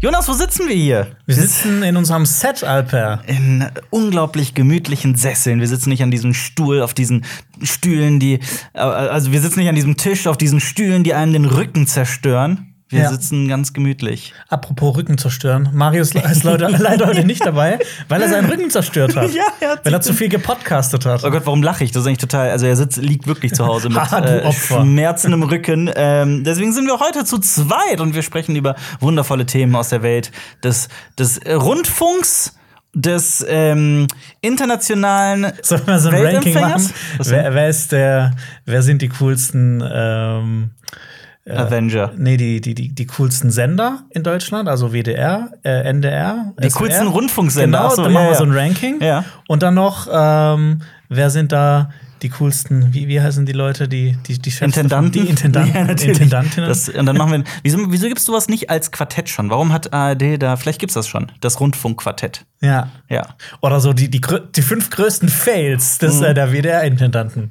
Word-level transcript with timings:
Jonas, 0.00 0.28
wo 0.28 0.32
sitzen 0.32 0.68
wir 0.68 0.76
hier? 0.76 1.08
Wir 1.26 1.34
sitzen 1.34 1.82
in 1.82 1.96
unserem 1.96 2.24
Set, 2.24 2.62
Alper. 2.62 3.20
In 3.26 3.66
unglaublich 3.90 4.54
gemütlichen 4.54 5.16
Sesseln. 5.16 5.58
Wir 5.58 5.66
sitzen 5.66 5.88
nicht 5.88 6.04
an 6.04 6.12
diesem 6.12 6.34
Stuhl, 6.34 6.82
auf 6.82 6.94
diesen 6.94 7.24
Stühlen, 7.62 8.20
die. 8.20 8.34
äh, 8.74 8.78
Also, 8.78 9.32
wir 9.32 9.40
sitzen 9.40 9.58
nicht 9.58 9.68
an 9.68 9.74
diesem 9.74 9.96
Tisch, 9.96 10.28
auf 10.28 10.36
diesen 10.36 10.60
Stühlen, 10.60 11.02
die 11.02 11.14
einem 11.14 11.32
den 11.32 11.44
Rücken 11.46 11.88
zerstören. 11.88 12.67
Wir 12.90 13.02
Ja. 13.02 13.10
sitzen 13.10 13.48
ganz 13.48 13.74
gemütlich. 13.74 14.32
Apropos 14.48 14.96
Rücken 14.96 15.18
zerstören. 15.18 15.68
Marius 15.74 16.14
ist 16.14 16.42
leider, 16.44 16.70
leider 16.70 17.06
heute 17.06 17.24
nicht 17.24 17.44
dabei, 17.44 17.78
weil 18.08 18.22
er 18.22 18.28
seinen 18.30 18.50
Rücken 18.50 18.70
zerstört 18.70 19.14
hat. 19.14 19.30
Ja, 19.34 19.44
er 19.60 19.70
hat 19.72 19.84
weil 19.84 19.92
er 19.92 20.00
zu 20.00 20.14
viel 20.14 20.28
gepodcastet 20.30 21.04
hat. 21.04 21.22
Oh 21.22 21.30
Gott, 21.30 21.42
warum 21.44 21.62
lache 21.62 21.84
ich? 21.84 21.92
Das 21.92 22.02
ist 22.02 22.06
eigentlich 22.06 22.18
total. 22.18 22.50
Also, 22.50 22.66
er 22.66 22.76
sitzt, 22.76 22.96
liegt 22.96 23.26
wirklich 23.26 23.52
zu 23.52 23.66
Hause 23.66 23.88
mit 23.90 23.98
Ha, 23.98 24.20
du 24.22 24.42
äh. 24.42 24.52
Schmerzen 24.52 25.32
im 25.34 25.42
Rücken. 25.42 25.90
Ähm, 25.94 26.44
deswegen 26.44 26.72
sind 26.72 26.86
wir 26.86 26.98
heute 26.98 27.24
zu 27.24 27.38
zweit 27.38 28.00
und 28.00 28.14
wir 28.14 28.22
sprechen 28.22 28.56
über 28.56 28.74
wundervolle 29.00 29.44
Themen 29.44 29.76
aus 29.76 29.90
der 29.90 30.02
Welt 30.02 30.32
des, 30.64 30.88
des 31.18 31.40
Rundfunks. 31.46 32.54
Des 32.94 33.44
ähm, 33.46 34.06
internationalen 34.40 35.52
Sollen 35.62 35.86
wir 35.86 35.98
so 35.98 36.08
ein 36.08 36.24
Ranking 36.24 36.54
machen? 36.54 36.90
Wer, 37.18 37.54
wer 37.54 37.68
ist 37.68 37.92
der, 37.92 38.32
wer 38.64 38.82
sind 38.82 39.02
die 39.02 39.10
coolsten, 39.10 39.84
ähm, 39.92 40.70
Avenger. 41.56 42.12
nee, 42.16 42.36
die, 42.36 42.60
die, 42.60 42.74
die, 42.74 42.94
die 42.94 43.06
coolsten 43.06 43.50
Sender 43.50 44.04
in 44.10 44.22
Deutschland? 44.22 44.68
Also 44.68 44.92
WDR, 44.92 45.50
äh, 45.64 45.82
NDR? 45.90 46.52
Die 46.62 46.68
SWR? 46.70 46.78
coolsten 46.80 47.06
Rundfunksender. 47.08 47.78
Genau, 47.78 47.90
so, 47.94 48.02
dann 48.02 48.12
ja, 48.12 48.18
machen 48.18 48.28
wir 48.30 48.36
so 48.36 48.44
ein 48.44 48.52
Ranking. 48.52 49.00
Ja. 49.00 49.24
Und 49.48 49.62
dann 49.62 49.74
noch, 49.74 50.08
ähm, 50.12 50.80
wer 51.08 51.30
sind 51.30 51.52
da 51.52 51.90
die 52.22 52.30
coolsten, 52.30 52.92
wie, 52.92 53.06
wie 53.06 53.20
heißen 53.20 53.46
die 53.46 53.52
Leute, 53.52 53.86
die, 53.86 54.16
die, 54.26 54.38
die 54.40 54.50
Chefs 54.50 54.62
Intendanten? 54.76 55.12
Die 55.12 55.28
Intendanten, 55.28 55.72
Ja, 55.74 55.84
natürlich. 55.84 56.20
Intendantinnen. 56.20 56.68
Das, 56.68 56.88
und 56.88 57.06
dann 57.06 57.16
machen 57.16 57.30
wir. 57.30 57.44
Wieso, 57.62 57.78
wieso 57.92 58.08
gibst 58.08 58.26
du 58.26 58.32
was 58.32 58.48
nicht 58.48 58.70
als 58.70 58.90
Quartett 58.90 59.28
schon? 59.28 59.50
Warum 59.50 59.72
hat 59.72 59.92
ARD 59.92 60.42
da, 60.42 60.56
vielleicht 60.56 60.80
gibt's 60.80 60.94
das 60.94 61.06
schon, 61.06 61.30
das 61.40 61.60
Rundfunkquartett. 61.60 62.44
ja. 62.60 62.88
Ja. 63.08 63.24
Oder 63.60 63.78
so 63.78 63.92
die, 63.92 64.10
die, 64.10 64.20
die 64.56 64.62
fünf 64.62 64.90
größten 64.90 65.28
Fails 65.28 65.98
des, 65.98 66.16
Mhm. 66.18 66.24
äh, 66.24 66.34
der 66.34 66.52
WDR-Intendanten. 66.52 67.50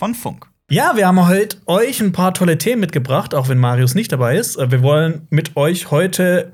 von 0.00 0.14
Funk. 0.14 0.46
Ja, 0.70 0.96
wir 0.96 1.06
haben 1.06 1.28
heute 1.28 1.58
euch 1.66 2.00
ein 2.00 2.12
paar 2.12 2.32
tolle 2.32 2.56
Themen 2.56 2.80
mitgebracht, 2.80 3.34
auch 3.34 3.48
wenn 3.50 3.58
Marius 3.58 3.94
nicht 3.94 4.10
dabei 4.10 4.36
ist. 4.38 4.56
Äh, 4.56 4.70
Wir 4.70 4.82
wollen 4.82 5.26
mit 5.28 5.56
euch 5.56 5.90
heute 5.90 6.52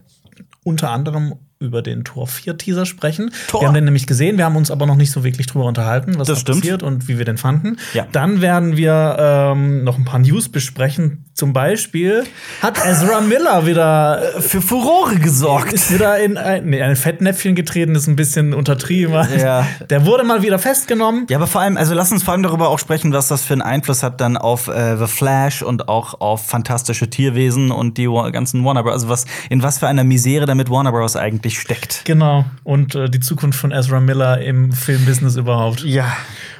unter 0.64 0.90
anderem 0.90 1.36
über 1.58 1.80
den 1.80 2.04
Tor 2.04 2.26
4 2.26 2.58
Teaser 2.58 2.84
sprechen. 2.84 3.30
Tor. 3.48 3.62
Wir 3.62 3.68
haben 3.68 3.74
den 3.74 3.84
nämlich 3.84 4.06
gesehen, 4.06 4.36
wir 4.36 4.44
haben 4.44 4.56
uns 4.56 4.70
aber 4.70 4.84
noch 4.84 4.96
nicht 4.96 5.10
so 5.10 5.24
wirklich 5.24 5.46
drüber 5.46 5.64
unterhalten, 5.64 6.18
was 6.18 6.28
Das 6.28 6.44
da 6.44 6.52
passiert 6.52 6.82
und 6.82 7.08
wie 7.08 7.16
wir 7.16 7.24
den 7.24 7.38
fanden. 7.38 7.78
Ja. 7.94 8.06
Dann 8.12 8.40
werden 8.42 8.76
wir 8.76 9.16
ähm, 9.18 9.82
noch 9.82 9.96
ein 9.96 10.04
paar 10.04 10.18
News 10.18 10.50
besprechen. 10.50 11.24
Zum 11.32 11.52
Beispiel 11.52 12.24
hat 12.62 12.78
Ezra 12.86 13.20
Miller 13.20 13.66
wieder 13.66 14.22
für 14.38 14.62
Furore 14.62 15.16
gesorgt. 15.16 15.72
ist 15.72 15.92
wieder 15.92 16.18
in 16.18 16.38
ein, 16.38 16.66
nee, 16.66 16.82
ein 16.82 16.96
Fettnäpfchen 16.96 17.54
getreten, 17.54 17.94
ist 17.94 18.06
ein 18.06 18.16
bisschen 18.16 18.54
untertrieben. 18.54 19.26
Ja. 19.38 19.66
Der 19.90 20.06
wurde 20.06 20.24
mal 20.24 20.42
wieder 20.42 20.58
festgenommen. 20.58 21.26
Ja, 21.28 21.36
aber 21.36 21.46
vor 21.46 21.60
allem, 21.60 21.76
also 21.76 21.94
lass 21.94 22.10
uns 22.10 22.22
vor 22.22 22.32
allem 22.32 22.42
darüber 22.42 22.68
auch 22.68 22.78
sprechen, 22.78 23.12
was 23.12 23.28
das 23.28 23.44
für 23.44 23.52
einen 23.52 23.62
Einfluss 23.62 24.02
hat 24.02 24.20
dann 24.20 24.36
auf 24.36 24.68
äh, 24.68 24.96
The 24.96 25.06
Flash 25.06 25.62
und 25.62 25.88
auch 25.88 26.20
auf 26.20 26.46
fantastische 26.46 27.08
Tierwesen 27.10 27.70
und 27.70 27.98
die 27.98 28.06
ganzen 28.32 28.64
Warner 28.64 28.82
Bros. 28.82 28.94
Also 28.94 29.08
was, 29.08 29.26
in 29.50 29.62
was 29.62 29.78
für 29.78 29.88
einer 29.88 30.04
Misere 30.04 30.46
damit 30.46 30.70
Warner 30.70 30.92
Bros. 30.92 31.16
eigentlich 31.16 31.45
steckt. 31.54 32.02
Genau. 32.04 32.44
Und 32.64 32.94
äh, 32.94 33.08
die 33.08 33.20
Zukunft 33.20 33.58
von 33.58 33.70
Ezra 33.72 34.00
Miller 34.00 34.40
im 34.40 34.72
Filmbusiness 34.72 35.36
überhaupt. 35.36 35.82
Ja. 35.84 36.16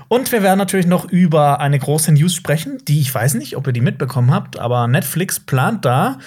Und 0.09 0.31
wir 0.31 0.43
werden 0.43 0.59
natürlich 0.59 0.87
noch 0.87 1.05
über 1.11 1.61
eine 1.61 1.79
große 1.79 2.13
News 2.13 2.35
sprechen, 2.35 2.79
die 2.87 3.01
ich 3.01 3.13
weiß 3.15 3.35
nicht, 3.35 3.57
ob 3.57 3.67
ihr 3.67 3.73
die 3.73 3.81
mitbekommen 3.81 4.31
habt, 4.33 4.59
aber 4.59 4.87
Netflix 4.87 5.41
plant 5.41 5.85
da 5.85 6.19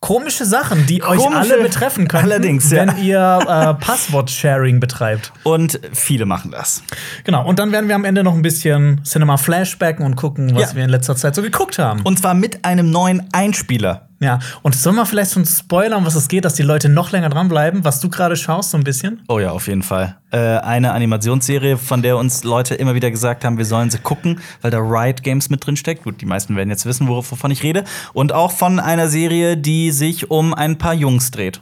komische 0.00 0.44
Sachen, 0.44 0.84
die 0.86 1.02
euch 1.04 1.18
Komische- 1.20 1.38
alle 1.54 1.62
betreffen 1.62 2.08
können, 2.08 2.24
Allerdings, 2.24 2.70
ja. 2.72 2.78
wenn 2.88 3.02
ihr 3.04 3.38
äh, 3.42 3.74
Passwort-Sharing 3.84 4.80
betreibt. 4.80 5.32
Und 5.44 5.78
viele 5.92 6.26
machen 6.26 6.50
das. 6.50 6.82
Genau. 7.22 7.46
Und 7.46 7.60
dann 7.60 7.70
werden 7.70 7.86
wir 7.86 7.94
am 7.94 8.04
Ende 8.04 8.24
noch 8.24 8.34
ein 8.34 8.42
bisschen 8.42 9.02
Cinema 9.04 9.36
Flashbacken 9.36 10.04
und 10.04 10.16
gucken, 10.16 10.54
was 10.56 10.70
Ja. 10.72 10.76
wir 10.76 10.82
in 10.84 10.90
letzter 10.90 11.14
Zeit 11.14 11.36
so 11.36 11.40
geguckt 11.42 11.78
haben. 11.78 12.02
Und 12.02 12.18
zwar 12.18 12.34
mit 12.34 12.64
einem 12.64 12.90
neuen 12.90 13.28
Einspieler. 13.32 14.08
Ja. 14.22 14.38
Und 14.62 14.76
sollen 14.76 14.94
wir 14.94 15.04
vielleicht 15.04 15.32
schon 15.32 15.44
spoilern, 15.44 16.06
was 16.06 16.14
es 16.14 16.28
geht, 16.28 16.44
dass 16.44 16.54
die 16.54 16.62
Leute 16.62 16.88
noch 16.88 17.10
länger 17.10 17.28
dranbleiben, 17.28 17.84
was 17.84 17.98
du 18.00 18.08
gerade 18.08 18.36
schaust, 18.36 18.70
so 18.70 18.78
ein 18.78 18.84
bisschen? 18.84 19.20
Oh 19.28 19.40
ja, 19.40 19.50
auf 19.50 19.66
jeden 19.66 19.82
Fall. 19.82 20.16
Äh, 20.30 20.38
eine 20.38 20.92
Animationsserie, 20.92 21.76
von 21.76 22.02
der 22.02 22.16
uns 22.16 22.44
Leute 22.44 22.76
immer 22.76 22.94
wieder 22.94 23.10
gesagt 23.10 23.44
haben, 23.44 23.58
wir 23.58 23.64
sollen 23.64 23.90
sie 23.90 23.98
gucken, 23.98 24.40
weil 24.60 24.70
da 24.70 24.78
Riot 24.78 25.24
Games 25.24 25.50
mit 25.50 25.66
drin 25.66 25.76
steckt. 25.76 26.04
Gut, 26.04 26.20
die 26.20 26.26
meisten 26.26 26.54
werden 26.54 26.70
jetzt 26.70 26.86
wissen, 26.86 27.08
wovon 27.08 27.50
ich 27.50 27.64
rede. 27.64 27.82
Und 28.12 28.32
auch 28.32 28.52
von 28.52 28.78
einer 28.78 29.08
Serie, 29.08 29.56
die 29.56 29.90
sich 29.90 30.30
um 30.30 30.54
ein 30.54 30.78
paar 30.78 30.94
Jungs 30.94 31.32
dreht. 31.32 31.60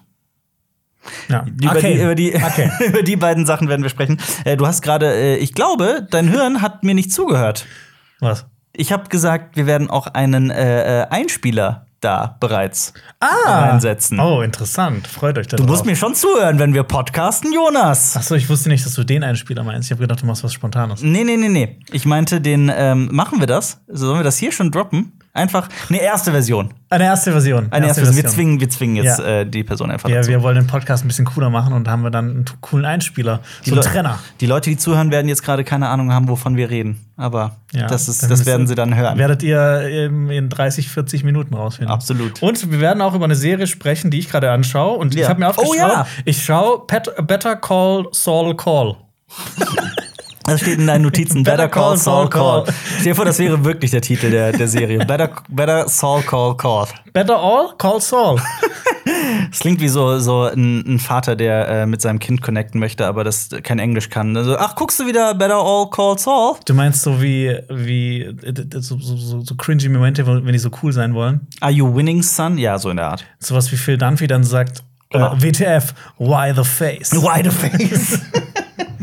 Ja. 1.28 1.47
Über, 1.47 1.81
die, 1.81 1.94
über, 1.94 2.15
die, 2.15 2.34
Okay. 2.34 2.70
über 2.87 3.03
die 3.03 3.16
beiden 3.16 3.47
Sachen 3.47 3.69
werden 3.69 3.82
wir 3.82 3.88
sprechen. 3.88 4.20
Äh, 4.44 4.59
du 4.59 4.66
hast 4.66 4.82
gerade, 4.82 5.15
äh, 5.15 5.37
ich 5.37 5.54
glaube, 5.54 6.06
dein 6.10 6.28
Hirn 6.28 6.60
hat 6.60 6.84
mir 6.84 6.94
nicht 6.94 7.10
zugehört. 7.10 7.65
Was? 8.20 8.44
Ich 8.72 8.93
habe 8.93 9.09
gesagt, 9.09 9.56
wir 9.56 9.66
werden 9.66 9.88
auch 9.88 10.09
einen 10.09 10.50
äh, 10.50 11.03
äh, 11.03 11.06
Einspieler 11.09 11.87
da 12.00 12.37
bereits 12.41 12.93
Ah! 13.21 13.27
reinsetzen. 13.69 14.19
Oh, 14.21 14.43
interessant. 14.43 15.06
Freut 15.06 15.37
euch 15.38 15.47
Du 15.49 15.56
darauf. 15.56 15.71
musst 15.71 15.87
mir 15.87 15.97
schon 15.97 16.15
zuhören, 16.15 16.59
wenn 16.59 16.72
wir 16.75 16.83
podcasten, 16.83 17.53
Jonas. 17.53 18.16
Achso, 18.16 18.34
ich 18.34 18.49
wusste 18.49 18.69
nicht, 18.71 18.84
dass 18.87 18.94
du 18.94 19.05
den 19.05 19.22
Einspieler 19.22 19.62
meinst. 19.62 19.88
Ich 19.88 19.93
habe 19.93 20.00
gedacht, 20.00 20.22
du 20.22 20.27
machst 20.27 20.43
was 20.43 20.53
Spontanes. 20.53 21.03
Nee, 21.03 21.25
nee, 21.25 21.37
nee, 21.37 21.49
nee. 21.49 21.78
Ich 21.93 22.06
meinte, 22.06 22.41
den 22.41 22.71
ähm, 22.75 23.09
machen 23.12 23.41
wir 23.41 23.47
das? 23.47 23.81
Sollen 23.88 24.19
wir 24.19 24.25
das 24.25 24.38
hier 24.38 24.53
schon 24.53 24.71
droppen? 24.71 25.12
Einfach 25.33 25.69
eine 25.89 26.01
erste 26.03 26.33
Version. 26.33 26.75
Eine 26.89 27.05
erste 27.05 27.31
Version. 27.31 27.69
Eine 27.71 27.87
erste 27.87 28.03
Version. 28.05 28.25
Wir 28.25 28.29
zwingen, 28.31 28.59
wir 28.61 28.69
zwingen 28.69 28.97
jetzt 28.97 29.21
Ja. 29.21 29.25
äh, 29.43 29.47
die 29.47 29.63
Person 29.63 29.89
einfach 29.93 30.09
Ja, 30.09 30.17
dazu. 30.17 30.29
wir 30.31 30.43
wollen 30.43 30.57
den 30.57 30.67
Podcast 30.67 31.05
ein 31.05 31.09
bisschen 31.09 31.25
cooler 31.25 31.51
machen 31.51 31.73
und 31.73 31.87
haben 31.87 32.03
wir 32.03 32.11
dann 32.11 32.31
einen 32.31 32.45
coolen 32.61 32.85
Einspieler. 32.85 33.39
So 33.63 33.71
einen 33.71 33.77
Leu- 33.83 33.89
Trenner. 33.89 34.19
Die 34.41 34.47
Leute, 34.47 34.71
die 34.71 34.77
zuhören, 34.77 35.13
werden 35.13 35.29
jetzt 35.29 35.45
gerade 35.45 35.63
keine 35.63 35.89
Ahnung 35.89 36.13
haben, 36.13 36.27
wovon 36.29 36.57
wir 36.57 36.69
reden. 36.69 37.07
Aber 37.17 37.57
Ja, 37.73 37.87
das, 37.87 38.09
ist, 38.09 38.29
das 38.29 38.45
werden 38.45 38.67
sie 38.67 38.75
dann 38.75 38.97
hören. 38.97 39.19
Werdet 39.19 39.45
ihr 39.45 40.09
in 40.09 40.49
30, 40.49 40.89
40 40.89 41.23
Minuten 41.23 41.55
rausfinden. 41.55 41.95
Absolut. 41.95 42.43
Und 42.43 42.71
wir 42.73 42.81
werden 42.81 43.01
auch 43.01 43.15
über 43.15 43.27
eine 43.27 43.37
Serie 43.37 43.69
sprechen, 43.69 44.11
die 44.11 44.19
ich 44.19 44.29
gerade 44.31 44.51
anschaue. 44.51 44.99
Und 44.99 45.15
Ja. 45.15 45.23
ich 45.23 45.29
habe 45.29 45.39
mir 45.39 45.47
Oh, 45.47 45.51
aufgeschaut, 45.51 45.77
ja. 45.77 46.07
ich 46.25 46.45
schaue 46.45 46.83
Better 46.89 47.55
Call 47.55 48.07
Saul 48.11 48.57
Call. 48.57 48.97
Das 50.45 50.61
steht 50.61 50.78
in 50.78 50.87
deinen 50.87 51.03
Notizen. 51.03 51.43
Better 51.43 51.69
Call 51.69 51.97
Saul 51.97 52.28
Call. 52.28 52.65
Stell 52.95 53.05
dir 53.05 53.15
vor, 53.15 53.25
das 53.25 53.39
wäre 53.39 53.65
wirklich 53.65 53.91
der 53.91 54.01
Titel 54.01 54.31
der, 54.31 54.53
der 54.53 54.69
Serie. 54.69 54.99
Better, 55.06 55.31
better 55.49 55.89
Saul 55.89 56.23
Call 56.23 56.56
Call. 56.56 56.87
Better 57.12 57.39
All 57.39 57.75
Call 57.78 58.01
Saul. 58.01 58.41
Das 59.50 59.61
klingt 59.61 59.81
wie 59.81 59.89
so, 59.89 60.19
so 60.19 60.45
ein, 60.45 60.84
ein 60.87 60.99
Vater, 60.99 61.34
der 61.34 61.69
äh, 61.69 61.87
mit 61.87 62.00
seinem 62.00 62.19
Kind 62.19 62.43
connecten 62.43 62.79
möchte, 62.79 63.06
aber 63.06 63.25
das 63.25 63.49
kein 63.62 63.79
Englisch 63.79 64.09
kann. 64.09 64.37
Also, 64.37 64.56
ach, 64.56 64.77
guckst 64.77 65.00
du 65.00 65.06
wieder 65.06 65.34
Better 65.34 65.56
All 65.56 65.89
Call 65.91 66.19
Saul? 66.19 66.56
Du 66.67 66.75
meinst 66.75 67.03
so 67.03 67.21
wie, 67.21 67.59
wie 67.69 68.23
äh, 68.23 68.55
so, 68.81 68.99
so, 68.99 69.41
so, 69.41 69.55
cringy 69.56 69.88
Momente, 69.88 70.26
wenn 70.26 70.53
die 70.53 70.59
so 70.59 70.70
cool 70.82 70.93
sein 70.93 71.14
wollen? 71.14 71.47
Are 71.61 71.73
you 71.73 71.93
winning, 71.93 72.23
son? 72.23 72.59
Ja, 72.59 72.79
so 72.79 72.91
in 72.91 72.99
der 72.99 73.06
Art. 73.06 73.25
Sowas 73.38 73.73
wie 73.73 73.76
Phil 73.76 73.99
Dunphy 73.99 74.26
dann 74.26 74.44
sagt, 74.44 74.85
äh, 75.11 75.19
Genau. 75.19 75.37
WTF, 75.37 75.94
why 76.19 76.53
the 76.55 76.64
face? 76.64 77.12
Why 77.12 77.43
the 77.43 77.50
face? 77.50 78.20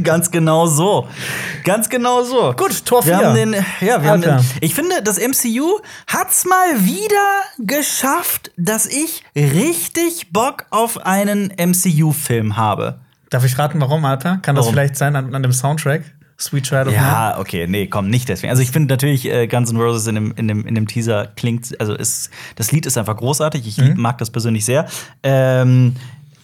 Ganz 0.03 0.29
genau 0.31 0.67
so. 0.67 1.07
Ganz 1.63 1.89
genau 1.89 2.23
so. 2.23 2.53
Gut, 2.53 2.85
Tor 2.85 3.05
Wir 3.05 3.17
4. 3.17 3.27
haben 3.27 3.35
den, 3.35 3.53
ja, 3.81 4.01
wir 4.03 4.09
haben 4.11 4.21
den, 4.21 4.39
ich 4.61 4.73
finde, 4.75 5.01
das 5.03 5.17
MCU 5.17 5.79
hat's 6.07 6.45
mal 6.45 6.83
wieder 6.85 7.05
geschafft, 7.59 8.51
dass 8.57 8.85
ich 8.85 9.23
richtig 9.35 10.31
Bock 10.31 10.65
auf 10.69 11.05
einen 11.05 11.51
MCU-Film 11.57 12.57
habe. 12.57 12.99
Darf 13.29 13.43
ich 13.43 13.57
raten, 13.57 13.81
warum, 13.81 14.05
Alter? 14.05 14.37
Kann 14.41 14.55
das 14.55 14.63
Warum? 14.65 14.73
vielleicht 14.75 14.95
sein 14.95 15.15
an, 15.15 15.33
an 15.35 15.43
dem 15.43 15.51
Soundtrack? 15.51 16.03
Sweet 16.39 16.65
Child 16.65 16.87
of 16.87 16.93
Man? 16.93 17.03
Ja, 17.03 17.39
okay, 17.39 17.65
nee, 17.67 17.87
komm, 17.87 18.09
nicht 18.09 18.29
deswegen. 18.29 18.51
Also 18.51 18.61
ich 18.61 18.69
finde 18.69 18.93
natürlich, 18.93 19.25
äh, 19.25 19.47
Guns 19.47 19.71
N' 19.71 19.77
Roses 19.81 20.05
in 20.05 20.13
dem, 20.15 20.31
in, 20.37 20.47
dem, 20.47 20.65
in 20.67 20.75
dem 20.75 20.87
Teaser 20.87 21.27
klingt, 21.35 21.79
also 21.81 21.95
ist, 21.95 22.29
das 22.55 22.71
Lied 22.71 22.85
ist 22.85 22.97
einfach 22.97 23.17
großartig. 23.17 23.65
Ich 23.67 23.77
lieb- 23.77 23.97
mag 23.97 24.19
das 24.19 24.29
persönlich 24.29 24.63
sehr. 24.63 24.85
Ähm, 25.23 25.95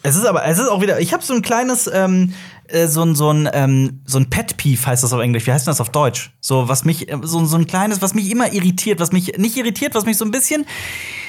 es 0.02 0.16
ist 0.16 0.26
aber, 0.26 0.44
es 0.46 0.58
ist 0.60 0.68
auch 0.68 0.82
wieder, 0.82 1.00
ich 1.00 1.14
habe 1.14 1.24
so 1.24 1.34
ein 1.36 1.42
kleines, 1.44 1.88
ähm, 1.94 2.34
äh, 2.68 2.88
so 2.88 3.04
ein, 3.04 3.16
so 3.16 3.32
ein, 3.32 3.50
ähm, 3.54 4.02
so 4.06 4.18
ein 4.18 4.30
Pet 4.30 4.58
Peeve 4.58 4.86
heißt 4.86 5.04
das 5.04 5.14
auf 5.14 5.22
Englisch. 5.22 5.48
Wie 5.48 5.52
heißt 5.52 5.68
denn 5.68 5.72
das 5.72 5.82
auf 5.82 5.90
Deutsch? 5.90 6.32
So, 6.40 6.68
was 6.68 6.86
mich, 6.86 7.10
äh, 7.10 7.18
so, 7.22 7.44
so 7.46 7.58
ein 7.58 7.68
kleines, 7.68 8.02
was 8.02 8.14
mich 8.14 8.30
immer 8.32 8.54
irritiert, 8.54 9.00
was 9.00 9.12
mich 9.12 9.38
nicht 9.38 9.58
irritiert, 9.58 9.96
was 9.96 10.06
mich 10.06 10.18
so 10.18 10.26
ein 10.26 10.32
bisschen 10.32 10.66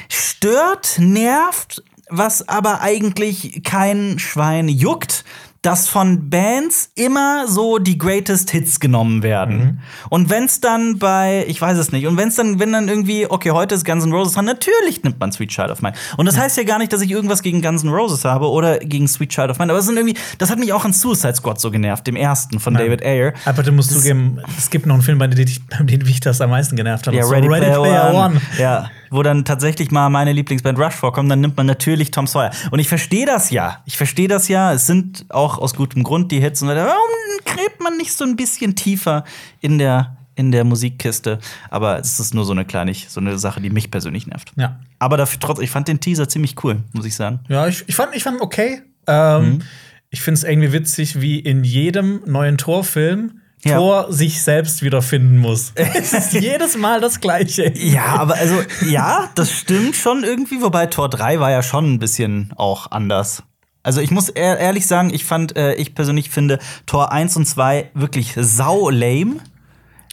stört, 0.09 0.99
nervt, 0.99 1.83
was 2.09 2.49
aber 2.49 2.81
eigentlich 2.81 3.63
kein 3.65 4.19
Schwein 4.19 4.69
juckt, 4.69 5.25
dass 5.65 5.89
von 5.89 6.29
Bands 6.29 6.91
immer 6.95 7.49
so 7.49 7.79
die 7.79 7.97
Greatest 7.97 8.51
Hits 8.51 8.81
genommen 8.81 9.23
werden. 9.23 9.57
Mhm. 9.57 9.79
Und 10.11 10.29
wenn's 10.29 10.61
dann 10.61 10.99
bei, 10.99 11.47
ich 11.49 11.59
weiß 11.59 11.79
es 11.79 11.91
nicht, 11.91 12.07
und 12.07 12.19
wenn's 12.19 12.37
dann, 12.37 12.61
wenn 12.61 12.71
dann 12.71 12.87
irgendwie, 12.89 13.31
okay, 13.31 13.51
heute 13.51 13.75
ist 13.75 13.87
Guns 13.87 14.05
N' 14.05 14.13
Roses 14.13 14.35
dran, 14.35 14.45
natürlich 14.45 15.03
nimmt 15.03 15.19
man 15.19 15.33
Sweet 15.33 15.49
Child 15.49 15.71
of 15.71 15.81
Mine. 15.81 15.95
Und 16.19 16.27
das 16.27 16.37
heißt 16.37 16.59
ja 16.59 16.65
gar 16.65 16.79
nicht, 16.79 16.93
dass 16.93 17.01
ich 17.01 17.11
irgendwas 17.11 17.43
gegen 17.43 17.63
Guns 17.63 17.83
N' 17.83 17.89
Roses 17.89 18.27
habe 18.27 18.51
oder 18.51 18.79
gegen 18.79 19.09
Sweet 19.09 19.31
Child 19.31 19.51
of 19.53 19.59
Mine, 19.59 19.73
aber 19.73 19.79
es 19.79 19.87
sind 19.87 19.97
irgendwie, 19.97 20.19
das 20.37 20.51
hat 20.51 20.59
mich 20.59 20.71
auch 20.75 20.85
an 20.85 20.93
Suicide 20.93 21.35
Squad 21.35 21.59
so 21.59 21.71
genervt, 21.71 22.07
dem 22.07 22.17
ersten 22.17 22.61
von 22.61 22.75
David 22.75 23.03
Ayer. 23.03 23.33
Aber 23.47 23.63
du 23.63 23.73
musst 23.73 23.91
zugeben, 23.91 24.41
es 24.59 24.69
gibt 24.69 24.85
noch 24.85 24.95
einen 24.95 25.03
Film, 25.03 25.17
bei 25.17 25.29
dem 25.29 25.47
dich, 25.47 25.67
bei 25.67 25.83
dem 25.83 26.01
mich 26.07 26.21
das 26.21 26.43
am 26.43 26.51
meisten 26.51 26.77
genervt 26.77 27.07
hat. 27.07 27.15
Ja, 27.15 27.25
Ready, 27.27 27.47
so 27.47 27.83
Player, 27.83 28.15
One. 28.15 28.41
Ja, 28.59 28.91
wo 29.15 29.23
dann 29.23 29.45
tatsächlich 29.45 29.91
mal 29.91 30.11
meine 30.11 30.33
Lieblingsband 30.33 30.79
Rush 30.79 30.95
vorkommt, 30.95 31.31
dann 31.31 31.41
nimmt 31.41 31.57
man 31.57 31.67
natürlich 31.67 32.11
Tom 32.11 32.27
Sawyer. 32.27 32.51
Und 32.71 32.79
ich 32.81 32.89
verstehe 32.89 33.27
das 33.27 33.51
ja. 33.51 33.83
Ich 33.87 33.97
verstehe 33.97 34.29
das 34.29 34.49
ja. 34.49 34.73
Es 34.73 34.87
sind 34.87 35.27
auch 35.29 35.59
aus 35.59 35.75
gutem 35.75 36.03
Grund 36.03 36.33
die 36.33 36.41
Hits 36.41 36.63
und. 36.63 36.69
Warum 36.69 37.45
gräbt 37.45 37.81
man 37.81 37.97
nicht 37.97 38.13
so 38.13 38.25
ein 38.25 38.37
bisschen 38.37 38.75
tiefer 38.75 39.25
in 39.61 39.79
der, 39.79 40.17
in 40.35 40.51
der 40.51 40.65
Musikkiste? 40.65 41.39
Aber 41.71 41.99
es 41.99 42.19
ist 42.19 42.35
nur 42.35 42.45
so 42.45 42.53
eine 42.53 42.65
kleine, 42.65 42.93
so 42.95 43.21
eine 43.21 43.39
Sache, 43.39 43.61
die 43.61 43.71
mich 43.71 43.91
persönlich 43.91 44.27
nervt. 44.27 44.53
Ja. 44.57 44.81
Aber 44.99 45.17
dafür 45.17 45.39
trotz, 45.41 45.61
ich 45.61 45.71
fand 45.71 45.89
den 45.89 46.01
Teaser 46.01 46.29
ziemlich 46.29 46.63
cool, 46.65 46.83
muss 46.93 47.05
ich 47.07 47.15
sagen. 47.15 47.41
Ja, 47.49 47.69
ich, 47.69 47.85
ich, 47.87 47.95
fand, 47.95 48.15
ich 48.17 48.23
fand 48.23 48.39
ihn 48.39 48.43
okay. 48.43 48.83
Ähm, 49.07 49.45
Mhm. 49.45 49.63
Ich 50.11 50.23
finde 50.23 50.39
es 50.39 50.45
irgendwie 50.45 50.73
witzig, 50.73 51.21
wie 51.21 51.41
in 51.41 51.65
jedem 51.65 52.21
neuen 52.25 52.57
Torfilm 52.57 53.41
Ja. 53.65 53.77
Tor 53.79 54.13
sich 54.13 54.43
selbst 54.43 54.83
wiederfinden 54.83 55.39
muss. 55.39 55.73
es 55.75 56.13
ist 56.13 56.33
jedes 56.35 56.77
Mal 56.77 57.01
das 57.01 57.21
Gleiche. 57.21 57.73
Ja, 57.77 58.05
aber 58.19 58.35
also, 58.35 58.57
ja, 58.89 59.31
das 59.35 59.51
stimmt 59.51 59.97
schon 59.97 60.23
irgendwie, 60.25 60.61
wobei 60.63 60.87
Tor 60.87 61.09
3 61.09 61.41
war 61.41 61.51
ja 61.51 61.63
schon 61.63 61.95
ein 61.95 61.99
bisschen 61.99 62.53
auch 62.57 62.91
anders. 62.91 63.43
Also 63.83 64.01
ich 64.01 64.11
muss 64.11 64.29
ehr- 64.31 64.59
ehrlich 64.59 64.87
sagen, 64.87 65.13
ich 65.13 65.25
fand, 65.25 65.57
äh, 65.57 65.75
ich 65.75 65.95
persönlich 65.95 66.31
finde 66.31 66.59
Tor 66.87 67.13
1 67.13 67.37
und 67.37 67.47
2 67.47 67.91
wirklich 67.95 68.35
sau 68.37 68.89
lame. 68.91 69.37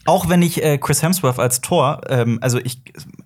Auch 0.05 0.29
wenn 0.29 0.41
ich 0.41 0.63
äh, 0.63 0.77
Chris 0.77 1.03
Hemsworth 1.03 1.39
als 1.39 1.61
Tor, 1.61 2.01
ähm, 2.09 2.39
also 2.41 2.57
ich, 2.57 2.81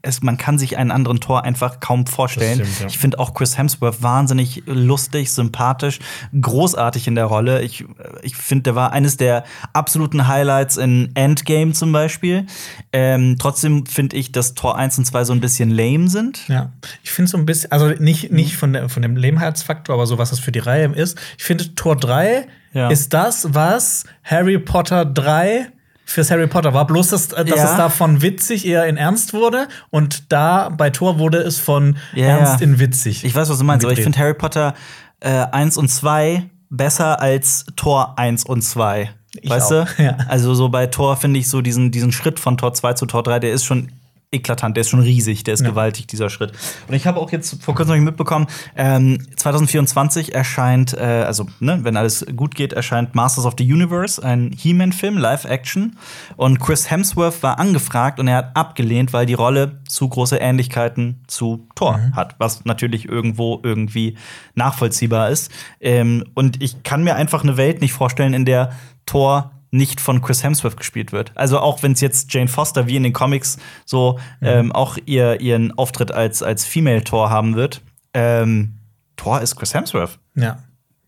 es, 0.05 0.21
man 0.21 0.37
kann 0.37 0.57
sich 0.57 0.77
einen 0.77 0.91
anderen 0.91 1.19
Tor 1.19 1.43
einfach 1.43 1.79
kaum 1.79 2.05
vorstellen. 2.07 2.59
Stimmt, 2.59 2.79
ja. 2.81 2.87
Ich 2.87 2.97
finde 2.97 3.19
auch 3.19 3.33
Chris 3.33 3.57
Hemsworth 3.57 4.01
wahnsinnig 4.03 4.63
lustig, 4.65 5.31
sympathisch, 5.31 5.99
großartig 6.39 7.07
in 7.07 7.15
der 7.15 7.25
Rolle. 7.25 7.61
Ich, 7.61 7.85
ich 8.21 8.35
finde, 8.35 8.63
der 8.63 8.75
war 8.75 8.91
eines 8.91 9.17
der 9.17 9.43
absoluten 9.73 10.27
Highlights 10.27 10.77
in 10.77 11.11
Endgame 11.15 11.73
zum 11.73 11.91
Beispiel. 11.91 12.45
Ähm, 12.93 13.35
trotzdem 13.39 13.85
finde 13.85 14.15
ich, 14.17 14.31
dass 14.31 14.53
Tor 14.53 14.77
1 14.77 14.97
und 14.99 15.05
2 15.05 15.23
so 15.25 15.33
ein 15.33 15.41
bisschen 15.41 15.69
lame 15.69 16.09
sind. 16.09 16.47
Ja, 16.47 16.71
ich 17.03 17.11
finde 17.11 17.31
so 17.31 17.37
ein 17.37 17.45
bisschen, 17.45 17.71
also 17.71 17.87
nicht, 17.89 18.31
nicht 18.31 18.55
von, 18.57 18.73
der, 18.73 18.89
von 18.89 19.01
dem 19.01 19.15
Lehmheitsfaktor, 19.17 19.95
aber 19.95 20.05
so 20.05 20.17
was 20.17 20.29
das 20.29 20.39
für 20.39 20.51
die 20.51 20.59
Reihe 20.59 20.87
ist. 20.93 21.17
Ich 21.37 21.43
finde, 21.43 21.73
Tor 21.75 21.95
3 21.95 22.47
Ja. 22.73 22.89
ist 22.89 23.13
das, 23.13 23.53
was 23.53 24.05
Harry 24.23 24.59
Potter 24.59 25.05
3 25.05 25.67
fürs 26.05 26.31
Harry 26.31 26.47
Potter 26.47 26.73
war. 26.73 26.85
Bloß, 26.87 27.09
dass, 27.09 27.27
dass 27.29 27.47
Ja. 27.49 27.55
es 27.71 27.77
da 27.77 27.89
von 27.89 28.21
witzig 28.21 28.65
eher 28.65 28.85
in 28.85 28.95
ernst 28.97 29.33
wurde. 29.33 29.67
Und 29.89 30.31
da 30.31 30.69
bei 30.69 30.89
Tor 30.91 31.19
wurde 31.19 31.39
es 31.39 31.57
von 31.59 31.97
Ja, 32.13 32.27
ernst 32.37 32.61
in 32.61 32.79
witzig. 32.79 33.25
Ich 33.25 33.35
weiß, 33.35 33.49
was 33.49 33.57
du 33.57 33.63
meinst, 33.63 33.83
aber 33.85 33.93
ich 33.93 34.01
finde 34.01 34.17
Harry 34.19 34.33
Potter 34.35 34.73
äh, 35.19 35.29
1 35.29 35.77
und 35.77 35.89
2 35.89 36.49
besser 36.69 37.21
als 37.21 37.65
Tor 37.75 38.17
1 38.17 38.45
und 38.45 38.61
2. 38.61 39.09
Ich 39.41 39.49
weißt 39.49 39.73
auch, 39.73 39.87
du? 39.97 40.03
ja. 40.03 40.17
Also 40.27 40.53
so 40.53 40.69
bei 40.69 40.87
Tor 40.87 41.17
finde 41.17 41.39
ich 41.39 41.49
so 41.49 41.61
diesen, 41.61 41.91
diesen 41.91 42.11
Schritt 42.11 42.39
von 42.39 42.57
Tor 42.57 42.73
2 42.73 42.93
zu 42.93 43.05
Tor 43.05 43.23
3, 43.23 43.39
der 43.39 43.51
ist 43.51 43.65
schon 43.65 43.89
eklatant, 44.31 44.75
der 44.75 44.81
ist 44.81 44.89
schon 44.89 44.99
riesig, 44.99 45.43
der 45.43 45.53
ist 45.53 45.61
Ja. 45.61 45.69
gewaltig, 45.69 46.07
dieser 46.07 46.29
Schritt. 46.29 46.51
Und 46.87 46.93
ich 46.93 47.07
habe 47.07 47.19
auch 47.19 47.31
jetzt 47.31 47.63
vor 47.63 47.73
kurzem 47.75 47.97
noch 47.97 48.03
mitbekommen, 48.03 48.47
ähm, 48.75 49.19
2024 49.37 50.33
erscheint, 50.35 50.93
äh, 50.93 51.23
also 51.25 51.45
ne, 51.59 51.79
wenn 51.83 51.95
alles 51.95 52.25
gut 52.35 52.55
geht, 52.55 52.73
erscheint 52.73 53.15
Masters 53.15 53.45
of 53.45 53.53
the 53.57 53.71
Universe, 53.71 54.21
ein 54.23 54.51
He-Man-Film, 54.57 55.17
Live-Action. 55.17 55.97
Und 56.35 56.59
Chris 56.59 56.89
Hemsworth 56.91 57.41
war 57.43 57.59
angefragt 57.59 58.19
und 58.19 58.27
er 58.27 58.37
hat 58.37 58.55
abgelehnt, 58.55 59.13
weil 59.13 59.25
die 59.25 59.33
Rolle 59.33 59.79
zu 59.87 60.07
große 60.09 60.37
Ähnlichkeiten 60.37 61.21
zu 61.27 61.67
Thor 61.75 61.99
hat, 62.13 62.35
was 62.37 62.65
natürlich 62.65 63.07
irgendwo 63.07 63.59
irgendwie 63.63 64.17
nachvollziehbar 64.55 65.29
ist. 65.29 65.51
Ähm, 65.79 66.23
und 66.33 66.61
ich 66.61 66.83
kann 66.83 67.03
mir 67.03 67.15
einfach 67.15 67.43
eine 67.43 67.57
Welt 67.57 67.81
nicht 67.81 67.93
vorstellen, 67.93 68.33
in 68.33 68.45
der 68.45 68.71
Thor 69.05 69.51
nicht 69.75 70.01
von 70.01 70.21
Chris 70.21 70.43
Hemsworth 70.43 70.77
gespielt 70.77 71.11
wird. 71.11 71.31
Also 71.35 71.59
auch 71.59 71.83
wenn 71.83 71.91
es 71.91 72.01
jetzt 72.01 72.33
Jane 72.33 72.47
Foster 72.47 72.87
wie 72.87 72.95
in 72.95 73.03
den 73.03 73.13
Comics 73.13 73.57
so 73.85 74.19
ähm, 74.41 74.71
auch 74.71 74.97
ihr, 75.05 75.41
ihren 75.41 75.77
Auftritt 75.77 76.11
als, 76.11 76.41
als 76.41 76.65
Female 76.65 77.03
Thor 77.03 77.29
haben 77.29 77.55
wird. 77.55 77.81
Ähm, 78.13 78.79
Thor 79.17 79.41
ist 79.41 79.55
Chris 79.55 79.73
Hemsworth, 79.73 80.19
ja. 80.35 80.59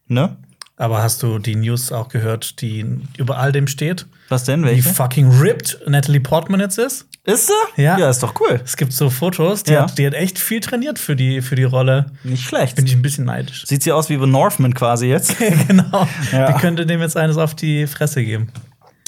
ne? 0.08 0.38
Aber 0.76 1.02
hast 1.02 1.24
du 1.24 1.40
die 1.40 1.56
News 1.56 1.92
auch 1.92 2.08
gehört, 2.08 2.62
die 2.62 2.86
über 3.18 3.38
all 3.38 3.52
dem 3.52 3.68
steht? 3.68 4.06
Was 4.30 4.44
denn? 4.44 4.62
Wie 4.62 4.68
Welche? 4.68 4.94
fucking 4.94 5.28
ripped 5.40 5.80
Natalie 5.88 6.20
Portman 6.20 6.60
jetzt 6.60 6.78
ist? 6.78 7.07
Ist 7.28 7.48
sie? 7.48 7.82
Ja. 7.84 7.98
Ja, 8.00 8.10
ist 8.10 8.24
doch 8.24 8.34
cool. 8.40 8.62
Es 8.64 8.78
gibt 8.78 8.94
so 8.94 9.10
Fotos, 9.10 9.64
die, 9.64 9.74
Ja. 9.74 9.82
hat, 9.84 9.98
die 9.98 10.08
hat 10.08 10.14
echt 10.14 10.40
viel 10.40 10.62
trainiert 10.62 10.98
für 10.98 11.16
die, 11.18 11.42
für 11.42 11.56
die 11.56 11.66
Rolle. 11.66 12.06
Nicht 12.24 12.44
schlecht. 12.44 12.78
Bin 12.78 12.86
ich 12.88 12.94
ein 12.94 13.02
bisschen 13.02 13.26
neidisch. 13.26 13.66
Sieht 13.68 13.84
sie 13.84 13.92
aus 13.92 14.10
wie 14.10 14.18
The 14.18 14.26
Northman 14.26 14.74
quasi 14.74 15.08
jetzt. 15.08 15.36
genau. 15.68 16.08
Ja. 16.32 16.54
Die 16.54 16.60
könnte 16.60 16.86
dem 16.86 17.02
jetzt 17.02 17.18
eines 17.18 17.38
auf 17.38 17.54
die 17.54 17.86
Fresse 17.86 18.24
geben. 18.24 18.48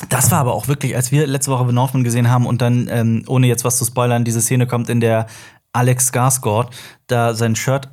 Das 0.09 0.31
war 0.31 0.39
aber 0.39 0.53
auch 0.53 0.67
wirklich, 0.67 0.95
als 0.97 1.11
wir 1.13 1.27
letzte 1.27 1.51
Woche 1.51 1.65
The 1.67 1.73
Northman 1.73 2.03
gesehen 2.03 2.29
haben 2.29 2.45
und 2.45 2.61
dann, 2.61 2.89
ähm, 2.91 3.23
ohne 3.27 3.47
jetzt 3.47 3.63
was 3.63 3.77
zu 3.77 3.85
spoilern, 3.85 4.25
diese 4.25 4.41
Szene 4.41 4.67
kommt, 4.67 4.89
in 4.89 4.99
der 4.99 5.27
Alex 5.71 6.11
Skarsgård 6.11 6.71
da 7.07 7.33
sein 7.33 7.55
Shirt, 7.55 7.87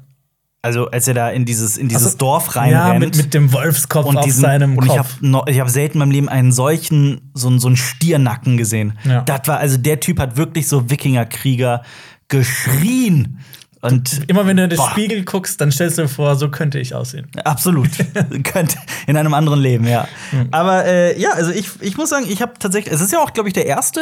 also 0.66 0.90
als 0.90 1.08
er 1.08 1.14
da 1.14 1.30
in 1.30 1.44
dieses, 1.46 1.76
in 1.78 1.88
dieses 1.88 2.04
Also, 2.04 2.18
Dorf 2.18 2.54
Ja, 2.54 2.60
reinrennt. 2.60 3.00
mit, 3.00 3.16
mit 3.16 3.34
dem 3.34 3.52
Wolfskopf 3.52 4.04
und 4.06 4.18
auf 4.18 4.24
diesen, 4.24 4.42
seinem 4.42 4.76
und 4.76 4.84
ich 4.86 4.96
Kopf. 4.96 5.16
habe 5.22 5.50
ich 5.50 5.60
hab 5.60 5.70
selten 5.70 5.94
in 5.94 5.98
meinem 6.00 6.10
Leben 6.10 6.28
einen 6.28 6.52
solchen, 6.52 7.30
so, 7.34 7.48
einen- 7.48 7.58
so 7.58 7.68
einen 7.68 7.76
Stiernacken 7.76 8.56
gesehen. 8.58 8.98
Ja. 9.04 9.22
Das 9.22 9.40
war, 9.46 9.58
also 9.58 9.78
der 9.78 10.00
Typ 10.00 10.18
hat 10.20 10.36
wirklich 10.36 10.68
so 10.68 10.90
Wikingerkrieger 10.90 11.82
geschrien. 12.28 13.38
Und 13.82 14.22
Immer 14.28 14.46
wenn 14.46 14.56
du 14.56 14.64
in 14.64 14.70
den 14.70 14.76
Boah. 14.78 14.90
Spiegel 14.90 15.24
guckst, 15.24 15.60
dann 15.60 15.70
stellst 15.70 15.98
du 15.98 16.02
dir 16.02 16.08
vor, 16.08 16.34
so 16.36 16.48
könnte 16.50 16.78
ich 16.80 16.94
aussehen. 16.94 17.28
Absolut. 17.44 17.88
Könnte 18.44 18.76
in 19.06 19.16
einem 19.16 19.32
anderen 19.34 19.60
Leben, 19.60 19.86
ja. 19.86 20.08
Hm. 20.30 20.48
Aber 20.50 20.84
äh, 20.86 21.20
ja, 21.20 21.30
also 21.34 21.52
ich, 21.52 21.70
ich 21.80 21.96
muss 21.96 22.08
sagen, 22.10 22.26
ich 22.28 22.42
habe 22.42 22.54
tatsächlich, 22.58 22.92
es 22.92 23.00
ist 23.00 23.12
ja 23.12 23.20
auch, 23.20 23.32
glaube 23.32 23.48
ich, 23.48 23.52
der 23.52 23.66
erste 23.66 24.00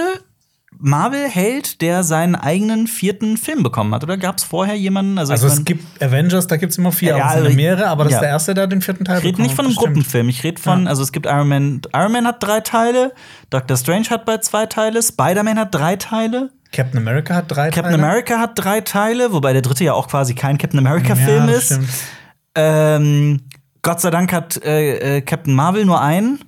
Marvel-Held, 0.78 1.80
der 1.80 2.02
seinen 2.02 2.34
eigenen 2.34 2.86
vierten 2.86 3.36
Film 3.36 3.62
bekommen 3.62 3.94
hat. 3.94 4.02
Oder 4.02 4.16
gab 4.16 4.38
es 4.38 4.44
vorher 4.44 4.74
jemanden? 4.74 5.18
Also, 5.18 5.32
Also 5.32 5.46
ich 5.46 5.52
es 5.52 5.58
mein, 5.60 5.64
gibt 5.64 6.02
Avengers, 6.02 6.46
da 6.46 6.56
gibt 6.56 6.72
es 6.72 6.78
immer 6.78 6.92
vier, 6.92 7.16
Ja, 7.16 7.24
aber 7.26 7.38
es 7.40 7.46
sind 7.46 7.56
mehrere, 7.56 7.86
aber 7.86 8.04
das 8.04 8.12
ja. 8.12 8.18
ist 8.18 8.22
der 8.22 8.30
erste, 8.30 8.54
der 8.54 8.66
den 8.66 8.82
vierten 8.82 9.04
Teil 9.04 9.18
ich 9.18 9.24
rede 9.24 9.42
nicht 9.42 9.54
von 9.54 9.66
einem. 9.66 9.74
Gruppenfilm. 9.74 10.28
Ich 10.28 10.44
rede 10.44 10.60
von, 10.60 10.84
Ja. 10.84 10.88
also 10.90 11.02
es 11.02 11.12
gibt 11.12 11.26
Iron 11.26 11.48
Man. 11.48 11.82
Iron 11.94 12.12
Man 12.12 12.26
hat 12.26 12.42
drei 12.42 12.60
Teile, 12.60 13.12
Doctor 13.50 13.76
Strange 13.76 14.10
hat 14.10 14.24
bei 14.24 14.38
zwei 14.38 14.66
Teile, 14.66 15.02
Spider-Man 15.02 15.58
hat 15.58 15.74
drei 15.74 15.96
Teile. 15.96 16.50
Captain 16.72 16.98
America 16.98 17.34
hat 17.34 17.44
drei 17.48 17.70
Captain 17.70 17.92
Teile. 17.92 18.02
America 18.02 18.38
hat 18.40 18.52
drei 18.56 18.80
Teile, 18.80 19.32
wobei 19.32 19.52
der 19.52 19.62
dritte 19.62 19.84
ja 19.84 19.92
auch 19.92 20.08
quasi 20.08 20.34
kein 20.34 20.58
Captain 20.58 20.78
America-Film 20.80 21.48
ist. 21.48 21.66
stimmt. 21.66 21.88
Ähm, 22.56 23.40
Gott 23.82 24.00
sei 24.00 24.10
Dank 24.10 24.32
hat 24.32 24.62
äh, 24.64 25.18
äh, 25.18 25.20
Captain 25.20 25.54
Marvel 25.54 25.84
nur 25.84 26.00
einen. 26.00 26.40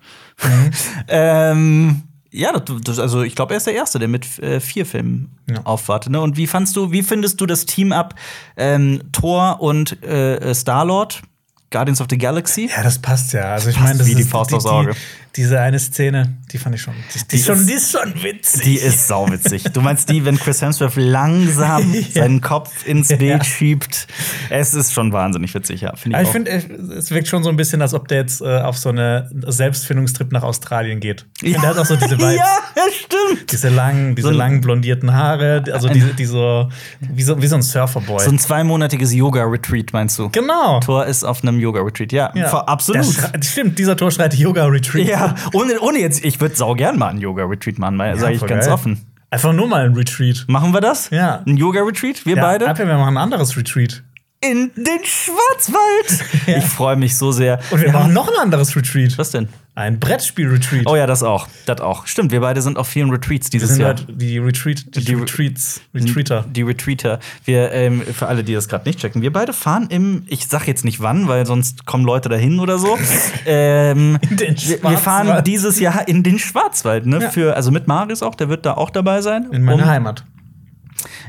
Mhm. 0.43 0.71
ähm, 1.09 2.03
ja, 2.31 2.53
das, 2.53 2.77
das, 2.83 2.99
also 2.99 3.23
ich 3.23 3.35
glaube, 3.35 3.55
er 3.55 3.59
ist 3.59 3.67
der 3.67 3.75
Erste, 3.75 3.99
der 3.99 4.09
mit 4.09 4.39
äh, 4.39 4.61
vier 4.61 4.85
Filmen 4.87 5.37
Ja. 5.49 5.61
aufwartet. 5.65 6.13
Ne? 6.13 6.21
Und 6.21 6.37
wie 6.37 6.47
fandst 6.47 6.77
du, 6.77 6.93
wie 6.93 7.03
findest 7.03 7.41
du 7.41 7.47
das 7.47 7.67
Team 7.67 7.93
ab 7.93 8.15
ähm, 8.57 9.01
Thor 9.13 9.61
und 9.61 10.03
äh, 10.03 10.55
Star-Lord? 10.55 11.23
Guardians 11.71 12.01
of 12.01 12.07
the 12.11 12.17
Galaxy? 12.17 12.71
Ja, 12.75 12.83
das 12.85 12.99
passt 13.01 13.33
ja. 13.33 13.53
Also 13.53 13.71
ich 13.71 13.81
meine, 13.81 13.99
das 13.99 14.07
wie 14.07 14.15
die 14.15 14.23
ist 14.23 14.31
Faust 14.31 14.51
die, 14.53 14.55
aufs 14.55 14.67
Auge. 14.67 14.95
Die, 15.37 15.43
diese 15.43 15.61
eine 15.61 15.79
Szene, 15.79 16.37
die 16.51 16.59
fand 16.59 16.75
ich 16.75 16.83
schon. 16.83 16.95
Die, 17.15 17.19
die, 17.19 17.27
Die 17.29 17.37
ist, 17.37 17.47
schon, 17.47 17.67
die 17.67 17.73
ist 17.75 17.93
schon 17.93 18.15
witzig. 18.23 18.63
Die 18.63 18.75
ist 18.77 19.07
sauwitzig. 19.07 19.65
Du 19.73 19.81
meinst 19.81 20.09
die, 20.09 20.25
wenn 20.25 20.39
Chris 20.39 20.63
Hemsworth 20.63 20.97
langsam 20.97 21.95
seinen 22.15 22.41
Kopf 22.41 22.87
ins 22.87 23.09
Bild 23.09 23.21
Ja. 23.23 23.45
schiebt? 23.45 24.07
Es 24.51 24.75
ist 24.75 24.93
schon 24.93 25.13
wahnsinnig 25.13 25.55
witzig, 25.55 25.83
ja. 25.83 25.95
Find 25.95 26.17
ich 26.19 26.27
auch. 26.27 26.33
finde, 26.33 26.51
es 26.97 27.11
wirkt 27.11 27.29
schon 27.29 27.43
so 27.45 27.49
ein 27.51 27.57
bisschen, 27.57 27.83
als 27.83 27.95
ob 27.95 28.09
der 28.09 28.19
jetzt 28.19 28.41
äh, 28.41 28.61
auf 28.61 28.77
so 28.79 28.89
eine 28.89 29.29
Selbstfindungstrip 29.47 30.33
nach 30.33 30.43
Australien 30.43 31.01
geht. 31.01 31.27
Ich 31.43 31.53
finde, 31.53 31.61
der 31.61 31.71
hat 31.71 31.79
auch 31.79 31.87
so 31.87 31.97
diese 31.97 32.19
Vibes. 32.19 32.35
ja, 32.37 32.59
ja, 32.77 32.83
stimmt. 32.93 33.53
Diese 33.53 33.69
langen, 33.69 34.15
diese 34.15 34.29
So 34.29 34.35
langen 34.35 34.61
blondierten 34.61 35.13
Haare, 35.15 35.63
also 35.73 35.89
diese, 35.89 36.15
die 36.15 36.25
so, 36.25 36.69
wie 37.01 37.23
so, 37.23 37.41
wie 37.43 37.47
so 37.47 37.57
ein 37.57 37.63
Surferboy. 37.63 38.21
So 38.25 38.31
ein 38.31 38.39
zweimonatiges 38.39 39.13
Yoga-Retreat, 39.13 39.93
meinst 39.93 40.19
du? 40.19 40.29
genau. 40.31 40.81
Thor 40.81 41.07
ist 41.07 41.25
auf 41.25 41.43
einem 41.43 41.59
Yoga-Retreat, 41.61 42.13
ja. 42.13 42.33
Ja. 42.35 42.51
Absolut. 42.67 43.07
Stimmt, 43.43 43.79
dieser 43.79 43.97
Tor 43.97 44.11
schreit 44.11 44.35
Yoga-Retreat. 44.35 45.07
Ja, 45.07 45.26
ohne, 45.53 45.81
ohne 45.81 45.99
jetzt, 45.99 46.25
ich 46.25 46.41
würde 46.41 46.55
sau 46.57 46.75
gern 46.75 46.99
mal 46.99 47.09
einen 47.09 47.21
Yoga-Retreat 47.21 47.79
machen, 47.79 47.99
weil, 47.99 48.15
Ja, 48.15 48.17
sage 48.21 48.35
ich 48.35 48.47
ganz 48.47 48.65
geil. 48.67 48.75
offen. 48.75 49.01
Einfach 49.31 49.53
nur 49.53 49.67
mal 49.67 49.85
ein 49.85 49.95
Retreat. 49.95 50.45
Machen 50.49 50.73
wir 50.73 50.81
das? 50.81 51.11
Ja. 51.11 51.43
Ein 51.47 51.57
Yoga-Retreat, 51.57 52.25
wir 52.27 52.37
Ja, 52.37 52.43
beide? 52.43 52.69
Alper, 52.69 52.87
wir 52.87 52.95
machen 52.97 53.17
ein 53.17 53.23
anderes 53.23 53.57
Retreat. 53.57 54.03
In 54.41 54.71
den 54.77 55.01
Schwarzwald. 55.05 56.25
Ja. 56.47 56.59
Ich 56.59 56.65
freue 56.65 56.95
mich 56.97 57.17
so 57.17 57.33
sehr. 57.33 57.59
Und 57.71 57.81
wir 57.81 57.93
haben- 57.93 58.01
machen 58.03 58.13
noch 58.15 58.29
ein 58.29 58.39
anderes 58.41 58.77
Retreat. 58.77 59.19
Was 59.19 59.31
denn? 59.33 59.49
Ein 59.79 60.01
Brettspiel-Retreat. 60.01 60.87
Oh 60.87 60.97
ja, 60.97 61.07
das 61.07 61.23
auch. 61.23 61.49
Das 61.67 61.83
auch. 61.83 62.07
Stimmt, 62.07 62.33
wir 62.33 62.41
beide 62.41 62.63
sind 62.63 62.79
auf 62.79 62.89
vielen 62.89 63.11
Retreats 63.11 63.49
Wir 63.49 63.51
dieses 63.61 63.69
sind 63.73 63.81
Jahr. 63.83 63.89
halt 63.91 64.07
die 64.09 64.39
Retreat, 64.39 64.97
die, 64.97 65.05
Die- 65.05 65.13
Retreats, 65.15 65.83
Retreater. 65.95 66.47
Die 66.51 66.63
Retreater. 66.63 67.19
Wir, 67.45 67.71
ähm, 67.73 68.01
für 68.01 68.27
alle, 68.27 68.43
die 68.43 68.55
das 68.55 68.69
gerade 68.69 68.89
nicht 68.89 68.99
checken, 69.01 69.21
wir 69.21 69.31
beide 69.35 69.53
fahren 69.53 69.89
im, 69.91 70.23
ich 70.29 70.47
sag 70.49 70.67
jetzt 70.67 70.87
nicht 70.87 71.03
wann, 71.03 71.29
weil 71.29 71.45
sonst 71.45 71.85
kommen 71.85 72.05
Leute 72.07 72.31
dahin 72.31 72.59
oder 72.59 72.79
so. 72.79 72.97
ähm, 73.47 74.19
In 74.31 74.37
den 74.39 74.57
wir, 74.57 74.83
wir 74.83 74.97
fahren 74.97 75.27
Schwarzwald. 75.27 75.47
dieses 75.47 75.79
Jahr 75.79 76.09
in 76.09 76.23
den 76.23 76.39
Schwarzwald, 76.39 77.05
ne? 77.05 77.19
Ja. 77.21 77.29
Für, 77.31 77.55
also 77.55 77.71
mit 77.71 77.87
Marius 77.87 78.23
auch, 78.23 78.35
der 78.35 78.49
wird 78.49 78.65
da 78.65 78.73
auch 78.75 78.89
dabei 78.89 79.21
sein. 79.21 79.49
In 79.53 79.63
meiner 79.63 79.83
Um- 79.83 79.89
Heimat. 79.91 80.25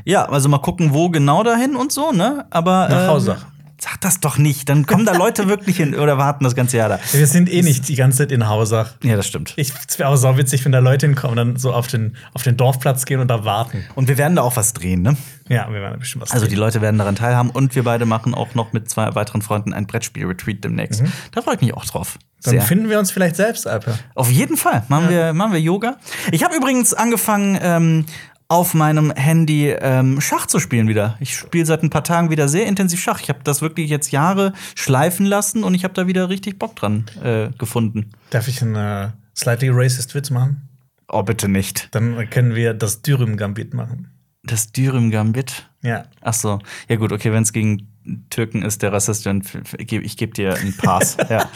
Ja, 0.06 0.24
also 0.26 0.48
mal 0.48 0.56
gucken, 0.62 0.94
wo 0.94 1.10
genau 1.10 1.42
dahin 1.42 1.76
und 1.76 1.92
so, 1.92 2.12
ne? 2.12 2.46
Aber. 2.48 2.88
Nach 2.88 3.02
ähm, 3.02 3.08
Hausach. 3.08 3.46
Sag 3.80 4.00
das 4.00 4.18
doch 4.18 4.38
nicht, 4.38 4.68
dann 4.68 4.86
kommen 4.86 5.06
da 5.06 5.12
Leute 5.12 5.46
wirklich 5.46 5.76
hin 5.76 5.94
oder 5.94 6.18
warten 6.18 6.42
das 6.42 6.56
ganze 6.56 6.78
Jahr 6.78 6.88
da. 6.88 6.98
Wir 7.12 7.28
sind 7.28 7.48
eh 7.48 7.62
nicht 7.62 7.86
die 7.88 7.94
ganze 7.94 8.18
Zeit 8.18 8.32
in 8.32 8.48
Hausach. 8.48 8.94
Ja, 9.04 9.14
das 9.14 9.28
stimmt. 9.28 9.52
Ich, 9.54 9.72
es 9.88 10.00
wäre 10.00 10.08
auch 10.08 10.16
sau 10.16 10.36
witzig, 10.36 10.64
wenn 10.64 10.72
da 10.72 10.80
Leute 10.80 11.06
hinkommen, 11.06 11.36
dann 11.36 11.56
so 11.56 11.72
auf 11.72 11.86
den, 11.86 12.16
auf 12.34 12.42
den 12.42 12.56
Dorfplatz 12.56 13.04
gehen 13.04 13.20
und 13.20 13.28
da 13.28 13.44
warten. 13.44 13.84
Und 13.94 14.08
wir 14.08 14.18
werden 14.18 14.34
da 14.34 14.42
auch 14.42 14.56
was 14.56 14.72
drehen, 14.72 15.02
ne? 15.02 15.16
Ja, 15.48 15.68
wir 15.68 15.80
werden 15.80 15.92
da 15.92 15.98
bestimmt 15.98 16.22
was 16.22 16.32
Also 16.32 16.46
die 16.46 16.50
sehen. 16.50 16.58
Leute 16.58 16.80
werden 16.80 16.98
daran 16.98 17.14
teilhaben 17.14 17.50
und 17.50 17.76
wir 17.76 17.84
beide 17.84 18.04
machen 18.04 18.34
auch 18.34 18.54
noch 18.56 18.72
mit 18.72 18.90
zwei 18.90 19.14
weiteren 19.14 19.42
Freunden 19.42 19.72
ein 19.72 19.86
Brettspiel-Retreat 19.86 20.64
demnächst. 20.64 21.04
Da 21.30 21.42
freue 21.42 21.54
ich 21.54 21.60
mich 21.60 21.72
auch 21.72 21.84
drauf. 21.84 22.18
Dann 22.42 22.52
Sehr. 22.52 22.62
finden 22.62 22.88
wir 22.88 23.00
uns 23.00 23.10
vielleicht 23.10 23.34
selbst, 23.34 23.66
Alper. 23.66 23.98
Auf 24.14 24.30
jeden 24.30 24.56
Fall 24.56 24.84
machen, 24.88 25.08
wir, 25.08 25.32
machen 25.32 25.52
wir 25.52 25.60
Yoga. 25.60 25.96
Ich 26.30 26.44
habe 26.44 26.54
übrigens 26.54 26.94
angefangen, 26.94 27.58
ähm, 27.60 28.06
auf 28.48 28.72
meinem 28.72 29.12
Handy 29.12 29.68
ähm, 29.68 30.20
Schach 30.20 30.46
zu 30.46 30.58
spielen 30.58 30.88
wieder. 30.88 31.16
Ich 31.20 31.36
spiele 31.36 31.66
seit 31.66 31.82
ein 31.82 31.90
paar 31.90 32.04
Tagen 32.04 32.30
wieder 32.30 32.48
sehr 32.48 32.66
intensiv 32.66 33.00
Schach. 33.00 33.20
Ich 33.20 33.28
habe 33.28 33.40
das 33.44 33.60
wirklich 33.60 33.90
jetzt 33.90 34.10
Jahre 34.10 34.54
schleifen 34.74 35.26
lassen 35.26 35.64
und 35.64 35.74
ich 35.74 35.84
habe 35.84 35.94
da 35.94 36.06
wieder 36.06 36.30
richtig 36.30 36.58
Bock 36.58 36.74
dran 36.74 37.04
äh, 37.22 37.50
gefunden. 37.58 38.10
Darf 38.30 38.48
ich 38.48 38.62
einen 38.62 38.74
äh, 38.74 39.10
slightly 39.36 39.68
racist 39.70 40.14
Witz 40.14 40.30
machen? 40.30 40.68
Oh, 41.08 41.22
bitte 41.22 41.48
nicht. 41.48 41.88
Dann 41.92 42.28
können 42.30 42.54
wir 42.54 42.74
das 42.74 43.02
Dürüm-Gambit 43.02 43.74
machen. 43.74 44.10
Das 44.44 44.72
Dürüm 44.72 45.10
Gambit. 45.10 45.68
Ja. 45.82 46.04
Ach 46.22 46.34
so. 46.34 46.58
Ja 46.88 46.96
gut, 46.96 47.12
okay, 47.12 47.32
wenn 47.32 47.42
es 47.42 47.52
gegen 47.52 47.88
Türken 48.30 48.62
ist, 48.62 48.82
der 48.82 48.92
Rassist, 48.92 49.26
dann 49.26 49.42
ich 49.78 50.16
gebe 50.16 50.32
dir 50.32 50.54
einen 50.54 50.76
Pass. 50.76 51.16
ja. 51.28 51.48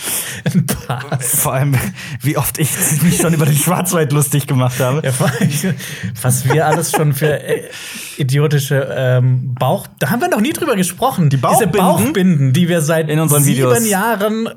Ein 0.44 0.66
paar. 0.66 1.20
Vor 1.20 1.54
allem, 1.54 1.76
wie 2.20 2.36
oft 2.36 2.58
ich 2.58 2.70
mich 3.02 3.18
schon 3.18 3.34
über 3.34 3.46
den 3.46 3.56
Schwarzwald 3.56 4.12
lustig 4.12 4.46
gemacht 4.46 4.80
habe. 4.80 5.02
Ja, 5.04 5.12
was 6.22 6.48
wir 6.48 6.66
alles 6.66 6.92
schon 6.92 7.12
für 7.12 7.42
äh, 7.42 7.62
idiotische 8.16 8.88
ähm, 8.96 9.54
Bauch. 9.54 9.86
Da 9.98 10.10
haben 10.10 10.20
wir 10.20 10.28
noch 10.28 10.40
nie 10.40 10.52
drüber 10.52 10.76
gesprochen. 10.76 11.30
Die 11.30 11.36
Bauchbinden? 11.36 11.72
Diese 11.72 11.82
Bauchbinden, 11.82 12.52
die 12.52 12.68
wir 12.68 12.80
seit 12.80 13.08
In 13.08 13.20
unseren 13.20 13.42
sieben 13.42 13.58
Videos. 13.58 13.88
Jahren 13.88 14.48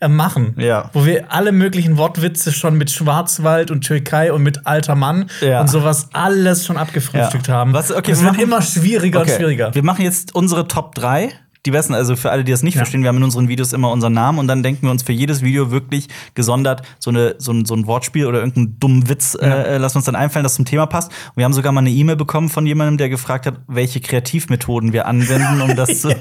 äh, 0.00 0.08
machen. 0.08 0.54
Ja. 0.58 0.90
Wo 0.92 1.04
wir 1.06 1.32
alle 1.32 1.52
möglichen 1.52 1.96
Wortwitze 1.96 2.52
schon 2.52 2.76
mit 2.76 2.90
Schwarzwald 2.90 3.70
und 3.70 3.82
Türkei 3.82 4.32
und 4.32 4.42
mit 4.42 4.66
alter 4.66 4.94
Mann 4.94 5.30
Ja. 5.40 5.60
und 5.60 5.68
sowas 5.68 6.08
alles 6.12 6.64
schon 6.66 6.76
abgefrühstückt 6.76 7.48
Ja. 7.48 7.54
haben. 7.54 7.72
Was- 7.72 7.90
okay, 7.92 8.12
es 8.12 8.20
wir 8.22 8.30
wird 8.30 8.40
immer 8.40 8.62
schwieriger 8.62 9.20
Okay, 9.20 9.30
und 9.32 9.36
schwieriger. 9.36 9.74
Wir 9.74 9.84
machen 9.84 10.02
jetzt 10.02 10.34
unsere 10.34 10.68
Top 10.68 10.94
3. 10.94 11.30
Die 11.66 11.70
besten, 11.72 11.92
also 11.94 12.14
für 12.16 12.30
alle, 12.30 12.44
die 12.44 12.52
das 12.52 12.62
nicht 12.62 12.74
Ja. 12.74 12.78
verstehen, 12.80 13.02
wir 13.02 13.08
haben 13.08 13.16
in 13.16 13.24
unseren 13.24 13.48
Videos 13.48 13.72
immer 13.72 13.90
unseren 13.90 14.12
Namen 14.12 14.38
und 14.38 14.46
dann 14.46 14.62
denken 14.62 14.82
wir 14.86 14.90
uns 14.90 15.02
für 15.02 15.12
jedes 15.12 15.42
Video 15.42 15.70
wirklich 15.70 16.08
gesondert 16.34 16.82
so, 16.98 17.10
eine, 17.10 17.34
so, 17.38 17.52
ein, 17.52 17.64
so 17.64 17.74
ein 17.74 17.86
Wortspiel 17.86 18.26
oder 18.26 18.38
irgendeinen 18.38 18.78
dummen 18.78 19.08
Witz 19.08 19.34
äh, 19.40 19.46
äh, 19.74 19.76
lassen 19.78 19.98
uns 19.98 20.06
dann 20.06 20.14
einfallen, 20.14 20.44
das 20.44 20.54
zum 20.54 20.64
Thema 20.64 20.86
passt. 20.86 21.10
Und 21.10 21.36
wir 21.36 21.44
haben 21.44 21.52
sogar 21.52 21.72
mal 21.72 21.80
eine 21.80 21.90
E-Mail 21.90 22.16
bekommen 22.16 22.48
von 22.48 22.64
jemandem, 22.66 22.96
der 22.98 23.08
gefragt 23.08 23.46
hat, 23.46 23.54
welche 23.66 24.00
Kreativmethoden 24.00 24.92
wir 24.92 25.06
anwenden, 25.06 25.60
um 25.60 25.74
das 25.76 26.00
zu. 26.02 26.14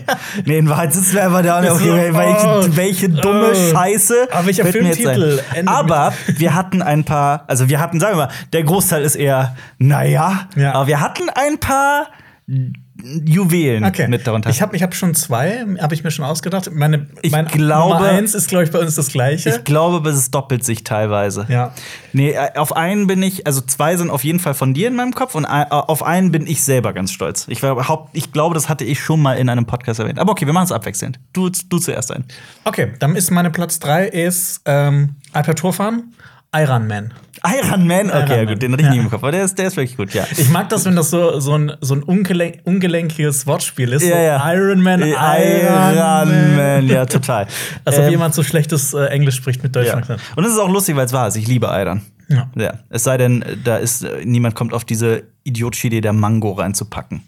Nee, 0.46 0.58
in 0.58 0.70
Wahrheit 0.70 0.94
sitzen 0.94 1.14
wir 1.14 1.26
einfach 1.26 1.44
da 1.44 1.60
und 1.60 1.70
okay, 1.70 2.10
welche, 2.14 2.48
oh, 2.48 2.76
welche 2.76 3.10
dumme 3.10 3.52
oh. 3.52 3.72
Scheiße. 3.72 4.28
Aber 4.32 4.46
welcher 4.48 4.66
Filmtitel 4.66 5.40
Aber 5.66 6.14
wir 6.36 6.56
hatten 6.56 6.82
ein 6.82 7.04
paar, 7.04 7.44
also 7.48 7.70
wir 7.70 7.80
hatten, 7.80 8.00
sagen 8.00 8.18
wir 8.18 8.26
mal, 8.26 8.32
der 8.54 8.64
Großteil 8.64 9.04
ist 9.04 9.16
eher, 9.16 9.56
naja, 9.78 10.48
Ja. 10.56 10.74
aber 10.74 10.88
wir 10.88 11.00
hatten 11.00 11.30
ein 11.30 11.60
paar 11.60 12.08
Juwelen 12.50 13.84
Okay. 13.84 14.08
mit 14.08 14.26
darunter. 14.26 14.50
Ich 14.50 14.62
habe 14.62 14.74
ich 14.76 14.82
hab 14.82 14.96
schon 14.96 15.14
zwei, 15.14 15.66
habe 15.82 15.94
ich 15.94 16.04
mir 16.06 16.12
schon 16.12 16.24
ausgedacht. 16.24 16.70
Meine, 16.74 17.08
Ich 17.22 17.32
mein 17.34 17.46
glaube- 17.48 17.96
Nummer 17.96 18.08
eins 18.10 18.34
ist, 18.34 18.48
glaube 18.48 18.64
ich, 18.64 18.72
bei 18.72 18.80
uns 18.80 18.96
das 18.96 19.10
gleiche. 19.10 19.50
ich 19.50 19.64
glaube, 19.66 20.10
es 20.10 20.32
doppelt 20.32 20.64
sich 20.64 20.86
teilweise. 20.86 21.46
Ja. 21.50 21.74
Nee, 22.14 22.32
äh, 22.32 22.58
auf 22.58 22.76
einen 22.76 23.06
bin 23.06 23.22
ich, 23.22 23.46
also 23.46 23.60
zwei 23.62 23.98
sind 23.98 24.10
auf 24.10 24.24
jeden 24.24 24.40
Fall 24.40 24.54
von 24.54 24.74
dir 24.74 24.88
in 24.88 24.96
meinem 24.96 25.14
Kopf 25.14 25.36
und 25.36 25.44
äh, 25.44 25.66
auf 25.70 26.04
einen 26.04 26.32
bin 26.32 26.48
ich 26.48 26.64
selber 26.64 26.94
ganz 26.94 27.12
stolz. 27.12 27.46
Ich, 27.50 27.62
war, 27.64 28.10
ich 28.14 28.32
glaube, 28.32 28.56
das 28.56 28.70
hatte 28.70 28.86
ich 28.86 29.02
schon 29.02 29.22
mal 29.22 29.34
in 29.38 29.50
einem 29.50 29.66
Podcast 29.66 30.00
erwähnt. 30.00 30.18
Aber 30.18 30.32
okay, 30.32 30.46
wir 30.46 30.54
machen 30.54 30.66
es 30.66 30.72
abwechselnd. 30.72 31.20
Du, 31.34 31.50
du 31.50 31.80
zuerst 31.80 32.14
ein. 32.14 32.24
Okay, 32.64 32.94
dann 33.00 33.16
ist 33.18 33.30
meine 33.30 33.52
Platz 33.52 33.80
drei 33.80 34.08
ist 34.08 34.62
ähm, 34.66 35.16
Alper 35.34 35.74
fahren, 35.74 36.14
Iron 36.56 36.88
Man. 36.88 37.14
Iron 37.46 37.86
Man, 37.88 38.08
okay, 38.10 38.18
Iron 38.20 38.30
ja, 38.30 38.36
Man. 38.38 38.48
gut, 38.48 38.62
den 38.62 38.72
hatte 38.74 38.82
ich 38.84 38.88
Ja. 38.90 38.94
im 39.02 39.10
Kopf, 39.10 39.22
aber 39.22 39.32
der 39.32 39.44
ist, 39.44 39.58
der 39.60 39.68
ist 39.68 39.78
wirklich 39.78 39.96
gut, 39.98 40.14
ja. 40.14 40.26
Ich 40.32 40.50
mag 40.50 40.70
das, 40.70 40.86
wenn 40.86 40.96
das 40.96 41.10
so, 41.10 41.40
so 41.40 41.54
ein, 41.58 41.72
so 41.82 41.94
ein 41.96 42.04
ungelenk, 42.04 42.60
ungelenkiges 42.64 43.46
Wortspiel 43.46 43.94
ist. 43.94 44.02
Ja, 44.04 44.16
so 44.16 44.22
ja. 44.22 44.54
Iron 44.54 44.82
Man, 44.82 45.02
Iron, 45.02 45.12
Iron 45.18 46.56
Man, 46.56 46.88
ja, 46.88 47.06
total. 47.06 47.48
Als 47.86 47.98
ob 47.98 48.06
Ähm, 48.06 48.10
jemand 48.12 48.34
so 48.34 48.44
schlechtes 48.44 48.94
äh, 48.94 49.06
Englisch 49.08 49.36
spricht 49.36 49.62
mit 49.62 49.76
Ja. 49.76 49.82
Deutschland. 49.84 50.20
Und 50.36 50.46
es 50.46 50.52
ist 50.54 50.60
auch 50.60 50.70
lustig, 50.70 50.96
weil 50.96 51.06
es 51.06 51.14
wahr 51.14 51.28
ist. 51.28 51.36
Ich 51.36 51.48
liebe 51.48 51.70
Eidern. 51.72 52.02
Ja. 52.30 52.50
Ja. 52.56 52.74
Es 52.90 53.04
sei 53.04 53.18
denn, 53.18 53.44
da 53.64 53.78
ist 53.78 54.04
äh, 54.04 54.26
niemand 54.26 54.56
kommt 54.56 54.74
auf 54.74 54.84
diese 54.84 55.24
idiotische 55.44 55.88
Idee, 55.88 56.02
der 56.02 56.14
Mango 56.14 56.54
reinzupacken. 56.54 57.22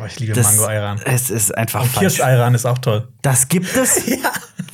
Oh, 0.00 0.04
ich 0.06 0.20
liebe 0.20 0.34
Das, 0.34 0.56
Mango 0.56 0.70
Iran. 0.70 1.00
Es 1.04 1.30
ist 1.30 1.56
einfach 1.56 1.82
Und 1.82 1.88
falsch. 1.88 2.16
Kirsch-Iran 2.18 2.54
ist 2.54 2.66
auch 2.66 2.78
toll. 2.78 3.08
Das 3.22 3.48
gibt 3.48 3.74
es. 3.74 4.02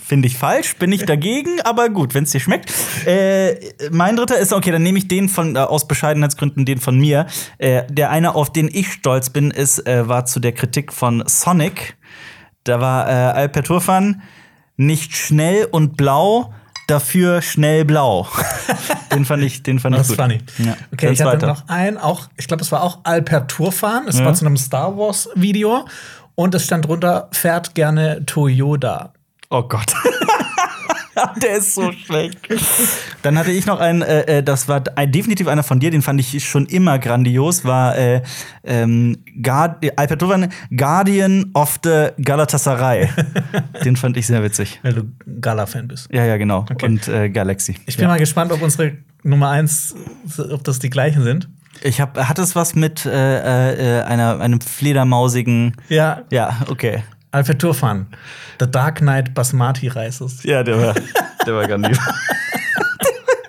Finde 0.06 0.28
ich 0.28 0.36
falsch, 0.36 0.76
bin 0.76 0.92
ich 0.92 1.06
dagegen, 1.06 1.60
aber 1.64 1.88
gut, 1.88 2.12
wenn 2.12 2.24
es 2.24 2.30
dir 2.30 2.40
schmeckt. 2.40 2.70
Äh, 3.06 3.54
mein 3.90 4.16
dritter 4.16 4.36
ist, 4.38 4.52
okay, 4.52 4.70
dann 4.70 4.82
nehme 4.82 4.98
ich 4.98 5.08
den 5.08 5.30
von, 5.30 5.56
äh, 5.56 5.60
aus 5.60 5.88
Bescheidenheitsgründen, 5.88 6.66
den 6.66 6.78
von 6.78 6.98
mir. 6.98 7.26
Äh, 7.56 7.84
der 7.88 8.10
eine, 8.10 8.34
auf 8.34 8.52
den 8.52 8.68
ich 8.70 8.92
stolz 8.92 9.30
bin, 9.30 9.50
ist, 9.50 9.86
äh, 9.86 10.06
war 10.06 10.26
zu 10.26 10.40
der 10.40 10.52
Kritik 10.52 10.92
von 10.92 11.24
Sonic. 11.26 11.96
Da 12.64 12.80
war 12.82 13.08
äh, 13.08 13.12
Alper 13.12 13.62
Turfan 13.62 14.20
nicht 14.76 15.16
schnell 15.16 15.68
und 15.70 15.96
blau, 15.96 16.52
dafür 16.86 17.40
schnell 17.40 17.86
blau. 17.86 18.28
den 19.14 19.24
fand 19.24 19.42
ich, 19.42 19.62
den 19.62 19.78
fand 19.78 19.94
Das 19.96 20.08
ich 20.08 20.12
ist 20.12 20.18
gut. 20.18 20.26
funny. 20.26 20.40
Ja. 20.58 20.76
Okay, 20.92 21.12
ich 21.12 21.22
hatte 21.22 21.46
noch 21.46 21.66
einen, 21.68 21.96
auch, 21.96 22.28
ich 22.36 22.46
glaube, 22.46 22.62
es 22.62 22.70
war 22.72 22.82
auch 22.82 22.98
Alper 23.04 23.46
fahren. 23.70 24.04
Es 24.06 24.18
Ja. 24.18 24.26
war 24.26 24.34
zu 24.34 24.44
einem 24.44 24.58
Star 24.58 24.94
Wars-Video. 24.98 25.86
Und 26.34 26.54
es 26.54 26.64
stand 26.64 26.84
drunter, 26.86 27.28
fährt 27.32 27.74
gerne 27.74 28.26
Toyota. 28.26 29.13
Oh 29.54 29.62
Gott. 29.62 29.94
Der 31.40 31.58
ist 31.58 31.76
so 31.76 31.92
schlecht. 31.92 32.40
Dann 33.22 33.38
hatte 33.38 33.52
ich 33.52 33.66
noch 33.66 33.78
einen, 33.78 34.02
äh, 34.02 34.38
äh, 34.38 34.42
das 34.42 34.66
war 34.66 34.82
ein, 34.96 35.12
definitiv 35.12 35.46
einer 35.46 35.62
von 35.62 35.78
dir, 35.78 35.92
den 35.92 36.02
fand 36.02 36.18
ich 36.18 36.44
schon 36.44 36.66
immer 36.66 36.98
grandios, 36.98 37.64
war 37.64 37.96
äh, 37.96 38.22
ähm, 38.64 39.18
Guard 39.40 39.76
Alper 39.96 40.16
Dovan, 40.16 40.48
Guardian 40.76 41.52
of 41.54 41.78
the 41.84 42.08
Galatasaray. 42.20 43.10
den 43.84 43.94
fand 43.94 44.16
ich 44.16 44.26
sehr 44.26 44.42
witzig. 44.42 44.80
Weil 44.82 44.94
du 44.94 45.04
Gala-Fan 45.40 45.86
bist. 45.86 46.08
Ja, 46.12 46.24
ja, 46.24 46.36
genau. 46.36 46.66
Okay. 46.68 46.86
Und 46.86 47.06
äh, 47.06 47.30
Galaxy. 47.30 47.76
Ich 47.86 47.96
bin 47.96 48.04
ja. 48.04 48.08
mal 48.08 48.18
gespannt, 48.18 48.50
ob 48.50 48.60
unsere 48.60 48.98
Nummer 49.22 49.50
eins, 49.50 49.94
ob 50.50 50.64
das 50.64 50.80
die 50.80 50.90
gleichen 50.90 51.22
sind. 51.22 51.48
Ich 51.82 52.00
hab, 52.00 52.18
hat 52.18 52.40
es 52.40 52.56
was 52.56 52.74
mit 52.74 53.06
äh, 53.06 54.00
äh, 54.00 54.02
einer, 54.02 54.40
einem 54.40 54.60
fledermausigen. 54.60 55.76
Ja, 55.88 56.22
Ja, 56.30 56.62
okay. 56.68 57.04
Alfred 57.34 57.58
Turfan. 57.58 58.06
The 58.60 58.70
Dark 58.70 59.00
Knight 59.00 59.34
Basmati 59.34 59.88
Rices. 59.88 60.42
Ja, 60.44 60.62
der 60.62 60.80
war, 60.80 60.94
der 61.46 61.54
war 61.54 61.66
grandios. 61.66 61.98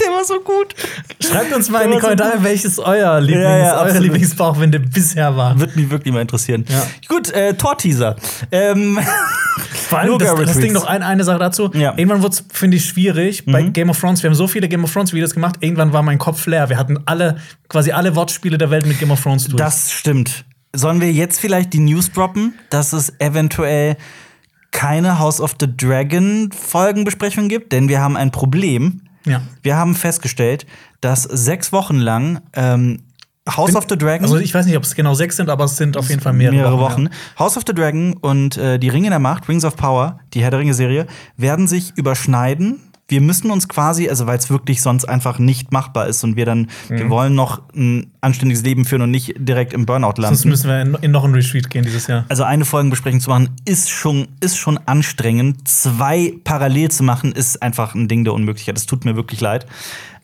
der 0.01 0.07
war 0.11 0.23
so 0.25 0.39
gut. 0.39 0.73
Schreibt 1.19 1.53
uns 1.55 1.69
mal 1.69 1.81
in 1.81 1.89
die 1.89 1.93
war 1.95 2.01
so 2.01 2.07
Kommentare, 2.07 2.43
welches 2.43 2.79
euer 2.79 3.21
Lieblings, 3.21 3.43
Ja, 3.43 3.57
ja, 3.57 3.81
eure. 3.81 3.99
Lieblingsbauchwinde 3.99 4.79
bisher 4.79 5.35
war. 5.37 5.59
Würde 5.59 5.79
mich 5.79 5.89
wirklich 5.89 6.13
mal 6.13 6.21
interessieren. 6.21 6.65
Ja. 6.67 6.85
Gut, 7.07 7.31
äh, 7.31 7.53
Tor-Teaser. 7.53 8.15
Ähm, 8.51 8.99
Vor 9.87 9.99
allem 9.99 10.17
das, 10.17 10.33
das. 10.35 10.57
Ding 10.57 10.73
noch 10.73 10.85
ein, 10.85 11.03
eine 11.03 11.23
Sache 11.23 11.37
dazu. 11.39 11.69
Ja. 11.73 11.93
Mhm. 11.93 11.99
Irgendwann 11.99 12.21
wurde 12.23 12.33
es, 12.33 12.43
finde 12.51 12.77
ich, 12.77 12.85
schwierig. 12.85 13.45
Bei 13.45 13.61
Game 13.61 13.89
of 13.91 13.99
Thrones, 13.99 14.23
wir 14.23 14.29
haben 14.29 14.35
so 14.35 14.47
viele 14.47 14.67
Game 14.67 14.83
of 14.83 14.91
Thrones 14.91 15.13
Videos 15.13 15.33
gemacht, 15.33 15.57
irgendwann 15.59 15.93
war 15.93 16.01
mein 16.01 16.17
Kopf 16.17 16.45
leer. 16.47 16.69
Wir 16.69 16.77
hatten 16.77 16.99
alle, 17.05 17.37
quasi 17.69 17.91
alle 17.91 18.15
Wortspiele 18.15 18.57
der 18.57 18.71
Welt 18.71 18.87
mit 18.87 18.99
Game 18.99 19.11
of 19.11 19.21
Thrones 19.21 19.45
durch. 19.45 19.57
Das 19.57 19.91
stimmt. 19.91 20.43
Sollen 20.75 21.01
wir 21.01 21.11
jetzt 21.11 21.39
vielleicht 21.39 21.73
die 21.73 21.79
News 21.79 22.11
droppen, 22.11 22.53
dass 22.69 22.93
es 22.93 23.13
eventuell 23.19 23.97
keine 24.71 25.19
House 25.19 25.39
of 25.39 25.55
the 25.59 25.67
Dragon 25.75 26.51
Folgenbesprechung 26.51 27.47
gibt? 27.47 27.71
Denn 27.71 27.87
wir 27.87 28.01
haben 28.01 28.17
ein 28.17 28.31
Problem. 28.31 29.01
ja. 29.25 29.41
Wir 29.61 29.77
haben 29.77 29.95
festgestellt, 29.95 30.65
dass 31.01 31.23
sechs 31.23 31.71
Wochen 31.71 31.97
lang 31.97 32.41
ähm, 32.53 32.99
House 33.49 33.75
of 33.75 33.85
the 33.87 33.97
Dragon 33.97 34.23
Also 34.23 34.37
ich 34.37 34.53
weiß 34.53 34.65
nicht, 34.65 34.75
ob 34.75 34.83
es 34.83 34.95
genau 34.95 35.13
sechs 35.13 35.37
sind, 35.37 35.49
aber 35.49 35.65
es 35.65 35.77
sind 35.77 35.97
auf 35.97 36.09
jeden 36.09 36.21
Fall 36.21 36.33
mehrere, 36.33 36.55
mehrere 36.55 36.79
Wochen. 36.79 37.03
Ja. 37.03 37.39
House 37.39 37.57
of 37.57 37.63
the 37.67 37.73
Dragon 37.73 38.13
und 38.13 38.57
äh, 38.57 38.79
die 38.79 38.89
Ringe 38.89 39.09
der 39.09 39.19
Macht, 39.19 39.47
Rings 39.47 39.63
of 39.63 39.75
Power, 39.75 40.19
die 40.33 40.41
Herr 40.41 40.49
der 40.49 40.59
Ringe-Serie, 40.59 41.05
werden 41.37 41.67
sich 41.67 41.93
überschneiden 41.95 42.81
wir 43.07 43.21
müssen 43.21 43.51
uns 43.51 43.67
quasi, 43.67 44.09
also 44.09 44.25
weil 44.25 44.37
es 44.39 44.49
wirklich 44.49 44.81
sonst 44.81 45.05
einfach 45.05 45.37
nicht 45.37 45.71
machbar 45.71 46.07
ist 46.07 46.23
und 46.23 46.35
wir 46.35 46.45
dann, 46.45 46.69
Mhm. 46.89 46.97
wir 46.97 47.09
wollen 47.09 47.35
noch 47.35 47.61
ein 47.75 48.11
anständiges 48.21 48.63
Leben 48.63 48.83
führen 48.85 49.03
und 49.03 49.11
nicht 49.11 49.35
direkt 49.37 49.73
im 49.73 49.85
Burnout 49.85 50.13
landen. 50.17 50.35
Sonst 50.35 50.45
müssen 50.45 50.69
wir 50.69 50.81
in, 50.81 50.95
in 51.01 51.11
noch 51.11 51.23
ein 51.23 51.33
Retreat 51.33 51.69
gehen 51.69 51.83
dieses 51.83 52.07
Jahr. 52.07 52.25
Also 52.29 52.43
eine 52.43 52.65
Folgenbesprechung 52.65 53.19
zu 53.19 53.29
machen, 53.29 53.49
ist 53.65 53.91
schon, 53.91 54.27
ist 54.39 54.57
schon 54.57 54.79
anstrengend. 54.87 55.67
Zwei 55.67 56.33
parallel 56.43 56.89
zu 56.89 57.03
machen, 57.03 57.31
ist 57.31 57.61
einfach 57.61 57.93
ein 57.93 58.07
Ding 58.07 58.23
der 58.23 58.33
Unmöglichkeit. 58.33 58.75
Das 58.75 58.87
tut 58.87 59.05
mir 59.05 59.15
wirklich 59.15 59.39
leid. 59.39 59.67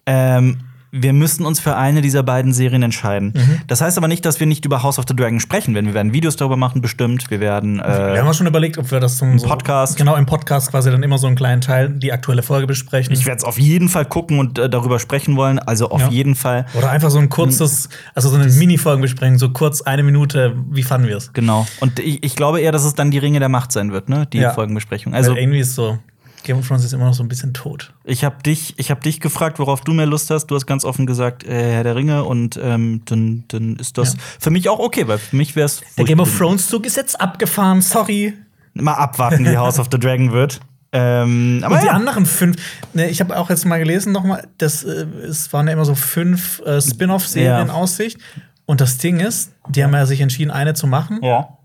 Ähm, 0.07 0.57
wir 0.91 1.13
müssen 1.13 1.45
uns 1.45 1.59
für 1.59 1.75
eine 1.77 2.01
dieser 2.01 2.21
beiden 2.23 2.53
Serien 2.53 2.83
entscheiden. 2.83 3.33
Mhm. 3.35 3.61
Das 3.67 3.79
heißt 3.81 3.97
aber 3.97 4.07
nicht, 4.09 4.25
dass 4.25 4.39
wir 4.39 4.47
nicht 4.47 4.65
über 4.65 4.83
House 4.83 4.99
of 4.99 5.05
the 5.07 5.15
Dragon 5.15 5.39
sprechen 5.39 5.73
werden. 5.73 5.85
Wir 5.87 5.93
werden 5.93 6.11
Videos 6.13 6.35
darüber 6.35 6.57
machen, 6.57 6.81
bestimmt. 6.81 7.31
Wir 7.31 7.39
werden. 7.39 7.77
wir 7.77 7.85
Äh, 7.85 8.19
haben 8.19 8.27
auch 8.27 8.33
schon 8.33 8.47
überlegt, 8.47 8.77
ob 8.77 8.91
wir 8.91 8.99
das 8.99 9.17
zum 9.17 9.39
so, 9.39 9.47
Podcast. 9.47 9.97
Genau, 9.97 10.15
im 10.15 10.25
Podcast 10.25 10.69
quasi 10.71 10.91
dann 10.91 11.01
immer 11.03 11.17
so 11.17 11.27
einen 11.27 11.35
kleinen 11.37 11.61
Teil, 11.61 11.89
die 11.89 12.11
aktuelle 12.11 12.43
Folge 12.43 12.67
besprechen. 12.67 13.13
ich 13.13 13.25
werde 13.25 13.37
es 13.39 13.43
auf 13.43 13.57
jeden 13.57 13.87
Fall 13.89 14.05
gucken 14.05 14.39
und 14.39 14.59
äh, 14.59 14.69
darüber 14.69 14.99
sprechen 14.99 15.35
wollen. 15.37 15.59
Also 15.59 15.89
auf 15.89 16.01
Ja. 16.01 16.09
jeden 16.09 16.35
Fall. 16.35 16.65
Oder 16.73 16.89
einfach 16.91 17.09
so 17.09 17.19
ein 17.19 17.29
kurzes, 17.29 17.87
also 18.13 18.29
so 18.29 18.35
eine 18.35 18.47
Mini-Folgenbesprechung, 18.51 19.37
so 19.37 19.49
kurz 19.51 19.81
eine 19.81 20.03
Minute, 20.03 20.55
wie 20.69 20.83
fanden 20.83 21.07
wir 21.07 21.17
es? 21.17 21.31
Genau. 21.33 21.65
Und 21.79 21.99
ich, 21.99 22.23
ich 22.23 22.35
glaube 22.35 22.59
eher, 22.61 22.71
dass 22.71 22.83
es 22.83 22.95
dann 22.95 23.11
die 23.11 23.17
Ringe 23.17 23.39
der 23.39 23.49
Macht 23.49 23.71
sein 23.71 23.91
wird, 23.91 24.09
ne? 24.09 24.27
Die 24.33 24.39
Ja. 24.39 24.51
Folgenbesprechung. 24.53 25.13
Also 25.13 25.31
Also 25.31 25.39
irgendwie 25.41 25.59
ist 25.59 25.75
so, 25.75 25.99
Game 26.43 26.57
of 26.57 26.67
Thrones 26.67 26.83
ist 26.83 26.93
immer 26.93 27.05
noch 27.05 27.13
so 27.13 27.23
ein 27.23 27.27
bisschen 27.27 27.53
tot. 27.53 27.93
Ich 28.03 28.23
habe 28.23 28.41
dich, 28.43 28.73
ich 28.77 28.89
hab 28.91 29.01
dich 29.01 29.19
gefragt, 29.19 29.59
worauf 29.59 29.81
du 29.81 29.93
mehr 29.93 30.05
Lust 30.05 30.29
hast. 30.29 30.47
Du 30.47 30.55
hast 30.55 30.65
ganz 30.65 30.83
offen 30.85 31.05
gesagt, 31.05 31.43
äh, 31.43 31.73
Herr 31.73 31.83
der 31.83 31.95
Ringe. 31.95 32.23
Und 32.23 32.59
ähm, 32.61 33.01
dann, 33.05 33.43
dann 33.49 33.75
ist 33.77 33.97
das 33.97 34.13
Ja. 34.13 34.19
für 34.39 34.49
mich 34.49 34.69
auch 34.69 34.79
okay, 34.79 35.07
weil 35.07 35.17
für 35.17 35.35
mich 35.35 35.55
wäre 35.55 35.65
es. 35.65 35.81
Der 35.97 36.05
Game 36.05 36.19
of 36.19 36.35
Thrones 36.37 36.67
Zug 36.67 36.85
ist 36.85 36.97
jetzt 36.97 37.19
abgefahren, 37.19 37.81
sorry. 37.81 38.33
Mal 38.73 38.93
abwarten, 38.93 39.45
wie 39.45 39.57
House 39.57 39.79
of 39.79 39.87
the 39.91 39.99
Dragon 39.99 40.31
wird. 40.31 40.59
Ähm, 40.93 41.61
aber 41.63 41.75
Und 41.75 41.81
die 41.83 41.87
ja. 41.87 41.93
anderen 41.93 42.25
fünf, 42.25 42.57
ne, 42.93 43.09
ich 43.09 43.21
habe 43.21 43.37
auch 43.37 43.49
jetzt 43.49 43.65
mal 43.65 43.77
gelesen 43.79 44.11
nochmal, 44.11 44.45
das 44.57 44.83
äh, 44.83 45.05
es 45.27 45.53
waren 45.53 45.67
ja 45.67 45.73
immer 45.73 45.85
so 45.85 45.95
fünf 45.95 46.59
äh, 46.65 46.81
Spin-off-Serien 46.81 47.49
Ja. 47.51 47.61
in 47.61 47.69
Aussicht. 47.69 48.17
Und 48.65 48.81
das 48.81 48.97
Ding 48.97 49.19
ist, 49.19 49.53
die 49.69 49.83
haben 49.83 49.93
ja 49.93 50.05
sich 50.05 50.19
entschieden, 50.21 50.51
eine 50.51 50.73
zu 50.73 50.87
machen 50.87 51.19
ja. 51.21 51.57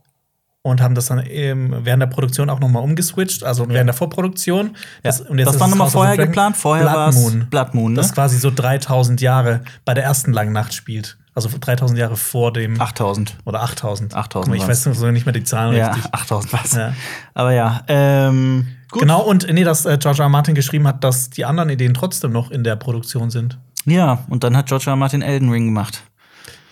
Und 0.67 0.83
haben 0.83 0.95
das 0.95 1.07
dann 1.07 1.25
eben 1.25 1.85
während 1.85 2.03
der 2.03 2.09
Produktion 2.09 2.51
auch 2.51 2.59
nochmal 2.61 2.83
umgeswitcht, 2.83 3.45
also 3.45 3.69
während 3.69 3.89
der 3.89 3.95
Vorproduktion. 3.95 4.77
Das, 5.03 5.21
und 5.21 5.39
jetzt 5.39 5.49
das 5.49 5.61
war 5.61 5.69
nochmal 5.69 5.89
vorher 5.89 6.17
geplant. 6.17 6.57
Vorher 6.57 6.87
war 6.87 7.09
es 7.09 7.17
Moon. 7.17 7.47
Blood 7.49 7.75
Moon, 7.75 7.93
ne? 7.93 7.97
Das 7.99 8.13
quasi 8.13 8.39
so 8.39 8.51
3000 8.51 9.21
Jahre 9.21 9.61
bei 9.85 9.95
der 9.95 10.05
ersten 10.05 10.33
langen 10.33 10.53
Nacht 10.53 10.75
spielt. 10.75 11.17
Also 11.35 11.49
3000 11.49 11.99
Jahre 11.99 12.17
vor 12.17 12.53
dem. 12.53 12.81
8000. 12.81 13.37
Oder 13.45 13.63
8000. 13.63 14.15
8000 14.15 14.57
Ich 14.57 14.67
weiß 14.67 14.85
so 14.85 15.11
nicht 15.11 15.27
mehr 15.27 15.35
die 15.35 15.45
Zahlen 15.45 15.77
Ja, 15.77 15.93
richtig. 15.93 16.13
8000 16.13 16.53
was. 16.53 16.73
Ja. 16.73 16.95
Aber 17.35 17.53
ja. 17.53 17.83
Ähm, 17.89 18.67
gut. 18.91 19.03
Genau, 19.03 19.21
und 19.21 19.47
nee, 19.53 19.63
dass 19.63 19.85
äh, 19.85 19.99
George 19.99 20.21
R. 20.21 20.25
R. 20.25 20.29
Martin 20.31 20.55
geschrieben 20.55 20.89
hat, 20.89 21.05
dass 21.05 21.31
die 21.31 21.45
anderen 21.45 21.69
Ideen 21.69 21.95
trotzdem 21.95 22.33
noch 22.33 22.51
in 22.51 22.65
der 22.65 22.77
Produktion 22.77 23.31
sind. 23.31 23.59
Ja, 23.85 24.25
und 24.29 24.43
dann 24.45 24.57
hat 24.57 24.67
George 24.67 24.87
R. 24.87 24.95
R. 24.95 24.97
Martin 24.97 25.23
Elden 25.23 25.51
Ring 25.51 25.67
gemacht. 25.67 26.03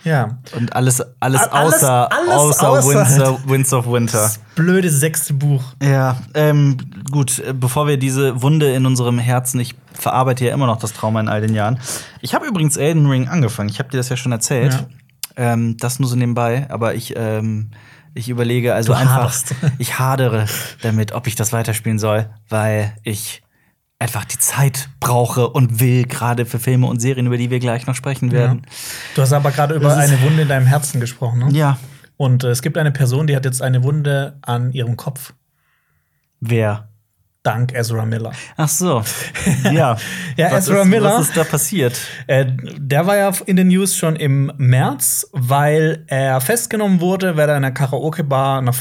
Ja. 0.05 0.37
Und 0.55 0.73
alles, 0.75 1.01
alles, 1.19 1.41
Alles- 1.41 1.73
außer, 1.75 2.11
alles 2.11 2.33
außer, 2.33 2.69
außer- 2.69 2.87
Winds, 2.89 3.19
of, 3.19 3.47
Winds 3.49 3.73
of 3.73 3.87
Winter. 3.87 4.17
Das 4.21 4.39
blöde 4.55 4.89
sechste 4.89 5.33
Buch. 5.33 5.63
Ja, 5.83 6.17
ähm, 6.33 6.77
gut, 7.11 7.39
äh, 7.39 7.53
bevor 7.53 7.87
wir 7.87 7.97
diese 7.97 8.41
Wunde 8.41 8.73
in 8.73 8.85
unserem 8.85 9.19
Herzen, 9.19 9.59
ich 9.59 9.75
verarbeite 9.93 10.45
ja 10.45 10.53
immer 10.53 10.67
noch 10.67 10.77
das 10.77 10.93
Trauma 10.93 11.19
in 11.19 11.27
all 11.27 11.41
den 11.41 11.53
Jahren. 11.53 11.79
Ich 12.21 12.33
habe 12.33 12.45
übrigens 12.45 12.77
Elden 12.77 13.07
Ring 13.07 13.27
angefangen. 13.27 13.67
Ich 13.69 13.79
habe 13.79 13.89
dir 13.89 13.97
das 13.97 14.07
ja 14.09 14.15
schon 14.15 14.31
erzählt. 14.31 14.73
Ja. 14.73 14.85
Ähm, 15.53 15.75
das 15.77 15.99
nur 15.99 16.07
so 16.07 16.15
nebenbei, 16.15 16.65
aber 16.69 16.95
ich, 16.95 17.13
ähm, 17.17 17.71
ich 18.13 18.29
überlege 18.29 18.73
also 18.73 18.93
Du 18.93 18.99
einfach, 18.99 19.15
haderst. 19.15 19.53
ich 19.79 19.99
hadere 19.99 20.45
damit, 20.81 21.11
ob 21.11 21.27
ich 21.27 21.35
das 21.35 21.51
weiterspielen 21.51 21.99
soll, 21.99 22.29
weil 22.47 22.95
ich 23.03 23.41
einfach 23.99 24.25
die 24.25 24.37
Zeit 24.37 24.89
brauche 24.99 25.49
und 25.49 25.79
will, 25.79 26.05
gerade 26.05 26.45
für 26.45 26.59
Filme 26.59 26.87
und 26.87 26.99
Serien, 26.99 27.27
über 27.27 27.37
die 27.37 27.49
wir 27.49 27.59
gleich 27.59 27.87
noch 27.87 27.95
sprechen 27.95 28.31
werden. 28.31 28.65
Du 29.15 29.21
hast 29.21 29.33
aber 29.33 29.51
gerade 29.51 29.75
über 29.75 29.95
eine 29.95 30.21
Wunde 30.21 30.43
in 30.43 30.47
deinem 30.47 30.65
Herzen 30.65 30.99
gesprochen, 30.99 31.39
ne? 31.39 31.49
Ja, 31.51 31.77
Und 32.17 32.43
äh, 32.43 32.49
es 32.49 32.61
gibt 32.61 32.77
eine 32.77 32.91
Person, 32.91 33.27
die 33.27 33.35
hat 33.35 33.45
jetzt 33.45 33.61
eine 33.61 33.83
Wunde 33.83 34.37
an 34.41 34.71
ihrem 34.71 34.97
Kopf. 34.97 35.33
wer? 36.39 36.89
Dank 37.45 37.73
Ezra 37.73 38.05
Miller. 38.05 38.31
Ach 38.57 38.67
so. 38.67 39.03
Ja. 39.71 39.97
Ja, 40.35 40.51
was 40.51 40.67
Ezra 40.67 40.81
ist, 40.81 40.87
Miller. 40.87 41.13
Was 41.17 41.27
ist 41.29 41.37
da 41.37 41.43
passiert? 41.43 41.97
Äh, 42.27 42.45
der 42.77 43.05
war 43.07 43.15
ja 43.17 43.31
in 43.45 43.55
den 43.55 43.67
News 43.67 43.95
schon 43.95 44.15
im 44.15 44.51
März, 44.57 45.27
weil 45.31 46.03
er 46.07 46.41
festgenommen 46.41 46.99
wurde, 47.01 47.37
weil 47.37 47.47
er 47.49 47.57
in 47.57 47.63
einer 47.63 47.71
Karaoke-Bar 47.73 48.59
einer, 48.59 48.71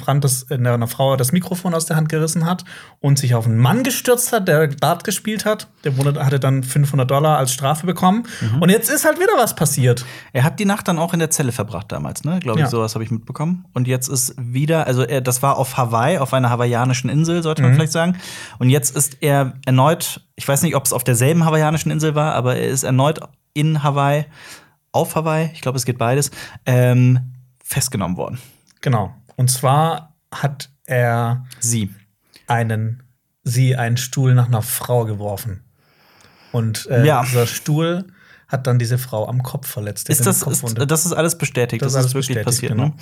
äh, 0.51 0.55
einer 0.55 0.89
Frau 0.89 1.17
das 1.17 1.33
Mikrofon 1.33 1.75
aus 1.75 1.87
der 1.87 1.97
Hand 1.97 2.09
gerissen 2.09 2.47
hat 2.47 2.65
und 3.01 3.19
sich 3.19 3.35
auf 3.35 3.47
einen 3.47 3.59
Mann 3.59 3.83
gestürzt 3.83 4.33
hat, 4.33 4.49
der 4.49 4.69
Dart 4.69 5.05
gespielt 5.05 5.45
hat. 5.45 5.69
Der 5.85 5.97
wurde, 5.99 6.25
hatte 6.25 6.41
dann 6.41 6.63
500 6.63 7.11
Dollar 7.11 7.39
als 7.39 7.53
Strafe 7.53 7.87
bekommen. 7.87 8.25
Mhm. 8.41 8.63
Und 8.63 8.71
jetzt 8.71 8.89
ist 8.91 9.05
halt 9.05 9.19
wieder 9.19 9.33
was 9.37 9.55
passiert. 9.55 10.05
Er 10.33 10.45
hat 10.45 10.59
die 10.59 10.65
Nacht 10.65 10.89
dann 10.89 10.99
auch 10.99 11.13
in 11.13 11.19
der 11.19 11.31
Zelle 11.31 11.53
verbracht 11.53 11.93
damals, 11.93 12.25
ne? 12.25 12.39
Glaube 12.41 12.61
ich, 12.61 12.65
Ja. 12.65 12.71
sowas 12.71 12.95
habe 12.95 13.05
ich 13.05 13.11
mitbekommen. 13.11 13.67
Und 13.75 13.87
jetzt 13.87 14.09
ist 14.09 14.35
wieder, 14.39 14.87
also 14.87 15.03
er, 15.03 15.21
das 15.21 15.43
war 15.43 15.59
auf 15.59 15.77
Hawaii, 15.77 16.19
auf 16.19 16.33
einer 16.33 16.51
hawaiianischen 16.51 17.11
Insel, 17.11 17.43
sollte 17.43 17.63
man 17.63 17.75
vielleicht 17.75 17.93
sagen. 17.93 18.17
Und 18.59 18.71
jetzt 18.71 18.97
ist 18.97 19.19
er 19.21 19.55
erneut, 19.67 20.21
ich 20.37 20.47
weiß 20.47 20.63
nicht, 20.63 20.77
ob 20.77 20.85
es 20.85 20.93
auf 20.93 21.05
derselben 21.05 21.45
hawaiianischen 21.45 21.91
Insel 21.91 22.15
war, 22.15 22.35
aber 22.35 22.57
er 22.57 22.69
ist 22.69 22.83
erneut 22.83 23.21
in 23.53 23.83
Hawaii, 23.83 24.25
auf 24.93 25.15
Hawaii, 25.17 25.51
ich 25.53 25.61
glaube, 25.61 25.77
es 25.77 25.85
geht 25.85 25.99
beides, 25.99 26.31
ähm, 26.67 27.33
festgenommen 27.63 28.17
worden. 28.17 28.39
Genau. 28.81 29.15
Und 29.37 29.51
zwar 29.51 30.15
hat 30.33 30.71
er 30.87 31.45
Sie. 31.61 31.91
einen, 32.47 33.03
sie 33.43 33.77
einen 33.77 33.97
Stuhl 33.97 34.35
nach 34.35 34.47
einer 34.47 34.63
Frau 34.63 35.05
geworfen. 35.05 35.63
Und 36.53 36.87
äh, 36.91 37.05
Ja. 37.05 37.23
dieser 37.23 37.47
Stuhl 37.47 38.05
hat 38.49 38.67
dann 38.67 38.79
diese 38.79 38.99
Frau 38.99 39.29
am 39.29 39.43
Kopf 39.43 39.67
verletzt. 39.69 40.09
Ist 40.09 40.27
das, 40.27 40.43
ist, 40.43 40.65
das 40.79 41.07
ist 41.07 41.13
alles 41.13 41.37
bestätigt. 41.37 41.83
Das 41.83 41.93
Das, 41.93 42.05
ist 42.05 42.15
alles 42.15 42.29
wirklich 42.29 42.45
passiert. 42.45 42.73
genau. 42.73 42.87
Ne? 42.87 42.95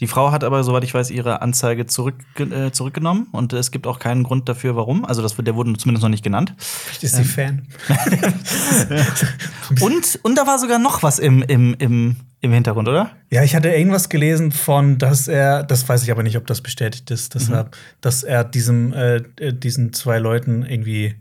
Die 0.00 0.06
Frau 0.06 0.30
hat 0.30 0.44
aber, 0.44 0.62
soweit 0.64 0.84
ich 0.84 0.94
weiß, 0.94 1.10
ihre 1.10 1.42
Anzeige 1.42 1.86
zurück, 1.86 2.14
äh, 2.38 2.70
zurückgenommen 2.70 3.28
und 3.32 3.52
es 3.52 3.70
gibt 3.70 3.86
auch 3.86 3.98
keinen 3.98 4.22
Grund 4.22 4.48
dafür, 4.48 4.76
warum. 4.76 5.04
Also, 5.04 5.22
das, 5.22 5.36
der 5.36 5.54
wurde 5.54 5.72
zumindest 5.76 6.02
noch 6.02 6.10
nicht 6.10 6.24
genannt. 6.24 6.54
Vielleicht 6.58 7.02
ist 7.04 7.16
sie 7.16 7.24
Fan. 7.24 7.66
Und, 9.80 10.18
und 10.22 10.34
da 10.36 10.46
war 10.46 10.58
sogar 10.58 10.78
noch 10.78 11.02
was 11.02 11.18
im, 11.18 11.42
im, 11.42 11.74
im, 11.78 12.16
im 12.40 12.52
Hintergrund, 12.52 12.88
oder? 12.88 13.10
Ja, 13.30 13.42
ich 13.44 13.54
hatte 13.54 13.68
irgendwas 13.70 14.08
gelesen 14.08 14.50
von, 14.52 14.98
dass 14.98 15.28
er, 15.28 15.62
das 15.62 15.88
weiß 15.88 16.02
ich 16.02 16.10
aber 16.10 16.22
nicht, 16.22 16.36
ob 16.36 16.46
das 16.46 16.60
bestätigt 16.60 17.10
ist, 17.10 17.34
deshalb, 17.34 17.76
dass 18.00 18.22
er 18.22 18.44
diesem, 18.44 18.92
äh, 18.92 19.16
äh, 19.38 19.52
diesen 19.52 19.92
zwei 19.92 20.18
Leuten 20.18 20.64
irgendwie 20.64 21.14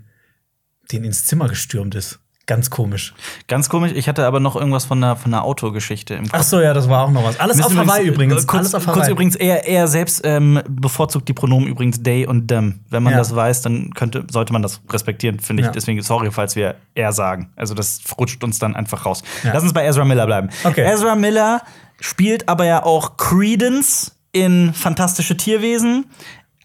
den 0.92 1.04
ins 1.04 1.26
Zimmer 1.26 1.48
gestürmt 1.48 1.94
ist. 1.96 2.20
Ganz 2.50 2.72
komisch. 2.72 3.14
Ganz 3.48 3.70
komisch. 3.70 3.92
Ich 3.94 4.10
hatte 4.10 4.26
aber 4.26 4.40
noch 4.40 4.56
irgendwas 4.56 4.84
von 4.86 4.98
einer, 5.04 5.16
von 5.16 5.32
einer 5.32 5.44
Autogeschichte 5.44 6.16
im 6.16 6.24
Kopf. 6.24 6.32
Ach 6.34 6.42
so, 6.44 6.60
ja, 6.60 6.74
das 6.74 6.90
war 6.90 7.04
auch 7.06 7.12
noch 7.12 7.24
was. 7.24 7.40
Alles 7.40 7.58
Müssen 7.58 7.78
auf 7.78 7.86
Hawaii 7.86 8.08
übrigens. 8.08 8.34
äh, 8.44 8.48
Kurz, 8.48 8.60
Alles 8.60 8.74
auf 8.76 8.86
kurz 8.86 8.98
Hawaii. 8.98 9.12
übrigens, 9.12 9.36
er, 9.36 9.68
er 9.68 9.88
selbst 9.88 10.22
ähm, 10.24 10.60
bevorzugt 10.68 11.30
die 11.30 11.34
Pronomen 11.34 11.68
übrigens 11.68 12.02
they 12.02 12.26
und 12.26 12.48
them. 12.48 12.80
Wenn 12.90 13.04
man 13.04 13.14
Ja. 13.14 13.20
das 13.20 13.36
weiß, 13.36 13.62
dann 13.62 13.92
könnte, 13.94 14.26
sollte 14.32 14.52
man 14.52 14.64
das 14.64 14.82
respektieren, 14.90 15.40
finde 15.40 15.62
ich. 15.62 15.68
Ja. 15.68 15.72
Deswegen 15.72 16.02
sorry, 16.02 16.32
falls 16.32 16.56
wir 16.56 16.74
er 16.96 17.14
sagen. 17.14 17.52
Also 17.56 17.76
das 17.76 18.02
rutscht 18.20 18.44
uns 18.44 18.58
dann 18.58 18.76
einfach 18.76 19.06
raus. 19.06 19.22
Ja. 19.44 19.52
Lass 19.54 19.62
uns 19.62 19.74
bei 19.74 19.86
Ezra 19.86 20.04
Miller 20.04 20.26
bleiben. 20.26 20.50
Okay. 20.64 20.82
Ezra 20.92 21.14
Miller 21.14 21.62
spielt 22.00 22.50
aber 22.50 22.66
ja 22.66 22.84
auch 22.84 23.18
Credence 23.18 24.16
in 24.32 24.74
Fantastische 24.74 25.38
Tierwesen. 25.38 26.08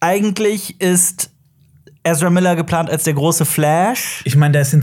Eigentlich 0.00 0.80
ist 0.80 1.30
Ezra 2.04 2.28
Miller 2.30 2.56
geplant 2.56 2.90
als 2.90 3.04
der 3.04 3.14
große 3.14 3.44
Flash. 3.44 4.22
Ich 4.24 4.36
meine, 4.36 4.52
der 4.52 4.62
ist 4.62 4.72
in 4.74 4.82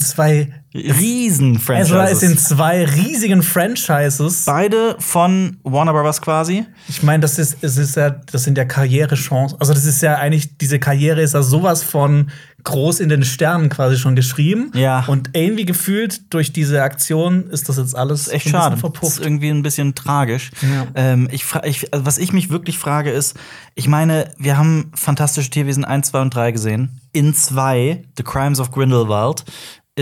zwei. 0.71 0.91
Riesen-Franchises. 0.91 1.91
Ezra 1.91 2.05
ist 2.05 2.23
in 2.23 2.38
zwei 2.38 2.86
riesigen 2.86 3.43
Franchises. 3.43 4.45
Beide 4.45 4.95
von 4.99 5.57
Warner 5.63 5.93
Brothers 5.93 6.21
quasi. 6.21 6.65
Ich 6.88 7.03
meine, 7.03 7.21
das 7.21 7.39
ist, 7.39 7.57
es 7.62 7.77
ist 7.77 7.95
ja, 7.95 8.10
das 8.10 8.43
sind 8.43 8.57
ja 8.57 8.65
Karrierechancen. 8.65 9.60
Also, 9.60 9.73
das 9.73 9.86
ist 9.86 10.01
ja 10.01 10.15
eigentlich, 10.15 10.57
diese 10.57 10.79
Karriere 10.79 11.21
ist 11.21 11.34
ja 11.34 11.41
sowas 11.41 11.84
von 11.84 12.31
groß 12.63 12.99
in 12.99 13.10
den 13.10 13.23
Sternen 13.23 13.69
quasi 13.69 13.97
schon 13.97 14.15
geschrieben. 14.15 14.71
Ja. 14.75 15.05
Und 15.07 15.31
irgendwie 15.34 15.65
gefühlt 15.65 16.34
durch 16.34 16.53
diese 16.53 16.84
Aktion 16.84 17.49
ist 17.49 17.69
das 17.69 17.77
jetzt 17.77 17.95
alles 17.95 18.27
echt 18.27 18.34
ein 18.34 18.38
bisschen 18.38 18.51
schade. 18.51 18.71
Das 18.71 18.79
verpufft. 18.81 19.13
ist 19.13 19.19
irgendwie 19.19 19.49
ein 19.49 19.63
bisschen 19.63 19.95
tragisch. 19.95 20.51
Ja. 20.62 20.88
Ähm, 20.95 21.27
ich, 21.31 21.45
ich, 21.63 21.93
also 21.93 22.05
was 22.05 22.17
ich 22.17 22.34
mich 22.34 22.49
wirklich 22.49 22.77
frage 22.77 23.12
ist, 23.12 23.38
ich 23.75 23.88
meine, 23.88 24.31
wir 24.38 24.57
haben 24.57 24.91
Fantastische 24.95 25.49
Tierwesen 25.49 25.86
1, 25.86 26.10
2 26.10 26.21
und 26.21 26.36
3 26.36 26.51
gesehen. 26.51 27.01
In 27.13 27.34
2, 27.34 28.03
The 28.17 28.23
Crimes 28.23 28.60
of 28.60 28.71
Grindelwald, 28.71 29.43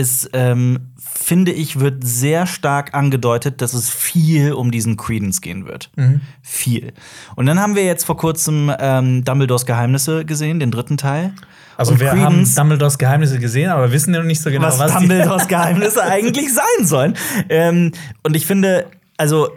ist, 0.00 0.30
ähm, 0.32 0.92
finde 0.98 1.52
ich, 1.52 1.78
wird 1.78 2.02
sehr 2.02 2.46
stark 2.46 2.94
angedeutet, 2.94 3.60
dass 3.60 3.74
es 3.74 3.90
viel 3.90 4.52
um 4.52 4.70
diesen 4.70 4.96
Credence 4.96 5.40
gehen 5.40 5.66
wird. 5.66 5.90
Mhm. 5.96 6.22
Viel. 6.42 6.92
Und 7.36 7.46
dann 7.46 7.60
haben 7.60 7.76
wir 7.76 7.84
jetzt 7.84 8.04
vor 8.04 8.16
kurzem 8.16 8.72
ähm, 8.78 9.24
Dumbledores 9.24 9.66
Geheimnisse 9.66 10.24
gesehen, 10.24 10.58
den 10.58 10.70
dritten 10.70 10.96
Teil. 10.96 11.34
Also, 11.76 11.92
Und 11.92 12.00
wir 12.00 12.12
haben 12.12 12.48
Dumbledores 12.54 12.98
Geheimnisse 12.98 13.38
gesehen, 13.38 13.70
aber 13.70 13.84
wir 13.84 13.92
wissen 13.92 14.14
ja 14.14 14.20
noch 14.20 14.26
nicht 14.26 14.42
so 14.42 14.50
genau, 14.50 14.66
was, 14.66 14.78
was, 14.78 14.94
Dumbledores 14.94 15.48
Geheimnisse 15.48 16.02
eigentlich 16.02 16.52
sein 16.52 16.86
sollen. 16.86 17.16
Ähm, 17.48 17.92
und 18.22 18.34
ich 18.34 18.46
finde, 18.46 18.86
also 19.16 19.50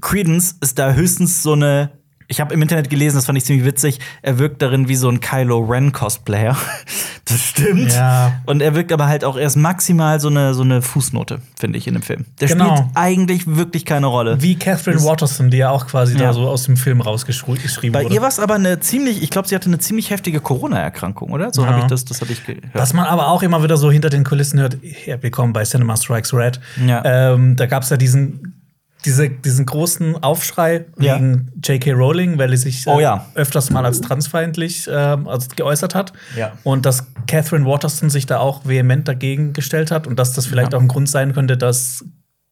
Credence 0.00 0.56
ist 0.60 0.78
da 0.78 0.92
höchstens 0.94 1.42
so 1.42 1.52
eine, 1.52 1.90
ich 2.34 2.40
habe 2.40 2.52
im 2.52 2.60
Internet 2.60 2.90
gelesen, 2.90 3.14
das 3.14 3.26
fand 3.26 3.38
ich 3.38 3.44
ziemlich 3.44 3.64
witzig, 3.64 4.00
er 4.22 4.40
wirkt 4.40 4.60
darin 4.60 4.88
wie 4.88 4.96
so 4.96 5.08
ein 5.08 5.20
Kylo 5.20 5.60
Ren 5.60 5.92
Cosplayer. 5.92 6.56
das 7.26 7.40
stimmt. 7.40 7.92
Ja. 7.92 8.40
Und 8.44 8.60
er 8.60 8.74
wirkt 8.74 8.90
aber 8.92 9.06
halt 9.06 9.24
auch 9.24 9.36
erst 9.36 9.56
maximal 9.56 10.18
so 10.18 10.28
eine, 10.28 10.52
so 10.52 10.62
eine 10.62 10.82
Fußnote, 10.82 11.38
finde 11.56 11.78
ich, 11.78 11.86
in 11.86 11.94
dem 11.94 12.02
Film. 12.02 12.24
Der 12.40 12.48
Genau. 12.48 12.74
spielt 12.76 12.88
eigentlich 12.94 13.46
wirklich 13.46 13.84
keine 13.84 14.06
Rolle. 14.06 14.42
Wie 14.42 14.56
Catherine 14.56 15.00
Watterson, 15.04 15.50
die 15.50 15.58
ja 15.58 15.70
auch 15.70 15.86
quasi 15.86 16.14
Ja. 16.14 16.18
da 16.26 16.32
so 16.32 16.48
aus 16.48 16.64
dem 16.64 16.76
Film 16.76 17.00
rausgeschrieben 17.00 17.92
Bei 17.92 18.02
wurde. 18.04 18.14
ihr 18.14 18.20
war 18.20 18.28
es 18.28 18.40
aber 18.40 18.54
eine 18.56 18.80
ziemlich, 18.80 19.22
ich 19.22 19.30
glaube, 19.30 19.46
sie 19.46 19.54
hatte 19.54 19.66
eine 19.68 19.78
ziemlich 19.78 20.10
heftige 20.10 20.40
Corona-Erkrankung, 20.40 21.30
oder? 21.30 21.52
So 21.54 21.62
Ja. 21.62 21.68
habe 21.68 21.78
ich 21.80 21.84
das, 21.86 22.04
das 22.04 22.20
habe 22.20 22.32
ich 22.32 22.44
gehört. 22.44 22.64
Was 22.72 22.92
man 22.94 23.04
aber 23.06 23.28
auch 23.28 23.44
immer 23.44 23.62
wieder 23.62 23.76
so 23.76 23.92
hinter 23.92 24.10
den 24.10 24.24
Kulissen 24.24 24.58
hört, 24.58 24.76
ja, 25.06 25.22
willkommen 25.22 25.52
bei 25.52 25.62
Cinema 25.62 25.96
Strikes 25.96 26.34
Red. 26.34 26.58
Ja. 26.84 27.02
Ähm, 27.32 27.54
da 27.54 27.66
gab 27.66 27.84
es 27.84 27.90
ja 27.90 27.96
diesen, 27.96 28.63
diese, 29.04 29.28
diesen 29.28 29.66
großen 29.66 30.22
Aufschrei 30.22 30.86
Ja. 30.98 31.16
wegen 31.16 31.50
J.K. 31.62 31.92
Rowling, 31.92 32.38
weil 32.38 32.50
sie 32.50 32.70
sich 32.70 32.86
äh, 32.86 32.90
Oh 32.90 33.00
ja. 33.00 33.26
öfters 33.34 33.70
mal 33.70 33.84
als 33.84 34.00
transfeindlich 34.00 34.88
ähm, 34.90 35.28
also 35.28 35.48
geäußert 35.54 35.94
hat. 35.94 36.12
Ja. 36.36 36.52
Und 36.62 36.86
dass 36.86 37.06
Catherine 37.26 37.66
Watterson 37.66 38.10
sich 38.10 38.26
da 38.26 38.38
auch 38.38 38.66
vehement 38.66 39.06
dagegen 39.06 39.52
gestellt 39.52 39.90
hat 39.90 40.06
und 40.06 40.18
dass 40.18 40.32
das 40.32 40.46
vielleicht 40.46 40.74
auch 40.74 40.80
ein 40.80 40.88
Grund 40.88 41.08
sein 41.08 41.34
könnte, 41.34 41.56
dass 41.56 42.04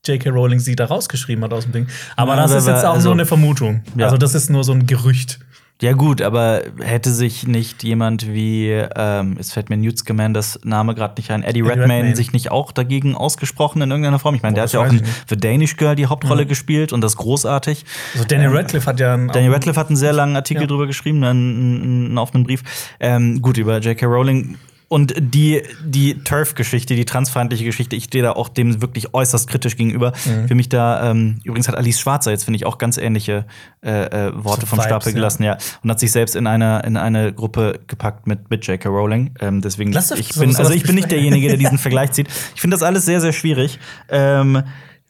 J.K. 0.04 0.30
Rowling 0.30 0.58
sie 0.58 0.74
da 0.76 0.86
rausgeschrieben 0.86 1.44
hat 1.44 1.52
aus 1.52 1.62
dem 1.64 1.72
Ding. 1.72 1.86
Aber 2.16 2.34
das 2.36 2.50
ist 2.52 2.66
jetzt 2.66 2.84
auch 2.84 2.94
also- 2.94 3.08
nur 3.10 3.14
eine 3.14 3.26
Vermutung. 3.26 3.82
Also 3.98 4.16
das 4.16 4.34
ist 4.34 4.50
nur 4.50 4.64
so 4.64 4.72
ein 4.72 4.86
Gerücht. 4.86 5.38
Ja, 5.82 5.94
gut, 5.94 6.22
aber 6.22 6.62
hätte 6.78 7.10
sich 7.10 7.48
nicht 7.48 7.82
jemand 7.82 8.32
wie, 8.32 8.68
ähm, 8.70 9.36
es 9.40 9.52
fällt 9.52 9.68
mir 9.68 9.76
Newt 9.76 9.98
Scamanders 9.98 10.60
Name 10.62 10.94
gerade 10.94 11.14
nicht 11.16 11.32
ein, 11.32 11.42
Eddie, 11.42 11.58
Eddie 11.58 11.68
Redmayne, 11.70 11.94
Redmayne. 11.94 12.16
sich 12.16 12.32
nicht 12.32 12.52
auch 12.52 12.70
dagegen 12.70 13.16
ausgesprochen 13.16 13.82
in 13.82 13.90
irgendeiner 13.90 14.20
Form? 14.20 14.36
Ich 14.36 14.42
meine, 14.42 14.54
der 14.54 14.62
hat 14.62 14.72
ja 14.72 14.78
auch 14.78 14.86
in. 14.86 15.02
The 15.28 15.36
Danish 15.36 15.76
Girl 15.76 15.96
die 15.96 16.06
Hauptrolle 16.06 16.46
gespielt 16.46 16.92
und 16.92 17.00
das 17.00 17.16
großartig. 17.16 17.84
Also 18.14 18.24
Daniel 18.26 18.56
Radcliffe 18.56 18.86
hat 18.86 19.00
ja 19.00 19.12
einen 19.14 19.26
Daniel 19.26 19.54
Radcliffe 19.54 19.80
hat 19.80 19.88
einen 19.88 19.96
sehr 19.96 20.12
langen 20.12 20.36
Artikel 20.36 20.62
Ja. 20.62 20.68
drüber 20.68 20.86
geschrieben, 20.86 21.24
einen, 21.24 21.56
einen, 21.56 22.04
einen 22.06 22.18
offenen 22.18 22.44
Brief. 22.44 22.62
Ähm, 23.00 23.42
gut, 23.42 23.58
über 23.58 23.78
J.K. 23.78 24.06
Rowling. 24.06 24.58
Und 24.92 25.14
die, 25.18 25.62
die 25.82 26.22
Turf-Geschichte, 26.22 26.94
die 26.94 27.06
transfeindliche 27.06 27.64
Geschichte, 27.64 27.96
ich 27.96 28.04
stehe 28.04 28.22
da 28.22 28.32
auch 28.32 28.50
dem 28.50 28.82
wirklich 28.82 29.14
äußerst 29.14 29.48
kritisch 29.48 29.78
gegenüber. 29.78 30.12
Mhm. 30.26 30.48
Für 30.48 30.54
mich 30.54 30.68
da, 30.68 31.10
ähm, 31.10 31.40
übrigens 31.44 31.66
hat 31.66 31.78
Alice 31.78 31.98
Schwarzer 31.98 32.30
jetzt, 32.30 32.44
finde 32.44 32.56
ich, 32.56 32.66
auch 32.66 32.76
ganz 32.76 32.98
ähnliche 32.98 33.46
äh, 33.82 33.90
äh, 33.90 34.32
Worte 34.44 34.60
So 34.60 34.66
vom 34.66 34.78
Vibes, 34.78 34.84
Stapel 34.84 35.08
ja. 35.08 35.14
gelassen, 35.14 35.44
ja. 35.44 35.56
Und 35.82 35.88
hat 35.88 35.98
sich 35.98 36.12
selbst 36.12 36.36
in 36.36 36.46
eine, 36.46 36.82
in 36.84 36.98
eine 36.98 37.32
Gruppe 37.32 37.80
gepackt 37.86 38.26
mit, 38.26 38.50
mit 38.50 38.66
J.K. 38.66 38.86
Rowling. 38.90 39.34
Ähm, 39.40 39.62
deswegen, 39.62 39.92
doch 39.92 40.10
ich 40.10 40.34
bin, 40.34 40.54
also 40.54 40.74
ich 40.74 40.82
bin 40.82 40.94
nicht 40.94 41.10
derjenige, 41.10 41.48
der 41.48 41.56
diesen 41.56 41.78
Vergleich 41.78 42.12
zieht. 42.12 42.28
Ich 42.54 42.60
finde 42.60 42.74
das 42.74 42.82
alles 42.82 43.06
sehr, 43.06 43.22
sehr 43.22 43.32
schwierig. 43.32 43.78
Ähm, 44.10 44.62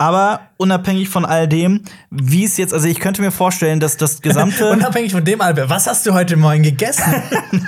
aber 0.02 0.48
unabhängig 0.56 1.08
von 1.08 1.24
all 1.24 1.46
dem, 1.46 1.82
wie 2.10 2.42
es 2.42 2.56
jetzt, 2.56 2.74
also 2.74 2.88
ich 2.88 2.98
könnte 2.98 3.22
mir 3.22 3.30
vorstellen, 3.30 3.78
dass 3.78 3.96
das 3.96 4.20
gesamte. 4.20 4.68
Unabhängig 4.72 5.12
von 5.12 5.24
dem, 5.24 5.40
Albert, 5.40 5.70
was 5.70 5.86
hast 5.86 6.04
du 6.04 6.12
heute 6.12 6.36
Morgen 6.36 6.64
gegessen? 6.64 7.04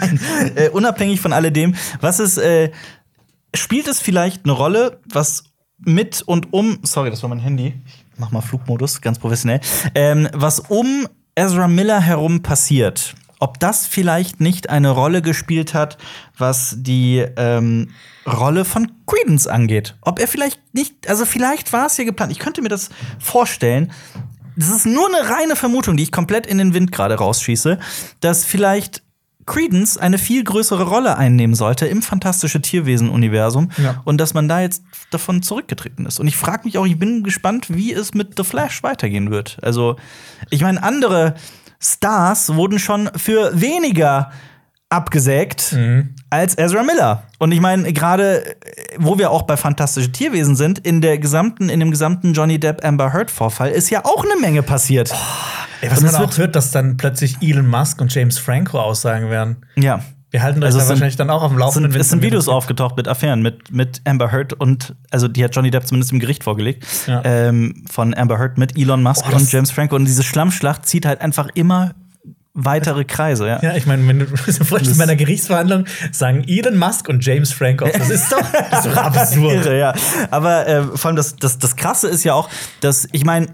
äh, 0.57 0.69
unabhängig 0.71 1.21
von 1.21 1.33
alledem, 1.33 1.77
was 2.01 2.19
ist, 2.19 2.39
äh, 2.39 2.73
spielt 3.55 3.87
es 3.87 4.01
vielleicht 4.01 4.47
eine 4.47 4.53
Rolle, 4.53 4.99
was 5.07 5.45
mit 5.79 6.23
und 6.23 6.53
um, 6.53 6.81
sorry, 6.83 7.11
das 7.11 7.23
war 7.23 7.29
mein 7.29 7.39
Handy, 7.39 7.75
ich 7.87 8.19
mach 8.19 8.33
mal 8.33 8.41
Flugmodus, 8.41 9.01
ganz 9.01 9.21
professionell, 9.21 9.61
ähm, 9.95 10.29
was 10.33 10.59
um 10.59 11.07
Ezra 11.37 11.69
Miller 11.69 12.01
herum 12.01 12.43
passiert. 12.43 13.15
Ob 13.45 13.61
das 13.61 13.87
vielleicht 13.87 14.41
nicht 14.41 14.71
eine 14.71 14.89
Rolle 14.89 15.21
gespielt 15.21 15.75
hat, 15.75 15.99
was 16.39 16.77
die 16.79 17.23
ähm, 17.37 17.91
Rolle 18.27 18.65
von 18.65 18.91
Credence 19.07 19.47
angeht. 19.47 19.97
Ob 20.01 20.19
er 20.19 20.27
vielleicht 20.29 20.59
nicht, 20.73 21.11
also 21.11 21.27
vielleicht 21.27 21.75
war 21.75 21.85
es 21.85 21.97
hier 21.97 22.07
geplant. 22.07 22.33
Ich 22.33 22.39
könnte 22.39 22.63
mir 22.63 22.71
das 22.71 22.89
vorstellen. 23.19 23.93
Das 24.57 24.71
ist 24.71 24.87
nur 24.87 25.07
eine 25.09 25.29
reine 25.29 25.57
Vermutung, 25.57 25.99
die 25.99 26.05
ich 26.05 26.11
komplett 26.11 26.47
in 26.47 26.57
den 26.57 26.73
Wind 26.73 26.91
gerade 26.91 27.17
rausschieße, 27.17 27.79
dass 28.21 28.47
vielleicht 28.47 29.03
Credence 29.45 29.99
eine 29.99 30.17
viel 30.17 30.43
größere 30.43 30.85
Rolle 30.85 31.19
einnehmen 31.19 31.55
sollte 31.55 31.85
im 31.87 32.01
fantastische 32.01 32.63
Tierwesen-Universum 32.63 33.69
Ja. 33.77 34.01
und 34.07 34.17
dass 34.23 34.33
man 34.33 34.49
da 34.49 34.63
jetzt 34.63 34.85
davon 35.11 35.43
zurückgetreten 35.43 36.07
ist. 36.07 36.19
Und 36.19 36.29
ich 36.29 36.37
frage 36.39 36.63
mich 36.65 36.79
auch, 36.79 36.87
ich 36.87 36.99
bin 36.99 37.23
gespannt, 37.23 37.67
wie 37.69 37.93
es 37.93 38.15
mit 38.15 38.39
The 38.39 38.45
Flash 38.45 38.83
weitergehen 38.83 39.31
wird. 39.31 39.59
Also, 39.61 39.97
ich 40.49 40.63
meine, 40.63 40.83
andere 40.83 41.35
Stars 41.85 42.55
wurden 42.55 42.79
schon 42.79 43.11
für 43.17 43.51
weniger 43.61 44.31
abgesägt 44.89 45.77
als 46.31 46.57
Ezra 46.57 46.83
Miller. 46.85 47.25
Und 47.39 47.51
ich 47.53 47.61
meine, 47.61 47.93
gerade 47.93 48.45
wo 48.97 49.19
wir 49.19 49.31
auch 49.31 49.43
bei 49.43 49.57
fantastische 49.57 50.13
Tierwesen 50.13 50.55
sind, 50.57 50.79
in 50.79 51.01
der 51.01 51.19
gesamten, 51.19 51.69
in 51.69 51.81
dem 51.81 51.91
gesamten 51.91 52.33
Johnny 52.33 52.61
Depp 52.61 52.85
Amber 52.85 53.13
Heard 53.13 53.31
Vorfall 53.31 53.71
ist 53.71 53.91
ja 53.91 54.05
auch 54.05 54.25
eine 54.25 54.41
Menge 54.41 54.63
passiert. 54.63 55.13
Ey, 55.81 55.91
was 55.91 56.01
man 56.01 56.15
auch 56.15 56.21
wird- 56.21 56.39
hört, 56.39 56.57
dass 56.57 56.71
dann 56.71 56.97
plötzlich 56.97 57.37
Elon 57.43 57.67
Musk 57.67 58.01
und 58.01 58.15
James 58.15 58.39
Franco 58.39 58.79
aussagen 58.81 59.31
werden. 59.31 59.57
Ja. 59.75 60.01
Wir 60.35 60.43
halten 60.43 60.59
euch 60.65 60.67
Also 60.67 60.79
da 60.79 60.85
sind- 60.85 60.91
wahrscheinlich 60.97 61.15
dann 61.15 61.31
auch 61.31 61.43
auf 61.45 61.53
dem 61.53 61.59
Laufenden. 61.61 61.93
sind, 61.93 62.01
es 62.01 62.09
sind 62.09 62.21
Videos 62.21 62.47
das- 62.47 62.53
aufgetaucht 62.55 62.97
mit 62.97 63.07
Affären, 63.07 63.41
mit, 63.41 63.71
mit 63.71 64.01
Amber 64.05 64.33
Heard 64.33 64.53
und, 64.55 64.97
also 65.13 65.29
die 65.29 65.45
hat 65.45 65.55
Johnny 65.55 65.71
Depp 65.71 65.87
zumindest 65.87 66.11
im 66.11 66.19
Gericht 66.19 66.43
vorgelegt, 66.43 66.85
Ja. 67.07 67.23
ähm, 67.25 67.85
von 67.89 68.15
Amber 68.17 68.37
Heard 68.41 68.59
mit 68.59 68.77
Elon 68.77 69.01
Musk 69.01 69.25
Oh, 69.29 69.31
das- 69.31 69.43
und 69.43 69.53
James 69.53 69.71
Franco. 69.71 69.95
Und 69.95 70.07
diese 70.07 70.25
Schlammschlacht 70.25 70.87
zieht 70.87 71.07
halt 71.07 71.21
einfach 71.21 71.51
immer 71.55 71.93
weitere 72.55 73.05
Kreise, 73.05 73.49
ja. 73.49 73.61
Ja, 73.63 73.77
ich 73.77 73.85
meine, 73.85 74.07
wenn 74.07 74.21
du 74.21 74.27
vorstellst, 74.37 74.97
bei 74.97 75.05
einer 75.05 75.17
Gerichtsverhandlung 75.17 75.87
sagen 76.13 76.45
Elon 76.47 76.79
Musk 76.79 77.09
und 77.09 77.25
James 77.25 77.53
Franco, 77.53 77.87
das 77.87 78.09
ist 78.09 78.31
doch, 78.31 78.41
das 78.71 78.87
ist 78.87 78.95
doch 78.95 79.03
absurd. 79.03 79.67
Irre, 79.67 79.79
ja. 79.79 79.95
Aber 80.31 80.67
äh, 80.67 80.83
vor 80.97 81.09
allem 81.09 81.17
das, 81.17 81.35
das, 81.35 81.59
das 81.59 81.75
Krasse 81.75 82.09
ist 82.09 82.23
ja 82.23 82.35
auch, 82.35 82.49
dass 82.81 83.09
ich 83.11 83.25
meine, 83.25 83.49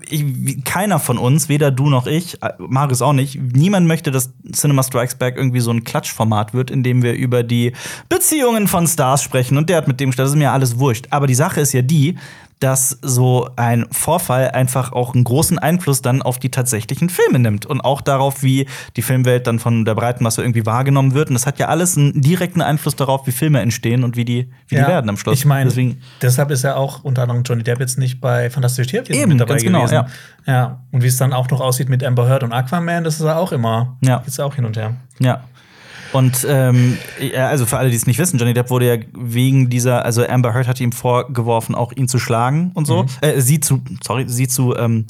keiner 0.65 0.99
von 0.99 1.17
uns, 1.17 1.49
weder 1.49 1.71
du 1.71 1.89
noch 1.89 2.07
ich, 2.07 2.43
äh, 2.43 2.53
Marius 2.59 3.01
auch 3.01 3.15
nicht, 3.15 3.41
niemand 3.41 3.87
möchte, 3.87 4.11
dass 4.11 4.33
Cinema 4.53 4.83
Strikes 4.83 5.15
Back 5.15 5.37
irgendwie 5.37 5.61
so 5.61 5.71
ein 5.71 5.83
Klatschformat 5.83 6.53
wird, 6.53 6.71
in 6.71 6.83
dem 6.83 7.03
wir 7.03 7.15
über 7.15 7.43
die 7.43 7.73
Beziehungen 8.11 8.69
von 8.69 8.87
Stars 8.87 9.23
sprechen 9.23 9.57
und 9.57 9.71
der 9.71 9.79
hat 9.79 9.89
mit 9.89 9.99
dem 9.99 10.11
das 10.11 10.31
ist 10.31 10.37
mir 10.37 10.51
alles 10.51 10.79
wurscht. 10.79 11.07
Aber 11.11 11.27
die 11.27 11.35
Sache 11.35 11.61
ist 11.63 11.73
ja 11.73 11.81
die, 11.81 12.17
dass 12.61 12.99
so 13.01 13.49
ein 13.57 13.87
Vorfall 13.91 14.51
einfach 14.51 14.93
auch 14.93 15.15
einen 15.15 15.25
großen 15.25 15.59
Einfluss 15.59 16.03
dann 16.03 16.21
auf 16.21 16.39
die 16.39 16.51
tatsächlichen 16.51 17.09
Filme 17.09 17.39
nimmt 17.39 17.65
und 17.67 17.81
auch 17.81 18.03
darauf, 18.03 18.43
wie 18.43 18.67
die 18.97 19.03
Filmwelt 19.03 19.47
dann 19.47 19.59
von 19.59 19.87
der 19.87 19.95
breiten 19.95 20.23
Masse 20.23 20.43
irgendwie 20.43 20.67
wahrgenommen 20.67 21.15
wird. 21.15 21.29
Und 21.29 21.35
das 21.35 21.47
hat 21.47 21.59
ja 21.59 21.69
alles 21.69 21.97
einen 21.97 22.21
direkten 22.21 22.61
Einfluss 22.61 22.97
darauf, 22.97 23.27
wie 23.27 23.33
Filme 23.33 23.61
entstehen 23.61 24.05
und 24.05 24.17
wie 24.17 24.27
die, 24.27 24.51
wie 24.69 24.77
die 24.77 24.83
werden 24.83 25.09
am 25.09 25.17
Schluss. 25.17 25.39
Ich 25.39 25.47
meine, 25.47 25.71
Deswegen, 25.71 26.03
deshalb 26.21 26.51
ist 26.51 26.63
ja 26.63 26.77
auch 26.77 27.03
unter 27.03 27.23
anderem 27.23 27.43
Johnny 27.45 27.63
Depp 27.63 27.81
jetzt 27.81 27.99
nicht 27.99 28.21
bei 28.21 28.51
Fantastische 28.51 28.91
Tierwesen 28.91 29.15
Eben, 29.23 29.31
mit 29.33 29.41
dabei 29.41 29.55
ganz 29.55 29.63
genau, 29.63 29.79
gewesen. 29.81 29.95
ja. 30.47 30.53
ja. 30.53 30.81
Und 30.93 31.03
wie 31.03 31.07
es 31.07 31.17
dann 31.17 31.33
auch 31.33 31.49
noch 31.49 31.61
aussieht 31.63 31.89
mit 31.89 32.05
Amber 32.05 32.29
Heard 32.29 32.43
und 32.43 32.53
Aquaman, 32.53 33.05
das 33.05 33.15
ist 33.15 33.25
ja 33.25 33.37
auch 33.37 33.53
immer, 33.53 33.97
Ja. 34.03 34.19
geht's 34.19 34.39
auch 34.39 34.55
hin 34.55 34.67
und 34.67 34.77
her. 34.77 34.97
Ja. 35.19 35.45
Und 36.13 36.47
ähm, 36.49 36.99
ja, 37.21 37.49
also 37.49 37.67
für 37.67 37.79
alle, 37.79 37.91
die 37.91 37.97
es 37.97 38.07
nicht 38.07 38.19
wissen, 38.19 38.39
Johnny 38.39 38.53
Depp 38.55 38.71
wurde 38.71 38.95
ja 38.97 39.03
wegen 39.15 39.71
dieser, 39.71 40.05
also 40.05 40.27
Amber 40.27 40.53
Heard 40.55 40.67
hat 40.67 40.81
ihm 40.81 40.93
vorgeworfen, 40.93 41.75
auch 41.75 41.93
ihn 41.93 42.09
zu 42.09 42.19
schlagen 42.19 42.73
und 42.75 42.87
so, 42.87 43.07
äh, 43.21 43.41
sie 43.41 43.61
zu, 43.61 43.83
sorry, 44.03 44.25
sie 44.29 44.49
zu 44.49 44.77
ähm, 44.77 45.07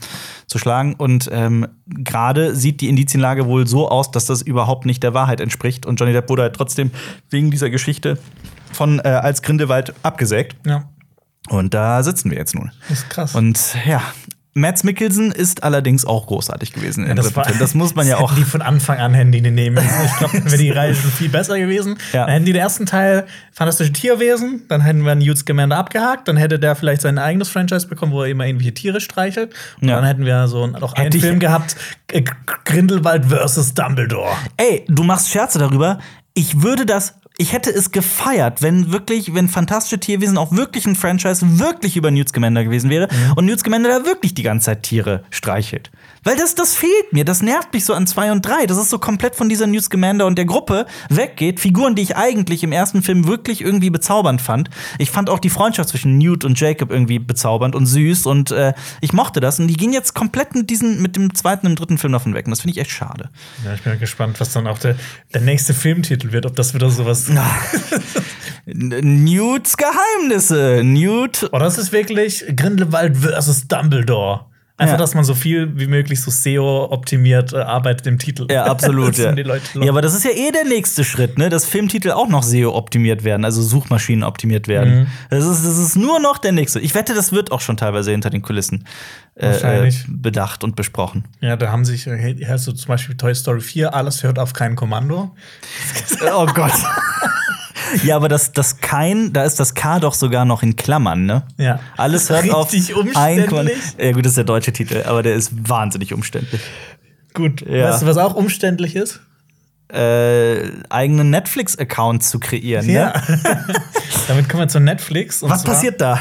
zu 0.47 0.59
schlagen. 0.59 0.95
Und 0.95 1.29
ähm, 1.33 1.67
gerade 1.87 2.55
sieht 2.55 2.81
die 2.81 2.89
Indizienlage 2.89 3.47
wohl 3.47 3.67
so 3.67 3.89
aus, 3.89 4.11
dass 4.11 4.27
das 4.27 4.43
überhaupt 4.43 4.85
nicht 4.85 5.03
der 5.03 5.15
Wahrheit 5.15 5.41
entspricht. 5.41 5.87
Und 5.87 5.99
Johnny 6.01 6.13
Depp 6.13 6.29
wurde 6.29 6.43
halt 6.43 6.57
trotzdem 6.57 6.91
wegen 7.31 7.51
dieser 7.51 7.71
Geschichte 7.71 8.19
von 8.73 8.99
äh, 8.99 9.09
als 9.09 9.43
Grindelwald 9.43 9.95
abgesägt. 10.03 10.57
Ja, 10.67 10.85
Und 11.49 11.73
da 11.75 12.03
sitzen 12.03 12.31
wir 12.31 12.39
jetzt 12.39 12.55
nun. 12.55 12.73
das 12.89 12.99
ist 12.99 13.11
krass. 13.11 13.35
Und 13.35 13.77
ja, 13.87 14.03
Mads 14.53 14.83
Mikkelsen 14.83 15.31
ist 15.31 15.63
allerdings 15.63 16.05
auch 16.05 16.27
großartig 16.27 16.73
gewesen. 16.73 17.07
im 17.07 17.15
das, 17.15 17.27
dritten 17.33 17.45
Film. 17.51 17.59
das 17.61 17.75
muss 17.75 17.95
man 17.95 18.07
ja 18.07 18.17
auch. 18.19 18.35
Die 18.35 18.43
von 18.43 18.63
Anfang 18.63 18.99
an 18.99 19.13
den 19.13 19.55
nehmen. 19.55 19.79
Ich 20.07 20.17
glaube, 20.19 20.39
dann 20.39 20.47
wäre 20.51 20.59
die 20.59 20.71
Reihe 20.71 20.95
schon 20.95 21.11
viel 21.13 21.29
besser 21.29 21.57
gewesen. 21.59 21.97
Ja. 22.13 22.25
Dann 22.27 22.33
hätten 22.33 22.47
die 22.47 22.53
den 22.53 22.61
ersten 22.63 22.85
Teil 22.85 23.27
Fantastische 23.53 23.93
Tierwesen, 23.93 24.63
dann 24.69 24.81
hätten 24.81 25.05
wir 25.05 25.15
Newt 25.15 25.39
Scamander 25.39 25.77
abgehakt, 25.77 26.27
dann 26.27 26.37
hätte 26.37 26.59
der 26.59 26.75
vielleicht 26.75 27.03
sein 27.03 27.19
eigenes 27.19 27.49
Franchise 27.49 27.87
bekommen, 27.87 28.11
wo 28.13 28.23
er 28.23 28.29
immer 28.31 28.45
irgendwelche 28.47 28.75
Tiere 28.75 29.01
streichelt. 29.01 29.55
Und 29.81 29.89
Ja. 29.89 29.97
dann 29.97 30.05
hätten 30.05 30.25
wir 30.25 30.49
so 30.49 30.67
noch 30.67 30.95
einen 30.95 31.05
Hätte 31.05 31.19
ich- 31.19 31.23
Film 31.23 31.39
gehabt, 31.39 31.77
äh, 32.11 32.23
Grindelwald 32.65 33.27
versus 33.27 33.75
Dumbledore. 33.75 34.33
Ey, 34.57 34.85
du 34.89 35.05
machst 35.05 35.29
Scherze 35.31 35.59
darüber. 35.59 35.99
Ich 36.35 36.63
würde 36.63 36.87
das, 36.87 37.15
ich 37.41 37.55
hätte 37.55 37.71
es 37.71 37.91
gefeiert, 37.91 38.61
wenn 38.61 38.93
wirklich, 38.93 39.35
wenn 39.35 39.49
Fantastische 39.49 39.99
Tierwesen 39.99 40.37
auch 40.37 40.53
wirklich 40.53 40.85
ein 40.85 40.95
Franchise 40.95 41.59
wirklich 41.59 41.97
über 41.97 42.11
Newt 42.11 42.29
Scamander 42.29 42.65
gewesen 42.65 42.91
wäre 42.91 43.09
und 43.35 43.47
Newt 43.47 43.61
Scamander 43.61 43.89
da 43.89 44.05
wirklich 44.05 44.35
die 44.35 44.43
ganze 44.43 44.67
Zeit 44.67 44.83
Tiere 44.83 45.25
streichelt. 45.31 45.91
Weil 46.23 46.37
das, 46.37 46.55
das 46.55 46.75
fehlt 46.75 47.13
mir, 47.13 47.25
das 47.25 47.43
nervt 47.43 47.73
mich 47.73 47.85
so 47.85 47.95
an 47.95 48.07
zwei 48.07 48.31
und 48.31 48.45
drei. 48.45 48.67
Das 48.67 48.77
ist 48.77 48.91
so 48.91 48.99
komplett 48.99 49.37
von 49.37 49.49
dieser 49.49 49.67
Newt 49.67 49.85
Scamander 49.85 50.27
und 50.27 50.37
der 50.37 50.45
Gruppe 50.45 50.87
weggeht. 51.09 51.61
Figuren, 51.61 51.95
die 51.95 52.03
ich 52.03 52.17
eigentlich 52.17 52.63
im 52.63 52.73
ersten 52.73 53.03
Film 53.03 53.27
wirklich 53.27 53.63
irgendwie 53.63 53.91
bezaubernd 53.91 54.43
fand. 54.43 54.69
Ich 54.99 55.11
fand 55.11 55.31
auch 55.31 55.39
die 55.39 55.51
Freundschaft 55.51 55.89
zwischen 55.89 56.19
Newt 56.19 56.45
und 56.45 56.61
Jacob 56.61 56.91
irgendwie 56.91 57.19
bezaubernd 57.19 57.75
und 57.75 57.87
süß 57.87 58.27
und 58.27 58.51
äh, 58.51 58.75
ich 59.01 59.13
mochte 59.13 59.41
das. 59.41 59.59
Und 59.59 59.69
die 59.69 59.75
gehen 59.75 59.93
jetzt 59.93 60.15
komplett 60.15 60.55
mit, 60.55 60.69
diesen, 60.69 61.01
mit 61.01 61.17
dem 61.17 61.35
zweiten 61.35 61.67
und 61.67 61.79
dritten 61.79 61.97
Film 61.97 62.13
davon 62.13 62.35
weg. 62.35 62.47
Und 62.47 62.51
das 62.51 62.61
finde 62.61 62.73
ich 62.73 62.81
echt 62.81 62.91
schade. 62.91 63.31
Ja, 63.65 63.75
ich 63.75 63.83
bin 63.83 63.99
gespannt, 63.99 64.41
was 64.41 64.53
dann 64.53 64.67
auch 64.67 64.79
der, 64.79 64.97
der 65.33 65.41
nächste 65.41 65.73
Filmtitel 65.73 66.33
wird, 66.33 66.45
ob 66.45 66.55
das 66.55 66.75
wieder 66.75 66.91
sowas. 66.91 67.29
Newts 68.67 69.77
Geheimnisse. 69.77 70.83
Newt. 70.85 71.49
Oder 71.53 71.67
ist 71.67 71.79
es 71.79 71.93
wirklich 71.93 72.45
Grindelwald 72.55 73.17
versus 73.17 73.67
Dumbledore? 73.67 74.50
Einfach, 74.81 74.95
Ja. 74.95 74.97
dass 74.99 75.15
man 75.15 75.25
so 75.25 75.35
viel 75.35 75.79
wie 75.79 75.87
möglich 75.87 76.23
so 76.23 76.31
SEO-optimiert 76.31 77.53
äh, 77.53 77.59
arbeitet 77.59 78.07
im 78.07 78.19
Titel. 78.19 78.47
Ja, 78.51 78.65
absolut. 78.65 79.15
Ja. 79.21 79.35
ja, 79.35 79.91
aber 79.91 80.01
das 80.01 80.15
ist 80.15 80.25
ja 80.25 80.31
eh 80.31 80.51
der 80.53 80.65
nächste 80.65 81.05
Schritt, 81.05 81.37
ne? 81.37 81.51
Dass 81.51 81.67
Filmtitel 81.67 82.13
auch 82.13 82.29
noch 82.29 82.43
SEO-optimiert 82.43 83.23
werden, 83.23 83.45
also 83.45 83.61
Suchmaschinen 83.61 84.25
optimiert 84.25 84.69
werden. 84.69 85.01
Mhm. 85.01 85.07
Das, 85.29 85.45
ist, 85.45 85.67
das 85.67 85.77
ist 85.77 85.97
nur 85.97 86.19
noch 86.19 86.39
der 86.39 86.53
nächste. 86.53 86.81
Ich 86.81 86.95
wette, 86.95 87.13
das 87.13 87.31
wird 87.33 87.53
auch 87.53 87.61
schon 87.61 87.77
teilweise 87.77 88.11
hinter 88.11 88.31
den 88.31 88.41
Kulissen 88.41 88.87
äh, 89.35 89.87
äh, 89.89 89.93
bedacht 90.09 90.65
und 90.65 90.77
besprochen. 90.77 91.25
Ja, 91.43 91.57
da 91.57 91.71
haben 91.71 91.85
sich, 91.85 92.07
äh, 92.07 92.37
hast 92.49 92.67
du 92.67 92.73
zum 92.73 92.89
Beispiel 92.89 93.17
Toy 93.19 93.35
Story 93.35 93.61
4, 93.61 93.93
alles 93.95 94.23
hört 94.23 94.39
auf 94.39 94.55
kein 94.55 94.77
Kommando. 94.77 95.35
Oh 96.35 96.47
Gott. 96.47 96.73
ja, 98.05 98.17
aber 98.17 98.29
das, 98.29 98.53
das 98.53 98.79
kein, 98.81 99.33
da 99.33 99.45
ist 99.45 99.61
das 99.61 99.75
K 99.75 99.99
doch 100.01 100.15
sogar 100.15 100.45
noch 100.45 100.63
in 100.63 100.77
Klammern, 100.77 101.27
ne? 101.27 101.43
Ja. 101.57 101.81
Alles 101.97 102.31
hört 102.31 102.51
auf 102.51 102.73
ein. 103.15 103.47
Kommando. 103.47 103.73
Ja, 103.99 104.13
gut, 104.13 104.25
das 104.25 104.31
ist 104.33 104.37
der 104.39 104.45
deutsche 104.45 104.73
Titel, 104.73 105.03
aber 105.07 105.23
der 105.23 105.35
ist 105.35 105.69
wahnsinnig 105.69 106.13
umständlich. 106.13 106.61
Gut. 107.35 107.63
Ja. 107.63 107.91
Weißt 107.91 108.03
du, 108.03 108.07
was 108.07 108.17
auch 108.17 108.35
umständlich 108.35 108.97
ist? 108.97 109.21
Äh, 109.93 110.71
eigenen 110.89 111.31
Netflix-Account 111.31 112.23
zu 112.23 112.39
kreieren, 112.39 112.87
ne? 112.87 113.13
Damit 114.29 114.49
kommen 114.49 114.63
wir 114.63 114.69
zu 114.69 114.79
Netflix. 114.79 115.43
Was 115.43 115.63
zwar- 115.63 115.75
passiert 115.75 116.01
da? 116.01 116.21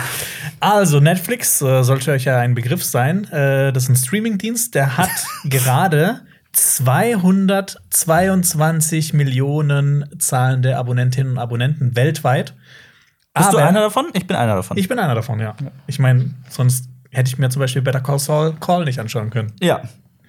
Also, 0.60 1.00
Netflix 1.00 1.62
äh, 1.62 1.84
sollte 1.84 2.12
euch 2.12 2.26
ja 2.26 2.38
ein 2.40 2.56
Begriff 2.56 2.84
sein. 2.84 3.26
Äh, 3.32 3.72
das 3.72 3.84
ist 3.84 3.90
ein 3.90 3.96
Streamingdienst, 3.96 4.74
der 4.76 4.98
hat 4.98 5.10
gerade 5.46 6.22
222 6.52 9.14
Millionen 9.14 10.06
zahlende 10.20 10.78
Abonnentinnen 10.78 11.34
und 11.34 11.40
Abonnenten 11.40 11.96
weltweit. 11.96 12.54
Bist 13.34 13.54
du 13.54 13.58
Aber- 13.58 13.68
einer 13.68 13.82
davon? 13.82 14.08
Ich 14.14 14.28
bin 14.28 14.36
einer 14.36 14.56
davon. 14.56 14.78
Ich 14.78 14.88
bin 14.88 15.00
einer 15.00 15.16
davon, 15.16 15.40
ja. 15.40 15.56
Ich 15.88 16.00
meine, 16.00 16.34
sonst 16.50 16.90
hätte 17.12 17.30
ich 17.30 17.38
mir 17.38 17.50
zum 17.50 17.60
Beispiel 17.62 17.82
Better 17.82 18.02
Call 18.02 18.20
Saul 18.20 18.54
Call 18.60 18.86
nicht 18.86 19.00
anschauen 19.00 19.30
können. 19.30 19.54
ja. 19.62 19.82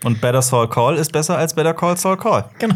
Und 0.02 0.22
Better 0.22 0.40
Saul 0.40 0.66
Call 0.70 0.96
ist 0.96 1.12
besser 1.12 1.36
als 1.36 1.52
Better 1.52 1.74
Call 1.74 1.94
Saul 1.98 2.16
Call. 2.16 2.46
Genau. 2.58 2.74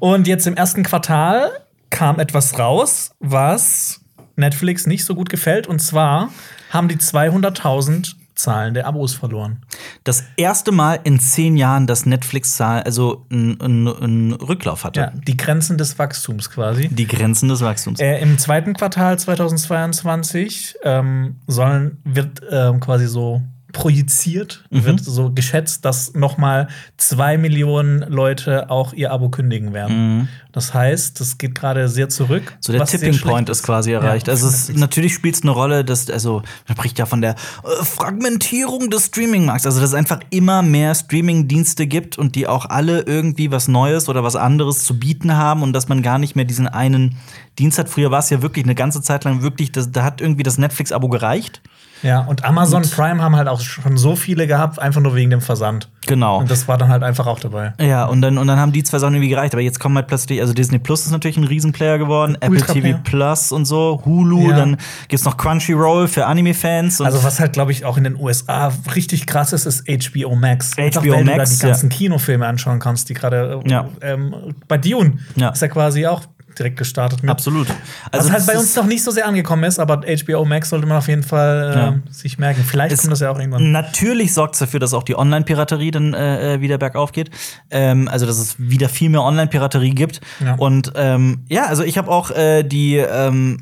Und 0.00 0.26
jetzt 0.26 0.46
im 0.46 0.54
ersten 0.54 0.82
Quartal 0.82 1.50
kam 1.88 2.20
etwas 2.20 2.58
raus, 2.58 3.12
was 3.20 4.02
Netflix 4.36 4.86
nicht 4.86 5.06
so 5.06 5.14
gut 5.14 5.30
gefällt. 5.30 5.66
Und 5.66 5.78
zwar 5.80 6.28
haben 6.68 6.88
die 6.88 6.98
200.000 6.98 8.16
zahlende 8.36 8.84
Abos 8.84 9.14
verloren. 9.14 9.62
Das 10.04 10.24
erste 10.36 10.70
Mal 10.70 11.00
in 11.04 11.18
zehn 11.18 11.56
Jahren, 11.56 11.86
dass 11.86 12.06
Netflix 12.06 12.56
Zahl, 12.56 12.82
also 12.82 13.26
einen 13.30 14.32
Rücklauf 14.32 14.84
hatte. 14.84 15.00
Ja, 15.00 15.12
die 15.26 15.36
Grenzen 15.36 15.78
des 15.78 15.98
Wachstums 15.98 16.50
quasi. 16.50 16.88
Die 16.88 17.06
Grenzen 17.06 17.48
des 17.48 17.62
Wachstums. 17.62 17.98
Äh, 17.98 18.20
Im 18.20 18.38
zweiten 18.38 18.74
Quartal 18.74 19.18
2022 19.18 20.76
ähm, 20.82 21.36
sollen, 21.46 21.98
wird 22.04 22.42
ähm, 22.50 22.80
quasi 22.80 23.06
so 23.06 23.42
projiziert, 23.76 24.64
Mhm. 24.70 24.84
wird 24.84 25.00
so 25.04 25.30
geschätzt, 25.30 25.84
dass 25.84 26.14
noch 26.14 26.38
mal 26.38 26.68
zwei 26.96 27.36
Millionen 27.36 28.00
Leute 28.08 28.70
auch 28.70 28.94
ihr 28.94 29.12
Abo 29.12 29.28
kündigen 29.28 29.74
werden. 29.74 30.30
Das 30.50 30.72
heißt, 30.72 31.20
das 31.20 31.36
geht 31.36 31.54
gerade 31.54 31.86
sehr 31.90 32.08
zurück. 32.08 32.42
Mhm. 32.44 32.56
So 32.60 32.72
der 32.72 32.86
Tipping 32.86 33.20
Point 33.20 33.50
ist 33.50 33.62
quasi 33.62 33.92
erreicht. 33.92 34.28
Ja, 34.28 34.32
also 34.32 34.48
es, 34.48 34.70
natürlich 34.74 35.12
spielt 35.12 35.34
es 35.34 35.42
eine 35.42 35.50
Rolle, 35.50 35.84
dass 35.84 36.08
also 36.08 36.42
man 36.66 36.76
spricht 36.78 36.98
ja 36.98 37.04
von 37.04 37.20
der 37.20 37.32
äh, 37.32 37.84
Fragmentierung 37.84 38.88
des 38.88 39.06
Streamingmarkts, 39.06 39.66
also 39.66 39.78
dass 39.80 39.90
es 39.90 39.94
einfach 39.94 40.20
immer 40.30 40.62
mehr 40.62 40.94
Streamingdienste 40.94 41.86
gibt 41.86 42.16
und 42.16 42.34
die 42.34 42.46
auch 42.46 42.64
alle 42.64 43.02
irgendwie 43.02 43.50
was 43.50 43.68
Neues 43.68 44.08
oder 44.08 44.24
was 44.24 44.36
anderes 44.36 44.84
zu 44.84 44.98
bieten 44.98 45.36
haben 45.36 45.62
und 45.62 45.74
dass 45.74 45.88
man 45.88 46.00
gar 46.00 46.18
nicht 46.18 46.34
mehr 46.34 46.46
diesen 46.46 46.66
einen 46.66 47.16
Dienst 47.58 47.78
hat. 47.78 47.90
Früher 47.90 48.10
war 48.10 48.20
es 48.20 48.30
ja 48.30 48.40
wirklich 48.40 48.64
eine 48.64 48.74
ganze 48.74 49.02
Zeit 49.02 49.24
lang 49.24 49.42
wirklich, 49.42 49.70
das, 49.72 49.92
da 49.92 50.02
hat 50.02 50.22
irgendwie 50.22 50.44
das 50.44 50.56
Netflix-Abo 50.56 51.10
gereicht. 51.10 51.60
Ja, 52.02 52.20
und 52.20 52.44
Amazon 52.44 52.82
Prime 52.82 53.22
haben 53.22 53.36
halt 53.36 53.48
auch 53.48 53.60
schon 53.60 53.96
so 53.96 54.16
viele 54.16 54.46
gehabt, 54.46 54.78
einfach 54.78 55.00
nur 55.00 55.14
wegen 55.14 55.30
dem 55.30 55.40
Versand. 55.40 55.88
Genau. 56.06 56.38
Und 56.38 56.50
das 56.50 56.68
war 56.68 56.76
dann 56.78 56.88
halt 56.88 57.02
einfach 57.02 57.26
auch 57.26 57.40
dabei. 57.40 57.72
Ja, 57.80 58.04
und 58.04 58.20
dann, 58.22 58.38
und 58.38 58.46
dann 58.46 58.58
haben 58.60 58.70
die 58.72 58.84
zwei 58.84 58.98
Sachen 58.98 59.14
irgendwie 59.14 59.30
gereicht. 59.30 59.54
Aber 59.54 59.62
jetzt 59.62 59.80
kommen 59.80 59.96
halt 59.96 60.06
plötzlich, 60.06 60.40
also 60.40 60.52
Disney 60.52 60.78
Plus 60.78 61.04
ist 61.06 61.10
natürlich 61.12 61.36
ein 61.36 61.44
Riesenplayer 61.44 61.98
geworden, 61.98 62.36
Apple. 62.40 62.60
TV 62.60 62.98
Plus 63.02 63.50
und 63.50 63.64
so, 63.64 64.02
Hulu, 64.04 64.50
Ja. 64.50 64.56
dann 64.56 64.76
gibt's 65.08 65.24
noch 65.24 65.36
Crunchyroll 65.36 66.06
für 66.08 66.26
Anime-Fans. 66.26 67.00
und- 67.00 67.06
Also 67.06 67.24
was 67.24 67.40
halt, 67.40 67.54
glaube 67.54 67.72
ich, 67.72 67.84
auch 67.84 67.96
in 67.96 68.04
den 68.04 68.16
USA 68.20 68.70
richtig 68.94 69.26
krass 69.26 69.52
ist, 69.52 69.66
ist 69.66 69.84
HBO 69.88 70.36
Max. 70.36 70.76
Einfach, 70.78 71.02
HBO 71.02 71.12
weil 71.14 71.24
du 71.24 71.30
da 71.30 71.36
Max, 71.38 71.58
die 71.58 71.66
ganzen 71.66 71.88
Kinofilme 71.88 72.46
anschauen 72.46 72.78
kannst, 72.78 73.08
die 73.08 73.14
gerade 73.14 73.60
Ja. 73.66 73.88
ähm, 74.02 74.34
bei 74.68 74.78
Dune 74.78 75.14
Ja. 75.34 75.48
ist 75.50 75.62
ja 75.62 75.68
quasi 75.68 76.06
auch 76.06 76.22
direkt 76.58 76.76
gestartet 76.78 77.22
mit. 77.22 77.30
Absolut. 77.30 77.66
Also 78.10 78.28
was 78.28 78.34
halt 78.36 78.46
bei 78.46 78.58
uns 78.58 78.74
noch 78.76 78.86
nicht 78.86 79.02
so 79.02 79.10
sehr 79.10 79.26
angekommen 79.26 79.64
ist, 79.64 79.78
aber 79.78 80.00
HBO 80.06 80.44
Max 80.44 80.70
sollte 80.70 80.86
man 80.86 80.98
auf 80.98 81.08
jeden 81.08 81.22
Fall 81.22 81.72
äh, 81.74 81.78
Ja. 81.78 81.94
sich 82.10 82.38
merken. 82.38 82.64
Vielleicht 82.64 82.92
Es- 82.94 83.00
kommt 83.02 83.12
das 83.12 83.20
ja 83.20 83.30
auch 83.30 83.38
irgendwann. 83.38 83.70
Natürlich 83.72 84.32
sorgt 84.34 84.54
es 84.54 84.60
dafür, 84.60 84.80
dass 84.80 84.94
auch 84.94 85.02
die 85.02 85.16
Online-Piraterie 85.16 85.90
dann 85.90 86.14
äh, 86.14 86.54
äh, 86.54 86.60
wieder 86.60 86.78
bergauf 86.78 87.12
geht. 87.12 87.30
Ähm, 87.70 88.08
also, 88.08 88.26
dass 88.26 88.38
es 88.38 88.56
wieder 88.58 88.88
viel 88.88 89.10
mehr 89.10 89.22
Online-Piraterie 89.22 89.94
gibt. 89.94 90.20
Ja. 90.44 90.54
Und 90.56 90.92
ähm, 90.96 91.44
ja, 91.48 91.66
also 91.66 91.82
ich 91.82 91.98
habe 91.98 92.10
auch 92.10 92.30
äh, 92.30 92.62
die 92.62 92.96
ähm, 92.96 93.58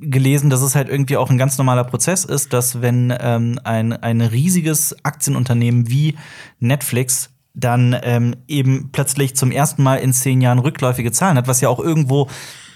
gelesen, 0.00 0.50
dass 0.50 0.60
es 0.60 0.74
halt 0.74 0.88
irgendwie 0.90 1.16
auch 1.16 1.30
ein 1.30 1.38
ganz 1.38 1.56
normaler 1.56 1.84
Prozess 1.84 2.24
ist, 2.26 2.52
dass 2.52 2.82
wenn 2.82 3.12
ähm, 3.18 3.58
ein, 3.64 3.92
ein 3.94 4.20
riesiges 4.20 4.94
Aktienunternehmen 5.02 5.88
wie 5.88 6.16
Netflix 6.60 7.30
dann 7.54 7.96
ähm, 8.02 8.36
eben 8.48 8.90
plötzlich 8.92 9.36
zum 9.36 9.50
ersten 9.50 9.82
Mal 9.82 9.96
in 9.96 10.12
zehn 10.12 10.40
Jahren 10.40 10.58
rückläufige 10.58 11.12
Zahlen 11.12 11.36
hat, 11.36 11.48
was 11.48 11.60
ja 11.60 11.68
auch 11.68 11.80
irgendwo 11.80 12.28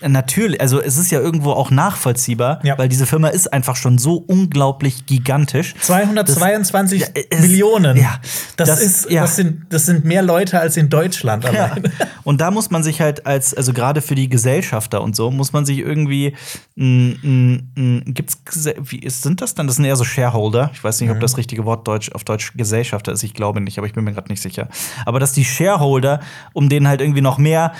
natürlich, 0.06 0.60
also 0.60 0.80
es 0.80 0.96
ist 0.96 1.10
ja 1.10 1.20
irgendwo 1.20 1.52
auch 1.52 1.70
nachvollziehbar, 1.70 2.60
Ja. 2.64 2.76
weil 2.78 2.88
diese 2.88 3.06
Firma 3.06 3.28
ist 3.28 3.52
einfach 3.52 3.76
schon 3.76 3.98
so 3.98 4.16
unglaublich 4.16 5.06
gigantisch. 5.06 5.74
222 5.80 7.00
Ja, 7.00 7.06
es- 7.30 7.40
Millionen. 7.40 7.96
ja, 7.96 8.18
das, 8.56 8.68
das- 8.68 8.82
ist, 8.82 9.10
ja. 9.10 9.22
das, 9.22 9.36
sind, 9.36 9.62
das 9.70 9.86
sind 9.86 10.04
mehr 10.04 10.22
Leute 10.22 10.60
als 10.60 10.76
in 10.76 10.88
Deutschland. 10.88 11.44
Ja. 11.44 11.74
Und 12.24 12.40
da 12.40 12.50
muss 12.50 12.70
man 12.70 12.82
sich 12.82 13.00
halt 13.00 13.26
als, 13.26 13.54
also 13.54 13.72
gerade 13.72 14.02
für 14.02 14.14
die 14.14 14.28
Gesellschafter 14.28 15.00
und 15.00 15.14
so, 15.14 15.30
muss 15.30 15.52
man 15.52 15.64
sich 15.64 15.78
irgendwie, 15.78 16.34
m, 16.76 17.16
m, 17.22 17.70
m, 17.76 18.02
gibt's, 18.06 18.38
Gese- 18.44 18.74
wie 18.80 18.98
ist, 18.98 19.22
sind 19.22 19.40
das 19.40 19.54
dann? 19.54 19.66
Das 19.68 19.76
sind 19.76 19.84
eher 19.84 19.94
so 19.96 20.04
Shareholder. 20.04 20.70
Ich 20.74 20.82
weiß 20.82 21.00
nicht, 21.00 21.08
Mhm. 21.10 21.16
ob 21.16 21.20
das 21.20 21.36
richtige 21.36 21.64
Wort 21.64 21.86
Deutsch, 21.86 22.10
auf 22.12 22.24
Deutsch 22.24 22.52
Gesellschafter 22.56 23.12
ist. 23.12 23.22
Ich 23.22 23.32
glaube 23.34 23.60
nicht, 23.60 23.78
aber 23.78 23.86
ich 23.86 23.92
bin 23.92 24.02
mir 24.04 24.12
gerade 24.12 24.28
nicht 24.28 24.42
sicher. 24.42 24.68
Aber 25.04 25.20
dass 25.20 25.32
die 25.32 25.44
Shareholder, 25.44 26.20
um 26.52 26.68
denen 26.68 26.88
halt 26.88 27.00
irgendwie 27.00 27.20
noch 27.22 27.38
mehr 27.38 27.72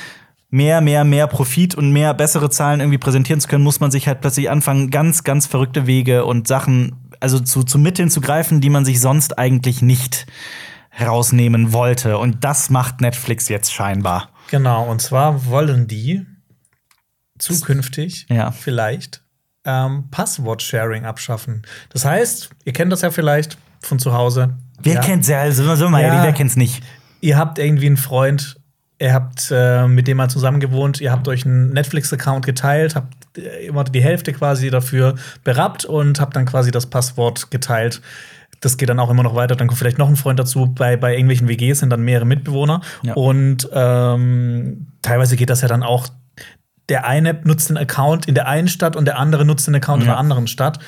mehr, 0.51 0.81
mehr, 0.81 1.05
mehr 1.05 1.27
Profit 1.27 1.75
und 1.75 1.93
mehr 1.93 2.15
bessere 2.15 2.51
Zahlen 2.51 2.81
irgendwie 2.81 2.99
präsentieren 2.99 3.41
zu 3.41 3.49
können, 3.49 3.65
muss 3.65 3.81
man 3.81 3.91
sich 3.91 4.07
halt 4.07 4.21
plötzlich 4.21 4.51
anfangen, 4.51 4.91
ganz, 4.91 5.25
ganz 5.25 5.47
verrückte 5.47 5.87
Wege 5.87 6.25
und 6.25 6.47
Sachen, 6.49 6.97
also 7.21 7.41
zu, 7.41 7.63
zu 7.63 7.79
Mitteln 7.79 8.11
zu 8.11 8.21
greifen, 8.21 8.61
die 8.61 8.71
man 8.71 8.85
sich 8.85 9.01
sonst 9.01 9.39
eigentlich 9.39 9.83
nicht 9.83 10.27
herausnehmen 10.91 11.73
wollte. 11.73 12.19
Und 12.19 12.45
das 12.45 12.71
macht 12.71 13.01
Netflix 13.01 13.49
jetzt 13.49 13.73
scheinbar. 13.73 14.31
Genau, 14.51 14.85
und 14.89 15.03
zwar 15.03 15.47
wollen 15.47 15.87
die 15.89 16.25
zukünftig 17.39 18.27
Ja. 18.31 18.51
vielleicht 18.51 19.23
ähm, 19.65 20.05
Passwort-Sharing 20.11 21.05
abschaffen. 21.05 21.63
Das 21.91 22.05
heißt, 22.05 22.51
ihr 22.65 22.73
kennt 22.73 22.93
das 22.93 23.03
ja 23.03 23.11
vielleicht 23.11 23.59
von 23.81 23.99
zu 23.99 24.13
Hause. 24.13 24.57
Wer 24.81 24.95
ja. 24.95 25.01
kennt's 25.01 25.29
ja, 25.29 25.41
also, 25.41 25.65
wir 25.65 25.89
mal 25.89 26.01
Ja. 26.01 26.09
ehrlich, 26.09 26.23
wer 26.23 26.33
kennt's 26.33 26.57
nicht? 26.57 26.83
Ihr 27.21 27.37
habt 27.37 27.59
irgendwie 27.59 27.87
einen 27.87 27.97
Freund, 27.97 28.57
ihr 28.99 29.13
habt 29.13 29.49
äh, 29.51 29.87
mit 29.87 30.07
dem 30.09 30.17
mal 30.17 30.29
zusammen 30.31 30.61
gewohnt, 30.61 31.01
ihr 31.01 31.13
habt 31.13 31.29
euch 31.29 31.45
einen 31.45 31.71
Netflix-Account 31.73 32.47
geteilt, 32.47 32.95
habt 32.95 33.15
äh, 33.37 33.67
immer 33.67 33.85
die 33.85 34.03
Hälfte 34.03 34.33
quasi 34.33 34.71
dafür 34.71 35.15
berappt 35.45 35.85
und 35.85 36.21
habt 36.21 36.37
dann 36.37 36.47
quasi 36.47 36.71
das 36.71 36.87
Passwort 36.87 37.51
geteilt. 37.51 38.01
Das 38.61 38.79
geht 38.79 38.89
dann 38.89 38.99
auch 38.99 39.11
immer 39.11 39.23
noch 39.23 39.35
weiter. 39.35 39.55
Dann 39.55 39.67
kommt 39.69 39.79
vielleicht 39.79 39.99
noch 39.99 40.09
ein 40.09 40.17
Freund 40.17 40.39
dazu. 40.39 40.67
Bei, 40.67 40.97
bei 40.97 41.13
irgendwelchen 41.13 41.47
WGs 41.47 41.81
sind 41.81 41.91
dann 41.91 42.01
mehrere 42.03 42.25
Mitbewohner. 42.25 42.81
Ja. 43.03 43.13
Und 43.13 43.69
ähm, 43.73 44.87
teilweise 45.03 45.37
geht 45.37 45.51
das 45.51 45.61
ja 45.61 45.69
dann 45.69 45.83
auch. 45.83 46.09
Der 46.89 47.05
eine 47.07 47.35
nutzt 47.45 47.69
einen 47.71 47.77
Account 47.77 48.27
in 48.27 48.35
der 48.35 48.47
einen 48.49 48.69
Stadt 48.69 48.97
und 48.97 49.05
der 49.05 49.19
andere 49.19 49.45
nutzt 49.45 49.69
einen 49.69 49.75
Account 49.77 50.03
in 50.05 50.09
Ja. 50.09 50.15
der 50.15 50.19
anderen 50.21 50.47
Stadt. 50.47 50.79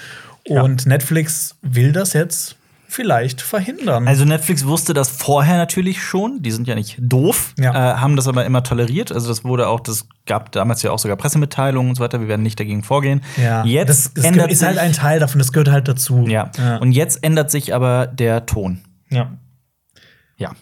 Ja. 0.47 0.63
Und 0.63 0.87
Netflix 0.87 1.57
will 1.61 1.93
das 1.93 2.15
jetzt 2.15 2.57
vielleicht 2.91 3.43
verhindern. 3.43 4.09
Also 4.09 4.25
Netflix 4.25 4.67
wusste 4.67 4.95
das 4.95 5.11
vorher 5.11 5.57
natürlich 5.59 6.03
schon, 6.03 6.41
die 6.43 6.51
sind 6.51 6.67
ja 6.67 6.75
nicht 6.75 6.97
doof, 7.01 7.53
Ja. 7.59 7.71
äh, 7.73 7.97
haben 7.99 8.17
das 8.17 8.27
aber 8.27 8.45
immer 8.47 8.63
toleriert. 8.63 9.13
Also 9.13 9.29
das 9.29 9.45
wurde 9.45 9.69
auch, 9.69 9.81
das 9.81 10.09
gab 10.27 10.51
damals 10.53 10.83
ja 10.83 10.91
auch 10.91 10.99
sogar 10.99 11.17
Pressemitteilungen 11.19 11.91
und 11.91 11.95
so 11.97 12.03
weiter, 12.03 12.21
wir 12.21 12.29
werden 12.29 12.43
nicht 12.43 12.59
dagegen 12.59 12.83
vorgehen. 12.83 13.21
ja, 13.37 13.65
Jetzt 13.65 13.89
das, 13.89 14.15
das 14.15 14.25
ändert 14.25 14.51
ist 14.51 14.63
halt 14.63 14.79
ein 14.79 14.93
Teil 14.95 15.21
davon, 15.21 15.39
das 15.39 15.53
gehört 15.53 15.71
halt 15.71 15.87
dazu. 15.87 16.25
Ja. 16.27 16.51
ja. 16.57 16.79
Und 16.79 16.93
jetzt 16.93 17.23
ändert 17.23 17.51
sich 17.51 17.75
aber 17.75 18.07
der 18.07 18.47
Ton. 18.47 18.81
ja. 19.11 19.33
Ja. 20.39 20.53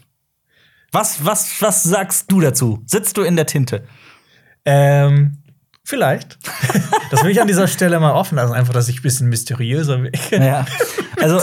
Was, 0.93 1.25
was, 1.25 1.61
was 1.61 1.83
sagst 1.83 2.33
du 2.33 2.41
dazu? 2.41 2.83
Sitzt 2.87 3.17
du 3.19 3.23
in 3.23 3.37
der 3.37 3.45
Tinte? 3.47 3.85
Ähm, 4.65 5.39
vielleicht. 5.87 6.37
das 7.11 7.23
will 7.23 7.31
ich 7.31 7.41
an 7.41 7.47
dieser 7.47 7.69
Stelle 7.69 7.99
mal 8.01 8.13
offen 8.13 8.37
lassen, 8.37 8.53
einfach, 8.53 8.75
dass 8.75 8.89
ich 8.89 8.99
ein 8.99 9.03
bisschen 9.03 9.29
mysteriöser 9.29 10.03
wirke. 10.03 10.45
Ja. 10.45 10.67
Also, 11.19 11.41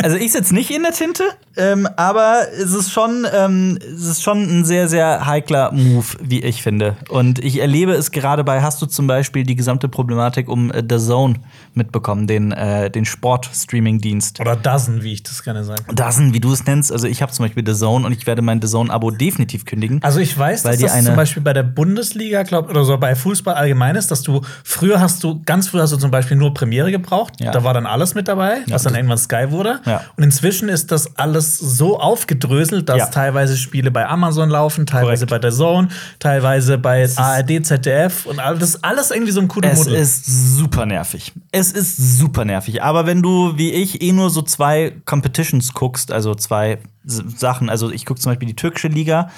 also 0.00 0.16
ich 0.16 0.30
sitze 0.30 0.54
nicht 0.54 0.70
in 0.70 0.84
der 0.84 0.92
Tinte, 0.92 1.24
ähm, 1.56 1.88
aber 1.96 2.42
es 2.52 2.72
ist 2.72 2.92
schon, 2.92 3.26
ähm, 3.32 3.78
es 3.80 4.06
ist 4.06 4.22
schon 4.22 4.42
ein 4.42 4.64
sehr, 4.64 4.88
sehr 4.88 5.26
heikler 5.26 5.72
Move, 5.72 6.06
wie 6.20 6.42
ich 6.42 6.62
finde. 6.62 6.96
Und 7.08 7.38
ich 7.38 7.60
erlebe 7.60 7.92
es 7.92 8.10
gerade 8.10 8.44
bei, 8.44 8.62
hast 8.62 8.80
du 8.82 8.86
zum 8.86 9.06
Beispiel 9.06 9.44
die 9.44 9.56
gesamte 9.56 9.88
Problematik 9.88 10.48
um 10.48 10.70
äh, 10.70 10.82
The 10.88 10.98
Zone 10.98 11.34
mitbekommen, 11.74 12.26
den, 12.26 12.52
äh, 12.52 12.90
den 12.90 13.04
Sport-Streaming-Dienst. 13.04 14.40
Oder 14.40 14.56
Dozen, 14.56 15.02
wie 15.02 15.14
ich 15.14 15.22
das 15.22 15.42
gerne 15.42 15.64
sage. 15.64 15.82
Dozen, 15.94 16.34
wie 16.34 16.40
du 16.40 16.52
es 16.52 16.64
nennst. 16.66 16.92
Also 16.92 17.06
ich 17.06 17.22
habe 17.22 17.32
zum 17.32 17.44
Beispiel 17.44 17.64
The 17.66 17.74
Zone 17.74 18.06
und 18.06 18.12
ich 18.12 18.26
werde 18.26 18.42
mein 18.42 18.60
The 18.60 18.68
Zone-Abo 18.68 19.10
definitiv 19.10 19.64
kündigen. 19.64 20.00
Also 20.02 20.20
ich 20.20 20.36
weiß, 20.36 20.62
dass 20.62 20.78
das 20.78 21.04
zum 21.04 21.16
Beispiel 21.16 21.42
bei 21.42 21.52
der 21.52 21.62
Bundesliga, 21.62 22.42
glaub, 22.42 22.68
oder 22.68 22.84
so 22.84 22.96
bei 22.98 23.14
Fußball 23.14 23.54
allgemein 23.54 23.96
ist, 23.96 24.10
dass 24.10 24.22
du 24.22 24.42
früher 24.64 25.00
hast 25.00 25.22
du, 25.24 25.42
ganz 25.44 25.68
früher 25.68 25.82
hast 25.82 25.92
du 25.92 25.96
zum 25.96 26.10
Beispiel 26.10 26.36
nur 26.36 26.52
Premiere 26.54 26.90
gebraucht. 26.90 27.34
Ja. 27.40 27.50
Da 27.50 27.64
war 27.64 27.74
dann 27.74 27.86
alles 27.86 28.14
mit 28.14 28.28
dabei, 28.28 28.58
was 28.68 28.82
dann 28.82 28.94
irgendwann 28.94 29.18
Sky 29.18 29.50
wurde. 29.50 29.80
Ja. 29.84 30.02
Und 30.16 30.24
inzwischen 30.24 30.68
ist 30.68 30.92
das 30.92 31.16
alles 31.16 31.45
so 31.58 32.00
aufgedröselt, 32.00 32.88
dass 32.88 32.98
Ja. 32.98 33.06
teilweise 33.06 33.56
Spiele 33.56 33.90
bei 33.90 34.06
Amazon 34.08 34.48
laufen, 34.50 34.86
teilweise 34.86 35.26
bei 35.26 35.38
der 35.38 35.52
Zone, 35.52 35.88
teilweise 36.18 36.78
bei 36.78 37.08
ARD, 37.16 37.62
ZDF 37.62 38.26
und 38.26 38.40
all- 38.40 38.58
das 38.58 38.70
ist 38.70 38.84
alles 38.84 39.10
irgendwie 39.10 39.32
so 39.32 39.40
ein 39.40 39.48
cooler 39.48 39.70
Es 39.70 39.78
Modell. 39.78 39.94
ist 40.00 40.26
super 40.26 40.86
nervig. 40.86 41.32
Es 41.52 41.72
ist 41.72 41.96
super 42.18 42.44
nervig. 42.44 42.82
Aber 42.82 43.06
wenn 43.06 43.22
du, 43.22 43.56
wie 43.56 43.70
ich, 43.72 44.02
eh 44.02 44.12
nur 44.12 44.30
so 44.30 44.42
zwei 44.42 44.92
Competitions 45.04 45.72
guckst, 45.72 46.10
also 46.12 46.34
zwei 46.34 46.78
Sachen, 47.04 47.70
also 47.70 47.90
ich 47.92 48.04
gucke 48.04 48.20
zum 48.20 48.32
Beispiel 48.32 48.48
die 48.48 48.56
türkische 48.56 48.88
Liga 48.88 49.30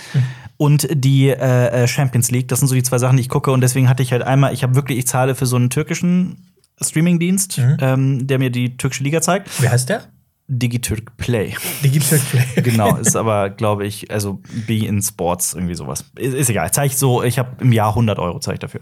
und 0.56 0.88
die 0.90 1.28
äh, 1.28 1.84
äh, 1.84 1.86
Champions 1.88 2.30
League, 2.30 2.48
das 2.48 2.60
sind 2.60 2.68
so 2.68 2.74
die 2.74 2.82
zwei 2.82 2.98
Sachen, 2.98 3.16
die 3.16 3.22
ich 3.22 3.28
gucke. 3.28 3.50
Und 3.50 3.60
deswegen 3.60 3.88
hatte 3.88 4.02
ich 4.02 4.12
halt 4.12 4.22
einmal, 4.22 4.54
ich 4.54 4.62
habe 4.62 4.74
wirklich, 4.74 4.98
ich 4.98 5.06
zahle 5.06 5.34
für 5.34 5.46
so 5.46 5.56
einen 5.56 5.68
türkischen 5.70 6.36
Streamingdienst, 6.80 7.60
ähm, 7.80 8.26
der 8.26 8.38
mir 8.38 8.50
die 8.50 8.76
türkische 8.76 9.02
Liga 9.04 9.20
zeigt. 9.20 9.62
Wie 9.62 9.68
heißt 9.68 9.88
der? 9.88 10.02
Digitürk 10.48 11.16
Play. 11.18 11.54
Digital 11.84 12.18
Play. 12.18 12.62
Genau, 12.62 12.96
ist 12.96 13.16
aber, 13.16 13.50
glaube 13.50 13.86
ich, 13.86 14.10
also 14.10 14.40
Be 14.66 14.86
in 14.86 15.02
Sports, 15.02 15.52
irgendwie 15.54 15.74
sowas. 15.74 16.04
Ist, 16.16 16.34
ist 16.34 16.48
egal. 16.50 16.70
Zeige 16.72 16.86
ich 16.92 16.96
so, 16.98 17.22
ich 17.22 17.38
habe 17.38 17.50
im 17.60 17.72
Jahr 17.72 17.90
100 17.90 18.18
Euro 18.18 18.38
zahle 18.40 18.54
ich 18.54 18.60
dafür. 18.60 18.80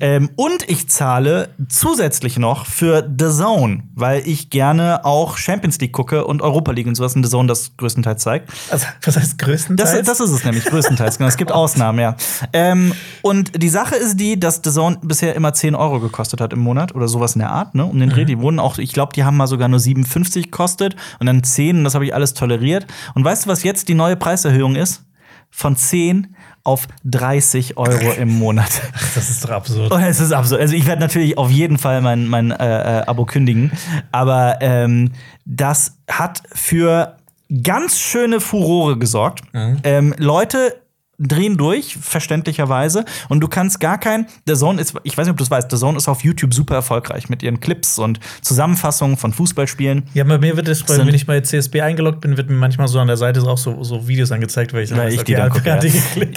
Ähm, 0.00 0.30
und 0.36 0.68
ich 0.68 0.88
zahle 0.88 1.48
zusätzlich 1.68 2.38
noch 2.38 2.66
für 2.66 3.02
The 3.18 3.30
Zone, 3.30 3.84
weil 3.94 4.22
ich 4.26 4.50
gerne 4.50 5.04
auch 5.04 5.38
Champions 5.38 5.78
League 5.80 5.92
gucke 5.92 6.26
und 6.26 6.42
Europa 6.42 6.72
League 6.72 6.86
und 6.86 6.94
sowas 6.94 7.14
in 7.16 7.24
The 7.24 7.30
Zone 7.30 7.48
das 7.48 7.76
größtenteils 7.78 8.22
zeigt. 8.22 8.50
Also, 8.70 8.86
was 9.02 9.16
heißt 9.16 9.32
Das, 9.32 9.46
größtenteils? 9.46 10.06
das 10.06 10.20
ist 10.20 10.30
es 10.30 10.44
nämlich, 10.44 10.64
größtenteils. 10.66 11.16
Genau. 11.18 11.28
Es 11.28 11.36
gibt 11.38 11.50
Ausnahmen, 11.56 11.98
ja. 11.98 12.16
Ähm, 12.52 12.92
und 13.22 13.62
die 13.62 13.70
Sache 13.70 13.96
ist 13.96 14.18
die, 14.20 14.38
dass 14.38 14.60
The 14.62 14.70
Zone 14.70 14.98
bisher 15.02 15.34
immer 15.34 15.54
10 15.54 15.74
Euro 15.74 16.00
gekostet 16.00 16.40
hat 16.42 16.52
im 16.52 16.58
Monat 16.60 16.94
oder 16.94 17.08
sowas 17.08 17.34
in 17.34 17.40
der 17.40 17.50
Art, 17.50 17.74
ne? 17.74 17.86
Um 17.86 17.98
den 17.98 18.10
Dreh. 18.10 18.26
Die 18.26 18.38
wurden 18.38 18.58
auch, 18.58 18.78
ich 18.78 18.92
glaube, 18.92 19.12
die 19.14 19.24
haben 19.24 19.36
mal 19.36 19.46
sogar 19.46 19.68
nur 19.68 19.80
57 19.80 20.46
gekostet 20.50 20.94
und 21.18 21.26
dann 21.26 21.42
10 21.42 21.78
und 21.78 21.84
das 21.84 21.94
habe 21.94 22.04
ich 22.04 22.14
alles 22.14 22.34
toleriert. 22.34 22.86
Und 23.14 23.24
weißt 23.24 23.46
du, 23.46 23.50
was 23.50 23.62
jetzt 23.62 23.88
die 23.88 23.94
neue 23.94 24.16
Preiserhöhung 24.16 24.76
ist? 24.76 25.04
Von 25.50 25.76
10 25.76 26.36
auf 26.64 26.88
30 27.04 27.76
Euro 27.76 28.12
im 28.12 28.28
Monat. 28.28 28.82
das 29.14 29.30
ist 29.30 29.44
doch 29.44 29.50
absurd. 29.50 29.92
Oh, 29.92 29.98
es 29.98 30.20
ist 30.20 30.32
absurd. 30.32 30.60
Also 30.60 30.74
ich 30.74 30.86
werde 30.86 31.00
natürlich 31.00 31.38
auf 31.38 31.50
jeden 31.50 31.78
Fall 31.78 32.02
mein, 32.02 32.26
mein 32.26 32.50
äh, 32.50 33.00
äh, 33.00 33.06
Abo 33.06 33.24
kündigen. 33.24 33.70
Aber 34.10 34.58
ähm, 34.60 35.12
das 35.44 35.98
hat 36.10 36.42
für 36.52 37.16
ganz 37.62 38.00
schöne 38.00 38.40
Furore 38.40 38.98
gesorgt. 38.98 39.42
Ähm, 39.84 40.14
Leute 40.18 40.74
drehen 41.18 41.56
durch, 41.56 41.96
verständlicherweise. 41.96 43.04
Und 43.28 43.40
du 43.40 43.48
kannst 43.48 43.80
gar 43.80 43.98
kein. 43.98 44.26
The 44.46 44.54
Zone 44.54 44.80
ist, 44.80 44.94
ich 45.02 45.16
weiß 45.16 45.26
nicht, 45.26 45.32
ob 45.32 45.38
du 45.38 45.44
es 45.44 45.50
weißt, 45.50 45.70
The 45.70 45.76
Zone 45.76 45.96
ist 45.96 46.08
auf 46.08 46.22
YouTube 46.22 46.52
super 46.52 46.74
erfolgreich 46.74 47.28
mit 47.28 47.42
ihren 47.42 47.60
Clips 47.60 47.98
und 47.98 48.20
Zusammenfassungen 48.42 49.16
von 49.16 49.32
Fußballspielen. 49.32 50.04
Ja, 50.14 50.24
bei 50.24 50.38
mir 50.38 50.56
wird 50.56 50.68
es, 50.68 50.86
wenn 50.88 51.08
ich 51.08 51.26
bei 51.26 51.40
CSB 51.40 51.80
eingeloggt 51.80 52.20
bin, 52.20 52.36
wird 52.36 52.50
mir 52.50 52.56
manchmal 52.56 52.88
so 52.88 52.98
an 52.98 53.06
der 53.06 53.16
Seite 53.16 53.42
auch 53.42 53.58
so, 53.58 53.82
so 53.82 54.06
Videos 54.08 54.32
angezeigt, 54.32 54.72
weil 54.72 54.84
ich 54.84 54.94
weiß, 54.94 55.14
ich 55.14 55.22
die 55.22 55.34
dann 55.34 55.50
gucke. 55.50 55.68
Ja. 55.68 55.80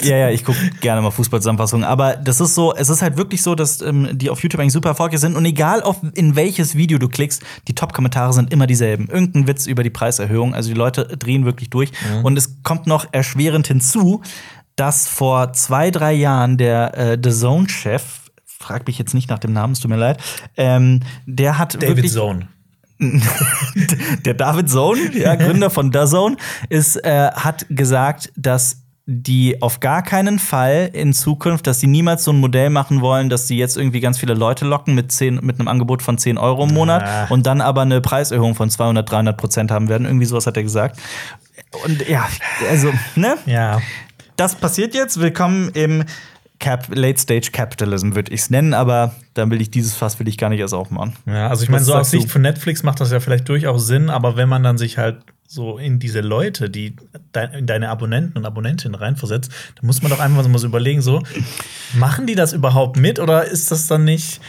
ja, 0.02 0.16
ja, 0.16 0.30
ich 0.30 0.44
gucke 0.44 0.58
gerne 0.80 1.02
mal 1.02 1.10
Fußballzusammenfassungen. 1.10 1.84
Aber 1.84 2.16
das 2.16 2.40
ist 2.40 2.54
so, 2.54 2.74
es 2.74 2.88
ist 2.88 3.02
halt 3.02 3.16
wirklich 3.16 3.42
so, 3.42 3.54
dass 3.54 3.80
ähm, 3.82 4.08
die 4.12 4.30
auf 4.30 4.42
YouTube 4.42 4.60
eigentlich 4.60 4.72
super 4.72 4.90
erfolgreich 4.90 5.20
sind. 5.20 5.36
Und 5.36 5.44
egal, 5.44 5.82
auf, 5.82 5.98
in 6.14 6.36
welches 6.36 6.74
Video 6.74 6.98
du 6.98 7.08
klickst, 7.08 7.42
die 7.68 7.74
Top-Kommentare 7.74 8.32
sind 8.32 8.52
immer 8.52 8.66
dieselben. 8.66 9.08
Irgendein 9.08 9.46
Witz 9.46 9.66
über 9.66 9.82
die 9.82 9.90
Preiserhöhung. 9.90 10.54
Also 10.54 10.70
die 10.70 10.76
Leute 10.76 11.04
drehen 11.04 11.44
wirklich 11.44 11.70
durch. 11.70 11.90
Und 12.22 12.38
es 12.38 12.62
kommt 12.62 12.86
noch 12.86 13.06
erschwerend 13.12 13.66
hinzu, 13.66 14.22
dass 14.80 15.06
vor 15.06 15.52
zwei, 15.52 15.90
drei 15.90 16.14
Jahren 16.14 16.56
der 16.56 16.96
äh, 16.96 17.18
The 17.22 17.30
Zone-Chef, 17.30 18.02
frag 18.46 18.86
mich 18.86 18.98
jetzt 18.98 19.12
nicht 19.12 19.28
nach 19.28 19.38
dem 19.38 19.52
Namen, 19.52 19.74
es 19.74 19.80
tut 19.80 19.90
mir 19.90 19.98
leid, 19.98 20.22
ähm, 20.56 21.00
der 21.26 21.58
hat 21.58 21.74
David 21.74 21.96
wirklich 21.98 22.12
Zone. 22.12 22.48
der 24.24 24.34
David 24.34 24.70
Zone, 24.70 25.00
ja, 25.14 25.34
Gründer 25.34 25.68
von 25.68 25.90
DAZN, 25.90 26.38
ist, 26.70 26.96
äh, 26.96 27.30
hat 27.30 27.66
gesagt, 27.68 28.32
dass 28.36 28.82
die 29.04 29.60
auf 29.60 29.80
gar 29.80 30.02
keinen 30.02 30.38
Fall 30.38 30.88
in 30.92 31.12
Zukunft, 31.12 31.66
dass 31.66 31.80
sie 31.80 31.86
niemals 31.86 32.24
so 32.24 32.32
ein 32.32 32.38
Modell 32.38 32.70
machen 32.70 33.02
wollen, 33.02 33.28
dass 33.28 33.48
sie 33.48 33.58
jetzt 33.58 33.76
irgendwie 33.76 34.00
ganz 34.00 34.18
viele 34.18 34.34
Leute 34.34 34.64
locken 34.64 34.94
mit, 34.94 35.12
10, 35.12 35.40
mit 35.42 35.58
einem 35.58 35.68
Angebot 35.68 36.00
von 36.02 36.16
10 36.16 36.38
Euro 36.38 36.64
im 36.64 36.72
Monat 36.72 37.02
Ah. 37.02 37.26
und 37.28 37.46
dann 37.46 37.60
aber 37.60 37.82
eine 37.82 38.00
Preiserhöhung 38.00 38.54
von 38.54 38.70
200, 38.70 39.10
300 39.10 39.36
Prozent 39.36 39.70
haben 39.70 39.88
werden. 39.88 40.06
Irgendwie 40.06 40.26
sowas 40.26 40.46
hat 40.46 40.56
er 40.56 40.62
gesagt. 40.62 40.98
Und 41.84 42.08
ja, 42.08 42.28
also, 42.70 42.92
ne? 43.16 43.36
Ja. 43.46 43.80
Das 44.40 44.54
passiert 44.54 44.94
jetzt. 44.94 45.20
Willkommen 45.20 45.68
im 45.74 46.02
Cap 46.60 46.86
Late 46.94 47.20
Stage 47.20 47.50
Capitalism, 47.52 48.14
würde 48.14 48.32
ich 48.32 48.40
es 48.40 48.48
nennen, 48.48 48.72
aber 48.72 49.14
dann 49.34 49.50
will 49.50 49.60
ich 49.60 49.70
dieses 49.70 49.94
Fass 49.94 50.18
will 50.18 50.28
ich 50.28 50.38
gar 50.38 50.48
nicht 50.48 50.60
erst 50.60 50.72
aufmachen. 50.72 51.12
Ja, 51.26 51.48
also 51.48 51.62
ich 51.62 51.68
meine, 51.68 51.84
so 51.84 51.92
aus 51.92 51.98
sagst 51.98 52.14
du? 52.14 52.20
Sicht 52.20 52.32
von 52.32 52.40
Netflix 52.40 52.82
macht 52.82 53.00
das 53.00 53.12
ja 53.12 53.20
vielleicht 53.20 53.46
durchaus 53.50 53.86
Sinn, 53.86 54.08
aber 54.08 54.38
wenn 54.38 54.48
man 54.48 54.62
dann 54.62 54.78
sich 54.78 54.96
halt 54.96 55.18
so 55.46 55.76
in 55.76 55.98
diese 55.98 56.22
Leute, 56.22 56.70
die 56.70 56.96
de 57.34 57.58
in 57.58 57.66
deine 57.66 57.90
Abonnenten 57.90 58.38
und 58.38 58.46
Abonnentinnen 58.46 58.94
reinversetzt, 58.94 59.52
dann 59.74 59.86
muss 59.86 60.00
man 60.00 60.10
doch 60.10 60.20
einfach 60.20 60.48
mal 60.48 60.58
so 60.58 60.68
überlegen, 60.68 61.02
so, 61.02 61.22
machen 61.92 62.26
die 62.26 62.34
das 62.34 62.54
überhaupt 62.54 62.96
mit 62.96 63.18
oder 63.18 63.44
ist 63.44 63.70
das 63.70 63.88
dann 63.88 64.06
nicht 64.06 64.40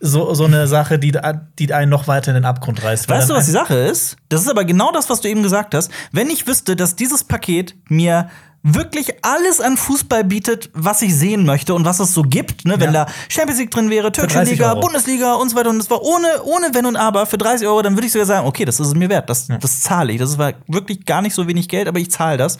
so, 0.00 0.32
so 0.32 0.46
eine 0.46 0.66
Sache, 0.68 0.98
die, 0.98 1.12
die 1.58 1.74
einen 1.74 1.90
noch 1.90 2.08
weiter 2.08 2.30
in 2.30 2.36
den 2.36 2.46
Abgrund 2.46 2.82
reißt? 2.82 3.10
Weißt 3.10 3.28
du, 3.28 3.34
was 3.34 3.44
die 3.44 3.50
Sache 3.50 3.74
ist? 3.74 4.16
Das 4.30 4.40
ist 4.40 4.48
aber 4.48 4.64
genau 4.64 4.90
das, 4.90 5.10
was 5.10 5.20
du 5.20 5.28
eben 5.28 5.42
gesagt 5.42 5.74
hast. 5.74 5.90
Wenn 6.12 6.30
ich 6.30 6.46
wüsste, 6.46 6.76
dass 6.76 6.96
dieses 6.96 7.24
Paket 7.24 7.74
mir 7.90 8.30
wirklich 8.66 9.22
alles 9.22 9.60
an 9.60 9.76
Fußball 9.76 10.24
bietet, 10.24 10.70
was 10.72 11.02
ich 11.02 11.14
sehen 11.14 11.44
möchte 11.44 11.74
und 11.74 11.84
was 11.84 12.00
es 12.00 12.14
so 12.14 12.22
gibt, 12.22 12.64
ne? 12.64 12.80
wenn 12.80 12.94
Ja. 12.94 13.04
da 13.04 13.12
Champions 13.28 13.60
League 13.60 13.70
drin 13.70 13.90
wäre, 13.90 14.10
türkische 14.10 14.38
30 14.38 14.52
Liga, 14.54 14.70
Euro. 14.72 14.80
Bundesliga 14.80 15.34
und 15.34 15.50
so 15.50 15.56
weiter 15.56 15.68
und 15.68 15.78
das 15.78 15.90
war 15.90 16.02
ohne, 16.02 16.42
ohne 16.44 16.70
Wenn 16.72 16.86
und 16.86 16.96
Aber 16.96 17.26
für 17.26 17.36
30 17.36 17.68
Euro, 17.68 17.82
dann 17.82 17.94
würde 17.94 18.06
ich 18.06 18.12
sogar 18.12 18.26
sagen, 18.26 18.46
okay, 18.46 18.64
das 18.64 18.80
ist 18.80 18.88
es 18.88 18.94
mir 18.94 19.10
wert, 19.10 19.28
das, 19.28 19.48
das 19.60 19.82
zahle 19.82 20.12
ich. 20.14 20.18
Das 20.18 20.30
ist 20.30 20.38
wirklich 20.66 21.04
gar 21.04 21.20
nicht 21.20 21.34
so 21.34 21.46
wenig 21.46 21.68
Geld, 21.68 21.88
aber 21.88 21.98
ich 22.00 22.10
zahle 22.10 22.38
das. 22.38 22.56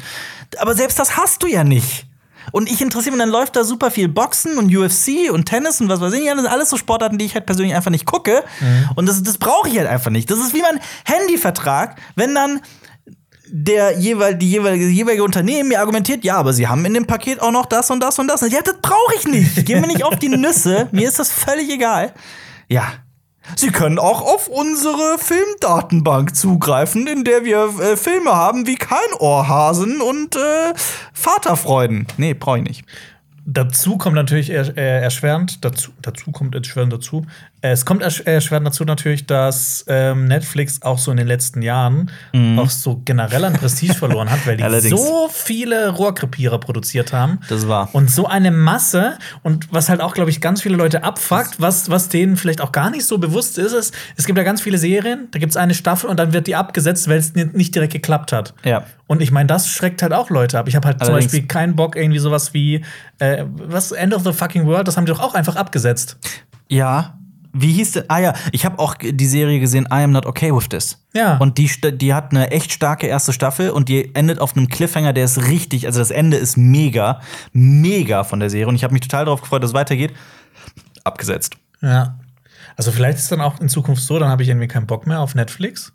Aber 0.58 0.74
selbst 0.74 0.98
das 0.98 1.16
hast 1.16 1.42
du 1.42 1.46
ja 1.46 1.64
nicht. 1.64 2.06
Und 2.52 2.70
ich 2.70 2.82
interessiere 2.82 3.12
mich, 3.16 3.20
dann 3.22 3.30
läuft 3.30 3.56
da 3.56 3.64
super 3.64 3.90
viel 3.90 4.06
Boxen 4.08 4.58
und 4.58 4.66
UFC 4.76 5.32
und 5.32 5.46
Tennis 5.46 5.80
und 5.80 5.88
was 5.88 6.02
weiß 6.02 6.12
ich. 6.12 6.24
Ja, 6.26 6.34
das 6.34 6.42
sind 6.42 6.52
alles 6.52 6.68
so 6.68 6.76
Sportarten, 6.76 7.16
die 7.16 7.24
ich 7.24 7.34
halt 7.34 7.46
persönlich 7.46 7.74
einfach 7.74 7.90
nicht 7.90 8.04
gucke. 8.04 8.44
Und 8.96 9.08
das, 9.08 9.22
das 9.22 9.38
brauche 9.38 9.70
ich 9.70 9.78
halt 9.78 9.88
einfach 9.88 10.10
nicht. 10.10 10.30
Das 10.30 10.38
ist 10.38 10.52
wie 10.52 10.60
mein 10.60 10.78
Handyvertrag, 11.06 11.96
wenn 12.16 12.34
dann 12.34 12.60
der 13.46 13.98
jeweil, 13.98 14.34
die 14.34 14.50
jeweilige, 14.50 14.86
jeweilige 14.86 15.24
Unternehmen 15.24 15.68
mir 15.68 15.80
argumentiert, 15.80 16.24
ja, 16.24 16.36
aber 16.36 16.52
sie 16.52 16.66
haben 16.66 16.84
in 16.84 16.94
dem 16.94 17.06
Paket 17.06 17.40
auch 17.40 17.50
noch 17.50 17.66
das 17.66 17.90
und 17.90 18.00
das 18.00 18.18
und 18.18 18.28
das. 18.28 18.40
Ja, 18.50 18.62
das 18.62 18.76
brauche 18.80 19.14
ich 19.16 19.26
nicht. 19.26 19.66
Geh 19.66 19.80
mir 19.80 19.86
nicht 19.86 20.04
auf 20.04 20.16
die 20.16 20.28
Nüsse. 20.28 20.88
Mir 20.92 21.08
ist 21.08 21.18
das 21.18 21.30
völlig 21.30 21.70
egal. 21.70 22.14
Ja. 22.68 22.84
Sie 23.56 23.70
können 23.70 23.98
auch 23.98 24.22
auf 24.22 24.48
unsere 24.48 25.18
Filmdatenbank 25.18 26.34
zugreifen, 26.34 27.06
in 27.06 27.24
der 27.24 27.44
wir 27.44 27.78
äh, 27.78 27.96
Filme 27.98 28.34
haben 28.34 28.66
wie 28.66 28.76
Kein 28.76 29.12
Ohrhasen 29.18 30.00
und 30.00 30.34
äh, 30.34 30.72
Vaterfreuden. 31.12 32.06
Nee, 32.16 32.32
brauche 32.32 32.58
ich 32.58 32.64
nicht. 32.64 32.84
Dazu 33.46 33.98
kommt 33.98 34.14
natürlich 34.16 34.48
er, 34.50 34.74
er, 34.76 35.02
erschwerend, 35.02 35.64
dazu, 35.64 35.90
dazu 36.00 36.32
kommt 36.32 36.54
erschwerend 36.54 36.92
dazu. 36.94 37.26
Es 37.60 37.84
kommt 37.84 38.02
ersch 38.02 38.20
erschwerend 38.20 38.66
dazu 38.66 38.84
natürlich, 38.84 39.26
dass 39.26 39.84
ähm, 39.88 40.26
Netflix 40.26 40.80
auch 40.82 40.98
so 40.98 41.10
in 41.10 41.16
den 41.18 41.26
letzten 41.26 41.60
Jahren 41.62 42.10
auch 42.58 42.68
so 42.70 43.00
generell 43.04 43.44
an 43.44 43.52
Prestige 43.54 43.94
verloren 43.94 44.30
hat, 44.30 44.46
weil 44.46 44.56
die 44.58 44.62
Mhm. 44.62 44.68
Allerdings. 44.68 45.00
so 45.00 45.28
viele 45.32 45.90
Rohrkrepierer 45.90 46.58
produziert 46.58 47.12
haben. 47.12 47.38
Das 47.48 47.68
war. 47.68 47.88
Und 47.94 48.10
so 48.10 48.26
eine 48.26 48.50
Masse 48.50 49.18
und 49.42 49.68
was 49.72 49.88
halt 49.90 50.00
auch, 50.00 50.14
glaube 50.14 50.30
ich, 50.30 50.40
ganz 50.40 50.62
viele 50.62 50.76
Leute 50.76 51.04
abfuckt, 51.04 51.60
was, 51.60 51.90
was 51.90 52.08
denen 52.08 52.36
vielleicht 52.36 52.60
auch 52.62 52.72
gar 52.72 52.90
nicht 52.90 53.04
so 53.06 53.18
bewusst 53.18 53.58
ist, 53.58 53.72
ist, 53.72 53.94
es 54.16 54.26
gibt 54.26 54.38
ja 54.38 54.44
ganz 54.44 54.60
viele 54.62 54.78
Serien, 54.78 55.28
da 55.32 55.38
gibt 55.38 55.50
es 55.50 55.56
eine 55.56 55.74
Staffel 55.74 56.08
und 56.08 56.18
dann 56.18 56.32
wird 56.32 56.46
die 56.46 56.56
abgesetzt, 56.56 57.08
weil 57.08 57.18
es 57.18 57.34
ni- 57.34 57.44
nicht 57.52 57.74
direkt 57.74 57.92
geklappt 57.92 58.32
hat. 58.32 58.54
Ja. 58.64 58.84
Und 59.06 59.20
ich 59.20 59.30
meine, 59.30 59.46
das 59.46 59.68
schreckt 59.68 60.02
halt 60.02 60.12
auch 60.12 60.30
Leute 60.30 60.58
ab. 60.58 60.68
Ich 60.68 60.76
habe 60.76 60.86
halt 60.86 61.00
Allerdings. 61.00 61.30
zum 61.30 61.32
Beispiel 61.32 61.48
keinen 61.48 61.76
Bock, 61.76 61.96
irgendwie 61.96 62.18
sowas 62.18 62.54
wie, 62.54 62.82
äh, 63.18 63.44
was, 63.46 63.92
End 63.92 64.14
of 64.14 64.22
the 64.24 64.32
fucking 64.32 64.66
World, 64.66 64.88
das 64.88 64.96
haben 64.96 65.04
die 65.04 65.12
doch 65.12 65.20
auch 65.20 65.34
einfach 65.34 65.56
abgesetzt. 65.56 66.16
Ja. 66.68 67.18
Wie 67.56 67.72
hieß 67.72 67.92
denn? 67.92 68.04
Ah 68.08 68.18
ja, 68.18 68.32
ich 68.50 68.64
habe 68.64 68.80
auch 68.80 68.96
die 69.00 69.26
Serie 69.26 69.60
gesehen, 69.60 69.86
I 69.88 70.02
Am 70.02 70.10
Not 70.10 70.26
Okay 70.26 70.52
With 70.52 70.68
This. 70.70 70.98
Ja. 71.14 71.36
Und 71.36 71.56
die, 71.58 71.70
die 71.92 72.12
hat 72.12 72.32
eine 72.32 72.50
echt 72.50 72.72
starke 72.72 73.06
erste 73.06 73.32
Staffel 73.32 73.70
und 73.70 73.88
die 73.88 74.12
endet 74.16 74.40
auf 74.40 74.56
einem 74.56 74.66
Cliffhanger, 74.66 75.12
der 75.12 75.26
ist 75.26 75.46
richtig, 75.46 75.86
also 75.86 76.00
das 76.00 76.10
Ende 76.10 76.36
ist 76.36 76.56
mega, 76.56 77.20
mega 77.52 78.24
von 78.24 78.40
der 78.40 78.50
Serie. 78.50 78.66
Und 78.66 78.74
ich 78.74 78.82
habe 78.82 78.92
mich 78.92 79.02
total 79.02 79.26
darauf 79.26 79.40
gefreut, 79.40 79.62
dass 79.62 79.70
es 79.70 79.74
weitergeht. 79.74 80.14
Abgesetzt. 81.04 81.56
Ja. 81.80 82.18
Also 82.76 82.90
vielleicht 82.90 83.18
ist 83.18 83.30
dann 83.30 83.40
auch 83.40 83.60
in 83.60 83.68
Zukunft 83.68 84.02
so, 84.02 84.18
dann 84.18 84.30
habe 84.30 84.42
ich 84.42 84.48
irgendwie 84.48 84.66
keinen 84.66 84.86
Bock 84.86 85.06
mehr 85.06 85.20
auf 85.20 85.36
Netflix. 85.36 85.92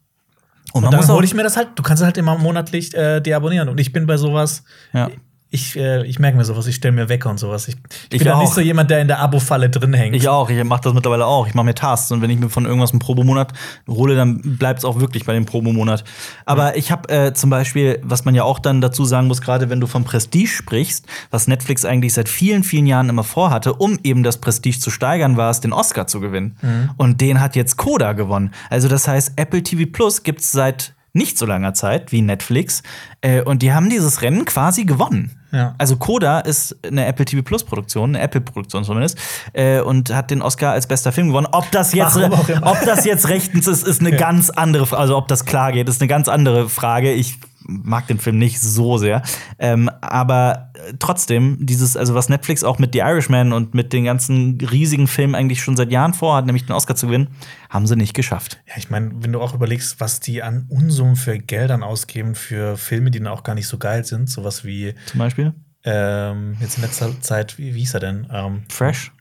Und 0.74 0.84
Und, 0.84 0.94
dann 0.94 1.08
hole 1.08 1.26
ich 1.26 1.34
mir 1.34 1.44
das 1.44 1.58
halt, 1.58 1.70
du 1.76 1.84
kannst 1.84 2.04
halt 2.04 2.18
immer 2.18 2.38
monatlich 2.38 2.94
äh, 2.94 3.20
deabonnieren. 3.22 3.70
Und 3.70 3.80
ich 3.80 3.92
bin 3.92 4.06
bei 4.06 4.18
sowas, 4.18 4.64
Ja. 4.94 5.10
Ich, 5.52 5.76
äh, 5.76 6.06
ich 6.06 6.20
merke 6.20 6.38
mir 6.38 6.46
sowas, 6.46 6.68
ich 6.68 6.76
stelle 6.76 6.92
mir 6.94 7.10
Wecker 7.10 7.30
und 7.30 7.40
sowas. 7.40 7.68
Ich, 7.68 7.76
ich 7.76 8.10
bin 8.10 8.20
Ich 8.20 8.24
ja 8.24 8.36
auch. 8.36 8.42
nicht 8.42 8.54
so 8.54 8.62
jemand, 8.62 8.92
der 8.92 9.02
in 9.02 9.08
der 9.08 9.20
Abo-Falle 9.20 9.70
drin 9.72 9.94
hängt. 9.94 10.16
Ich 10.16 10.28
auch, 10.28 10.50
ich 10.50 10.64
mache 10.64 10.82
das 10.82 10.94
mittlerweile 10.94 11.26
auch. 11.26 11.48
Ich 11.48 11.56
mache 11.56 11.66
mir 11.66 11.74
Tasks 11.74 12.12
und 12.12 12.22
wenn 12.22 12.30
ich 12.30 12.40
mir 12.40 12.50
von 12.50 12.66
irgendwas 12.66 12.92
einen 12.92 13.00
Probemonat 13.00 13.54
hole, 13.88 14.16
dann 14.16 14.42
bleibt 14.58 14.80
es 14.80 14.86
auch 14.86 15.00
wirklich 15.00 15.26
bei 15.26 15.34
dem 15.34 15.46
Probemonat. 15.46 16.04
Aber 16.46 16.78
ich 16.78 16.92
habe 16.92 17.10
äh, 17.10 17.34
zum 17.34 17.50
Beispiel, 17.50 18.00
was 18.04 18.26
man 18.26 18.36
ja 18.36 18.44
auch 18.44 18.60
dann 18.60 18.80
dazu 18.80 19.06
sagen 19.06 19.26
muss, 19.28 19.42
gerade 19.42 19.70
wenn 19.72 19.82
du 19.82 19.88
vom 19.88 20.04
Prestige 20.04 20.48
sprichst, 20.50 21.06
was 21.32 21.48
Netflix 21.48 21.84
eigentlich 21.84 22.14
seit 22.14 22.30
vielen, 22.30 22.64
vielen 22.64 22.86
Jahren 22.86 23.10
immer 23.10 23.24
vorhatte, 23.24 23.74
um 23.74 23.98
eben 24.04 24.22
das 24.22 24.38
Prestige 24.38 24.80
zu 24.80 24.92
steigern, 24.92 25.36
war 25.36 25.50
es, 25.50 25.62
den 25.62 25.74
Oscar 25.74 26.06
zu 26.06 26.20
gewinnen. 26.20 26.58
Und 26.98 27.22
den 27.22 27.42
hat 27.42 27.56
jetzt 27.56 27.76
Coda 27.78 28.14
gewonnen. 28.14 28.52
Also 28.70 28.88
das 28.88 29.08
heißt, 29.08 29.34
Apple 29.36 29.64
TV 29.64 29.90
Plus 29.92 30.22
gibt 30.22 30.42
es 30.42 30.52
seit 30.52 30.94
nicht 31.14 31.38
so 31.38 31.46
langer 31.46 31.74
Zeit 31.74 32.12
wie 32.12 32.22
Netflix. 32.22 32.84
Äh, 33.22 33.42
und 33.42 33.62
die 33.62 33.74
haben 33.74 33.90
dieses 33.90 34.22
Rennen 34.22 34.46
quasi 34.46 34.86
gewonnen. 34.86 35.32
Ja. 35.52 35.74
Also 35.78 35.98
Coda 35.98 36.40
ist 36.40 36.76
eine 36.86 37.06
Apple 37.06 37.26
TV 37.26 37.42
Plus 37.42 37.64
Produktion, 37.64 38.12
eine 38.16 38.24
Apple 38.24 38.42
Produktion 38.42 38.84
zumindest, 38.84 39.18
äh, 39.54 39.82
und 39.82 40.14
hat 40.14 40.30
den 40.30 40.42
Oscar 40.42 40.74
als 40.74 40.88
bester 40.88 41.12
Film 41.12 41.30
gewonnen. 41.30 41.48
Ob 41.52 41.70
das 41.72 41.94
jetzt, 41.94 42.18
ob 42.18 42.86
das 42.86 43.06
jetzt 43.06 43.28
rechtens 43.30 43.68
ist, 43.68 43.88
ist 43.88 44.02
eine 44.02 44.12
ganz 44.18 44.50
andere, 44.50 44.86
Frage. 44.86 45.02
also 45.02 45.18
ob 45.18 45.28
das 45.28 45.46
klar 45.46 45.72
geht, 45.72 45.90
ist 45.90 46.02
eine 46.02 46.08
ganz 46.08 46.28
andere 46.28 46.70
Frage. 46.70 47.12
Ich 47.14 47.40
mag 47.70 48.08
den 48.08 48.20
Film 48.20 48.38
nicht 48.38 48.60
so 48.60 48.98
sehr, 48.98 49.22
ähm, 49.60 49.90
aber 50.02 50.72
äh, 50.74 50.94
trotzdem 51.00 51.58
dieses, 51.60 51.96
also 51.96 52.16
was 52.16 52.30
Netflix 52.30 52.64
auch 52.64 52.80
mit 52.80 52.94
The 52.94 53.00
Irishman 53.00 53.54
und 53.54 53.74
mit 53.74 53.94
den 53.94 54.06
ganzen 54.06 54.60
riesigen 54.60 55.08
Filmen 55.08 55.36
eigentlich 55.36 55.62
schon 55.62 55.78
seit 55.78 55.92
Jahren 55.92 56.14
vorhat, 56.14 56.46
nämlich 56.46 56.66
den 56.66 56.74
Oscar 56.74 56.96
zu 56.96 57.08
gewinnen, 57.08 57.30
haben 57.70 57.88
sie 57.88 57.96
nicht 57.96 58.14
geschafft. 58.14 58.60
Ja, 58.68 58.74
ich 58.78 58.90
meine, 58.90 59.12
wenn 59.22 59.32
du 59.32 59.42
auch 59.42 59.54
überlegst, 59.54 60.00
was 60.00 60.20
die 60.20 60.42
an 60.44 60.66
Unsummen 60.70 61.16
für 61.16 61.38
Geldern 61.38 61.84
ausgeben 61.84 62.36
für 62.36 62.78
Filme, 62.78 63.12
die 63.12 63.20
dann 63.20 63.28
auch 63.28 63.44
gar 63.44 63.56
nicht 63.56 63.68
so 63.68 63.78
geil 63.78 64.04
sind, 64.06 64.30
sowas 64.30 64.66
wie 64.66 64.96
Zum 65.06 65.20
Beispiel 65.20 65.54
ähm, 65.84 66.58
jetzt 66.60 66.78
in 66.78 66.84
letzter 66.84 67.22
Zeit, 67.22 67.58
wie, 67.58 67.74
wie 67.74 67.80
hieß 67.80 67.94
er 67.96 68.00
denn? 68.00 68.28
Ähm, 68.32 68.64
Fresh. 68.70 69.12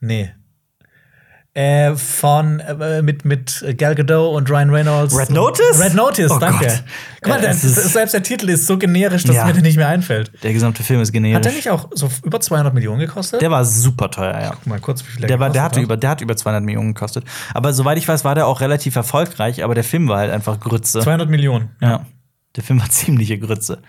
nee. 0.00 0.30
Äh, 1.60 1.96
von 1.96 2.60
äh, 2.60 3.02
mit, 3.02 3.24
mit 3.24 3.64
Gal 3.76 3.94
Gadot 3.94 4.34
und 4.34 4.48
Ryan 4.50 4.70
Reynolds. 4.70 5.16
Red 5.18 5.30
Notice? 5.30 5.78
Red 5.80 5.94
Notice, 5.94 6.30
Oh 6.30 6.38
danke. 6.38 6.64
Gott. 6.66 6.82
Guck 7.20 7.28
mal, 7.28 7.38
Äh, 7.38 7.42
der, 7.42 7.50
es 7.50 7.64
ist- 7.64 7.92
selbst 7.92 8.12
der 8.14 8.22
Titel 8.22 8.48
ist 8.48 8.66
so 8.66 8.78
generisch, 8.78 9.24
dass 9.24 9.36
Ja. 9.36 9.44
mir 9.44 9.52
der 9.52 9.62
nicht 9.62 9.76
mehr 9.76 9.88
einfällt. 9.88 10.30
Der 10.42 10.52
gesamte 10.52 10.82
Film 10.82 11.00
ist 11.00 11.12
generisch. 11.12 11.36
Hat 11.36 11.44
der 11.44 11.52
nicht 11.52 11.68
auch 11.68 11.88
so 11.92 12.08
über 12.24 12.40
200 12.40 12.72
Millionen 12.72 13.00
gekostet? 13.00 13.42
der 13.42 13.50
war 13.50 13.64
super 13.64 14.10
teuer, 14.10 14.40
ja. 14.40 14.50
Guck 14.50 14.66
mal 14.66 14.80
kurz, 14.80 15.02
wie 15.06 15.10
viel 15.10 15.26
Der, 15.26 15.38
war, 15.38 15.50
der, 15.50 15.62
hatte 15.62 15.80
gekostet 15.80 15.84
über, 15.84 15.96
der 15.96 16.10
hat 16.10 16.20
über 16.22 16.36
200 16.36 16.62
Millionen 16.64 16.94
gekostet. 16.94 17.24
Aber 17.52 17.72
soweit 17.72 17.98
ich 17.98 18.08
weiß, 18.08 18.24
war 18.24 18.34
der 18.34 18.46
auch 18.46 18.60
relativ 18.60 18.96
erfolgreich, 18.96 19.62
aber 19.62 19.74
der 19.74 19.84
Film 19.84 20.08
war 20.08 20.18
halt 20.18 20.30
einfach 20.32 20.58
Grütze. 20.60 21.00
200 21.00 21.28
Millionen. 21.28 21.70
Ja. 21.80 22.06
Der 22.56 22.62
Film 22.62 22.80
war 22.80 22.88
ziemliche 22.90 23.38
Grütze. 23.38 23.82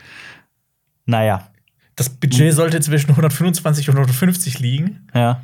Naja, 1.05 1.47
Das 1.95 2.09
Budget 2.09 2.53
sollte 2.53 2.79
zwischen 2.81 3.09
125 3.11 3.89
und 3.89 3.95
150 3.95 4.59
liegen. 4.59 5.07
ja. 5.13 5.41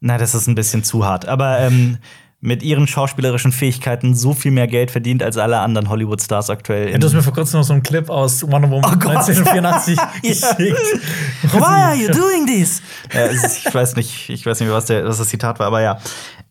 na, 0.00 0.18
das 0.18 0.34
ist 0.34 0.46
ein 0.46 0.54
bisschen 0.54 0.84
zu 0.84 1.04
hart, 1.06 1.26
aber 1.26 1.58
ähm, 1.60 1.98
mit 2.46 2.62
ihren 2.62 2.86
schauspielerischen 2.86 3.52
Fähigkeiten 3.52 4.14
so 4.14 4.34
viel 4.34 4.50
mehr 4.50 4.66
Geld 4.66 4.90
verdient 4.90 5.22
als 5.22 5.38
alle 5.38 5.60
anderen 5.60 5.88
Hollywood-Stars 5.88 6.50
aktuell. 6.50 6.90
Ja, 6.90 6.98
du 6.98 7.06
hast 7.06 7.14
mir 7.14 7.22
vor 7.22 7.32
kurzem 7.32 7.58
noch 7.60 7.64
so 7.66 7.72
einen 7.72 7.82
Clip 7.82 8.10
aus 8.10 8.42
Wonder 8.42 8.68
Woman 8.70 8.84
Oh 8.84 8.98
Gott. 8.98 9.16
1984 9.16 9.96
Ja. 9.96 10.10
geschickt. 10.22 10.78
Why 11.54 11.58
are 11.62 11.94
you 11.96 12.08
doing 12.12 12.46
this? 12.46 12.82
ja, 13.14 13.22
ist, 13.24 13.66
ich 13.66 13.74
weiß 13.74 13.96
nicht, 13.96 14.28
ich 14.28 14.44
weiß 14.44 14.60
nicht, 14.60 14.70
was, 14.70 14.84
der, 14.84 15.06
was 15.06 15.16
das 15.16 15.28
Zitat 15.30 15.58
war, 15.58 15.68
aber 15.68 15.80
ja. 15.80 15.98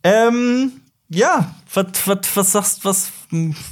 Ähm, 0.02 0.72
ja, 1.08 1.54
was, 1.72 1.86
was, 2.06 2.18
was 2.34 2.52
sagst 2.52 2.84
was? 2.84 3.10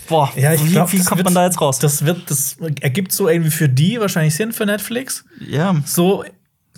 Boah, 0.08 0.30
Ja, 0.36 0.52
ich 0.52 0.64
wie, 0.64 0.70
glaub, 0.70 0.92
wie 0.92 0.98
das 0.98 1.06
kommt 1.06 1.18
wird- 1.18 1.24
man 1.24 1.34
da 1.34 1.44
jetzt 1.44 1.60
raus? 1.60 1.80
Das 1.80 2.04
wird, 2.06 2.30
das 2.30 2.56
ergibt 2.80 3.10
so 3.10 3.28
irgendwie 3.28 3.50
für 3.50 3.68
die 3.68 3.98
wahrscheinlich 4.00 4.36
Sinn 4.36 4.52
für 4.52 4.64
Netflix. 4.64 5.24
ja, 5.40 5.74
So, 5.84 6.24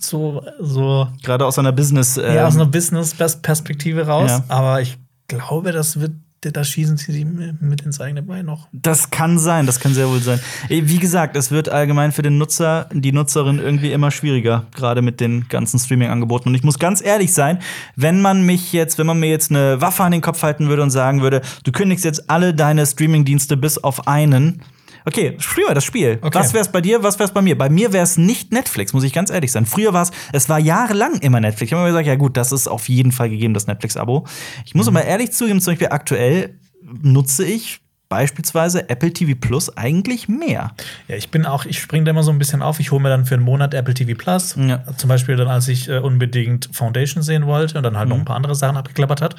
so, 0.00 0.42
so 0.58 1.06
gerade 1.22 1.44
aus 1.44 1.58
einer 1.58 1.72
Business. 1.72 2.16
ähm, 2.16 2.38
aus 2.38 2.54
einer 2.54 2.66
Business-Perspektive 2.66 4.06
raus. 4.06 4.30
Ja. 4.30 4.44
Aber 4.48 4.80
ich 4.80 4.96
glaube, 5.28 5.72
das 5.72 6.00
wird, 6.00 6.12
da 6.40 6.62
schießen 6.62 6.98
sie 6.98 7.24
mit 7.24 7.82
ins 7.82 8.00
eigene 8.00 8.22
Bein 8.22 8.46
noch. 8.46 8.68
Das 8.72 9.10
kann 9.10 9.38
sein, 9.38 9.64
das 9.64 9.80
kann 9.80 9.94
sehr 9.94 10.08
wohl 10.08 10.20
sein. 10.20 10.40
Wie 10.68 10.98
gesagt, 10.98 11.36
es 11.36 11.50
wird 11.50 11.70
allgemein 11.70 12.12
für 12.12 12.22
den 12.22 12.36
Nutzer, 12.36 12.88
die 12.92 13.12
Nutzerin 13.12 13.58
irgendwie 13.58 13.92
immer 13.92 14.10
schwieriger, 14.10 14.66
gerade 14.74 15.00
mit 15.00 15.20
den 15.20 15.48
ganzen 15.48 15.78
Streaming-Angeboten. 15.78 16.50
Und 16.50 16.54
ich 16.54 16.62
muss 16.62 16.78
ganz 16.78 17.02
ehrlich 17.02 17.32
sein, 17.32 17.60
wenn 17.96 18.20
man 18.20 18.44
mich 18.44 18.72
jetzt, 18.72 18.98
wenn 18.98 19.06
man 19.06 19.18
mir 19.18 19.30
jetzt 19.30 19.50
eine 19.50 19.80
Waffe 19.80 20.04
an 20.04 20.12
den 20.12 20.20
Kopf 20.20 20.42
halten 20.42 20.68
würde 20.68 20.82
und 20.82 20.90
sagen 20.90 21.22
würde, 21.22 21.40
du 21.64 21.72
kündigst 21.72 22.04
jetzt 22.04 22.28
alle 22.28 22.52
deine 22.52 22.84
Streaming-Dienste 22.84 23.56
bis 23.56 23.78
auf 23.78 24.06
einen. 24.06 24.60
Okay, 25.06 25.36
spiel 25.38 25.64
mal 25.66 25.74
das 25.74 25.84
Spiel. 25.84 26.18
Okay. 26.22 26.38
Was 26.38 26.54
wär's 26.54 26.72
bei 26.72 26.80
dir, 26.80 27.02
was 27.02 27.18
wär's 27.18 27.32
bei 27.32 27.42
mir? 27.42 27.58
Bei 27.58 27.68
mir 27.68 27.92
wär's 27.92 28.16
nicht 28.16 28.52
Netflix, 28.52 28.92
muss 28.94 29.04
ich 29.04 29.12
ganz 29.12 29.30
ehrlich 29.30 29.52
sein. 29.52 29.66
Früher 29.66 29.92
war's, 29.92 30.10
es 30.32 30.48
war 30.48 30.58
jahrelang 30.58 31.18
immer 31.18 31.40
Netflix. 31.40 31.68
Ich 31.68 31.72
habe 31.72 31.82
immer 31.82 31.90
gesagt, 31.90 32.06
ja 32.06 32.14
gut, 32.14 32.36
das 32.36 32.52
ist 32.52 32.68
auf 32.68 32.88
jeden 32.88 33.12
Fall 33.12 33.28
gegeben, 33.28 33.52
das 33.52 33.66
Netflix-Abo. 33.66 34.26
Ich 34.64 34.74
muss 34.74 34.88
aber 34.88 35.04
ehrlich 35.04 35.32
zugeben, 35.32 35.60
zum 35.60 35.72
Beispiel 35.72 35.88
aktuell 35.88 36.58
nutze 36.82 37.44
ich 37.44 37.83
beispielsweise 38.08 38.88
Apple 38.88 39.12
TV 39.12 39.32
Plus 39.40 39.76
eigentlich 39.76 40.28
mehr. 40.28 40.72
Ja, 41.08 41.16
ich 41.16 41.30
bin 41.30 41.46
auch, 41.46 41.64
ich 41.64 41.80
springe 41.80 42.04
da 42.04 42.10
immer 42.10 42.22
so 42.22 42.30
ein 42.30 42.38
bisschen 42.38 42.62
auf. 42.62 42.78
Ich 42.80 42.90
hole 42.92 43.02
mir 43.02 43.08
dann 43.08 43.24
für 43.24 43.34
einen 43.34 43.42
Monat 43.44 43.74
Apple 43.74 43.94
TV 43.94 44.16
Plus. 44.16 44.54
Ja. 44.56 44.82
Zum 44.96 45.08
Beispiel 45.08 45.36
dann, 45.36 45.48
als 45.48 45.68
ich 45.68 45.88
äh, 45.88 45.98
unbedingt 45.98 46.68
Foundation 46.72 47.22
sehen 47.22 47.46
wollte 47.46 47.76
und 47.78 47.82
dann 47.84 47.96
halt 47.96 48.08
noch 48.08 48.16
Mhm. 48.16 48.22
ein 48.22 48.26
paar 48.26 48.36
andere 48.36 48.54
Sachen 48.54 48.76
abgeklappert 48.76 49.20
hat. 49.22 49.36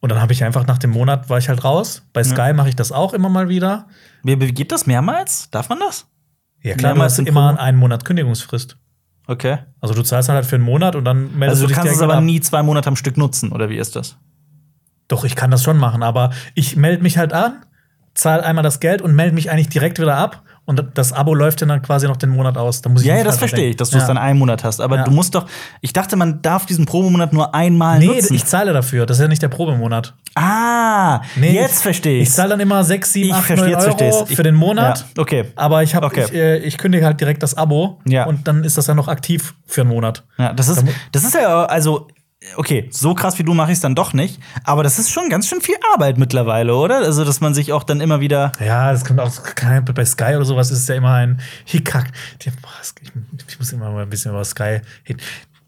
Und 0.00 0.10
dann 0.10 0.20
habe 0.20 0.32
ich 0.32 0.44
einfach 0.44 0.66
nach 0.66 0.78
dem 0.78 0.90
Monat 0.90 1.30
war 1.30 1.38
ich 1.38 1.48
halt 1.48 1.64
raus. 1.64 2.02
Bei 2.12 2.22
Sky 2.24 2.52
mache 2.52 2.68
ich 2.68 2.76
das 2.76 2.92
auch 2.92 3.14
immer 3.14 3.28
mal 3.28 3.48
wieder. 3.48 3.86
Wie- 4.22 4.40
wie- 4.40 4.52
Geht 4.52 4.72
das 4.72 4.86
mehrmals? 4.86 5.48
Darf 5.50 5.68
man 5.68 5.78
das? 5.78 6.06
Ja, 6.62 6.74
klar, 6.74 6.92
du 6.92 6.96
Mehrmals 6.96 7.12
hast 7.14 7.18
im 7.20 7.26
immer 7.26 7.58
einen 7.58 7.78
Monat 7.78 8.04
Kündigungsfrist. 8.04 8.76
Okay. 9.26 9.58
Also 9.80 9.94
du 9.94 10.02
zahlst 10.02 10.28
halt 10.28 10.44
für 10.46 10.56
einen 10.56 10.64
Monat 10.64 10.96
und 10.96 11.04
dann 11.04 11.38
meldest 11.38 11.50
Also 11.50 11.62
du 11.64 11.68
dich 11.68 11.76
kannst 11.76 11.92
es 11.94 12.02
aber 12.02 12.14
ab. 12.16 12.24
nie 12.24 12.40
zwei 12.40 12.62
Monate 12.62 12.88
am 12.88 12.96
Stück 12.96 13.16
nutzen, 13.16 13.52
oder 13.52 13.68
wie 13.68 13.76
ist 13.76 13.94
das? 13.94 14.16
Doch, 15.06 15.24
ich 15.24 15.36
kann 15.36 15.50
das 15.50 15.62
schon 15.62 15.76
machen, 15.78 16.02
aber 16.02 16.30
ich 16.54 16.76
melde 16.76 17.02
mich 17.02 17.16
halt 17.18 17.32
an, 17.32 17.62
zahle 18.18 18.42
einmal 18.44 18.64
das 18.64 18.80
Geld 18.80 19.00
und 19.02 19.14
melde 19.14 19.34
mich 19.34 19.50
eigentlich 19.50 19.68
direkt 19.68 19.98
wieder 20.00 20.16
ab. 20.16 20.42
Und 20.64 20.84
das 20.94 21.14
Abo 21.14 21.32
läuft 21.34 21.62
dann 21.62 21.80
quasi 21.80 22.06
noch 22.06 22.18
den 22.18 22.28
Monat 22.28 22.58
aus. 22.58 22.82
Da 22.82 22.90
muss 22.90 23.00
ich 23.00 23.06
Ja, 23.08 23.16
ja, 23.16 23.24
das 23.24 23.38
verstehe 23.38 23.70
ich, 23.70 23.76
dass 23.76 23.88
du 23.88 23.96
es 23.96 24.02
Ja. 24.02 24.08
dann 24.08 24.18
einen 24.18 24.38
Monat 24.38 24.64
hast. 24.64 24.80
Aber 24.82 24.96
Ja. 24.96 25.04
du 25.04 25.10
musst 25.10 25.34
doch, 25.34 25.46
ich 25.80 25.94
dachte, 25.94 26.14
man 26.16 26.42
darf 26.42 26.66
diesen 26.66 26.84
Probemonat 26.84 27.32
nur 27.32 27.54
einmal 27.54 27.98
Nee, 27.98 28.08
nutzen. 28.08 28.34
ich 28.34 28.44
zahle 28.44 28.74
dafür. 28.74 29.06
Das 29.06 29.16
ist 29.16 29.22
ja 29.22 29.28
nicht 29.28 29.40
der 29.40 29.48
Probemonat. 29.48 30.12
ah, 30.34 31.22
Nee, 31.36 31.52
jetzt 31.54 31.82
verstehe 31.82 32.20
Ich 32.20 32.28
ich. 32.28 32.34
zahle 32.34 32.50
dann 32.50 32.60
immer 32.60 32.84
6, 32.84 33.12
7, 33.14 33.28
Ich 33.30 33.34
8, 33.34 33.44
verstehe, 33.46 33.70
9 33.70 33.80
jetzt 33.80 33.86
Euro 33.88 33.96
versteh's. 33.98 34.30
Ich- 34.30 34.36
für 34.36 34.42
den 34.42 34.54
Monat. 34.56 35.06
Ja, 35.16 35.22
okay. 35.22 35.44
Aber 35.56 35.82
ich, 35.82 35.94
hab, 35.94 36.04
Okay. 36.04 36.24
ich, 36.26 36.34
äh, 36.34 36.58
ich 36.58 36.76
kündige 36.76 37.06
halt 37.06 37.18
direkt 37.18 37.42
das 37.42 37.56
Abo 37.56 38.00
Ja. 38.06 38.26
und 38.26 38.46
dann 38.46 38.62
ist 38.62 38.76
das 38.76 38.86
ja 38.88 38.94
noch 38.94 39.08
aktiv 39.08 39.54
für 39.66 39.80
einen 39.82 39.90
Monat. 39.90 40.22
Ja, 40.36 40.52
das 40.52 40.68
ist, 40.68 40.84
das 41.12 41.24
ist 41.24 41.34
ja, 41.34 41.64
also, 41.64 42.08
okay, 42.56 42.88
so 42.92 43.14
krass 43.14 43.38
wie 43.38 43.42
du 43.42 43.54
mache 43.54 43.72
ich 43.72 43.76
es 43.78 43.80
dann 43.82 43.94
doch 43.94 44.12
nicht. 44.12 44.40
Aber 44.64 44.82
das 44.82 44.98
ist 44.98 45.10
schon 45.10 45.28
ganz 45.28 45.48
schön 45.48 45.60
viel 45.60 45.76
Arbeit 45.92 46.18
mittlerweile, 46.18 46.74
oder? 46.74 46.98
Also, 46.98 47.24
dass 47.24 47.40
man 47.40 47.54
sich 47.54 47.72
auch 47.72 47.82
dann 47.84 48.00
immer 48.00 48.20
wieder. 48.20 48.52
Ja, 48.64 48.92
das 48.92 49.04
kommt 49.04 49.20
auch 49.20 49.30
bei 49.94 50.04
Sky 50.04 50.36
oder 50.36 50.44
sowas 50.44 50.70
ist 50.70 50.78
es 50.80 50.88
ja 50.88 50.94
immer 50.94 51.14
ein 51.14 51.40
Hickhack. 51.64 52.10
Ich 53.48 53.58
muss 53.58 53.72
immer 53.72 53.90
mal 53.90 54.02
ein 54.02 54.10
bisschen 54.10 54.30
über 54.32 54.44
Sky 54.44 54.80
hin. 55.02 55.16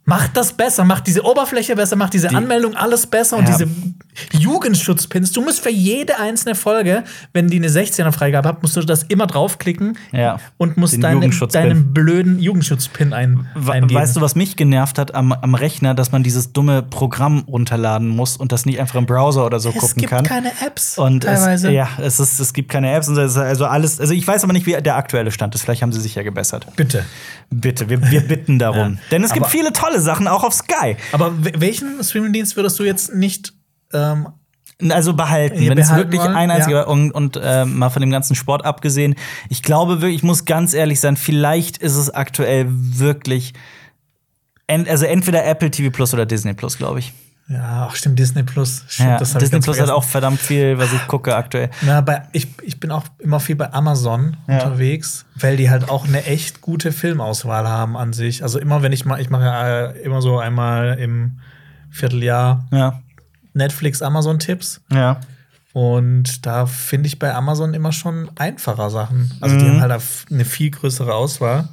Macht 0.07 0.37
das 0.37 0.53
besser, 0.55 0.85
macht 0.85 1.07
diese 1.07 1.23
Oberfläche 1.25 1.77
besser, 1.77 1.95
macht 1.95 2.14
diese 2.14 2.29
Die- 2.29 2.35
Anmeldung 2.35 2.75
alles 2.75 3.07
besser 3.07 3.37
und 3.37 3.49
Ja. 3.49 3.57
diese 3.57 3.68
Jugendschutzpins. 4.33 5.33
Du 5.33 5.43
musst 5.43 5.61
für 5.61 5.71
jede 5.71 6.18
einzelne 6.18 6.55
Folge, 6.55 7.05
wenn 7.33 7.49
die 7.49 7.57
eine 7.59 7.68
16er 7.68 8.12
Freigabe 8.12 8.49
hat, 8.49 8.62
musst 8.62 8.77
du 8.77 8.81
das 8.83 9.03
immer 9.05 9.27
draufklicken 9.27 9.97
Ja. 10.12 10.39
und 10.59 10.77
musst 10.77 10.95
Den 10.95 11.01
deine, 11.01 11.14
Jugendschutzpin. 11.16 11.62
deinen 11.62 11.93
blöden 11.95 12.39
Jugendschutzpin 12.39 13.12
ein, 13.12 13.47
eingeben. 13.55 13.95
Weißt 13.95 14.16
du, 14.16 14.21
was 14.21 14.35
mich 14.35 14.57
genervt 14.57 14.99
hat 14.99 15.14
am, 15.14 15.33
am 15.33 15.55
Rechner, 15.55 15.95
dass 15.95 16.12
man 16.12 16.23
dieses 16.23 16.53
dumme 16.53 16.83
Programm 16.83 17.45
runterladen 17.47 18.09
muss 18.09 18.37
und 18.37 18.53
das 18.53 18.66
nicht 18.66 18.81
einfach 18.81 18.97
im 18.97 19.07
Browser 19.07 19.47
oder 19.47 19.61
so 19.61 19.71
es 19.71 19.77
gucken 19.77 19.97
gibt 20.01 20.11
kann? 20.11 20.25
keine 20.25 20.51
Apps 20.64 20.99
Und 20.99 21.23
teilweise. 21.25 21.68
Es, 21.68 21.75
ja, 21.75 21.89
es, 22.01 22.21
ist, 22.21 22.39
es 22.41 22.53
gibt 22.53 22.71
keine 22.71 22.93
Apps 22.93 23.09
und 23.09 23.16
es 23.18 23.33
ist 23.33 23.39
also 23.39 23.66
alles. 23.66 24.01
Also 24.01 24.12
ich 24.14 24.27
weiß 24.27 24.45
aber 24.45 24.53
nicht, 24.53 24.66
wie 24.66 24.73
der 24.81 24.97
aktuelle 24.97 25.31
Stand 25.31 25.55
ist. 25.55 25.62
Vielleicht 25.62 25.83
haben 25.83 25.93
sie 25.93 26.01
sich 26.01 26.14
ja 26.14 26.23
gebessert. 26.23 26.66
Bitte. 26.77 27.05
Bitte, 27.51 27.89
wir, 27.89 28.11
wir 28.11 28.21
bitten 28.21 28.59
darum. 28.59 28.99
Denn 29.11 29.25
es 29.25 29.33
gibt 29.33 29.45
Aber- 29.47 29.51
viele 29.51 29.73
tolle 29.73 30.01
Sachen 30.01 30.29
auch 30.29 30.45
auf 30.45 30.55
Sky. 30.55 30.97
Aber 31.12 31.33
welchen 31.59 32.03
Streamingdienst 32.03 32.57
würdest 32.57 32.79
du 32.79 32.85
jetzt 32.85 33.14
nicht 33.14 33.53
ähm, 33.93 34.28
Also 34.91 35.14
behalten, 35.14 35.68
wenn 35.68 35.78
es 35.78 35.95
wirklich 35.95 36.20
wollen, 36.20 36.34
ein 36.34 36.51
einziger 36.51 36.78
ja. 36.80 36.86
und, 36.86 37.12
und 37.12 37.36
äh, 37.43 37.64
mal 37.64 37.91
von 37.91 38.01
dem 38.01 38.11
ganzen 38.11 38.34
Sport 38.34 38.64
abgesehen. 38.64 39.14
Ich 39.49 39.62
glaube 39.62 40.01
wirklich, 40.01 40.16
ich 40.16 40.22
muss 40.22 40.45
ganz 40.45 40.72
ehrlich 40.74 41.01
sein, 41.01 41.16
vielleicht 41.16 41.78
ist 41.78 41.97
es 41.97 42.11
aktuell 42.11 42.66
wirklich 42.68 43.53
ent, 44.66 44.88
also 44.88 45.05
entweder 45.07 45.45
Apple 45.45 45.70
TV 45.70 45.91
Plus 45.91 46.14
oder 46.14 46.26
Disney 46.26 46.55
Plus, 46.55 46.78
glaube 46.78 47.01
ich. 47.01 47.12
Ja, 47.49 47.88
ach 47.91 47.97
stimmt, 47.97 48.16
Disney 48.16 48.45
Plus. 48.45 48.84
Stimmt, 48.86 49.09
Ja, 49.09 49.16
Disney 49.18 49.38
Plus 49.38 49.51
hat 49.51 49.64
vergessen. 49.64 49.91
auch 49.91 50.05
verdammt 50.05 50.38
viel, 50.41 50.78
was 50.78 50.93
ich 50.93 51.05
gucke 51.09 51.34
aktuell. 51.34 51.68
Na, 51.82 52.01
bei, 52.01 52.22
ich, 52.30 52.47
ich 52.62 52.78
bin 52.78 52.93
auch 52.93 53.03
immer 53.18 53.41
viel 53.41 53.57
bei 53.57 53.72
Amazon 53.72 54.36
Ja. 54.47 54.55
unterwegs, 54.62 55.26
weil 55.34 55.57
die 55.57 55.68
halt 55.68 55.88
auch 55.91 56.07
eine 56.07 56.24
echt 56.26 56.61
gute 56.61 56.93
Filmauswahl 56.93 57.66
haben 57.68 57.97
an 57.97 58.12
sich. 58.12 58.45
Also 58.45 58.61
immer, 58.61 58.82
wenn 58.82 58.93
ich 58.93 59.05
mal, 59.05 59.20
ich 59.20 59.30
mache 59.30 59.43
ja 59.43 59.86
äh, 59.88 59.99
immer 60.03 60.22
so 60.22 60.38
einmal 60.38 60.97
im 61.01 61.41
Vierteljahr 61.91 62.66
Ja, 62.70 63.01
Netflix, 63.55 64.03
Amazon-Tipps. 64.03 64.80
ja. 64.92 65.20
Und 65.72 66.44
da 66.46 66.66
finde 66.66 67.07
ich 67.07 67.20
bei 67.20 67.32
Amazon 67.32 67.74
immer 67.74 67.92
schon 67.92 68.28
einfacher 68.36 68.90
Sachen. 68.90 69.30
Also 69.40 69.57
die 69.57 69.66
Mhm. 69.66 69.80
haben 69.80 69.92
halt 69.92 70.03
eine 70.28 70.44
viel 70.44 70.68
größere 70.72 71.14
Auswahl. 71.14 71.68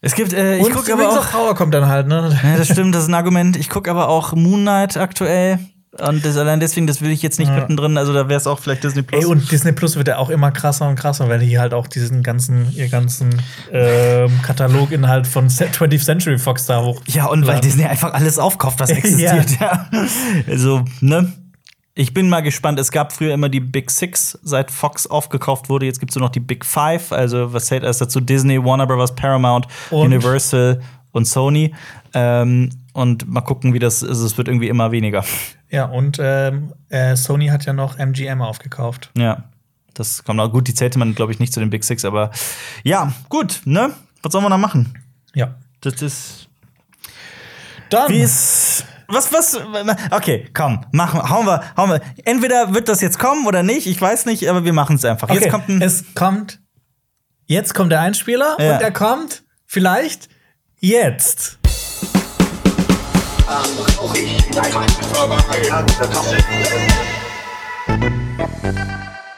Es 0.00 0.16
gibt, 0.16 0.32
äh, 0.32 0.56
ich 0.58 0.64
gucke 0.64 0.88
Rings 0.88 0.90
aber 1.04 1.12
of 1.12 1.18
auch. 1.26 1.30
Power 1.30 1.54
kommt 1.54 1.74
dann 1.74 1.86
halt, 1.86 2.08
ne? 2.08 2.36
Ja, 2.42 2.56
das 2.56 2.66
stimmt, 2.68 2.96
das 2.96 3.04
ist 3.04 3.08
ein 3.08 3.14
Argument. 3.14 3.56
Ich 3.56 3.68
gucke 3.68 3.88
aber 3.88 4.08
auch 4.08 4.32
Moon 4.32 4.62
Knight 4.62 4.96
aktuell. 4.96 5.60
Und 5.92 6.22
das, 6.24 6.36
allein 6.36 6.60
deswegen, 6.60 6.86
das 6.86 7.00
will 7.00 7.10
ich 7.10 7.22
jetzt 7.22 7.38
nicht 7.38 7.48
Ja. 7.48 7.54
mittendrin. 7.60 7.96
Also 7.96 8.12
da 8.12 8.28
wäre 8.28 8.38
es 8.38 8.46
auch 8.46 8.58
vielleicht 8.58 8.84
Disney 8.84 9.02
Plus. 9.02 9.24
Ey, 9.24 9.30
und 9.30 9.50
Disney 9.50 9.72
Plus 9.72 9.96
wird 9.96 10.08
ja 10.08 10.18
auch 10.18 10.28
immer 10.28 10.50
krasser 10.50 10.86
und 10.88 10.96
krasser, 10.96 11.28
weil 11.30 11.38
die 11.40 11.58
halt 11.58 11.72
auch 11.72 11.86
diesen 11.86 12.22
ganzen, 12.22 12.70
ihr 12.74 12.88
ganzen 12.88 13.30
ähm, 13.72 14.30
Kataloginhalt 14.42 15.26
von 15.26 15.48
20th 15.48 16.04
Century 16.04 16.38
Fox 16.38 16.66
da 16.66 16.82
hoch. 16.82 17.00
Ja, 17.06 17.26
und 17.26 17.46
weil 17.46 17.54
Ja. 17.54 17.60
Disney 17.60 17.84
einfach 17.86 18.12
alles 18.12 18.38
aufkauft, 18.38 18.80
was 18.80 18.90
existiert. 18.98 19.58
ja. 19.60 19.88
Also, 20.46 20.84
ne? 21.00 21.32
Ich 21.94 22.14
bin 22.14 22.28
mal 22.28 22.42
gespannt. 22.42 22.78
Es 22.78 22.92
gab 22.92 23.12
früher 23.12 23.34
immer 23.34 23.48
die 23.48 23.58
Big 23.58 23.90
Six, 23.90 24.38
seit 24.42 24.70
Fox 24.70 25.06
aufgekauft 25.08 25.68
wurde. 25.68 25.86
Jetzt 25.86 25.98
gibt 25.98 26.12
es 26.12 26.16
nur 26.16 26.26
noch 26.26 26.30
die 26.32 26.38
Big 26.38 26.64
Five. 26.64 27.10
Also, 27.12 27.52
was 27.52 27.64
zählt 27.66 27.82
erst 27.82 28.00
dazu? 28.00 28.20
Disney, 28.20 28.62
Warner 28.62 28.86
Bros., 28.86 29.14
Paramount, 29.16 29.66
Und? 29.90 30.06
Universal 30.12 30.80
und 31.10 31.24
Sony. 31.26 31.74
Ähm, 32.14 32.70
und 32.98 33.28
mal 33.28 33.40
gucken, 33.40 33.72
wie 33.74 33.78
das 33.78 34.02
ist. 34.02 34.18
Es 34.18 34.36
wird 34.38 34.48
irgendwie 34.48 34.68
immer 34.68 34.90
weniger. 34.92 35.24
Ja, 35.70 35.84
und 35.86 36.18
ähm, 36.20 36.72
äh, 36.88 37.16
Sony 37.16 37.48
hat 37.48 37.64
ja 37.64 37.72
noch 37.72 37.98
MGM 37.98 38.42
aufgekauft. 38.42 39.10
Ja. 39.16 39.44
Das 39.94 40.22
kommt 40.24 40.38
auch 40.40 40.50
gut. 40.52 40.68
Die 40.68 40.74
zählte 40.74 40.98
man, 40.98 41.14
glaube 41.14 41.32
ich, 41.32 41.38
nicht 41.40 41.52
zu 41.52 41.60
den 41.60 41.70
Big 41.70 41.82
Six. 41.84 42.04
Aber 42.04 42.30
ja, 42.84 43.12
gut, 43.28 43.62
ne? 43.64 43.92
Was 44.22 44.32
sollen 44.32 44.44
wir 44.44 44.50
da 44.50 44.58
machen? 44.58 44.96
Ja. 45.34 45.54
Das 45.80 46.00
ist. 46.02 46.48
Dann. 47.90 48.10
Wie 48.10 48.20
ist. 48.20 48.84
Was, 49.08 49.32
was? 49.32 49.58
Okay, 50.10 50.48
komm, 50.52 50.84
machen 50.92 51.20
wir, 51.20 51.30
hauen 51.30 51.46
wir, 51.46 51.62
hauen 51.78 51.90
wir. 51.90 52.02
Entweder 52.26 52.74
wird 52.74 52.88
das 52.90 53.00
jetzt 53.00 53.18
kommen 53.18 53.46
oder 53.46 53.62
nicht, 53.62 53.86
ich 53.86 53.98
weiß 53.98 54.26
nicht, 54.26 54.46
aber 54.50 54.64
wir 54.66 54.74
machen 54.74 54.96
es 54.96 55.04
einfach. 55.06 55.30
okay, 55.30 55.40
Jetzt 55.40 55.50
kommt 55.50 55.68
ein. 55.70 55.80
es 55.80 56.04
kommt. 56.14 56.60
Jetzt 57.46 57.72
kommt 57.72 57.90
der 57.90 58.00
Einspieler 58.02 58.56
Ja. 58.60 58.74
und 58.74 58.82
er 58.82 58.90
kommt 58.92 59.44
vielleicht 59.64 60.28
jetzt. 60.78 61.58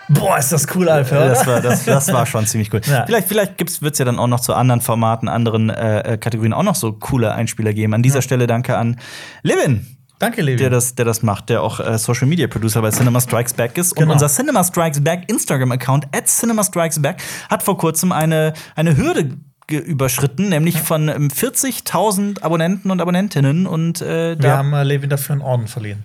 Boah, 0.08 0.38
ist 0.38 0.50
das 0.50 0.66
cool, 0.74 0.88
Alter. 0.88 1.18
oder? 1.18 1.28
das 1.28 1.46
war, 1.46 1.60
das, 1.60 1.84
das 1.84 2.12
war 2.12 2.26
schon 2.26 2.44
ziemlich 2.46 2.72
cool. 2.72 2.80
Ja. 2.90 3.04
Vielleicht, 3.06 3.28
vielleicht 3.28 3.58
wird 3.82 3.92
es 3.92 3.98
ja 3.98 4.04
dann 4.04 4.18
auch 4.18 4.26
noch 4.26 4.40
zu 4.40 4.54
anderen 4.54 4.80
Formaten, 4.80 5.28
anderen 5.28 5.70
äh, 5.70 6.00
äh, 6.14 6.18
Kategorien 6.18 6.52
auch 6.52 6.64
noch 6.64 6.74
so 6.74 6.92
coole 6.92 7.32
Einspieler 7.32 7.72
geben. 7.72 7.94
An 7.94 8.02
dieser 8.02 8.20
Stelle 8.20 8.46
danke 8.48 8.76
an 8.76 8.98
Levin, 9.42 9.86
Danke, 10.18 10.42
Levi. 10.42 10.56
der 10.56 10.70
das, 10.70 10.96
der 10.96 11.04
das 11.04 11.22
macht, 11.22 11.48
der 11.48 11.62
auch 11.62 11.78
äh, 11.80 11.96
Social 11.96 12.26
Media 12.26 12.48
Producer 12.48 12.82
bei 12.82 12.90
Cinema 12.90 13.20
Strikes 13.20 13.54
Back 13.54 13.78
ist. 13.78 13.92
Und 13.92 14.00
Genau. 14.00 14.12
unser 14.14 14.28
Cinema 14.28 14.64
Strikes 14.64 15.02
Back 15.02 15.30
Instagram-Account 15.30 16.06
at 16.14 16.26
Cinema 16.26 16.64
Strikes 16.64 17.00
Back 17.00 17.22
hat 17.48 17.62
vor 17.62 17.78
kurzem 17.78 18.10
eine, 18.12 18.52
eine 18.74 18.96
Hürde 18.96 19.36
überschritten, 19.78 20.48
nämlich 20.48 20.80
von 20.80 21.08
ähm, 21.08 21.28
40.000 21.28 22.42
Abonnenten 22.42 22.90
und 22.90 23.00
Abonnentinnen. 23.00 23.66
Und 23.66 24.00
äh, 24.02 24.40
Wir 24.40 24.56
haben 24.56 24.72
äh, 24.72 24.82
Levi 24.82 25.08
dafür 25.08 25.34
einen 25.34 25.42
Orden 25.42 25.66
verliehen. 25.66 26.04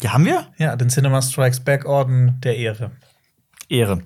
ja, 0.00 0.12
haben 0.12 0.24
wir? 0.24 0.46
Ja, 0.58 0.76
den 0.76 0.88
Cinema 0.88 1.22
Strikes 1.22 1.60
Back 1.60 1.86
Orden 1.86 2.38
der 2.42 2.56
Ehre. 2.56 2.90
Ehre. 3.68 4.00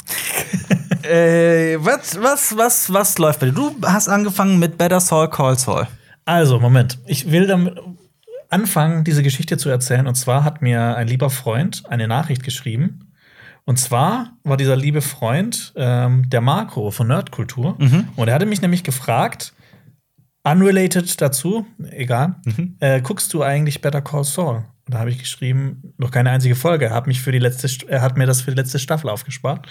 äh, 1.03 1.77
was, 1.79 2.21
was, 2.21 2.57
was, 2.57 2.93
was 2.93 3.19
läuft 3.19 3.41
bei 3.41 3.47
dir? 3.47 3.53
Du 3.53 3.77
hast 3.85 4.09
angefangen 4.09 4.59
mit 4.59 4.79
Better 4.79 5.01
Saul 5.01 5.29
Call 5.29 5.59
Saul. 5.59 5.87
Also, 6.25 6.61
Moment. 6.61 6.99
Ich 7.07 7.31
will 7.31 7.47
damit 7.47 7.79
anfangen, 8.49 9.05
diese 9.05 9.23
Geschichte 9.23 9.57
zu 9.57 9.69
erzählen. 9.69 10.07
Und 10.07 10.15
zwar 10.15 10.45
hat 10.45 10.63
mir 10.63 10.97
ein 10.97 11.09
lieber 11.09 11.31
Freund 11.31 11.83
eine 11.89 12.09
Nachricht 12.09 12.43
geschrieben. 12.43 13.10
Und 13.71 13.77
zwar 13.77 14.33
war 14.43 14.57
dieser 14.57 14.75
liebe 14.75 15.01
Freund 15.01 15.73
ähm, 15.77 16.29
der 16.29 16.41
Marco 16.41 16.91
von 16.91 17.07
Nerdkultur. 17.07 17.77
Und 18.17 18.27
er 18.27 18.35
hatte 18.35 18.45
mich 18.45 18.63
nämlich 18.63 18.83
gefragt, 18.83 19.53
unrelated 20.43 21.21
dazu, 21.21 21.65
egal, 21.93 22.35
äh, 22.81 23.01
guckst 23.01 23.33
du 23.33 23.45
eigentlich 23.45 23.81
Better 23.81 24.03
Call 24.03 24.25
Saul? 24.25 24.57
Und 24.57 24.95
da 24.95 24.99
habe 24.99 25.11
ich 25.11 25.21
geschrieben, 25.21 25.95
noch 25.99 26.11
keine 26.11 26.31
einzige 26.31 26.57
Folge. 26.57 26.87
Er 26.87 26.95
hat, 26.95 27.07
mich 27.07 27.21
für 27.21 27.31
die 27.31 27.39
letzte, 27.39 27.69
er 27.87 28.03
hat 28.03 28.19
mir 28.19 28.27
das 28.27 28.41
für 28.41 28.51
die 28.51 28.57
letzte 28.57 28.81
Staffel 28.81 29.09
aufgespart. 29.09 29.69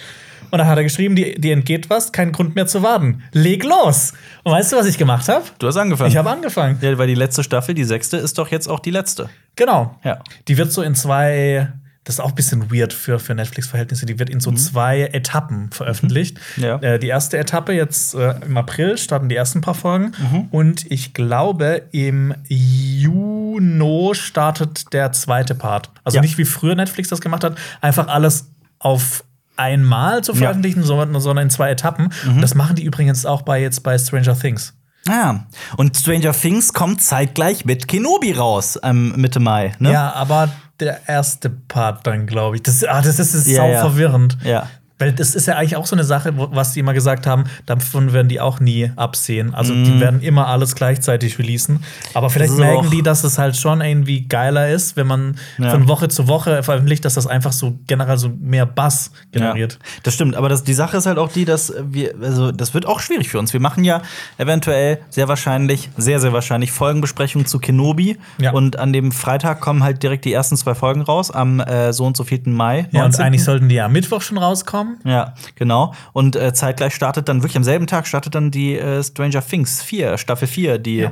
Und 0.50 0.60
dann 0.60 0.68
hat 0.68 0.78
er 0.78 0.84
geschrieben, 0.84 1.18
die, 1.18 1.36
die 1.38 1.52
entgeht 1.52 1.90
was, 1.90 2.14
kein 2.14 2.32
Grund 2.32 2.56
mehr 2.56 2.68
zu 2.68 2.82
warten. 2.82 3.22
Leg 3.34 3.66
los! 3.66 4.14
Und 4.46 4.54
weißt 4.54 4.72
du, 4.72 4.78
was 4.78 4.86
ich 4.86 4.98
gemacht 4.98 5.28
habe? 5.28 5.44
Du 5.60 5.68
hast 5.68 5.76
angefangen. 5.76 6.10
Ich 6.10 6.16
habe 6.16 6.30
angefangen. 6.30 6.78
ja, 6.80 6.98
weil 6.98 7.08
die 7.08 7.16
letzte 7.16 7.44
Staffel, 7.44 7.76
die 7.76 7.84
sechste, 7.84 8.16
ist 8.16 8.38
doch 8.38 8.48
jetzt 8.48 8.70
auch 8.70 8.80
die 8.80 8.92
letzte. 8.92 9.30
Genau. 9.58 10.00
Ja. 10.06 10.20
Die 10.48 10.58
wird 10.58 10.72
so 10.72 10.84
in 10.84 10.96
zwei, 10.96 11.74
das 12.10 12.16
ist 12.16 12.22
auch 12.22 12.30
ein 12.30 12.36
bisschen 12.36 12.72
weird 12.74 12.92
für, 12.92 13.20
für 13.20 13.36
Netflix-Verhältnisse, 13.36 14.08
die 14.08 14.18
wird 14.18 14.32
in 14.32 14.40
so 14.40 14.52
zwei 14.52 15.02
Etappen 15.14 15.70
veröffentlicht. 15.72 16.40
Mhm. 16.58 16.64
Ja. 16.64 16.76
Äh, 16.78 16.98
die 16.98 17.06
erste 17.06 17.38
Etappe 17.38 17.72
jetzt 17.72 18.16
äh, 18.16 18.34
im 18.44 18.58
April 18.58 18.98
starten 18.98 19.30
die 19.30 19.36
ersten 19.36 19.62
paar 19.62 19.76
Folgen. 19.76 20.14
Mhm. 20.18 20.48
Und 20.50 20.92
ich 20.92 21.14
glaube, 21.14 21.84
im 21.92 22.34
Juni 22.48 24.16
startet 24.16 24.92
der 24.92 25.12
zweite 25.12 25.54
Part. 25.54 25.92
Also 26.04 26.16
Ja. 26.16 26.24
nicht 26.24 26.40
wie 26.40 26.46
früher 26.46 26.74
Netflix 26.74 27.10
das 27.10 27.22
gemacht 27.22 27.44
hat, 27.44 27.56
einfach 27.80 28.08
alles 28.08 28.50
auf 28.80 29.24
einmal 29.56 30.24
zu 30.24 30.32
Ja. 30.32 30.36
Mhm. 30.36 30.40
veröffentlichen, 30.40 30.82
sondern, 30.84 31.22
sondern 31.22 31.44
in 31.44 31.50
zwei 31.52 31.70
Etappen. 31.70 32.10
Und 32.28 32.42
das 32.42 32.56
machen 32.56 32.76
die 32.76 32.86
übrigens 32.86 33.28
auch 33.28 33.44
bei 33.44 33.62
jetzt 33.62 33.84
bei 33.84 33.96
Stranger 34.00 34.34
Things. 34.40 34.74
Ah, 35.08 35.42
und 35.78 35.96
Stranger 35.96 36.34
Things 36.34 36.74
kommt 36.74 37.04
zeitgleich 37.04 37.66
mit 37.66 37.88
Kenobi 37.88 38.32
raus, 38.32 38.80
ähm, 38.82 39.14
Mitte 39.16 39.40
Mai. 39.40 39.74
Ne? 39.78 39.92
Ja, 39.92 40.12
aber 40.14 40.50
der 40.80 41.08
erste 41.08 41.50
Part 41.50 42.08
dann, 42.08 42.26
glaube 42.28 42.56
ich. 42.58 42.64
Das, 42.64 42.84
ah, 42.84 43.02
das 43.02 43.20
ist, 43.20 43.34
das 43.34 43.42
ist 43.42 43.48
Ja, 43.48 43.58
sau 43.58 43.70
ja. 43.70 43.82
verwirrend. 43.82 44.38
Ja. 44.44 44.68
Weil 45.00 45.14
das 45.14 45.34
ist 45.34 45.48
ja 45.48 45.56
eigentlich 45.56 45.76
auch 45.78 45.86
so 45.86 45.96
eine 45.96 46.04
Sache, 46.04 46.34
was 46.36 46.74
die 46.74 46.82
immer 46.82 46.94
gesagt 46.94 47.26
haben, 47.26 47.46
davon 47.66 48.12
werden 48.14 48.28
die 48.28 48.42
auch 48.42 48.60
nie 48.60 48.92
absehen. 48.98 49.56
Also 49.56 49.74
die 49.74 50.00
werden 50.00 50.22
immer 50.22 50.48
alles 50.48 50.76
gleichzeitig 50.76 51.40
releasen. 51.40 51.84
Aber 52.14 52.30
vielleicht 52.30 52.52
Mhm. 52.54 52.60
Ist 52.60 52.66
merken 52.66 52.90
die, 52.92 53.02
dass 53.02 53.24
es 53.24 53.38
halt 53.38 53.56
schon 53.56 53.80
irgendwie 53.82 54.28
geiler 54.28 54.70
ist, 54.70 54.96
wenn 54.98 55.08
man 55.08 55.38
Ja. 55.58 55.70
von 55.72 55.88
Woche 55.88 56.10
zu 56.10 56.28
Woche 56.28 56.64
veröffentlicht, 56.64 57.06
dass 57.06 57.14
das 57.14 57.28
einfach 57.28 57.54
so 57.54 57.78
generell 57.88 58.18
so 58.18 58.30
mehr 58.42 58.66
Bass 58.66 59.12
generiert. 59.32 59.74
Ja, 59.74 59.80
das 60.04 60.14
stimmt, 60.16 60.36
aber 60.36 60.50
das, 60.50 60.64
die 60.64 60.74
Sache 60.74 60.98
ist 60.98 61.06
halt 61.06 61.18
auch 61.18 61.32
die, 61.32 61.46
dass 61.46 61.74
wir, 61.90 62.16
also 62.22 62.52
das 62.52 62.74
wird 62.74 62.86
auch 62.86 63.00
schwierig 63.00 63.30
für 63.30 63.40
uns. 63.40 63.54
Wir 63.54 63.60
machen 63.62 63.84
ja 63.84 64.02
eventuell 64.38 65.00
sehr 65.10 65.28
wahrscheinlich, 65.28 65.90
sehr, 65.98 66.20
sehr 66.20 66.34
wahrscheinlich 66.34 66.72
Folgenbesprechungen 66.72 67.46
zu 67.46 67.60
Kenobi. 67.60 68.18
Ja. 68.40 68.52
Und 68.52 68.78
an 68.80 68.92
dem 68.94 69.12
Freitag 69.12 69.62
kommen 69.62 69.84
halt 69.84 70.04
direkt 70.04 70.26
die 70.26 70.34
ersten 70.34 70.58
zwei 70.58 70.76
Folgen 70.76 71.02
raus, 71.02 71.32
am 71.32 71.60
äh, 71.60 71.94
so 71.94 72.06
und 72.06 72.18
so 72.18 72.24
4. 72.24 72.42
Mai. 72.46 72.88
Ja, 72.92 73.06
und 73.06 73.14
19.. 73.14 73.22
eigentlich 73.26 73.44
sollten 73.44 73.70
die 73.70 73.76
ja 73.76 73.86
am 73.86 73.94
Mittwoch 73.94 74.22
schon 74.22 74.38
rauskommen. 74.38 74.89
Ja, 75.04 75.34
genau. 75.56 75.94
Und 76.14 76.36
äh, 76.36 76.54
zeitgleich 76.54 76.94
startet 76.94 77.30
dann, 77.30 77.42
wirklich 77.42 77.58
am 77.58 77.64
selben 77.64 77.88
Tag 77.88 78.08
startet 78.08 78.36
dann 78.36 78.52
die 78.52 78.78
äh, 78.78 79.04
Stranger 79.04 79.46
Things 79.46 79.82
4, 79.82 80.18
Staffel 80.18 80.48
4, 80.48 80.78
die. 80.78 80.98
Ja. 80.98 81.12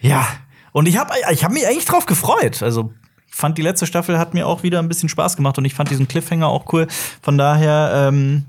Ja. 0.00 0.26
Und 0.72 0.86
ich 0.86 0.98
habe 0.98 1.12
ich 1.32 1.44
hab 1.44 1.52
mich 1.52 1.66
eigentlich 1.66 1.86
drauf 1.86 2.06
gefreut. 2.06 2.62
Also 2.62 2.92
fand 3.28 3.58
die 3.58 3.62
letzte 3.62 3.86
Staffel 3.86 4.18
hat 4.18 4.34
mir 4.34 4.46
auch 4.46 4.62
wieder 4.62 4.78
ein 4.78 4.88
bisschen 4.88 5.08
Spaß 5.08 5.36
gemacht 5.36 5.58
und 5.58 5.64
ich 5.64 5.74
fand 5.74 5.90
diesen 5.90 6.08
Cliffhanger 6.08 6.48
auch 6.48 6.72
cool. 6.72 6.86
Von 7.22 7.38
daher, 7.38 8.08
ähm, 8.08 8.46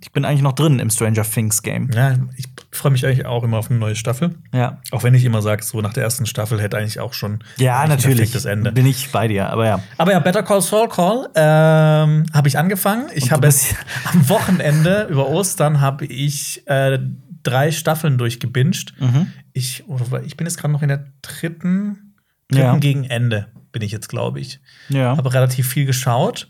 ich 0.00 0.12
bin 0.12 0.24
eigentlich 0.24 0.42
noch 0.42 0.52
drin 0.52 0.78
im 0.78 0.90
Stranger 0.90 1.22
Things 1.22 1.62
Game. 1.62 1.90
Ja, 1.92 2.14
ich, 2.36 2.46
freue 2.84 2.92
mich 2.92 3.06
eigentlich 3.06 3.24
auch 3.24 3.42
immer 3.44 3.56
auf 3.56 3.70
eine 3.70 3.78
neue 3.78 3.96
Staffel. 3.96 4.34
Ja. 4.52 4.82
Auch 4.90 5.02
wenn 5.04 5.14
ich 5.14 5.24
immer 5.24 5.40
sage, 5.40 5.62
so 5.62 5.80
nach 5.80 5.94
der 5.94 6.02
ersten 6.02 6.26
Staffel 6.26 6.60
hätte 6.60 6.76
eigentlich 6.76 7.00
auch 7.00 7.14
schon 7.14 7.42
Ja, 7.56 7.86
natürlich. 7.86 8.18
perfektes 8.18 8.44
Ende. 8.44 8.72
Bin 8.72 8.84
ich 8.84 9.10
bei 9.10 9.26
dir, 9.26 9.48
aber 9.48 9.64
ja. 9.64 9.80
Aber 9.96 10.12
ja, 10.12 10.18
Better 10.18 10.42
Call 10.42 10.60
Saul 10.60 10.90
Call 10.90 11.30
ähm, 11.34 12.26
habe 12.34 12.46
ich 12.48 12.58
angefangen. 12.58 13.06
Ich 13.14 13.32
habe 13.32 13.46
es 13.46 13.74
am 14.12 14.28
Wochenende 14.28 15.06
über 15.08 15.28
Ostern 15.30 15.80
habe 15.80 16.04
ich 16.04 16.62
äh, 16.66 16.98
drei 17.42 17.70
Staffeln 17.72 18.18
durchgebinged. 18.18 18.92
Mhm. 19.00 19.28
Ich, 19.54 19.88
oder 19.88 20.22
ich 20.22 20.36
bin 20.36 20.46
jetzt 20.46 20.58
gerade 20.58 20.72
noch 20.72 20.82
in 20.82 20.88
der 20.88 21.06
dritten, 21.22 22.16
dritten 22.50 22.62
Ja. 22.66 22.76
gegen 22.76 23.04
Ende 23.04 23.46
bin 23.72 23.80
ich 23.80 23.92
jetzt, 23.92 24.10
glaube 24.10 24.40
ich. 24.40 24.60
Ja. 24.90 25.16
Habe 25.16 25.32
relativ 25.32 25.66
viel 25.68 25.86
geschaut. 25.86 26.48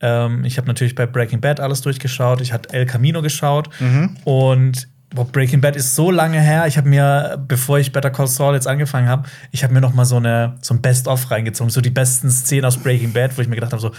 Ähm, 0.00 0.44
ich 0.46 0.56
habe 0.56 0.66
natürlich 0.66 0.94
bei 0.94 1.04
Breaking 1.04 1.42
Bad 1.42 1.60
alles 1.60 1.82
durchgeschaut. 1.82 2.40
Ich 2.40 2.54
hatte 2.54 2.72
El 2.72 2.86
Camino 2.86 3.20
geschaut. 3.20 3.68
Mhm. 3.80 4.16
Und 4.24 4.88
boah, 5.10 5.26
Breaking 5.26 5.60
Bad 5.60 5.76
ist 5.76 5.94
so 5.94 6.10
lange 6.10 6.40
her. 6.40 6.66
Ich 6.66 6.76
habe 6.76 6.88
mir, 6.88 7.42
bevor 7.46 7.78
ich 7.78 7.92
Better 7.92 8.10
Call 8.10 8.26
Saul 8.26 8.54
jetzt 8.54 8.66
angefangen 8.66 9.08
habe, 9.08 9.28
ich 9.50 9.62
habe 9.64 9.72
mir 9.72 9.80
noch 9.80 9.94
mal 9.94 10.04
so, 10.04 10.16
eine, 10.16 10.56
so 10.60 10.74
ein 10.74 10.82
Best-of 10.82 11.30
reingezogen. 11.30 11.70
So 11.70 11.80
die 11.80 11.90
besten 11.90 12.30
Szenen 12.30 12.64
aus 12.64 12.76
Breaking 12.76 13.12
Bad, 13.12 13.36
wo 13.36 13.42
ich 13.42 13.48
mir 13.48 13.56
gedacht 13.56 13.72
habe, 13.72 13.82
so, 13.82 13.92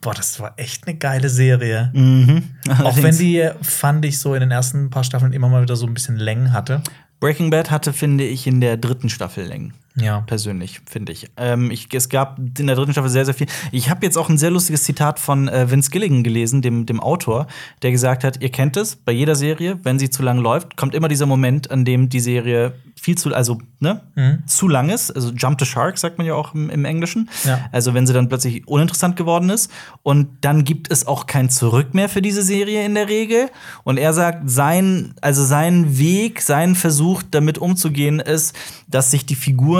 boah, 0.00 0.14
das 0.14 0.40
war 0.40 0.54
echt 0.56 0.86
eine 0.86 0.96
geile 0.96 1.28
Serie. 1.28 1.90
Mhm. 1.92 2.44
Auch 2.82 3.02
wenn 3.02 3.16
die, 3.16 3.48
fand 3.62 4.04
ich, 4.04 4.18
so 4.18 4.34
in 4.34 4.40
den 4.40 4.50
ersten 4.50 4.90
paar 4.90 5.04
Staffeln 5.04 5.32
immer 5.32 5.48
mal 5.48 5.62
wieder 5.62 5.76
so 5.76 5.86
ein 5.86 5.94
bisschen 5.94 6.16
Längen 6.16 6.52
hatte. 6.52 6.82
Breaking 7.20 7.50
Bad 7.50 7.70
hatte, 7.70 7.92
finde 7.92 8.24
ich, 8.24 8.46
in 8.46 8.60
der 8.60 8.76
dritten 8.76 9.10
Staffel 9.10 9.44
Längen. 9.44 9.74
Ja. 9.96 10.20
Persönlich, 10.20 10.80
finde 10.88 11.12
ich. 11.12 11.28
Ähm, 11.36 11.70
ich. 11.70 11.88
Es 11.92 12.08
gab 12.08 12.38
in 12.38 12.66
der 12.66 12.76
dritten 12.76 12.92
Staffel 12.92 13.10
sehr, 13.10 13.24
sehr 13.24 13.34
viel. 13.34 13.48
Ich 13.72 13.90
habe 13.90 14.06
jetzt 14.06 14.16
auch 14.16 14.28
ein 14.28 14.38
sehr 14.38 14.50
lustiges 14.50 14.84
Zitat 14.84 15.18
von 15.18 15.48
äh, 15.48 15.70
Vince 15.70 15.90
Gilligan 15.90 16.22
gelesen, 16.22 16.62
dem, 16.62 16.86
dem 16.86 17.00
Autor, 17.00 17.48
der 17.82 17.90
gesagt 17.90 18.22
hat: 18.22 18.40
Ihr 18.40 18.50
kennt 18.50 18.76
es, 18.76 18.94
bei 18.94 19.12
jeder 19.12 19.34
Serie, 19.34 19.78
wenn 19.82 19.98
sie 19.98 20.08
zu 20.08 20.22
lang 20.22 20.38
läuft, 20.38 20.76
kommt 20.76 20.94
immer 20.94 21.08
dieser 21.08 21.26
Moment, 21.26 21.70
an 21.70 21.84
dem 21.84 22.08
die 22.08 22.20
Serie 22.20 22.74
viel 23.00 23.16
zu, 23.16 23.34
also, 23.34 23.58
ne, 23.80 24.02
Mhm. 24.14 24.46
zu 24.46 24.68
lang 24.68 24.90
ist. 24.90 25.10
Also, 25.10 25.32
Jump 25.32 25.58
the 25.58 25.66
Shark, 25.66 25.96
sagt 25.98 26.18
man 26.18 26.26
ja 26.26 26.34
auch 26.34 26.54
im, 26.54 26.68
im 26.70 26.84
Englischen. 26.84 27.30
Ja. 27.44 27.68
Also, 27.72 27.94
wenn 27.94 28.06
sie 28.06 28.12
dann 28.12 28.28
plötzlich 28.28 28.68
uninteressant 28.68 29.16
geworden 29.16 29.48
ist. 29.50 29.70
Und 30.02 30.28
dann 30.42 30.64
gibt 30.64 30.92
es 30.92 31.06
auch 31.06 31.26
kein 31.26 31.48
Zurück 31.48 31.94
mehr 31.94 32.08
für 32.10 32.20
diese 32.22 32.42
Serie 32.42 32.84
in 32.84 32.94
der 32.94 33.08
Regel. 33.08 33.48
Und 33.84 33.96
er 33.98 34.12
sagt, 34.12 34.50
sein, 34.50 35.14
also 35.22 35.42
sein 35.42 35.98
Weg, 35.98 36.42
sein 36.42 36.74
Versuch, 36.74 37.22
damit 37.28 37.56
umzugehen, 37.58 38.20
ist, 38.20 38.54
dass 38.86 39.10
sich 39.10 39.24
die 39.24 39.34
Figuren 39.34 39.79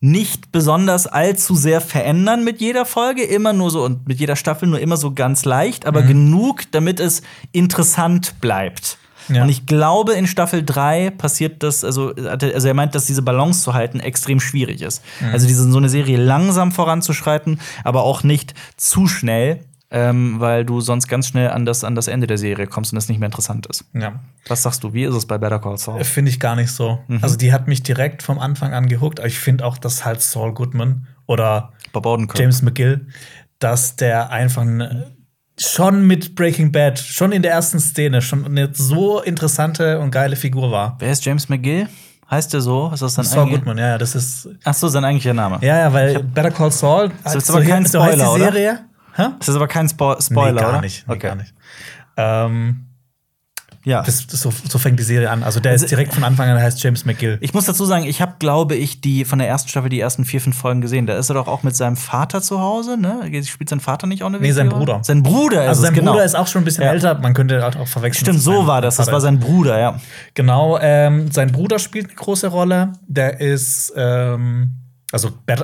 nicht 0.00 0.52
besonders 0.52 1.06
allzu 1.06 1.54
sehr 1.54 1.80
verändern 1.80 2.44
mit 2.44 2.60
jeder 2.60 2.84
Folge, 2.84 3.22
immer 3.24 3.52
nur 3.54 3.70
so 3.70 3.82
und 3.84 4.06
mit 4.06 4.20
jeder 4.20 4.36
Staffel 4.36 4.68
nur 4.68 4.78
immer 4.80 4.96
so 4.98 5.12
ganz 5.14 5.44
leicht, 5.46 5.86
aber 5.86 6.02
genug, 6.02 6.64
damit 6.72 7.00
es 7.00 7.22
interessant 7.52 8.34
bleibt. 8.40 8.98
Ja. 9.28 9.42
Und 9.42 9.48
ich 9.48 9.64
glaube, 9.64 10.12
in 10.12 10.26
Staffel 10.26 10.62
3 10.62 11.08
passiert 11.10 11.62
das, 11.62 11.82
also, 11.82 12.10
er- 12.12 12.32
also 12.54 12.68
er 12.68 12.74
meint, 12.74 12.94
dass 12.94 13.06
diese 13.06 13.22
Balance 13.22 13.62
zu 13.62 13.72
halten 13.72 13.98
extrem 14.00 14.38
schwierig 14.40 14.82
ist. 14.82 15.02
Also 15.32 15.46
diese, 15.46 15.70
so 15.70 15.78
eine 15.78 15.88
Serie 15.88 16.18
langsam 16.18 16.72
voranzuschreiten, 16.72 17.58
aber 17.84 18.02
auch 18.02 18.22
nicht 18.22 18.52
zu 18.76 19.06
schnell, 19.06 19.60
ähm, 19.90 20.40
weil 20.40 20.64
du 20.64 20.80
sonst 20.80 21.06
ganz 21.08 21.28
schnell 21.28 21.50
an 21.50 21.64
das, 21.66 21.84
an 21.84 21.94
das 21.94 22.08
Ende 22.08 22.26
der 22.26 22.38
Serie 22.38 22.66
kommst 22.66 22.92
und 22.92 22.98
es 22.98 23.08
nicht 23.08 23.18
mehr 23.20 23.26
interessant 23.26 23.66
ist. 23.66 23.84
Ja. 23.92 24.20
Was 24.48 24.62
sagst 24.62 24.82
du, 24.82 24.92
wie 24.92 25.04
ist 25.04 25.14
es 25.14 25.26
bei 25.26 25.38
Better 25.38 25.58
Call 25.60 25.78
Saul? 25.78 26.02
Finde 26.04 26.30
ich 26.30 26.40
gar 26.40 26.56
nicht 26.56 26.70
so. 26.70 26.98
Mhm. 27.08 27.18
Also, 27.22 27.36
die 27.36 27.52
hat 27.52 27.68
mich 27.68 27.82
direkt 27.82 28.22
vom 28.22 28.38
Anfang 28.38 28.72
an 28.74 28.88
gehuckt. 28.88 29.20
Aber 29.20 29.28
ich 29.28 29.38
finde 29.38 29.64
auch, 29.64 29.78
dass 29.78 30.04
halt 30.04 30.20
Saul 30.20 30.52
Goodman 30.54 31.06
oder. 31.26 31.72
James 32.36 32.62
McGill, 32.62 33.06
dass 33.60 33.94
der 33.94 34.30
einfach 34.30 34.62
ein, 34.62 35.04
schon 35.58 36.06
mit 36.06 36.34
Breaking 36.34 36.72
Bad, 36.72 36.98
schon 36.98 37.30
in 37.30 37.42
der 37.42 37.52
ersten 37.52 37.78
Szene, 37.78 38.20
schon 38.20 38.44
eine 38.44 38.70
so 38.72 39.22
interessante 39.22 40.00
und 40.00 40.10
geile 40.10 40.34
Figur 40.34 40.72
war. 40.72 40.96
Wer 40.98 41.12
ist 41.12 41.24
James 41.24 41.48
McGill? 41.48 41.88
Heißt 42.28 42.52
der 42.52 42.62
so? 42.62 42.90
Ist 42.92 43.02
das 43.02 43.14
dann 43.14 43.24
Saul 43.24 43.48
Goodman, 43.50 43.78
ja, 43.78 43.88
ja, 43.90 43.98
das 43.98 44.14
ist. 44.16 44.48
Ach 44.64 44.74
so, 44.74 44.88
sein 44.88 45.04
eigentlicher 45.04 45.34
Name. 45.34 45.58
Ja, 45.60 45.78
ja, 45.78 45.92
weil 45.92 46.22
Better 46.24 46.50
Call 46.50 46.72
Saul. 46.72 47.12
ist 47.24 47.34
jetzt 47.34 47.46
so 47.46 47.52
aber 47.52 47.62
hier- 47.62 47.74
kein 47.74 47.86
so 47.86 48.02
heißt 48.02 48.18
Spoiler, 48.18 48.50
die 48.50 48.60
oder? 48.60 48.80
Hä? 49.16 49.26
Das 49.38 49.48
ist 49.48 49.56
aber 49.56 49.68
kein 49.68 49.88
Spo 49.88 50.16
Spoiler, 50.20 50.52
nee, 50.52 50.60
gar 50.60 50.68
oder? 50.70 50.80
nicht. 50.80 51.06
Nee, 51.08 51.14
okay. 51.14 51.26
gar 51.28 51.34
nicht. 51.36 51.54
Ähm, 52.16 52.86
Ja. 53.86 54.02
das, 54.02 54.26
das, 54.26 54.40
so, 54.40 54.50
so 54.68 54.78
fängt 54.78 54.98
die 54.98 55.02
Serie 55.04 55.30
an. 55.30 55.42
Also 55.42 55.60
der 55.60 55.74
ist 55.74 55.90
direkt 55.90 56.14
von 56.14 56.24
Anfang 56.24 56.48
an, 56.48 56.54
der 56.54 56.64
heißt 56.64 56.82
James 56.82 57.04
McGill. 57.04 57.36
Ich 57.42 57.52
muss 57.52 57.66
dazu 57.66 57.84
sagen, 57.84 58.04
ich 58.06 58.22
habe, 58.22 58.36
glaube 58.38 58.76
ich, 58.76 59.00
die 59.02 59.24
von 59.26 59.38
der 59.38 59.46
ersten 59.46 59.68
Staffel 59.68 59.90
die 59.90 60.00
ersten 60.00 60.24
vier, 60.24 60.40
fünf 60.40 60.56
Folgen 60.56 60.80
gesehen. 60.80 61.06
Da 61.06 61.18
ist 61.18 61.28
er 61.30 61.34
doch 61.34 61.48
auch 61.48 61.62
mit 61.64 61.76
seinem 61.76 61.96
Vater 61.96 62.40
zu 62.40 62.60
Hause, 62.60 62.96
ne? 62.96 63.20
Spielt 63.44 63.68
sein 63.68 63.80
Vater 63.80 64.06
nicht 64.06 64.22
auch 64.22 64.28
eine 64.28 64.38
Nee, 64.40 64.52
sein? 64.52 64.70
Bruder. 64.70 65.00
Sein 65.02 65.22
Bruder 65.22 65.64
ist 65.64 65.68
Also 65.68 65.82
sein 65.82 65.92
es, 65.92 65.98
genau. 65.98 66.12
Bruder 66.12 66.24
ist 66.24 66.34
auch 66.34 66.46
schon 66.46 66.62
ein 66.62 66.64
bisschen 66.64 66.84
Ja. 66.84 66.92
älter. 66.92 67.14
Man 67.18 67.34
könnte 67.34 67.62
halt 67.62 67.76
auch 67.76 67.86
verwechseln. 67.88 68.24
Stimmt, 68.24 68.40
so 68.40 68.66
war 68.66 68.80
das. 68.80 68.96
Das 68.96 69.04
Vater 69.06 69.12
war 69.12 69.18
ist. 69.18 69.24
sein 69.24 69.38
Bruder, 69.38 69.78
ja. 69.78 70.00
Genau, 70.32 70.78
ähm, 70.80 71.30
sein 71.30 71.52
Bruder 71.52 71.78
spielt 71.78 72.06
eine 72.06 72.14
große 72.14 72.46
Rolle. 72.48 72.92
Der 73.06 73.38
ist, 73.40 73.92
ähm, 73.96 74.76
also 75.14 75.30
äh, 75.46 75.56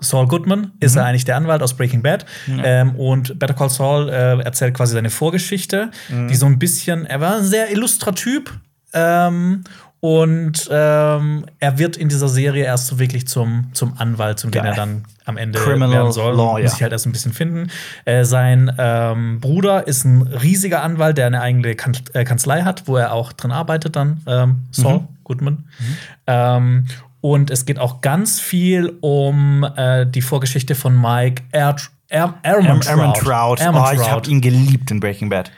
Saul 0.00 0.28
Goodman 0.28 0.70
ist 0.80 0.96
er 0.96 1.04
eigentlich 1.04 1.24
der 1.24 1.36
Anwalt 1.36 1.62
aus 1.62 1.74
Breaking 1.74 2.00
Bad. 2.00 2.24
Ähm, 2.48 2.94
und 2.94 3.38
Better 3.38 3.54
Call 3.54 3.68
Saul 3.68 4.08
äh, 4.08 4.40
erzählt 4.40 4.74
quasi 4.74 4.94
seine 4.94 5.10
Vorgeschichte, 5.10 5.90
die 6.08 6.34
so 6.34 6.46
ein 6.46 6.58
bisschen, 6.58 7.04
er 7.04 7.20
war 7.20 7.36
ein 7.36 7.44
sehr 7.44 7.70
illustrer 7.72 8.14
Typ. 8.14 8.52
Ähm, 8.92 9.64
und 10.00 10.68
ähm, 10.70 11.46
er 11.60 11.78
wird 11.78 11.96
in 11.96 12.08
dieser 12.10 12.28
Serie 12.28 12.64
erst 12.64 12.88
so 12.88 12.98
wirklich 12.98 13.26
zum, 13.26 13.70
zum 13.72 13.94
Anwalt, 13.98 14.38
zum 14.38 14.50
den 14.50 14.64
er 14.64 14.74
dann 14.74 15.04
am 15.24 15.38
Ende 15.38 15.58
Criminal 15.58 15.90
werden 15.90 16.12
soll. 16.12 16.36
Lawyer. 16.36 16.62
Muss 16.62 16.74
ich 16.74 16.82
halt 16.82 16.92
erst 16.92 17.06
ein 17.06 17.12
bisschen 17.12 17.32
finden. 17.32 17.70
Äh, 18.04 18.24
sein 18.24 18.70
ähm, 18.78 19.40
Bruder 19.40 19.88
ist 19.88 20.04
ein 20.04 20.22
riesiger 20.22 20.82
Anwalt, 20.82 21.16
der 21.16 21.26
eine 21.26 21.40
eigene 21.40 21.74
kan 21.74 21.96
äh, 22.12 22.24
Kanzlei 22.24 22.62
hat, 22.62 22.86
wo 22.86 22.96
er 22.96 23.12
auch 23.12 23.32
drin 23.32 23.50
arbeitet 23.50 23.96
dann, 23.96 24.20
ähm, 24.26 24.66
Saul 24.70 25.00
Mhm. 25.00 25.08
Goodman. 25.24 25.64
Ähm, 26.26 26.84
und 27.24 27.50
es 27.50 27.64
geht 27.64 27.78
auch 27.78 28.02
ganz 28.02 28.38
viel 28.38 28.98
um 29.00 29.64
äh, 29.76 30.04
die 30.06 30.20
Vorgeschichte 30.20 30.74
von 30.74 30.94
Mike 31.00 31.42
er 31.52 31.74
er 32.08 32.34
Ehrmantraut. 32.42 32.86
Ehrmantraut. 33.60 33.60
Oh, 33.98 34.02
ich 34.02 34.10
habe 34.10 34.28
ihn 34.28 34.42
geliebt 34.42 34.90
in 34.90 35.00
Breaking 35.00 35.30
Bad. 35.30 35.50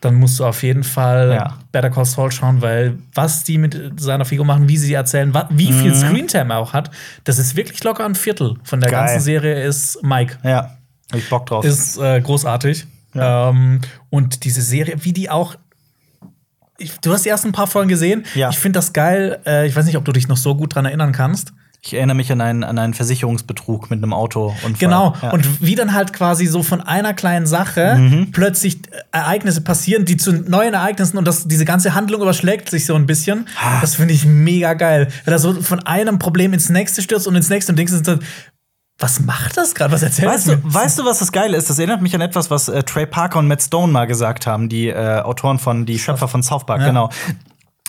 Dann 0.00 0.16
musst 0.16 0.40
du 0.40 0.44
auf 0.44 0.64
jeden 0.64 0.82
Fall 0.82 1.30
Ja. 1.32 1.58
Better 1.70 1.90
Call 1.90 2.04
Saul 2.06 2.32
schauen, 2.32 2.60
weil 2.60 2.98
was 3.14 3.44
die 3.44 3.56
mit 3.56 4.00
seiner 4.00 4.24
Figur 4.24 4.44
machen, 4.44 4.68
wie 4.68 4.76
sie 4.78 4.94
erzählen, 4.94 5.32
wa- 5.32 5.48
wie 5.52 5.72
viel 5.72 5.92
Mhm. 5.92 5.94
Screentime 5.94 6.54
er 6.54 6.58
auch 6.58 6.72
hat, 6.72 6.90
das 7.22 7.38
ist 7.38 7.54
wirklich 7.54 7.84
locker 7.84 8.04
ein 8.04 8.16
Viertel 8.16 8.56
von 8.64 8.80
der 8.80 8.90
Geil. 8.90 9.00
ganzen 9.06 9.20
Serie 9.20 9.62
ist 9.64 10.02
Mike. 10.02 10.38
Ja. 10.42 10.76
Hab 11.12 11.18
ich 11.20 11.30
Bock 11.30 11.46
drauf. 11.46 11.64
Ist 11.64 11.98
äh, 11.98 12.20
großartig. 12.20 12.84
Ähm, 13.14 13.80
und 14.10 14.42
diese 14.44 14.60
Serie, 14.60 14.96
wie 15.02 15.12
die 15.12 15.30
auch. 15.30 15.54
Ich, 16.78 16.98
du 17.00 17.12
hast 17.12 17.24
die 17.24 17.28
ersten 17.30 17.52
paar 17.52 17.66
Folgen 17.66 17.88
gesehen. 17.88 18.24
Ja. 18.34 18.50
Ich 18.50 18.58
finde 18.58 18.78
das 18.78 18.92
geil. 18.92 19.38
Äh, 19.46 19.66
ich 19.66 19.74
weiß 19.76 19.86
nicht, 19.86 19.96
ob 19.96 20.04
du 20.04 20.12
dich 20.12 20.28
noch 20.28 20.36
so 20.36 20.54
gut 20.54 20.74
dran 20.74 20.84
erinnern 20.84 21.12
kannst. 21.12 21.52
ich 21.82 21.94
erinnere 21.94 22.16
mich 22.16 22.32
an 22.32 22.40
einen, 22.40 22.64
an 22.64 22.78
einen 22.78 22.94
Versicherungsbetrug 22.94 23.90
mit 23.90 24.02
einem 24.02 24.12
Auto. 24.12 24.54
Genau. 24.80 25.14
Ja. 25.22 25.30
Und 25.30 25.62
wie 25.64 25.76
dann 25.76 25.94
halt 25.94 26.12
quasi 26.12 26.46
so 26.46 26.62
von 26.64 26.80
einer 26.80 27.14
kleinen 27.14 27.46
Sache 27.46 27.94
Mhm. 27.96 28.32
plötzlich 28.32 28.78
Ereignisse 29.12 29.60
passieren, 29.60 30.04
die 30.04 30.16
zu 30.16 30.32
neuen 30.32 30.74
Ereignissen 30.74 31.16
und 31.16 31.26
das, 31.26 31.46
diese 31.46 31.64
ganze 31.64 31.94
Handlung 31.94 32.22
überschlägt 32.22 32.70
sich 32.70 32.86
so 32.86 32.94
ein 32.96 33.06
bisschen. 33.06 33.46
Das 33.80 33.94
finde 33.94 34.14
ich 34.14 34.24
mega 34.26 34.74
geil. 34.74 35.08
Wenn 35.24 35.32
er 35.32 35.38
so 35.38 35.54
von 35.62 35.80
einem 35.86 36.18
Problem 36.18 36.52
ins 36.52 36.68
nächste 36.70 37.02
stürzt 37.02 37.28
und 37.28 37.36
ins 37.36 37.48
nächste 37.50 37.70
und 37.72 37.76
denkst 37.78 37.92
was 38.98 39.20
macht 39.20 39.56
das 39.58 39.74
gerade? 39.74 39.92
Was 39.92 40.02
erzählt 40.02 40.28
Weißt 40.28 40.48
du, 40.48 40.52
weißt 40.62 40.98
du, 40.98 41.04
was 41.04 41.18
das 41.18 41.30
Geile 41.30 41.56
ist? 41.56 41.68
Das 41.68 41.78
erinnert 41.78 42.00
mich 42.00 42.14
an 42.14 42.22
etwas, 42.22 42.50
was 42.50 42.68
äh, 42.68 42.82
Trey 42.82 43.04
Parker 43.06 43.38
und 43.38 43.46
Matt 43.46 43.60
Stone 43.62 43.92
mal 43.92 44.06
gesagt 44.06 44.46
haben, 44.46 44.68
die 44.70 44.88
äh, 44.88 45.20
Autoren 45.20 45.58
von, 45.58 45.84
die 45.84 45.98
Schöpfer 45.98 46.28
von 46.28 46.42
South 46.42 46.64
Park, 46.64 46.80
Ja. 46.80 46.86
genau. 46.88 47.10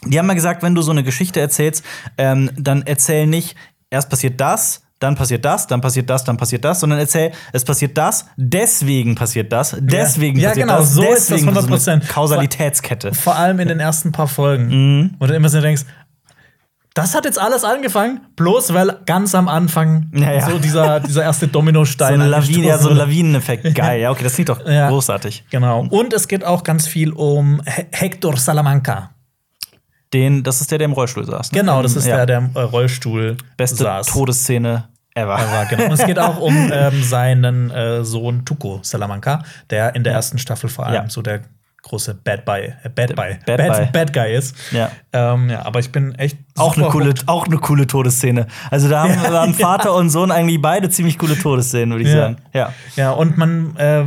Die 0.06 0.20
haben 0.20 0.28
mal 0.28 0.34
gesagt, 0.36 0.62
wenn 0.64 0.76
du 0.76 0.82
so 0.82 0.92
eine 0.92 1.04
Geschichte 1.04 1.40
erzählst, 1.40 1.84
ähm, 2.18 2.52
dann 2.58 2.84
erzähl 2.86 3.26
nicht, 3.26 3.56
erst 3.90 4.10
passiert 4.10 4.40
das, 4.40 4.84
dann 5.00 5.16
passiert 5.16 5.46
das, 5.46 5.66
dann 5.68 5.82
passiert 5.82 6.10
das, 6.10 6.24
dann 6.24 6.38
passiert 6.38 6.66
das, 6.66 6.80
sondern 6.82 7.00
erzähl, 7.00 7.32
es 7.54 7.64
passiert 7.64 7.98
das, 7.98 8.26
deswegen 8.36 9.16
passiert 9.16 9.52
das, 9.52 9.76
deswegen 9.80 10.40
Ja, 10.40 10.50
passiert 10.50 10.68
genau, 10.68 10.80
das, 10.80 10.94
so 10.94 11.02
ist 11.04 11.30
das 11.32 11.40
deswegen 11.40 11.54
passiert 11.54 12.04
100%. 12.04 12.08
Kausalitätskette. 12.08 13.14
Vor 13.14 13.36
allem 13.36 13.60
in 13.60 13.68
den 13.70 13.80
ersten 13.80 14.12
paar 14.12 14.28
Folgen. 14.28 14.68
Mhm. 14.68 15.16
Wo 15.20 15.26
du 15.26 15.34
immer 15.36 15.50
so 15.50 15.62
denkst, 15.62 15.84
das 16.98 17.14
hat 17.16 17.26
jetzt 17.26 17.40
alles 17.40 17.64
angefangen, 17.64 18.22
bloß 18.36 18.74
weil 18.74 18.98
ganz 19.06 19.36
am 19.36 19.48
Anfang 19.48 20.10
Ja, 20.14 20.32
ja. 20.34 20.50
so 20.50 20.58
dieser, 20.58 21.00
dieser 21.00 21.24
erste 21.24 21.46
So 21.46 21.52
Dominostein. 21.52 22.16
eine 22.16 22.28
Lawine, 22.28 22.68
ja, 22.68 22.78
so 22.78 22.90
ein 22.90 22.98
Lawineneffekt. 22.98 23.64
Geil, 23.76 24.02
ja, 24.02 24.12
okay, 24.12 24.24
das 24.24 24.34
klingt 24.36 24.50
doch 24.50 24.66
Ja. 24.68 24.90
großartig. 24.90 25.46
Genau. 25.50 25.86
Und 25.90 26.14
es 26.14 26.28
geht 26.28 26.44
auch 26.44 26.64
ganz 26.64 26.88
viel 26.88 27.12
um 27.12 27.62
He 27.66 27.86
Hector 27.92 28.36
Salamanca. 28.38 29.12
Den, 30.14 30.42
das 30.44 30.62
ist 30.62 30.72
der, 30.72 30.78
der 30.78 30.86
im 30.86 30.94
Rollstuhl 30.94 31.26
saß. 31.26 31.52
Ne? 31.52 31.60
Genau, 31.60 31.82
das 31.82 31.96
ist 31.96 32.08
Ja. 32.08 32.16
der, 32.18 32.26
der 32.26 32.38
im 32.40 32.52
äh, 32.56 32.60
Rollstuhl 32.62 33.36
Beste 33.58 33.84
saß. 33.84 34.08
Todesszene 34.08 34.86
ever. 35.16 35.34
war, 35.38 35.66
genau. 35.66 35.86
Und 35.86 35.92
es 35.92 36.06
geht 36.06 36.18
auch 36.18 36.40
um 36.40 36.56
ähm, 36.74 37.04
seinen 37.04 37.70
äh, 37.72 38.04
Sohn 38.06 38.46
Tuco 38.46 38.80
Salamanca, 38.84 39.44
der 39.70 39.96
in 39.96 40.04
der 40.04 40.14
ersten 40.14 40.38
Staffel 40.38 40.70
vor 40.70 40.86
allem 40.86 40.96
Ja. 41.06 41.10
so 41.10 41.22
der 41.22 41.42
große 41.88 42.14
Bad 42.16 42.46
Boy, 42.46 42.74
äh, 42.84 42.90
Bad 42.90 43.16
Bad 43.16 43.46
Bad. 43.46 43.92
Bad 43.92 44.14
Guy 44.14 44.36
ist. 44.36 44.56
Ja. 44.72 44.92
Ähm, 45.14 45.50
ja, 45.50 45.66
aber 45.66 45.80
ich 45.80 45.92
bin 45.92 46.14
echt 46.16 46.38
Auch 46.56 46.78
eine, 46.78 46.88
coole, 46.88 47.14
auch 47.26 47.46
eine 47.48 47.58
coole 47.58 47.88
Todesszene. 47.88 48.48
Also 48.70 48.90
da 48.90 49.04
haben, 49.04 49.14
Ja, 49.14 49.46
ja. 49.46 49.54
Vater 49.54 49.94
und 49.96 50.10
Sohn 50.10 50.32
eigentlich 50.32 50.62
beide 50.62 50.90
ziemlich 50.90 51.18
coole 51.18 51.38
Todesszenen, 51.38 51.92
würde 51.92 52.04
ich 52.04 52.10
Ja. 52.14 52.22
sagen. 52.22 52.38
Ja. 52.54 52.74
Ja, 52.96 53.12
und 53.12 53.38
man 53.38 53.76
äh, 53.78 54.06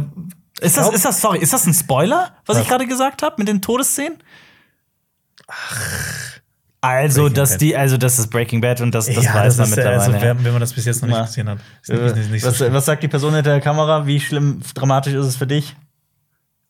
Ist 0.60 0.76
das, 0.76 0.90
ist 0.90 1.04
das, 1.04 1.20
sorry, 1.20 1.38
ist 1.38 1.52
das 1.52 1.66
ein 1.66 1.74
Spoiler, 1.74 2.30
was 2.46 2.56
Was? 2.56 2.62
ich 2.64 2.68
gerade 2.68 2.86
gesagt 2.86 3.22
habe 3.22 3.36
mit 3.38 3.48
den 3.48 3.60
Todesszenen? 3.62 4.18
Also, 6.82 7.22
Breaking 7.22 7.34
dass 7.34 7.50
Bad. 7.52 7.60
die, 7.60 7.76
also 7.76 7.96
das 7.98 8.18
ist 8.18 8.30
Breaking 8.30 8.60
Bad 8.62 8.80
und 8.80 8.94
das, 8.94 9.06
das 9.06 9.22
ja, 9.24 9.34
weiß 9.34 9.58
man 9.58 9.66
ist, 9.66 9.72
äh, 9.72 9.76
mittlerweile. 9.76 10.00
Also, 10.00 10.12
ja. 10.12 10.22
wenn, 10.22 10.44
wenn 10.44 10.52
man 10.52 10.60
das 10.60 10.72
bis 10.72 10.86
jetzt 10.86 11.02
noch 11.02 11.08
nicht 11.08 11.16
Ja. 11.18 11.24
gesehen 11.24 11.48
hat. 11.48 11.58
Äh, 11.88 12.12
nicht, 12.12 12.30
nicht, 12.30 12.42
so 12.42 12.48
was, 12.48 12.72
was 12.72 12.84
sagt 12.86 13.02
die 13.02 13.08
Person 13.08 13.34
hinter 13.34 13.50
der 13.50 13.60
Kamera? 13.60 14.06
Wie 14.06 14.18
schlimm, 14.18 14.60
dramatisch 14.74 15.12
ist 15.12 15.26
es 15.26 15.36
für 15.36 15.46
dich? 15.46 15.76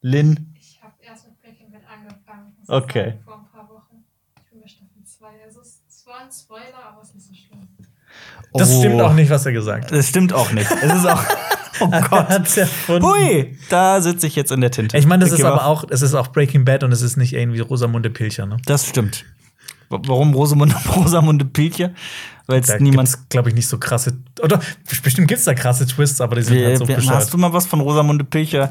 Lynn? 0.02 0.52
Ich 0.58 0.80
habe 0.82 0.94
erst 1.00 1.26
mit 1.26 1.40
Breaking 1.40 1.70
Bad 1.70 1.82
angefangen. 1.92 2.52
Das 2.56 2.59
ist 2.59 2.59
Okay. 2.70 3.14
Vor 3.24 3.34
ein 3.34 3.46
paar 3.52 3.68
Wochen. 3.68 4.04
Ich 4.36 4.50
bin 4.50 4.60
bei 4.60 4.68
Staffel 4.68 5.02
2. 5.04 5.26
Also 5.46 5.60
es, 5.60 5.80
war 6.06 6.20
ein 6.20 6.28
Spoiler, 6.32 6.84
aber 6.92 7.02
es 7.02 7.08
ist 7.08 7.14
nicht 7.16 7.26
so 7.28 7.34
schlimm. 7.34 7.68
Das 8.54 8.70
Oh. 8.70 8.78
stimmt 8.80 9.00
auch 9.00 9.12
nicht, 9.12 9.30
was 9.30 9.46
er 9.46 9.52
gesagt 9.52 9.84
hat. 9.84 9.92
Das 9.92 10.08
stimmt 10.08 10.32
auch 10.32 10.50
nicht. 10.52 10.70
Es 10.70 10.94
ist 10.94 11.06
auch. 11.06 11.22
Oh 11.82 11.88
Gott. 11.88 12.58
Erfunden. 12.58 13.06
Hui, 13.06 13.56
da 13.70 14.02
sitze 14.02 14.26
ich 14.26 14.36
jetzt 14.36 14.52
in 14.52 14.60
der 14.60 14.70
Tinte. 14.70 14.98
Ich 14.98 15.06
meine, 15.06 15.24
das 15.24 15.32
Ich 15.32 15.38
ist 15.38 15.44
aber 15.46 15.64
auch, 15.64 15.82
es 15.88 16.02
ist 16.02 16.12
auch 16.12 16.26
Breaking 16.28 16.66
Bad 16.66 16.84
und 16.84 16.92
es 16.92 17.00
ist 17.00 17.16
nicht 17.16 17.32
irgendwie 17.32 17.60
Rosamunde 17.60 18.10
Pilcher, 18.10 18.44
ne? 18.44 18.58
Das 18.66 18.86
stimmt. 18.86 19.24
W- 19.88 19.96
Warum 20.06 20.34
Rosamunde, 20.34 20.74
Rosamunde 20.94 21.46
Pilche? 21.46 21.94
Weil 22.46 22.60
es 22.60 22.78
niemand. 22.80 23.30
glaube 23.30 23.48
ich, 23.48 23.54
nicht 23.54 23.66
so 23.66 23.78
krasse. 23.78 24.18
Oder 24.42 24.60
bestimmt 25.02 25.28
gibt 25.28 25.38
es 25.38 25.46
da 25.46 25.54
krasse 25.54 25.86
Twists, 25.86 26.20
aber 26.20 26.36
die 26.36 26.42
sind 26.42 26.62
halt 26.62 26.76
so 26.78 26.84
bescheuert. 26.84 27.08
hast 27.16 27.32
du 27.32 27.38
mal 27.38 27.50
was 27.54 27.64
von 27.66 27.80
Rosamunde 27.80 28.24
Pilcher 28.24 28.70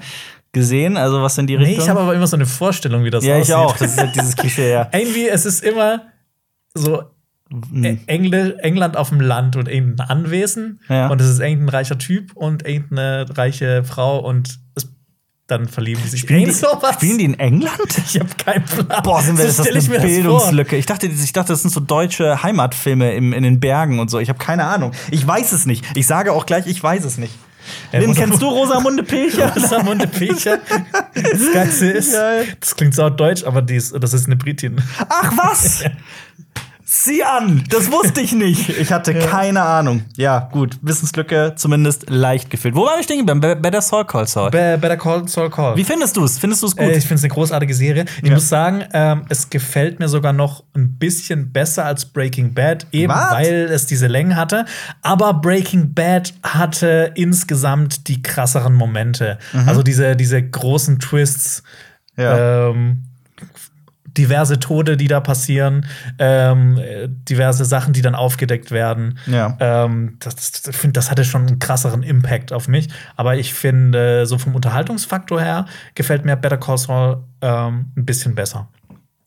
gesehen? 0.52 0.98
Also 0.98 1.22
was 1.22 1.38
in 1.38 1.48
die 1.48 1.58
Nee, 1.58 1.64
Richtung? 1.66 1.84
ich 1.84 1.90
habe 1.90 2.00
aber 2.02 2.14
immer 2.16 2.28
so 2.28 2.36
eine 2.36 2.46
Vorstellung, 2.46 3.04
wie 3.04 3.10
das 3.10 3.24
ja, 3.24 3.36
aussieht. 3.36 3.50
ich 3.50 3.56
auch. 3.56 3.78
Das 3.78 3.92
ist 3.92 3.98
halt 4.00 4.16
dieses 4.16 4.36
Klischee, 4.36 4.72
ja. 4.72 4.90
Irgendwie, 4.94 5.28
es 5.28 5.46
ist 5.46 5.64
immer 5.64 6.04
so 6.74 7.04
Hm. 7.52 8.02
Engl 8.06 8.58
England 8.62 8.96
auf 8.96 9.10
dem 9.10 9.20
Land 9.22 9.56
und 9.56 9.68
irgendein 9.68 10.08
Anwesen. 10.08 10.82
Ja. 10.88 11.08
Und 11.08 11.20
es 11.20 11.28
ist 11.28 11.40
irgendein 11.40 11.70
reicher 11.70 11.98
Typ 11.98 12.34
und 12.36 12.68
irgendeine 12.68 13.26
reiche 13.36 13.84
Frau 13.84 14.20
und 14.20 14.60
es, 14.76 14.88
dann 15.48 15.68
verlieben 15.68 16.00
die 16.04 16.10
sich. 16.10 16.20
Spielen 16.20 16.46
die, 16.46 16.52
sowas. 16.52 16.94
spielen 16.94 17.18
die 17.18 17.26
in 17.26 17.40
England? 17.40 17.80
Ich 18.06 18.20
habe 18.20 18.30
keinen 18.38 18.64
Plan. 18.66 19.02
Boah, 19.02 19.24
sind 19.24 19.40
wir, 19.40 19.46
das 19.46 19.58
So 19.58 19.64
ist 19.64 19.68
stell 19.70 19.82
ich 19.82 19.90
eine 19.90 19.96
das. 19.96 20.06
Bildungslücke. 20.06 20.76
Ich 20.78 20.86
dachte, 20.86 21.08
ich 21.08 21.34
dachte, 21.34 21.52
das 21.54 21.64
sind 21.64 21.72
so 21.72 21.80
deutsche 21.80 22.44
Heimatfilme 22.44 23.14
im, 23.14 23.34
in 23.34 23.42
den 23.42 23.60
Bergen 23.60 24.00
und 24.00 24.12
so. 24.12 24.20
Ich 24.20 24.30
habe 24.30 24.38
keine 24.38 24.66
Ahnung. 24.66 24.92
Ich 25.10 25.26
weiß 25.26 25.52
es 25.52 25.66
nicht. 25.66 25.84
Ich 25.98 26.06
sage 26.06 26.34
auch 26.34 26.46
gleich, 26.46 26.68
ich 26.68 26.84
weiß 26.84 27.04
es 27.04 27.18
nicht. 27.18 27.34
Rosa- 27.94 28.14
kennst 28.20 28.42
du 28.42 28.48
Rosamunde 28.48 29.04
Pilcher? 29.04 29.54
Rosamunde 29.56 30.08
Pilcher. 30.08 30.60
Das 31.14 31.54
Geilste 31.54 31.86
ist, 31.88 32.14
das 32.60 32.76
klingt 32.76 32.96
sau 32.96 33.10
deutsch, 33.10 33.44
aber 33.44 33.62
die 33.62 33.76
ist, 33.76 33.94
das 34.00 34.14
ist 34.14 34.26
eine 34.28 34.36
Britin. 34.36 34.82
Ach 35.08 35.32
was! 35.38 35.84
Sieh 36.92 37.24
an! 37.24 37.64
Das 37.70 37.92
wusste 37.92 38.20
ich 38.22 38.34
nicht. 38.34 38.68
Ich 38.80 38.92
hatte 38.92 39.14
keine 39.14 39.62
Ahnung. 39.62 40.06
Ja, 40.18 40.50
gut. 40.52 40.80
Wissenslücke 40.82 41.54
zumindest 41.56 42.10
leicht 42.10 42.50
gefüllt. 42.50 42.74
Wo 42.74 42.86
war 42.86 42.98
ich 42.98 43.04
stehen 43.04 43.20
geblieben? 43.20 43.42
Be- 43.42 43.56
Better 43.56 43.82
Saul 43.82 44.06
Call 44.06 44.26
Saul. 44.26 44.50
Be 44.50 44.76
Better 44.82 44.98
Call 44.98 45.28
Saul 45.28 45.52
Call. 45.52 45.76
Wie 45.76 45.84
findest 45.84 46.18
du 46.18 46.24
es? 46.24 46.40
Findest 46.40 46.64
du 46.64 46.68
es 46.68 46.76
gut? 46.76 46.88
Äh, 46.88 46.98
ich 46.98 47.04
finde 47.04 47.16
es 47.16 47.24
eine 47.24 47.34
großartige 47.34 47.74
Serie. 47.76 48.06
Ich 48.24 48.30
Ja. 48.30 48.34
muss 48.34 48.50
sagen, 48.50 48.84
ähm, 48.94 49.24
es 49.30 49.52
gefällt 49.52 50.00
mir 50.00 50.08
sogar 50.10 50.34
noch 50.34 50.64
ein 50.76 50.98
bisschen 50.98 51.52
besser 51.52 51.86
als 51.86 52.06
Breaking 52.06 52.56
Bad, 52.56 52.88
eben 52.92 53.14
Was? 53.14 53.32
weil 53.34 53.70
es 53.72 53.86
diese 53.86 54.08
Längen 54.08 54.36
hatte. 54.36 54.66
Aber 55.04 55.34
Breaking 55.36 55.94
Bad 55.94 56.34
hatte 56.42 57.12
insgesamt 57.14 58.08
die 58.08 58.24
krasseren 58.24 58.74
Momente. 58.74 59.38
Also 59.68 59.84
diese, 59.84 60.16
diese 60.16 60.42
großen 60.42 60.98
Twists. 61.00 61.62
Mhm. 62.16 62.24
Ja. 62.24 62.70
Ähm, 62.70 63.04
diverse 64.18 64.60
Tode, 64.60 64.98
die 64.98 65.08
da 65.08 65.20
passieren, 65.20 65.86
ähm, 66.18 66.78
äh, 66.78 67.08
diverse 67.10 67.66
Sachen, 67.66 67.94
die 67.94 68.02
dann 68.02 68.16
aufgedeckt 68.16 68.72
werden. 68.72 69.18
Ja. 69.28 69.56
Ähm, 69.60 70.18
das, 70.20 70.36
das, 70.62 70.78
das 70.94 71.12
hatte 71.12 71.24
schon 71.26 71.48
einen 71.48 71.60
krasseren 71.60 72.04
Impact 72.04 72.52
auf 72.54 72.68
mich. 72.68 72.88
Aber 73.16 73.36
ich 73.38 73.54
finde, 73.54 74.26
so 74.26 74.38
vom 74.38 74.56
Unterhaltungsfaktor 74.56 75.42
her 75.42 75.66
gefällt 75.96 76.26
mir 76.26 76.36
Better 76.36 76.58
Call 76.58 76.78
Saul 76.78 77.24
ähm, 77.42 77.92
ein 77.96 78.06
bisschen 78.06 78.36
besser. 78.36 78.68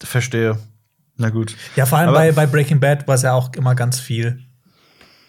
Verstehe. 0.03 0.59
Na 1.16 1.30
gut. 1.30 1.55
Ja, 1.76 1.87
vor 1.87 1.99
allem 1.99 2.09
Aber- 2.09 2.18
bei, 2.18 2.33
bei 2.33 2.47
Breaking 2.47 2.80
Bad 2.80 3.07
war 3.07 3.14
es 3.14 3.22
ja 3.22 3.33
auch 3.33 3.53
immer 3.55 3.74
ganz 3.74 4.01
viel 4.01 4.41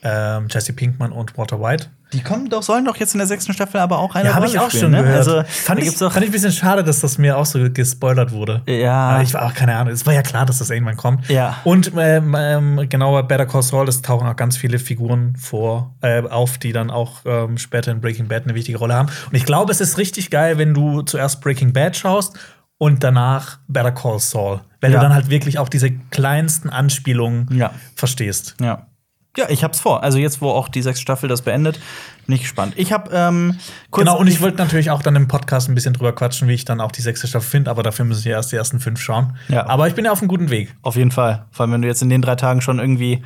ähm, 0.02 0.48
Jesse 0.50 0.74
Pinkman 0.74 1.12
und 1.12 1.38
Walter 1.38 1.62
White. 1.62 1.88
Die 2.14 2.22
kommen 2.22 2.50
doch, 2.50 2.64
sollen 2.64 2.86
doch 2.86 2.96
jetzt 2.98 3.14
in 3.14 3.18
der 3.18 3.28
sechsten 3.28 3.54
Staffel 3.54 3.80
aber 3.82 4.00
auch 4.00 4.16
eine 4.16 4.30
Ja, 4.30 4.36
habe 4.36 4.46
Rolle 4.46 4.56
ich 4.56 4.60
auch 4.60 4.70
spielen, 4.70 4.82
schon 4.84 4.92
ne? 4.92 5.02
gehört. 5.04 5.18
Also, 5.18 5.44
fand, 5.48 5.82
ich, 5.82 5.92
fand 5.98 6.18
ich 6.18 6.26
ein 6.26 6.32
bisschen 6.32 6.52
schade, 6.52 6.84
dass 6.84 7.02
das 7.02 7.18
mir 7.18 7.38
auch 7.38 7.46
so 7.46 7.60
gespoilert 7.72 8.32
wurde. 8.32 8.62
Ja. 8.68 9.22
Ich 9.22 9.34
war 9.34 9.46
auch 9.46 9.54
keine 9.54 9.76
Ahnung. 9.76 9.92
Es 9.94 10.06
war 10.06 10.14
ja 10.14 10.22
klar, 10.22 10.46
dass 10.46 10.60
das 10.60 10.70
irgendwann 10.70 10.98
kommt. 10.98 11.28
Ja. 11.30 11.58
Und 11.64 11.92
ähm, 11.98 12.36
ähm, 12.38 12.86
genau 12.90 13.12
bei 13.14 13.24
Better 13.24 13.46
Call 13.46 13.64
Saul, 13.64 13.88
es 13.90 14.02
tauchen 14.02 14.28
auch 14.28 14.36
ganz 14.36 14.56
viele 14.58 14.80
Figuren 14.80 15.36
vor, 15.38 15.96
äh, 16.02 16.22
auf, 16.22 16.58
die 16.58 16.72
dann 16.72 16.92
auch 16.92 17.22
ähm, 17.26 17.58
später 17.58 17.92
in 17.92 18.00
Breaking 18.02 18.28
Bad 18.28 18.44
eine 18.44 18.56
wichtige 18.56 18.78
Rolle 18.78 18.94
haben. 18.94 19.10
Und 19.30 19.36
ich 19.36 19.46
glaube, 19.46 19.72
es 19.72 19.82
ist 19.82 19.98
richtig 19.98 20.30
geil, 20.30 20.58
wenn 20.58 20.74
du 20.74 21.02
zuerst 21.02 21.42
Breaking 21.42 21.74
Bad 21.74 21.98
schaust 21.98 22.38
und 22.78 23.04
danach 23.04 23.60
Better 23.68 23.92
Call 23.92 24.20
Saul. 24.20 24.62
Weil 24.82 24.92
Ja. 24.92 24.98
du 25.00 25.04
dann 25.06 25.14
halt 25.14 25.30
wirklich 25.30 25.58
auch 25.60 25.70
diese 25.70 25.90
kleinsten 26.12 26.70
Anspielungen 26.70 27.48
Ja. 27.56 27.72
verstehst. 27.96 28.56
Ja. 28.62 28.88
Ja, 29.36 29.50
ich 29.50 29.64
hab's 29.64 29.80
vor. 29.80 30.04
Also 30.04 30.20
jetzt, 30.20 30.42
wo 30.42 30.50
auch 30.50 30.70
die 30.70 30.84
sechste 30.84 31.02
Staffel 31.02 31.28
das 31.28 31.42
beendet, 31.42 31.80
bin 32.28 32.36
ich 32.36 32.44
gespannt. 32.44 32.74
Ich 32.78 32.94
hab 32.94 33.12
ähm, 33.12 33.58
kurz 33.90 34.06
Genau, 34.06 34.20
und 34.20 34.28
ich 34.28 34.42
wollte 34.42 34.58
natürlich 34.58 34.92
auch 34.92 35.02
dann 35.02 35.16
im 35.16 35.28
Podcast 35.28 35.70
ein 35.70 35.76
bisschen 35.76 35.94
drüber 35.94 36.14
quatschen, 36.14 36.48
wie 36.48 36.54
ich 36.54 36.66
dann 36.66 36.80
auch 36.80 36.92
die 36.92 37.02
sechste 37.02 37.26
Staffel 37.26 37.50
finde, 37.50 37.72
aber 37.72 37.82
dafür 37.82 38.06
müssen 38.06 38.26
wir 38.26 38.34
erst 38.34 38.52
die 38.52 38.58
ersten 38.58 38.80
fünf 38.80 39.02
schauen. 39.02 39.36
Ja. 39.50 39.68
Aber 39.68 39.88
ich 39.88 39.96
bin 39.96 40.06
ja 40.06 40.12
auf 40.12 40.20
einem 40.20 40.28
guten 40.28 40.52
Weg. 40.52 40.76
Auf 40.84 40.98
jeden 40.98 41.10
Fall. 41.10 41.46
Vor 41.52 41.64
allem, 41.64 41.74
wenn 41.74 41.82
du 41.82 41.88
jetzt 41.88 42.04
in 42.04 42.10
den 42.10 42.22
drei 42.22 42.36
Tagen 42.36 42.62
schon 42.62 42.78
irgendwie 42.78 43.24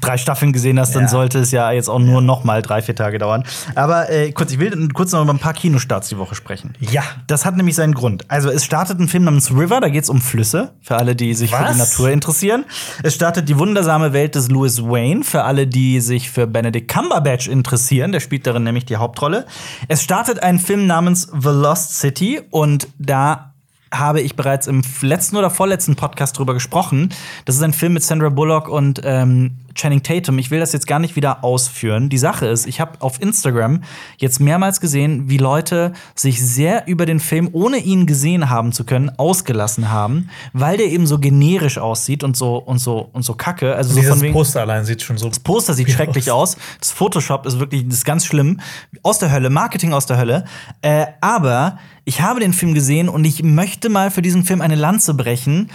drei 0.00 0.16
Staffeln 0.16 0.52
gesehen 0.52 0.80
hast, 0.80 0.94
dann 0.96 1.02
Ja. 1.04 1.08
sollte 1.08 1.38
es 1.38 1.50
ja 1.52 1.70
jetzt 1.70 1.88
auch 1.88 1.98
nur 1.98 2.20
noch 2.22 2.44
mal 2.44 2.62
drei, 2.62 2.82
vier 2.82 2.94
Tage 2.96 3.18
dauern. 3.18 3.44
Aber 3.74 4.10
äh, 4.10 4.32
kurz, 4.32 4.52
ich 4.52 4.58
will 4.58 4.88
kurz 4.88 5.12
noch 5.12 5.22
über 5.22 5.32
ein 5.32 5.38
paar 5.38 5.52
Kinostarts 5.52 6.08
die 6.08 6.18
Woche 6.18 6.34
sprechen. 6.34 6.74
Ja. 6.80 7.02
Das 7.26 7.44
hat 7.44 7.56
nämlich 7.56 7.76
seinen 7.76 7.94
Grund. 7.94 8.24
Also 8.28 8.50
es 8.50 8.64
startet 8.64 8.98
ein 8.98 9.08
Film 9.08 9.24
namens 9.24 9.50
River, 9.52 9.80
da 9.80 9.88
geht 9.88 10.04
es 10.04 10.10
um 10.10 10.20
Flüsse, 10.20 10.72
für 10.80 10.96
alle, 10.96 11.14
die 11.14 11.34
sich 11.34 11.50
für 11.54 11.62
Was? 11.62 11.72
die 11.72 11.78
Natur 11.78 12.10
interessieren. 12.10 12.64
Es 13.02 13.14
startet 13.14 13.48
die 13.48 13.58
wundersame 13.58 14.12
Welt 14.12 14.34
des 14.34 14.48
Louis 14.48 14.82
Wayne, 14.82 15.22
für 15.24 15.44
alle, 15.44 15.66
die 15.66 16.00
sich 16.00 16.30
für 16.30 16.46
Benedict 16.46 16.88
Cumberbatch 16.90 17.46
interessieren. 17.48 18.12
Der 18.12 18.20
spielt 18.20 18.46
darin 18.46 18.64
nämlich 18.64 18.86
die 18.86 18.96
Hauptrolle. 18.96 19.46
Es 19.88 20.02
startet 20.02 20.42
ein 20.42 20.58
Film 20.58 20.86
namens 20.86 21.28
The 21.32 21.48
Lost 21.50 21.98
City 21.98 22.40
und 22.50 22.88
da 22.98 23.49
habe 23.92 24.20
ich 24.20 24.36
bereits 24.36 24.66
im 24.66 24.82
letzten 25.02 25.36
oder 25.36 25.50
vorletzten 25.50 25.96
Podcast 25.96 26.38
drüber 26.38 26.54
gesprochen. 26.54 27.10
Das 27.44 27.56
ist 27.56 27.62
ein 27.62 27.72
Film 27.72 27.94
mit 27.94 28.02
Sandra 28.02 28.28
Bullock 28.28 28.68
und 28.68 29.00
ähm, 29.04 29.52
Channing 29.74 30.02
Tatum. 30.02 30.38
Ich 30.38 30.50
will 30.50 30.60
das 30.60 30.72
jetzt 30.72 30.86
gar 30.86 30.98
nicht 30.98 31.16
wieder 31.16 31.44
ausführen. 31.44 32.08
Die 32.08 32.18
Sache 32.18 32.46
ist, 32.46 32.66
ich 32.66 32.80
habe 32.80 33.00
auf 33.00 33.20
Instagram 33.20 33.82
jetzt 34.18 34.40
mehrmals 34.40 34.80
gesehen, 34.80 35.28
wie 35.28 35.38
Leute 35.38 35.92
sich 36.14 36.44
sehr 36.44 36.86
über 36.86 37.06
den 37.06 37.20
Film, 37.20 37.48
ohne 37.52 37.78
ihn 37.78 38.06
gesehen 38.06 38.50
haben 38.50 38.72
zu 38.72 38.84
können, 38.84 39.10
ausgelassen 39.18 39.90
haben, 39.90 40.30
weil 40.52 40.76
der 40.76 40.86
eben 40.86 41.06
so 41.06 41.18
generisch 41.18 41.78
aussieht 41.78 42.24
und 42.24 42.36
so 42.36 42.56
und 42.56 42.78
so 42.78 43.08
und 43.12 43.22
so 43.22 43.34
kacke. 43.34 43.74
Also 43.74 43.94
so 43.94 44.02
von 44.02 44.20
wegen 44.20 44.32
Poster 44.32 44.60
allein 44.60 44.84
sieht 44.84 45.02
schon 45.02 45.18
so. 45.18 45.28
das 45.28 45.40
Poster 45.40 45.74
sieht 45.74 45.90
schrecklich 45.92 46.30
aus. 46.30 46.40
aus. 46.54 46.56
Das 46.78 46.90
Photoshop 46.90 47.46
ist 47.46 47.58
wirklich 47.58 47.86
das 47.86 47.98
ist 47.98 48.04
ganz 48.04 48.26
schlimm. 48.26 48.60
Aus 49.02 49.18
der 49.18 49.32
Hölle, 49.32 49.50
Marketing 49.50 49.92
aus 49.92 50.06
der 50.06 50.18
Hölle. 50.18 50.44
Äh, 50.82 51.06
aber 51.20 51.78
ich 52.04 52.20
habe 52.20 52.40
den 52.40 52.52
Film 52.52 52.74
gesehen 52.74 53.08
und 53.08 53.24
ich 53.24 53.42
möchte 53.42 53.88
mal 53.88 54.10
für 54.10 54.22
diesen 54.22 54.44
Film 54.44 54.60
eine 54.60 54.74
Lanze 54.74 55.14
brechen. 55.14 55.70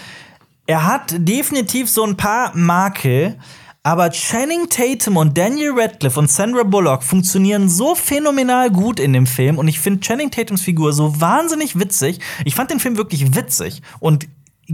Er 0.67 0.85
hat 0.87 1.15
definitiv 1.17 1.89
so 1.89 2.03
ein 2.03 2.17
paar 2.17 2.55
Makel. 2.55 3.37
Aber 3.85 4.09
Channing 4.09 4.67
Tatum 4.67 5.15
und 5.15 5.37
Daniel 5.37 5.73
Radcliffe 5.75 6.19
und 6.19 6.27
Sandra 6.27 6.63
Bullock 6.63 7.03
funktionieren 7.03 7.69
so 7.69 7.93
phänomenal 7.93 8.71
gut 8.71 8.99
in 8.99 9.13
dem 9.13 9.27
Film. 9.27 9.59
Und 9.59 9.67
ich 9.67 9.79
finde 9.79 9.99
Channing 9.99 10.31
Tatums 10.31 10.63
Figur 10.63 10.91
so 10.91 11.21
wahnsinnig 11.21 11.77
witzig. 11.77 12.19
Ich 12.45 12.55
fand 12.55 12.71
den 12.71 12.79
Film 12.79 12.97
wirklich 12.97 13.35
witzig 13.35 13.83
und 13.99 14.27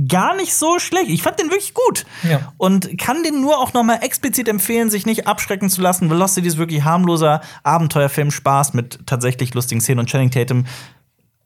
gar 0.08 0.34
nicht 0.38 0.56
so 0.56 0.80
schlecht. 0.80 1.10
Ich 1.10 1.24
fand 1.24 1.42
den 1.42 1.50
wirklich 1.50 1.74
gut. 1.74 2.06
Ja. 2.24 2.54
Und 2.56 2.98
kann 2.98 3.22
den 3.24 3.42
nur 3.42 3.60
auch 3.60 3.74
noch 3.74 3.84
mal 3.84 3.96
explizit 4.02 4.48
empfehlen, 4.48 4.90
sich 4.90 5.06
nicht 5.06 5.28
abschrecken 5.28 5.70
zu 5.70 5.82
lassen. 5.82 6.10
Velocity 6.10 6.48
ist 6.48 6.58
wirklich 6.58 6.86
harmloser 6.86 7.42
Abenteuerfilm, 7.64 8.32
Spaß 8.32 8.74
mit 8.74 9.00
tatsächlich 9.08 9.54
lustigen 9.54 9.82
Szenen. 9.82 10.00
Und 10.00 10.10
Channing 10.10 10.32
Tatum 10.32 10.64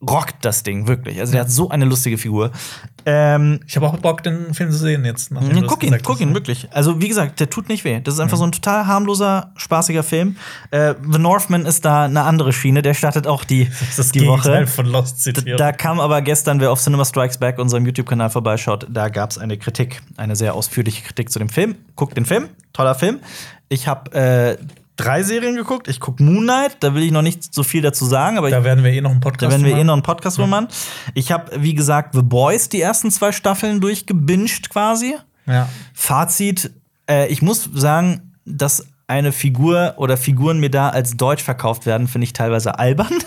rockt 0.01 0.43
das 0.43 0.63
Ding 0.63 0.87
wirklich. 0.87 1.19
Also 1.19 1.31
der 1.31 1.41
hat 1.41 1.51
so 1.51 1.69
eine 1.69 1.85
lustige 1.85 2.17
Figur. 2.17 2.51
Ähm, 3.07 3.59
Ich 3.67 3.75
habe 3.75 3.87
auch 3.87 3.97
Bock, 3.97 4.23
den 4.23 4.53
Film 4.53 4.71
zu 4.71 4.77
sehen 4.77 5.05
jetzt. 5.05 5.31
ja, 5.31 5.39
guck 5.67 5.83
ihn, 5.83 5.97
guck 6.03 6.19
ihn, 6.19 6.33
wirklich. 6.33 6.67
Also, 6.71 7.01
wie 7.01 7.07
gesagt, 7.07 7.39
der 7.39 7.49
tut 7.49 7.69
nicht 7.69 7.83
weh. 7.85 7.99
Das 8.01 8.15
ist 8.15 8.19
einfach 8.19 8.37
so 8.37 8.43
ein 8.43 8.51
total 8.51 8.87
harmloser, 8.87 9.51
spaßiger 9.55 10.03
Film. 10.03 10.37
Äh, 10.71 10.95
The 11.11 11.19
Northman 11.19 11.65
ist 11.65 11.85
da 11.85 12.05
eine 12.05 12.23
andere 12.23 12.51
Schiene. 12.51 12.81
Der 12.81 12.93
startet 12.93 13.25
auch 13.27 13.43
die, 13.43 13.69
Das 13.97 14.11
die 14.11 14.19
Gegenteil 14.19 14.63
Woche. 14.63 14.67
von 14.67 14.85
Lost 14.87 15.21
City. 15.21 15.55
Da 15.55 15.71
kam 15.71 15.99
aber 15.99 16.21
gestern, 16.21 16.59
wer 16.59 16.71
auf 16.71 16.81
Cinema 16.81 17.05
Strikes 17.05 17.37
Back, 17.37 17.59
unserem 17.59 17.85
YouTube-Kanal 17.85 18.29
vorbeischaut, 18.29 18.87
da 18.89 19.09
gab 19.09 19.31
es 19.31 19.37
eine 19.37 19.57
Kritik, 19.57 20.01
eine 20.17 20.35
sehr 20.35 20.53
ausführliche 20.55 21.03
Kritik 21.03 21.31
zu 21.31 21.39
dem 21.39 21.49
Film. 21.49 21.75
Guckt 21.95 22.17
den 22.17 22.25
Film, 22.25 22.49
toller 22.73 22.95
Film. 22.95 23.19
Ich 23.69 23.87
habe 23.87 24.11
äh, 24.13 24.57
drei 24.97 25.23
Serien 25.23 25.55
geguckt. 25.55 25.87
Ich 25.87 25.99
gucke 25.99 26.23
Moon 26.23 26.43
Knight, 26.43 26.77
da 26.79 26.93
will 26.93 27.03
ich 27.03 27.11
noch 27.11 27.21
nicht 27.21 27.53
so 27.53 27.63
viel 27.63 27.81
dazu 27.81 28.05
sagen, 28.05 28.37
aber 28.37 28.49
da 28.49 28.63
werden 28.63 28.83
wir 28.83 28.91
eh 28.91 29.01
noch 29.01 29.11
einen 29.11 29.19
Podcast 29.19 29.43
da 29.43 29.51
werden 29.51 29.65
wir 29.65 29.77
eh 29.77 29.83
noch 29.83 29.93
einen 29.93 30.03
Podcast 30.03 30.37
drüber 30.37 30.47
machen. 30.47 30.67
Ich 31.13 31.31
habe, 31.31 31.51
wie 31.61 31.73
gesagt, 31.73 32.13
The 32.13 32.21
Boys 32.21 32.69
die 32.69 32.81
ersten 32.81 33.11
zwei 33.11 33.31
Staffeln 33.31 33.81
durchgebinged 33.81 34.69
quasi. 34.69 35.15
Ja. 35.45 35.69
Fazit, 35.93 36.71
äh, 37.09 37.27
ich 37.27 37.41
muss 37.41 37.69
sagen, 37.73 38.33
dass 38.45 38.85
eine 39.07 39.31
Figur 39.31 39.93
oder 39.97 40.17
Figuren 40.17 40.59
mir 40.59 40.69
da 40.69 40.89
als 40.89 41.17
deutsch 41.17 41.43
verkauft 41.43 41.85
werden, 41.85 42.07
finde 42.07 42.25
ich 42.25 42.33
teilweise 42.33 42.79
albern. 42.79 43.13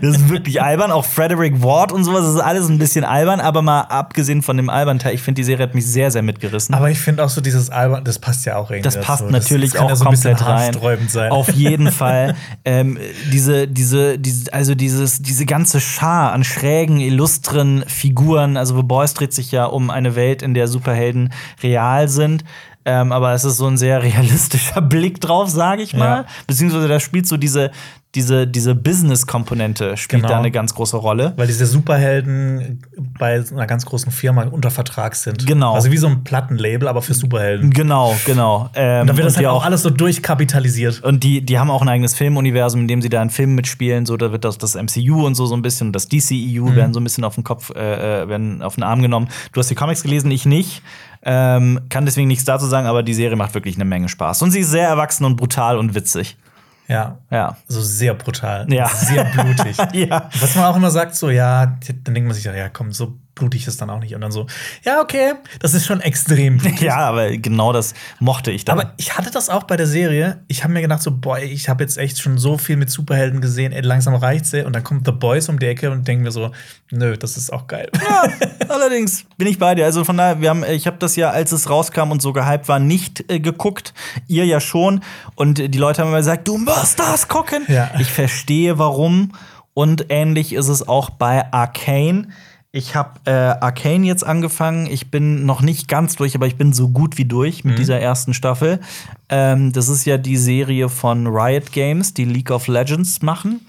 Das 0.00 0.16
ist 0.16 0.28
wirklich 0.28 0.62
albern. 0.62 0.90
Auch 0.90 1.04
Frederick 1.04 1.62
Ward 1.62 1.92
und 1.92 2.04
sowas, 2.04 2.24
das 2.24 2.34
ist 2.34 2.40
alles 2.40 2.68
ein 2.68 2.78
bisschen 2.78 3.04
albern. 3.04 3.40
Aber 3.40 3.62
mal 3.62 3.82
abgesehen 3.82 4.42
von 4.42 4.56
dem 4.56 4.68
albern 4.68 4.98
Teil, 4.98 5.14
ich 5.14 5.22
finde, 5.22 5.40
die 5.40 5.44
Serie 5.44 5.64
hat 5.64 5.74
mich 5.74 5.86
sehr, 5.86 6.10
sehr 6.10 6.22
mitgerissen. 6.22 6.74
Aber 6.74 6.90
ich 6.90 6.98
finde 6.98 7.24
auch 7.24 7.28
so 7.28 7.40
dieses 7.40 7.70
Albern, 7.70 8.04
das 8.04 8.18
passt 8.18 8.46
ja 8.46 8.56
auch 8.56 8.70
irgendwie. 8.70 8.82
Das 8.82 9.00
passt 9.00 9.22
dazu. 9.22 9.32
natürlich 9.32 9.72
das, 9.72 9.80
das 9.80 9.84
auch 9.84 9.88
ja 9.90 9.96
so 9.96 10.04
komplett 10.04 10.46
rein. 10.46 11.08
sein. 11.08 11.32
Auf 11.32 11.50
jeden 11.52 11.90
Fall. 11.92 12.36
ähm, 12.64 12.98
diese, 13.32 13.68
diese, 13.68 14.18
diese, 14.18 14.52
also 14.52 14.74
dieses, 14.74 15.22
diese 15.22 15.46
ganze 15.46 15.80
Schar 15.80 16.32
an 16.32 16.44
schrägen, 16.44 17.00
illustren 17.00 17.84
Figuren. 17.86 18.56
Also 18.56 18.76
The 18.76 18.82
Boys 18.82 19.14
dreht 19.14 19.32
sich 19.32 19.52
ja 19.52 19.66
um 19.66 19.90
eine 19.90 20.16
Welt, 20.16 20.42
in 20.42 20.54
der 20.54 20.68
Superhelden 20.68 21.32
real 21.62 22.08
sind. 22.08 22.44
Ähm, 22.86 23.10
aber 23.10 23.32
es 23.32 23.44
ist 23.44 23.56
so 23.58 23.66
ein 23.66 23.76
sehr 23.76 24.02
realistischer 24.02 24.80
Blick 24.80 25.20
drauf, 25.20 25.50
sage 25.50 25.82
ich 25.82 25.92
mal. 25.92 26.22
Ja. 26.22 26.24
Beziehungsweise 26.46 26.88
da 26.88 27.00
spielt 27.00 27.26
so 27.26 27.36
diese, 27.36 27.72
diese, 28.14 28.46
diese 28.46 28.74
Business-Komponente 28.74 29.96
spielt 29.98 30.22
Genau. 30.22 30.32
da 30.32 30.38
eine 30.38 30.50
ganz 30.50 30.74
große 30.74 30.96
Rolle. 30.96 31.34
Weil 31.36 31.46
diese 31.48 31.66
Superhelden 31.66 32.80
bei 33.18 33.44
einer 33.50 33.66
ganz 33.66 33.84
großen 33.84 34.10
Firma 34.10 34.44
unter 34.44 34.70
Vertrag 34.70 35.14
sind. 35.14 35.46
Genau. 35.46 35.74
Also 35.74 35.92
wie 35.92 35.98
so 35.98 36.06
ein 36.06 36.24
Plattenlabel, 36.24 36.88
aber 36.88 37.02
für 37.02 37.12
Superhelden. 37.12 37.70
Genau, 37.70 38.16
genau. 38.24 38.70
Ähm, 38.74 39.06
Da 39.06 39.16
wird 39.16 39.26
das 39.26 39.34
und 39.34 39.44
halt 39.44 39.48
auch 39.48 39.64
alles 39.64 39.82
so 39.82 39.90
durchkapitalisiert. 39.90 41.02
Und 41.02 41.24
die, 41.24 41.42
die 41.44 41.58
haben 41.58 41.70
auch 41.70 41.82
ein 41.82 41.88
eigenes 41.90 42.14
Filmuniversum, 42.14 42.82
in 42.82 42.88
dem 42.88 43.02
sie 43.02 43.10
da 43.10 43.20
in 43.22 43.28
Filmen 43.28 43.54
mitspielen. 43.54 44.06
So, 44.06 44.16
da 44.16 44.32
wird 44.32 44.44
das, 44.44 44.56
das 44.56 44.76
MCU 44.76 45.26
und 45.26 45.34
so 45.34 45.44
so 45.44 45.54
ein 45.54 45.60
bisschen, 45.62 45.88
und 45.88 45.92
das 45.92 46.08
DCEU 46.08 46.74
werden 46.74 46.94
so 46.94 47.00
ein 47.00 47.04
bisschen 47.04 47.24
auf 47.24 47.34
den 47.34 47.44
Kopf, 47.44 47.70
äh, 47.74 48.22
äh, 48.22 48.28
werden 48.28 48.62
auf 48.62 48.76
den 48.76 48.82
Arm 48.84 49.02
genommen. 49.02 49.28
Du 49.52 49.60
hast 49.60 49.68
die 49.70 49.74
Comics 49.74 50.02
gelesen, 50.02 50.30
ich 50.30 50.46
nicht. 50.46 50.82
Ähm, 51.22 51.80
kann 51.90 52.04
deswegen 52.06 52.28
nichts 52.28 52.44
dazu 52.44 52.66
sagen, 52.66 52.86
aber 52.86 53.02
die 53.02 53.12
Serie 53.14 53.36
macht 53.36 53.52
wirklich 53.54 53.74
eine 53.74 53.84
Menge 53.84 54.08
Spaß. 54.08 54.40
Und 54.42 54.52
sie 54.52 54.60
ist 54.60 54.70
sehr 54.70 54.88
erwachsen 54.88 55.24
und 55.24 55.36
brutal 55.36 55.76
und 55.76 55.94
witzig. 55.94 56.36
Ja. 56.88 57.18
Ja. 57.30 57.56
Also 57.68 57.82
sehr 57.82 58.14
brutal. 58.14 58.66
Ja. 58.72 58.88
Sehr 58.88 59.24
blutig. 59.24 59.76
Ja. 59.92 60.28
Was 60.40 60.54
man 60.54 60.64
auch 60.64 60.76
immer 60.76 60.90
sagt, 60.90 61.14
so, 61.14 61.30
ja, 61.30 61.66
dann 61.66 62.14
denkt 62.14 62.26
man 62.28 62.34
sich, 62.34 62.44
ja, 62.44 62.68
komm, 62.68 62.92
so 62.92 63.18
blutig 63.36 63.68
ist 63.68 63.80
dann 63.80 63.90
auch 63.90 64.00
nicht. 64.00 64.14
Und 64.16 64.22
dann 64.22 64.32
so, 64.32 64.46
ja, 64.82 65.00
okay, 65.00 65.34
das 65.60 65.74
ist 65.74 65.86
schon 65.86 66.00
extrem 66.00 66.56
blutig. 66.58 66.80
Ja, 66.80 66.96
aber 66.96 67.36
genau 67.36 67.72
das 67.72 67.94
mochte 68.18 68.50
ich 68.50 68.64
dann. 68.64 68.80
Aber 68.80 68.94
ich 68.96 69.16
hatte 69.16 69.30
das 69.30 69.48
auch 69.48 69.62
bei 69.62 69.76
der 69.76 69.86
Serie. 69.86 70.42
Ich 70.48 70.64
habe 70.64 70.72
mir 70.72 70.80
gedacht, 70.82 71.02
so, 71.02 71.12
boy, 71.12 71.44
ich 71.44 71.68
habe 71.68 71.84
jetzt 71.84 71.98
echt 71.98 72.18
schon 72.18 72.38
so 72.38 72.58
viel 72.58 72.76
mit 72.76 72.90
Superhelden 72.90 73.40
gesehen, 73.40 73.72
ey, 73.72 73.82
langsam 73.82 74.14
reicht's. 74.16 74.52
ey. 74.52 74.64
Und 74.64 74.74
dann 74.74 74.82
kommt 74.82 75.06
The 75.06 75.12
Boys 75.12 75.48
um 75.48 75.60
die 75.60 75.66
Ecke 75.66 75.90
und 75.92 76.08
denken 76.08 76.24
mir 76.24 76.32
so, 76.32 76.50
nö, 76.90 77.16
das 77.16 77.36
ist 77.36 77.52
auch 77.52 77.66
geil. 77.68 77.90
Ja, 78.02 78.24
allerdings 78.68 79.24
bin 79.36 79.46
ich 79.46 79.58
bei 79.58 79.74
dir. 79.74 79.84
Also 79.84 80.02
von 80.04 80.16
daher, 80.16 80.40
wir 80.40 80.50
haben, 80.50 80.64
ich 80.64 80.86
habe 80.86 80.96
das 80.98 81.14
ja, 81.14 81.30
als 81.30 81.52
es 81.52 81.70
rauskam 81.70 82.10
und 82.10 82.22
so 82.22 82.32
gehypt 82.32 82.68
war, 82.68 82.78
nicht 82.78 83.30
äh, 83.30 83.38
geguckt. 83.38 83.92
Ihr 84.26 84.46
ja 84.46 84.60
schon. 84.60 85.02
Und 85.34 85.58
die 85.58 85.78
Leute 85.78 86.00
haben 86.00 86.08
immer 86.08 86.18
gesagt, 86.18 86.48
du 86.48 86.56
musst 86.56 86.98
das 86.98 87.28
gucken. 87.28 87.64
Ja. 87.68 87.90
Ich 88.00 88.10
verstehe 88.10 88.78
warum. 88.78 89.32
Und 89.74 90.06
ähnlich 90.08 90.54
ist 90.54 90.68
es 90.68 90.88
auch 90.88 91.10
bei 91.10 91.52
Arcane. 91.52 92.28
Ich 92.76 92.94
habe 92.94 93.18
äh, 93.24 93.30
Arcane 93.30 94.04
jetzt 94.04 94.22
angefangen. 94.22 94.86
Ich 94.86 95.10
bin 95.10 95.46
noch 95.46 95.62
nicht 95.62 95.88
ganz 95.88 96.14
durch, 96.16 96.34
aber 96.34 96.46
ich 96.46 96.56
bin 96.56 96.74
so 96.74 96.90
gut 96.90 97.16
wie 97.16 97.24
durch 97.24 97.64
mit 97.64 97.78
dieser 97.78 97.98
ersten 98.00 98.34
Staffel. 98.34 98.80
Ähm, 99.30 99.72
das 99.72 99.88
ist 99.88 100.04
ja 100.04 100.18
die 100.18 100.36
Serie 100.36 100.90
von 100.90 101.26
Riot 101.26 101.72
Games, 101.72 102.12
die 102.12 102.26
League 102.26 102.50
of 102.50 102.68
Legends 102.68 103.22
machen. 103.22 103.62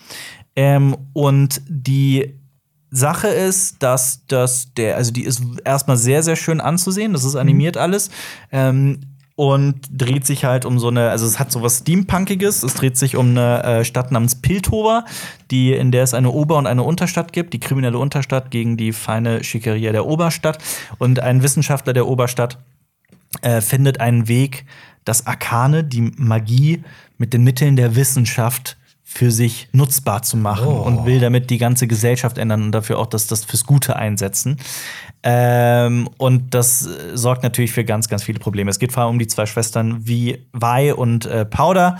Ähm, 0.58 0.98
und 1.14 1.62
die 1.70 2.34
Sache 2.92 3.30
ist, 3.30 3.82
dass 3.82 4.26
das 4.28 4.74
der, 4.74 4.98
also 4.98 5.14
die 5.14 5.24
ist 5.24 5.42
erstmal 5.64 5.96
sehr, 5.96 6.22
sehr 6.22 6.36
schön 6.36 6.60
anzusehen. 6.60 7.14
Das 7.14 7.24
ist 7.24 7.38
animiert 7.38 7.78
alles. 7.78 8.10
Ähm, 8.52 9.00
und 9.38 9.82
dreht 9.92 10.26
sich 10.26 10.46
halt 10.46 10.66
um 10.66 10.80
so 10.80 10.88
eine, 10.88 11.12
also 11.12 11.28
es 11.28 11.38
hat 11.38 11.52
so 11.52 11.62
was 11.62 11.78
Steampunkiges. 11.78 12.64
Es 12.64 12.74
dreht 12.74 12.98
sich 12.98 13.16
um 13.16 13.30
eine 13.30 13.64
äh, 13.64 13.86
Stadt 13.86 14.12
namens 14.12 14.34
Piltover, 14.42 15.06
die, 15.52 15.74
in 15.74 15.92
der 15.92 16.02
es 16.02 16.16
eine 16.16 16.32
Ober- 16.32 16.58
und 16.58 16.66
eine 16.66 16.82
Unterstadt 16.82 17.34
gibt, 17.34 17.54
die 17.54 17.60
kriminelle 17.60 18.00
Unterstadt 18.00 18.50
gegen 18.50 18.78
die 18.78 18.94
feine 18.94 19.44
Schickeria 19.44 19.92
der 19.92 20.08
Oberstadt. 20.08 20.58
Und 20.98 21.20
ein 21.20 21.44
Wissenschaftler 21.44 21.94
der 21.94 22.08
Oberstadt 22.08 22.58
äh, 23.44 23.62
findet 23.62 24.00
einen 24.00 24.28
Weg, 24.28 24.66
das 25.06 25.28
Arkane, 25.28 25.84
die 25.84 26.12
Magie, 26.18 26.84
mit 27.20 27.32
den 27.32 27.44
Mitteln 27.44 27.76
der 27.76 27.96
Wissenschaft 27.96 28.76
für 29.18 29.32
sich 29.32 29.68
nutzbar 29.72 30.22
zu 30.22 30.38
machen 30.38 30.68
Oh. 30.68 30.84
und 30.84 31.06
will 31.08 31.20
damit 31.20 31.50
die 31.50 31.58
ganze 31.58 31.88
Gesellschaft 31.88 32.38
ändern 32.38 32.62
und 32.62 32.72
dafür 32.72 33.00
auch 33.00 33.08
das, 33.08 33.26
das 33.26 33.46
fürs 33.46 33.66
Gute 33.66 33.96
einsetzen. 33.96 34.58
Ähm, 35.24 36.08
und 36.18 36.54
das 36.54 36.86
äh, 36.86 37.18
sorgt 37.18 37.42
natürlich 37.42 37.72
für 37.72 37.84
ganz, 37.84 38.10
ganz 38.10 38.24
viele 38.24 38.38
Probleme. 38.38 38.70
Es 38.70 38.78
geht 38.78 38.92
vor 38.92 39.04
allem 39.04 39.14
um 39.14 39.20
die 39.20 39.26
zwei 39.26 39.48
Schwestern 39.48 40.08
wie 40.08 40.46
Vi 40.54 40.92
und 40.92 41.26
äh, 41.26 41.46
Powder, 41.46 41.98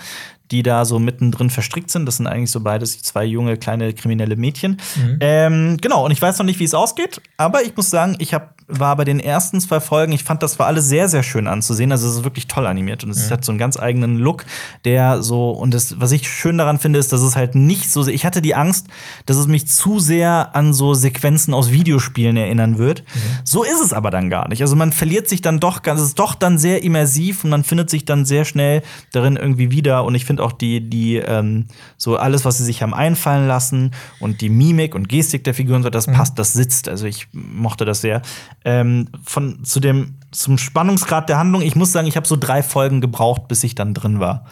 die 0.52 0.64
da 0.64 0.86
so 0.86 1.00
mittendrin 1.00 1.50
verstrickt 1.50 1.92
sind. 1.92 2.06
Das 2.06 2.18
sind 2.18 2.28
eigentlich 2.28 2.52
so 2.52 2.62
beides 2.62 3.02
zwei 3.02 3.26
junge, 3.26 3.58
kleine 3.58 3.94
kriminelle 3.94 4.36
Mädchen. 4.36 4.78
Ähm, 5.20 5.78
genau, 5.82 6.06
und 6.06 6.12
ich 6.12 6.22
weiß 6.22 6.38
noch 6.40 6.46
nicht, 6.46 6.60
wie 6.60 6.64
es 6.64 6.74
ausgeht, 6.74 7.22
aber 7.38 7.64
ich 7.64 7.76
muss 7.76 7.90
sagen, 7.90 8.16
ich 8.20 8.34
hab, 8.34 8.56
war 8.70 8.96
bei 8.98 9.06
den 9.06 9.20
ersten 9.20 9.62
zwei 9.62 9.80
Folgen, 9.80 10.12
ich 10.12 10.24
fand, 10.24 10.44
das 10.44 10.60
war 10.60 10.68
alles 10.68 10.88
sehr, 10.90 11.08
sehr 11.08 11.24
schön 11.24 11.48
anzusehen. 11.48 11.92
Also, 11.92 12.08
es 12.10 12.16
ist 12.18 12.24
wirklich 12.24 12.48
toll 12.48 12.68
animiert 12.68 13.04
und 13.04 13.12
es 13.12 13.32
hat 13.32 13.46
so 13.46 13.52
einen 13.52 13.60
ganz 13.60 13.80
eigenen 13.80 14.18
Look, 14.18 14.46
der 14.84 15.22
so, 15.24 15.52
und 15.52 15.74
das, 15.74 16.00
was 16.02 16.12
ich 16.12 16.30
schön 16.30 16.58
daran 16.58 16.78
finde, 16.80 17.00
ist, 17.00 17.14
dass 17.14 17.22
es 17.22 17.36
halt 17.38 17.56
nicht 17.56 17.90
so, 17.92 18.06
ich 18.08 18.26
hatte 18.26 18.42
die 18.42 18.56
Angst, 18.56 18.88
dass 19.26 19.38
es 19.38 19.48
mich 19.48 19.68
zu 19.68 20.00
sehr 20.00 20.54
an 20.56 20.74
so 20.74 20.94
Sequenzen 20.94 21.54
aus 21.54 21.72
Videospielen 21.72 22.36
erinnern 22.36 22.78
wird. 22.78 23.04
So 23.46 23.64
ist 23.64 23.82
es 23.82 23.94
aber 23.94 24.12
dann 24.12 24.30
gar 24.30 24.50
nicht. 24.50 24.62
Also, 24.62 24.76
man 24.76 24.92
verliert 24.92 25.30
sich 25.30 25.42
dann 25.42 25.60
doch, 25.60 25.82
ganz- 25.82 26.02
es 26.02 26.08
ist 26.08 26.20
doch 26.20 26.36
dann 26.36 26.58
sehr 26.58 26.84
immersiv 26.84 27.44
und 27.46 27.50
man 27.50 27.64
findet 27.64 27.90
sich 27.90 28.04
dann 28.06 28.26
sehr 28.26 28.44
schnell 28.46 28.82
darin 29.14 29.38
irgendwie 29.38 29.72
wieder. 29.72 30.04
Und 30.04 30.14
ich 30.16 30.26
finde 30.26 30.37
auch 30.40 30.52
die, 30.52 30.90
die, 30.90 31.18
ähm, 31.18 31.66
so 31.98 32.18
alles, 32.18 32.46
was 32.46 32.58
sie 32.58 32.64
sich 32.64 32.82
haben 32.82 32.94
einfallen 32.94 33.48
lassen 33.48 33.92
und 34.20 34.42
die 34.42 34.50
Mimik 34.50 34.96
und 34.96 35.10
Gestik 35.10 35.44
der 35.44 35.54
Figuren, 35.54 35.84
so, 35.84 35.90
das 35.90 36.08
passt, 36.08 36.38
das 36.40 36.54
sitzt. 36.54 36.90
Also, 36.90 37.06
ich 37.06 37.28
mochte 37.32 37.86
das 37.86 38.02
sehr. 38.02 38.22
Ähm, 38.66 39.10
von, 39.24 39.64
zu 39.64 39.80
dem, 39.80 40.16
zum 40.32 40.58
Spannungsgrad 40.58 41.30
der 41.30 41.38
Handlung, 41.38 41.62
ich 41.62 41.76
muss 41.76 41.92
sagen, 41.92 42.08
ich 42.08 42.16
habe 42.16 42.28
so 42.28 42.36
drei 42.36 42.64
Folgen 42.64 43.02
gebraucht, 43.02 43.48
bis 43.48 43.64
ich 43.64 43.76
dann 43.76 43.94
drin 43.94 44.20
war. 44.20 44.46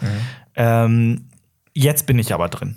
Ähm, 0.54 1.26
jetzt 1.74 2.06
bin 2.06 2.18
ich 2.18 2.32
aber 2.34 2.48
drin. 2.48 2.76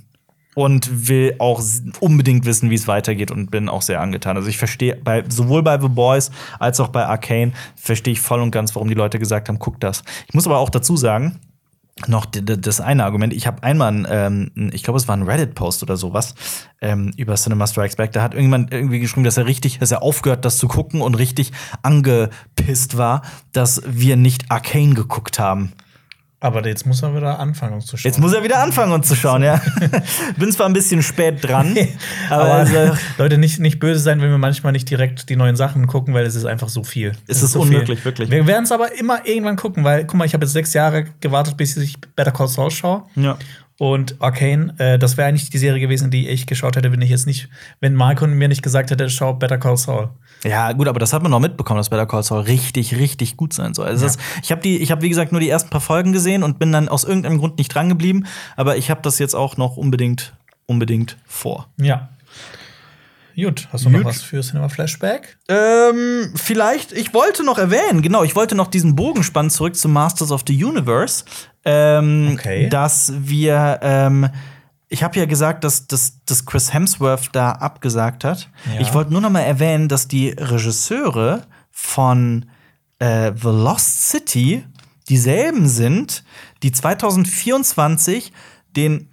Und 0.56 1.08
will 1.08 1.36
auch 1.40 1.64
unbedingt 2.02 2.44
wissen, 2.44 2.70
wie 2.70 2.76
es 2.76 2.88
weitergeht 2.88 3.32
und 3.32 3.50
bin 3.50 3.70
auch 3.70 3.82
sehr 3.82 4.02
angetan. 4.02 4.36
Also 4.36 4.50
ich 4.50 4.58
verstehe 4.58 4.96
bei 4.96 5.24
sowohl 5.30 5.64
bei 5.64 5.80
The 5.80 5.88
Boys 5.88 6.32
als 6.58 6.82
auch 6.82 6.90
bei 6.90 7.06
Arcane 7.06 7.54
verstehe 7.76 8.14
ich 8.14 8.20
voll 8.20 8.42
und 8.42 8.52
ganz, 8.52 8.76
warum 8.76 8.90
die 8.90 8.96
Leute 8.96 9.20
gesagt 9.20 9.48
haben, 9.48 9.60
guck 9.60 9.80
das. 9.80 10.04
Ich 10.28 10.34
muss 10.34 10.48
aber 10.48 10.58
auch 10.58 10.70
dazu 10.70 10.98
sagen, 10.98 11.40
noch 12.08 12.26
das 12.26 12.82
eine 12.82 13.04
Argument. 13.04 13.34
Ich 13.34 13.48
habe 13.48 13.64
einmal, 13.64 13.92
ein, 13.92 14.08
ähm, 14.10 14.72
ich 14.72 14.84
glaube, 14.84 14.98
es 14.98 15.08
war 15.08 15.18
ein 15.18 15.24
Reddit-Post 15.24 15.84
oder 15.84 15.98
sowas 15.98 16.36
ähm, 16.82 17.12
über 17.18 17.36
Cinema 17.36 17.68
Strikes 17.68 17.96
Back. 17.96 18.12
Da 18.12 18.22
hat 18.22 18.34
irgendjemand 18.34 18.72
irgendwie 18.72 19.00
geschrieben, 19.00 19.24
dass 19.24 19.38
er 19.38 19.46
richtig, 19.46 19.80
dass 19.80 19.92
er 19.92 20.02
aufgehört, 20.02 20.46
das 20.46 20.58
zu 20.58 20.68
gucken 20.68 21.02
und 21.02 21.16
richtig 21.16 21.52
angepisst 21.82 22.98
war, 22.98 23.24
dass 23.52 23.82
wir 23.86 24.16
nicht 24.16 24.50
Arcane 24.50 24.94
geguckt 24.94 25.40
haben. 25.40 25.74
Aber 26.42 26.66
jetzt 26.66 26.86
muss 26.86 27.02
er 27.04 27.14
wieder 27.14 27.38
anfangen 27.38 27.74
uns 27.74 27.86
zu 27.88 27.98
schauen. 27.98 28.10
Jetzt 28.10 28.20
muss 28.20 28.34
er 28.34 28.44
wieder 28.44 28.60
anfangen, 28.64 28.94
uns 28.94 29.08
zu 29.10 29.16
schauen, 29.16 29.44
ja. 29.44 29.62
Bin 30.38 30.50
zwar 30.54 30.68
ein 30.68 30.74
bisschen 30.74 31.04
spät 31.04 31.44
dran, 31.44 31.76
aber, 32.30 32.44
Aber 32.44 32.54
also, 32.54 32.98
Leute, 33.18 33.38
nicht, 33.38 33.60
nicht 33.60 33.80
böse 33.80 34.00
sein, 34.00 34.22
wenn 34.22 34.30
wir 34.30 34.38
manchmal 34.38 34.72
nicht 34.72 34.90
direkt 34.90 35.30
die 35.30 35.36
neuen 35.36 35.58
Sachen 35.58 35.86
gucken, 35.88 36.14
weil 36.14 36.26
es 36.26 36.36
ist 36.36 36.46
einfach 36.46 36.70
so 36.70 36.84
viel. 36.84 37.12
Es 37.28 37.44
ist 37.44 37.52
so 37.52 37.62
unmöglich, 37.62 38.00
viel. 38.00 38.06
wirklich. 38.06 38.32
Wir 38.32 38.48
werden 38.48 38.64
es 38.64 38.72
aber 38.72 38.98
immer 38.98 39.28
irgendwann 39.28 39.58
gucken, 39.58 39.84
weil, 39.84 40.06
guck 40.06 40.18
mal, 40.18 40.26
ich 40.26 40.34
habe 40.34 40.46
jetzt 40.46 40.54
sechs 40.54 40.74
Jahre 40.74 41.06
gewartet, 41.20 41.58
bis 41.58 41.76
ich 41.76 42.00
Better 42.16 42.32
Call 42.32 42.48
Saul 42.48 42.72
schaue. 42.72 43.04
ja. 43.16 43.38
Und 43.80 44.18
Arcane, 44.22 44.74
äh, 44.78 45.00
das 45.00 45.16
wäre 45.16 45.30
eigentlich 45.30 45.50
die 45.50 45.58
Serie 45.58 45.80
gewesen, 45.80 46.12
die 46.12 46.28
ich 46.28 46.46
geschaut 46.48 46.76
hätte, 46.76 46.92
wenn 46.92 47.02
ich 47.02 47.10
jetzt 47.10 47.26
nicht, 47.26 47.48
wenn 47.80 47.96
Marco 47.96 48.28
mir 48.28 48.50
nicht 48.50 48.62
gesagt 48.62 48.92
hätte, 48.92 49.10
schau 49.10 49.34
Better 49.34 49.58
Call 49.58 49.78
Saul. 49.78 50.10
Ja, 50.44 50.74
gut, 50.74 50.90
aber 50.90 51.00
das 51.00 51.14
hat 51.14 51.22
man 51.24 51.32
noch 51.32 51.40
mitbekommen, 51.40 51.78
dass 51.78 51.90
Better 51.90 52.06
Call 52.06 52.22
Saul 52.24 52.42
richtig, 52.42 52.98
richtig 52.98 53.38
gut 53.38 53.54
sein 53.54 53.74
soll. 53.74 53.88
Also 53.88 54.06
Ja. 54.06 54.12
das, 54.12 54.18
ich 54.44 54.52
habe 54.52 54.62
die, 54.62 54.78
ich 54.80 54.92
habe 54.92 55.02
wie 55.02 55.08
gesagt 55.10 55.32
nur 55.32 55.40
die 55.40 55.50
ersten 55.50 55.70
paar 55.70 55.80
Folgen 55.82 56.12
gesehen 56.12 56.44
und 56.44 56.60
bin 56.60 56.74
dann 56.74 56.90
aus 56.90 57.06
irgendeinem 57.06 57.38
Grund 57.38 57.58
nicht 57.58 57.74
dran 57.74 57.88
geblieben. 57.88 58.26
Aber 58.58 58.76
ich 58.76 58.90
habe 58.92 59.02
das 59.02 59.18
jetzt 59.18 59.34
auch 59.34 59.56
noch 59.56 59.78
unbedingt, 59.78 60.34
unbedingt 60.66 61.18
vor. 61.26 61.68
Ja. 61.78 62.10
Gut, 63.44 63.68
hast 63.72 63.86
du 63.86 63.90
Gut. 63.90 64.00
noch 64.00 64.10
was 64.10 64.22
für 64.22 64.42
Cinema 64.42 64.70
Flashback? 64.70 65.38
Ähm, 65.48 66.32
vielleicht, 66.36 66.92
ich 66.92 67.14
wollte 67.14 67.44
noch 67.44 67.58
erwähnen, 67.58 68.02
genau, 68.02 68.24
ich 68.24 68.36
wollte 68.36 68.56
noch 68.56 68.68
diesen 68.68 68.96
Bogen 68.96 69.24
spannen 69.24 69.50
zurück 69.50 69.76
zu 69.76 69.88
Masters 69.90 70.32
of 70.32 70.44
the 70.48 70.64
Universe. 70.64 71.24
Ähm, 71.66 72.32
Okay. 72.34 72.70
Dass 72.70 73.14
wir, 73.18 73.80
ähm, 73.82 74.30
ich 74.88 75.04
habe 75.04 75.18
ja 75.20 75.26
gesagt, 75.26 75.64
dass, 75.64 75.88
dass, 75.88 76.24
dass 76.26 76.46
Chris 76.46 76.74
Hemsworth 76.74 77.30
da 77.34 77.52
abgesagt 77.52 78.24
hat. 78.24 78.50
Ja. 78.74 78.82
Ich 78.82 78.94
wollte 78.94 79.12
nur 79.12 79.22
noch 79.22 79.30
mal 79.30 79.42
erwähnen, 79.42 79.88
dass 79.88 80.08
die 80.08 80.30
Regisseure 80.30 81.44
von 81.72 82.46
äh, 83.00 83.32
The 83.36 83.48
Lost 83.50 84.10
City 84.10 84.66
dieselben 85.10 85.68
sind, 85.68 86.24
die 86.64 86.72
2024 86.72 88.32
den 88.76 89.10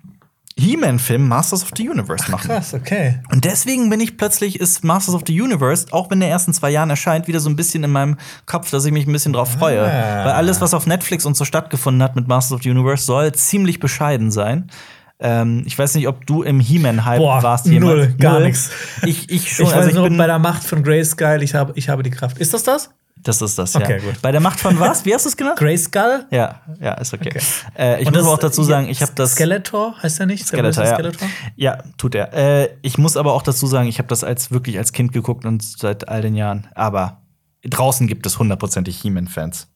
He-Man-Film 0.58 1.28
Masters 1.28 1.62
of 1.62 1.70
the 1.76 1.88
Universe 1.88 2.30
machen. 2.30 2.48
Krass, 2.48 2.72
okay. 2.72 3.20
Und 3.30 3.44
deswegen 3.44 3.90
bin 3.90 4.00
ich 4.00 4.16
plötzlich, 4.16 4.58
ist 4.58 4.84
Masters 4.84 5.14
of 5.14 5.22
the 5.26 5.40
Universe, 5.40 5.86
auch 5.90 6.10
wenn 6.10 6.20
der 6.20 6.30
erst 6.30 6.48
in 6.48 6.54
zwei 6.54 6.70
Jahren 6.70 6.88
erscheint, 6.88 7.28
wieder 7.28 7.40
so 7.40 7.50
ein 7.50 7.56
bisschen 7.56 7.84
in 7.84 7.90
meinem 7.90 8.16
Kopf, 8.46 8.70
dass 8.70 8.84
ich 8.86 8.92
mich 8.92 9.06
ein 9.06 9.12
bisschen 9.12 9.34
drauf 9.34 9.52
freue. 9.52 9.82
Ah. 9.82 10.24
Weil 10.24 10.32
alles, 10.32 10.62
was 10.62 10.72
auf 10.72 10.86
Netflix 10.86 11.26
und 11.26 11.36
so 11.36 11.44
stattgefunden 11.44 12.02
hat 12.02 12.16
mit 12.16 12.26
Masters 12.26 12.56
of 12.56 12.62
the 12.62 12.70
Universe, 12.70 13.04
soll 13.04 13.32
ziemlich 13.32 13.80
bescheiden 13.80 14.30
sein. 14.30 14.70
Ähm, 15.18 15.62
ich 15.66 15.78
weiß 15.78 15.94
nicht, 15.94 16.08
ob 16.08 16.26
du 16.26 16.42
im 16.42 16.60
He-Man-Hype 16.60 17.20
warst 17.20 17.66
null, 17.66 17.74
jemand. 17.74 18.18
gar 18.18 18.34
Null? 18.34 18.44
nix. 18.44 18.70
Ich, 19.04 19.30
ich 19.30 19.54
schon. 19.54 19.66
Ich 19.66 19.72
weiß 19.72 19.78
also 19.78 19.88
ich 19.90 19.94
nur, 19.94 20.04
bin, 20.04 20.16
bei 20.16 20.26
der 20.26 20.38
Macht 20.38 20.64
von 20.64 20.82
Grayskull, 20.82 21.42
ich 21.42 21.54
habe, 21.54 21.72
ich 21.76 21.88
habe 21.88 22.02
die 22.02 22.10
Kraft. 22.10 22.38
Ist 22.38 22.54
das 22.54 22.62
das? 22.64 22.90
Das 23.28 23.42
ist 23.42 23.58
das, 23.58 23.74
ja. 23.74 23.80
Okay, 23.80 24.00
gut. 24.00 24.20
Bei 24.22 24.32
der 24.32 24.40
Macht 24.40 24.60
von 24.60 24.78
was? 24.80 25.04
Wie 25.04 25.12
hast 25.14 25.24
du 25.24 25.28
es 25.28 25.36
genannt? 25.36 25.58
Grayskull? 25.58 26.26
Ja, 26.30 26.60
ja, 26.80 26.92
ist 26.94 27.12
okay. 27.14 27.28
Okay. 27.28 27.40
Äh, 27.76 28.00
ich 28.02 28.06
Und 28.06 28.12
muss 28.14 28.20
das- 28.22 28.26
aber 28.26 28.34
auch 28.34 28.38
dazu 28.38 28.62
sagen, 28.62 28.88
ich 28.88 29.02
habe 29.02 29.12
das. 29.14 29.32
Skeletor 29.32 29.94
heißt 30.02 30.20
er 30.20 30.26
nicht? 30.26 30.46
Skeletor, 30.46 30.84
ja. 30.84 30.94
Skeletor? 30.94 31.28
ja, 31.56 31.78
tut 31.98 32.14
er. 32.14 32.32
Äh, 32.32 32.68
ich 32.82 32.98
muss 32.98 33.16
aber 33.16 33.32
auch 33.32 33.42
dazu 33.42 33.66
sagen, 33.66 33.88
ich 33.88 33.98
habe 33.98 34.08
das 34.08 34.24
als 34.24 34.50
wirklich 34.50 34.78
als 34.78 34.92
Kind 34.92 35.12
geguckt 35.12 35.44
und 35.44 35.62
seit 35.62 36.08
all 36.08 36.22
den 36.22 36.34
Jahren. 36.34 36.68
Aber 36.74 37.22
draußen 37.64 38.06
gibt 38.06 38.26
es 38.26 38.38
hundertprozentig 38.38 39.00
He-Man-Fans. 39.00 39.68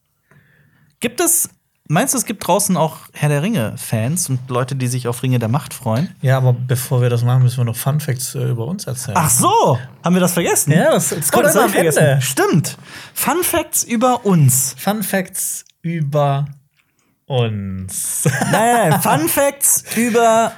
Gibt 0.99 1.19
es, 1.19 1.49
meinst 1.91 2.13
du, 2.13 2.17
es 2.17 2.25
gibt 2.25 2.45
draußen 2.47 2.77
auch 2.77 2.97
Herr 3.13 3.29
der 3.29 3.41
Ringe-Fans 3.43 4.29
und 4.29 4.39
Leute, 4.49 4.75
die 4.75 4.87
sich 4.87 5.07
auf 5.07 5.21
Ringe 5.23 5.39
der 5.39 5.49
Macht 5.49 5.73
freuen? 5.73 6.15
Ja, 6.21 6.37
aber 6.37 6.53
bevor 6.53 7.01
wir 7.01 7.09
das 7.09 7.23
machen, 7.23 7.43
müssen 7.43 7.57
wir 7.57 7.65
noch 7.65 7.75
Fun 7.75 7.99
Facts 7.99 8.33
äh, 8.35 8.43
über 8.49 8.65
uns 8.65 8.87
erzählen. 8.87 9.17
Ach 9.19 9.29
so, 9.29 9.77
haben 10.03 10.15
wir 10.15 10.19
das 10.21 10.33
vergessen? 10.33 10.71
Ja, 10.71 10.91
das- 10.91 11.09
das 11.09 11.27
oh, 11.29 11.31
kommt 11.31 11.45
das 11.45 11.55
hab 11.55 11.61
ich 11.61 11.65
am 11.67 11.71
vergessen. 11.73 11.99
Ende. 12.03 12.21
Stimmt. 12.21 12.77
Fun 13.13 13.43
Facts 13.43 13.83
über 13.83 14.25
uns. 14.25 14.75
Fun 14.79 15.03
Facts 15.03 15.65
über 15.81 16.45
uns. 17.25 18.23
Nein, 18.51 18.89
nein, 18.89 19.01
Fun 19.01 19.27
Facts 19.27 19.83
über 19.95 20.53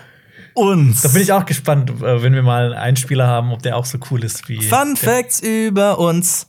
uns. 0.53 1.01
da 1.01 1.09
bin 1.09 1.21
ich 1.21 1.31
auch 1.31 1.45
gespannt, 1.45 1.89
äh, 2.01 2.21
wenn 2.23 2.33
wir 2.33 2.43
mal 2.43 2.65
einen 2.65 2.73
Einspieler 2.75 3.27
haben, 3.27 3.51
ob 3.51 3.61
der 3.63 3.77
auch 3.77 3.85
so 3.85 3.97
cool 4.11 4.23
ist 4.23 4.47
wie. 4.49 4.61
Fun 4.61 4.95
Facts 4.95 5.39
über 5.41 5.99
uns. 5.99 6.47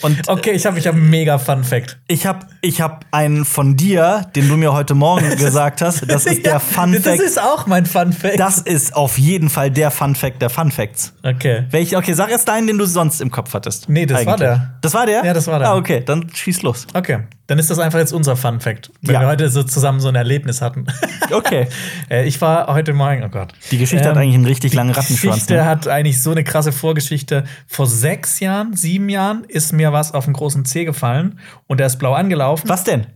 Und 0.00 0.26
Okay, 0.28 0.52
ich 0.52 0.64
habe 0.64 0.78
ich 0.78 0.86
hab 0.86 0.94
einen 0.94 1.10
mega 1.10 1.38
Fun 1.38 1.64
Fact. 1.64 1.98
ich 2.08 2.24
habe 2.26 2.46
ich 2.62 2.80
hab 2.80 3.04
einen 3.10 3.44
von 3.44 3.76
dir, 3.76 4.26
den 4.34 4.48
du 4.48 4.56
mir 4.56 4.72
heute 4.72 4.94
Morgen 4.94 5.28
gesagt 5.36 5.82
hast. 5.82 6.10
Das 6.10 6.24
ist 6.24 6.44
der 6.46 6.52
Ja, 6.54 6.58
Fun 6.60 6.92
Das 6.92 7.02
Fact. 7.02 7.20
ist 7.20 7.38
auch 7.40 7.66
mein 7.66 7.84
Fun 7.84 8.12
Fact. 8.12 8.40
Das 8.40 8.58
ist 8.58 8.96
auf 8.96 9.18
jeden 9.18 9.50
Fall 9.50 9.70
der 9.70 9.90
Fun 9.90 10.14
Fact 10.14 10.40
der 10.40 10.48
Fun 10.50 10.70
Facts. 10.72 11.12
okay. 11.22 11.64
Welch, 11.70 11.94
okay, 11.96 12.14
sag 12.14 12.30
erst 12.30 12.48
deinen, 12.48 12.66
den 12.68 12.78
du 12.78 12.86
sonst 12.86 13.20
im 13.20 13.30
Kopf 13.30 13.52
hattest. 13.52 13.88
Nee, 13.90 14.06
das 14.06 14.24
war 14.24 14.36
der. 14.38 14.78
Das 14.80 14.94
war 14.94 15.04
der? 15.04 15.24
Ja, 15.24 15.34
das 15.34 15.46
war 15.46 15.58
der. 15.58 15.68
Ah, 15.68 15.76
okay, 15.76 16.02
dann 16.04 16.30
schieß 16.32 16.62
los. 16.62 16.86
Okay, 16.94 17.18
dann 17.52 17.58
ist 17.58 17.68
das 17.68 17.78
einfach 17.78 17.98
jetzt 17.98 18.14
unser 18.14 18.34
Fun 18.34 18.60
Fact, 18.60 18.90
wenn 19.02 19.12
Ja. 19.14 19.20
wir 19.20 19.26
heute 19.26 19.50
so 19.50 19.62
zusammen 19.62 20.00
so 20.00 20.08
ein 20.08 20.14
Erlebnis 20.14 20.62
hatten. 20.62 20.86
Okay. 21.30 21.66
Äh, 22.10 22.26
ich 22.26 22.38
war 22.42 22.66
heute 22.74 22.92
Morgen, 22.92 23.22
oh 23.24 23.28
Gott. 23.30 23.52
Die 23.70 23.78
Geschichte 23.78 24.06
hat 24.06 24.16
eigentlich 24.18 24.34
einen 24.34 24.44
richtig 24.44 24.74
langen 24.74 24.92
Die 24.92 24.98
Rattenschwanz. 24.98 25.34
Geschichte 25.34 25.54
Ne? 25.54 25.64
hat 25.64 25.88
eigentlich 25.88 26.20
so 26.22 26.30
eine 26.30 26.44
krasse 26.44 26.72
Vorgeschichte. 26.72 27.44
Vor 27.66 27.86
sechs 27.86 28.40
Jahren, 28.40 28.74
sieben 28.76 29.08
Jahren 29.08 29.44
ist 29.44 29.72
mir 29.72 29.92
was 29.94 30.12
auf 30.12 30.24
den 30.26 30.34
großen 30.34 30.66
Zeh 30.66 30.84
gefallen 30.84 31.38
und 31.68 31.78
der 31.80 31.86
ist 31.86 31.96
blau 31.98 32.12
angelaufen. 32.12 32.68
Was 32.68 32.84
denn? 32.84 33.06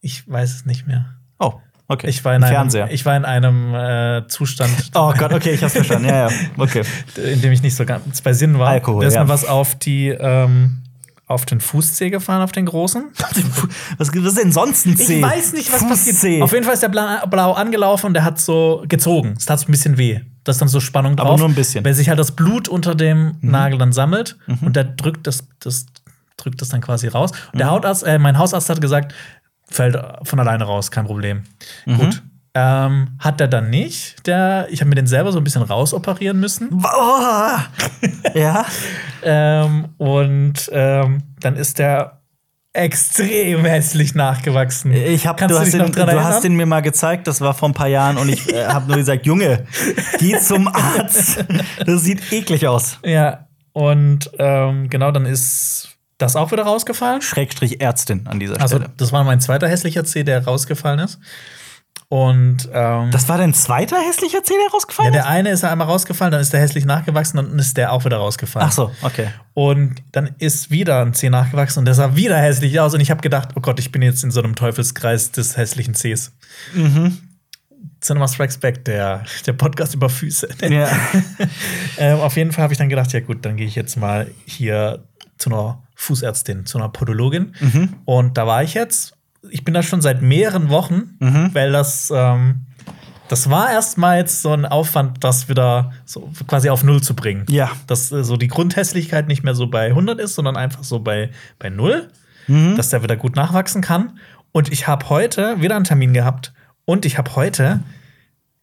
Ich 0.00 0.28
weiß 0.30 0.54
es 0.54 0.66
nicht 0.66 0.86
mehr. 0.86 1.06
Oh, 1.40 1.54
okay. 1.88 2.08
Ich 2.08 2.24
war 2.24 2.32
in 2.36 2.42
Ein 2.42 2.44
einem, 2.44 2.54
Fernseher. 2.54 2.90
Ich 2.92 3.04
war 3.04 3.16
in 3.16 3.24
einem 3.24 3.74
äh, 3.74 4.28
Zustand, 4.28 4.70
oh 4.94 5.12
Gott, 5.18 5.32
okay, 5.32 5.50
ich 5.52 5.62
hab's 5.64 5.72
verstanden. 5.74 6.08
Ja, 6.08 6.28
ja. 6.28 6.34
Okay. 6.58 6.82
in 7.16 7.40
dem 7.40 7.50
ich 7.52 7.62
nicht 7.62 7.74
so 7.74 7.84
ganz 7.84 8.20
bei 8.20 8.32
Sinn 8.34 8.58
war. 8.58 8.68
Alkohol, 8.68 9.02
Da 9.02 9.08
ist 9.08 9.14
ja. 9.14 9.22
mir 9.24 9.28
was 9.28 9.44
auf 9.44 9.74
die 9.74 10.08
ähm, 10.08 10.82
auf 11.30 11.46
den 11.46 11.60
Fußzeh 11.60 12.10
gefahren, 12.10 12.42
auf 12.42 12.52
den 12.52 12.66
großen. 12.66 13.04
Was 13.98 14.08
was 14.14 14.14
ist 14.14 14.38
denn 14.38 14.52
sonst 14.52 14.86
ein 14.86 14.96
C? 14.96 15.16
Ich 15.18 15.22
weiß 15.22 15.52
nicht, 15.52 15.72
was 15.72 15.80
Fußzeh. 15.82 16.12
passiert. 16.12 16.42
Auf 16.42 16.52
jeden 16.52 16.64
Fall 16.64 16.74
ist 16.74 16.82
der 16.82 16.88
blau, 16.88 17.24
blau 17.28 17.52
angelaufen 17.52 18.06
und 18.06 18.14
der 18.14 18.24
hat 18.24 18.40
so 18.40 18.84
gezogen. 18.88 19.34
Es 19.38 19.46
tat 19.46 19.60
so 19.60 19.66
ein 19.68 19.70
bisschen 19.72 19.96
weh. 19.96 20.20
Das 20.44 20.56
ist 20.56 20.60
dann 20.60 20.68
so 20.68 20.80
Spannung 20.80 21.16
drauf. 21.16 21.28
Aber 21.28 21.38
nur 21.38 21.48
ein 21.48 21.54
bisschen. 21.54 21.82
Mhm. 21.82 21.86
Weil 21.86 21.94
sich 21.94 22.08
halt 22.08 22.18
das 22.18 22.32
Blut 22.32 22.66
unter 22.68 22.94
dem 22.94 23.36
Nagel 23.40 23.78
dann 23.78 23.92
sammelt 23.92 24.36
und 24.62 24.74
der 24.76 24.84
drückt 24.84 25.26
das, 25.26 25.44
das 25.60 25.86
drückt 26.36 26.60
das 26.60 26.70
dann 26.70 26.80
quasi 26.80 27.06
raus. 27.08 27.30
Und 27.30 27.54
Mhm. 27.54 27.58
der 27.58 27.70
Hautarzt, 27.70 28.02
äh, 28.02 28.18
mein 28.18 28.36
Hausarzt 28.38 28.68
hat 28.68 28.80
gesagt, 28.80 29.14
fällt 29.68 29.96
von 30.24 30.40
alleine 30.40 30.64
raus, 30.64 30.90
kein 30.90 31.04
Problem. 31.06 31.42
Mhm. 31.86 31.96
Gut. 31.98 32.22
Ähm, 32.52 33.10
hat 33.20 33.40
er 33.40 33.46
dann 33.48 33.70
nicht. 33.70 34.26
Der, 34.26 34.66
ich 34.70 34.80
habe 34.80 34.88
mir 34.88 34.96
den 34.96 35.06
selber 35.06 35.30
so 35.30 35.38
ein 35.38 35.44
bisschen 35.44 35.62
rausoperieren 35.62 36.38
müssen. 36.40 36.82
Ja. 38.34 38.64
Ähm, 39.22 39.88
und 39.98 40.70
ähm, 40.72 41.22
dann 41.40 41.56
ist 41.56 41.78
der 41.78 42.20
extrem 42.72 43.66
hässlich 43.66 44.14
nachgewachsen. 44.14 44.92
Ich 44.92 45.26
hab, 45.26 45.36
Kannst 45.36 45.50
du, 45.50 45.58
du 45.58 45.60
hast 45.60 45.74
dich 45.74 45.82
den, 45.82 45.92
du 45.92 46.24
hast 46.24 46.42
den 46.42 46.56
mir 46.56 46.64
mal 46.64 46.80
gezeigt, 46.80 47.26
das 47.26 47.42
war 47.42 47.52
vor 47.52 47.68
ein 47.68 47.74
paar 47.74 47.88
Jahren 47.88 48.16
und 48.16 48.30
ich 48.30 48.50
äh, 48.50 48.64
habe 48.66 48.86
nur 48.86 48.96
gesagt, 48.96 49.26
Junge, 49.26 49.66
geh 50.18 50.38
zum 50.38 50.68
Arzt. 50.68 51.44
Das 51.84 52.02
sieht 52.02 52.32
eklig 52.32 52.66
aus. 52.66 52.98
Ja, 53.04 53.48
und 53.72 54.30
ähm, 54.38 54.88
genau, 54.88 55.10
dann 55.10 55.26
ist 55.26 55.88
das 56.18 56.36
auch 56.36 56.52
wieder 56.52 56.62
rausgefallen. 56.62 57.20
Schrägstrich 57.22 57.80
Ärztin 57.80 58.26
an 58.26 58.40
dieser 58.40 58.60
Also, 58.60 58.76
Stelle. 58.76 58.90
das 58.96 59.12
war 59.12 59.24
mein 59.24 59.40
zweiter 59.40 59.68
hässlicher 59.68 60.04
C, 60.04 60.22
der 60.24 60.44
rausgefallen 60.44 61.00
ist. 61.00 61.18
Und 62.12 62.68
ähm, 62.72 63.12
Das 63.12 63.28
war 63.28 63.38
dein 63.38 63.54
zweiter 63.54 63.96
hässlicher 63.96 64.42
Zeh, 64.42 64.54
der 64.54 64.64
ja, 64.64 64.70
rausgefallen 64.72 65.12
der 65.12 65.22
ist? 65.22 65.28
eine 65.28 65.50
ist 65.50 65.62
einmal 65.62 65.86
rausgefallen, 65.86 66.32
dann 66.32 66.40
ist 66.40 66.52
der 66.52 66.58
hässlich 66.58 66.84
nachgewachsen, 66.84 67.36
dann 67.36 67.56
ist 67.56 67.76
der 67.76 67.92
auch 67.92 68.04
wieder 68.04 68.16
rausgefallen. 68.16 68.66
Ach 68.68 68.72
so, 68.72 68.90
okay. 69.02 69.28
Und 69.54 70.02
dann 70.10 70.34
ist 70.38 70.72
wieder 70.72 71.02
ein 71.02 71.14
C 71.14 71.30
nachgewachsen 71.30 71.78
und 71.78 71.84
der 71.84 71.94
sah 71.94 72.16
wieder 72.16 72.36
hässlich 72.36 72.80
aus. 72.80 72.94
Und 72.94 73.00
ich 73.00 73.12
habe 73.12 73.20
gedacht, 73.20 73.50
oh 73.54 73.60
Gott, 73.60 73.78
ich 73.78 73.92
bin 73.92 74.02
jetzt 74.02 74.24
in 74.24 74.32
so 74.32 74.42
einem 74.42 74.56
Teufelskreis 74.56 75.30
des 75.30 75.56
hässlichen 75.56 75.94
Cs. 75.94 76.32
Mhm. 76.74 77.16
Cinema 78.00 78.26
Strikes 78.26 78.58
Back, 78.58 78.84
der, 78.86 79.22
der 79.46 79.52
Podcast 79.52 79.94
über 79.94 80.08
Füße. 80.08 80.48
Ja. 80.68 80.88
Ähm, 81.96 82.18
auf 82.20 82.36
jeden 82.36 82.50
Fall 82.50 82.64
habe 82.64 82.72
ich 82.72 82.78
dann 82.78 82.88
gedacht, 82.88 83.12
ja 83.12 83.20
gut, 83.20 83.44
dann 83.44 83.56
gehe 83.56 83.66
ich 83.66 83.74
jetzt 83.74 83.96
mal 83.96 84.30
hier 84.46 85.04
zu 85.38 85.50
einer 85.50 85.82
Fußärztin, 85.94 86.64
zu 86.66 86.78
einer 86.78 86.88
Podologin. 86.88 87.54
Mhm. 87.60 87.94
Und 88.04 88.36
da 88.38 88.46
war 88.46 88.62
ich 88.64 88.74
jetzt. 88.74 89.12
Ich 89.50 89.64
bin 89.64 89.72
da 89.74 89.82
schon 89.82 90.00
seit 90.02 90.20
mehreren 90.22 90.68
Wochen, 90.68 91.16
Mhm. 91.18 91.50
weil 91.54 91.72
das, 91.72 92.12
ähm, 92.14 92.66
das 93.28 93.48
war 93.48 93.70
erstmal 93.70 94.18
jetzt 94.18 94.42
so 94.42 94.52
ein 94.52 94.66
Aufwand, 94.66 95.22
das 95.24 95.48
wieder 95.48 95.92
so 96.04 96.30
quasi 96.46 96.68
auf 96.68 96.82
Null 96.84 97.02
zu 97.02 97.14
bringen. 97.14 97.46
Ja. 97.48 97.70
Dass 97.86 98.10
äh, 98.12 98.22
so 98.24 98.36
die 98.36 98.48
Grundhässlichkeit 98.48 99.28
nicht 99.28 99.42
mehr 99.44 99.54
so 99.54 99.68
bei 99.68 99.88
100 99.90 100.20
ist, 100.20 100.34
sondern 100.34 100.56
einfach 100.56 100.84
so 100.84 100.98
bei, 101.00 101.30
bei 101.58 101.70
Null, 101.70 102.08
Mhm. 102.48 102.76
dass 102.76 102.90
der 102.90 103.02
wieder 103.02 103.16
gut 103.16 103.36
nachwachsen 103.36 103.80
kann. 103.82 104.18
Und 104.52 104.72
ich 104.72 104.88
habe 104.88 105.08
heute 105.08 105.60
wieder 105.62 105.76
einen 105.76 105.84
Termin 105.84 106.12
gehabt 106.12 106.52
und 106.84 107.06
ich 107.06 107.16
habe 107.18 107.36
heute, 107.36 107.80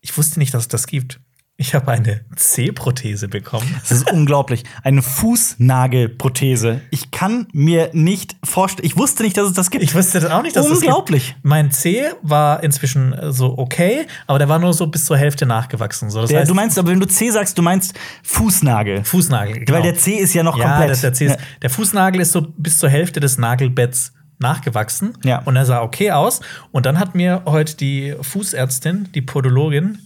ich 0.02 0.18
wusste 0.18 0.40
nicht, 0.40 0.54
dass 0.54 0.64
es 0.64 0.68
das 0.68 0.86
gibt. 0.88 1.22
Ich 1.60 1.74
habe 1.74 1.92
eine 1.92 2.22
C-Prothese 2.36 3.28
bekommen. 3.28 3.66
Das 3.82 3.92
ist 3.92 4.12
unglaublich. 4.12 4.64
Eine 4.84 5.02
Fußnagelprothese. 5.02 6.82
Ich 6.92 7.10
kann 7.10 7.48
mir 7.52 7.90
nicht 7.94 8.36
vorstellen. 8.44 8.86
Ich 8.86 8.96
wusste 8.96 9.24
nicht, 9.24 9.38
dass 9.38 9.48
es 9.48 9.54
das 9.54 9.72
gibt. 9.72 9.84
Ich 9.84 9.96
wusste 9.96 10.20
das 10.20 10.30
auch 10.30 10.44
nicht, 10.44 10.56
dass 10.56 10.66
es 10.68 10.74
das 10.74 10.80
Unglaublich. 10.82 11.30
gibt. 11.30 11.46
Mein 11.46 11.72
C 11.72 12.04
war 12.22 12.64
inzwischen 12.64 13.12
äh, 13.12 13.32
so 13.32 13.58
okay, 13.58 14.06
aber 14.28 14.38
der 14.38 14.50
war 14.50 14.60
nur 14.60 14.72
so 14.76 14.86
bis 14.86 15.06
zur 15.06 15.18
Hälfte 15.18 15.48
nachgewachsen. 15.48 16.12
So, 16.12 16.22
das 16.22 16.30
Der, 16.30 16.42
heißt, 16.42 16.52
du 16.52 16.54
meinst, 16.54 16.78
aber 16.78 16.92
wenn 16.92 17.00
du 17.00 17.08
C 17.08 17.32
sagst, 17.32 17.58
du 17.58 17.64
meinst 17.64 17.96
Fußnagel. 18.22 19.04
Fußnagel. 19.04 19.66
Weil 19.68 19.82
der 19.82 19.96
C 19.96 20.14
ist 20.14 20.36
ja 20.36 20.44
noch 20.44 20.60
ja, 20.60 20.70
komplett. 20.70 20.92
das, 20.92 21.02
der, 21.02 21.14
C 21.14 21.26
ist, 21.26 21.38
der 21.64 21.72
Fußnagel 21.72 22.22
ist 22.22 22.34
so 22.34 22.54
bis 22.56 22.78
zur 22.78 22.90
Hälfte 22.90 23.20
des 23.20 23.40
Nagelbetts 23.40 24.14
nachgewachsen. 24.40 25.14
Ja. 25.24 25.40
Und 25.44 25.56
er 25.56 25.66
sah 25.66 25.82
okay 25.82 26.12
aus. 26.12 26.42
Und 26.72 26.86
dann 26.86 27.00
hat 27.00 27.16
mir 27.16 27.44
heute 27.46 27.76
die 27.76 28.16
Fußärztin, 28.20 29.10
die 29.14 29.22
Podologin, 29.22 30.00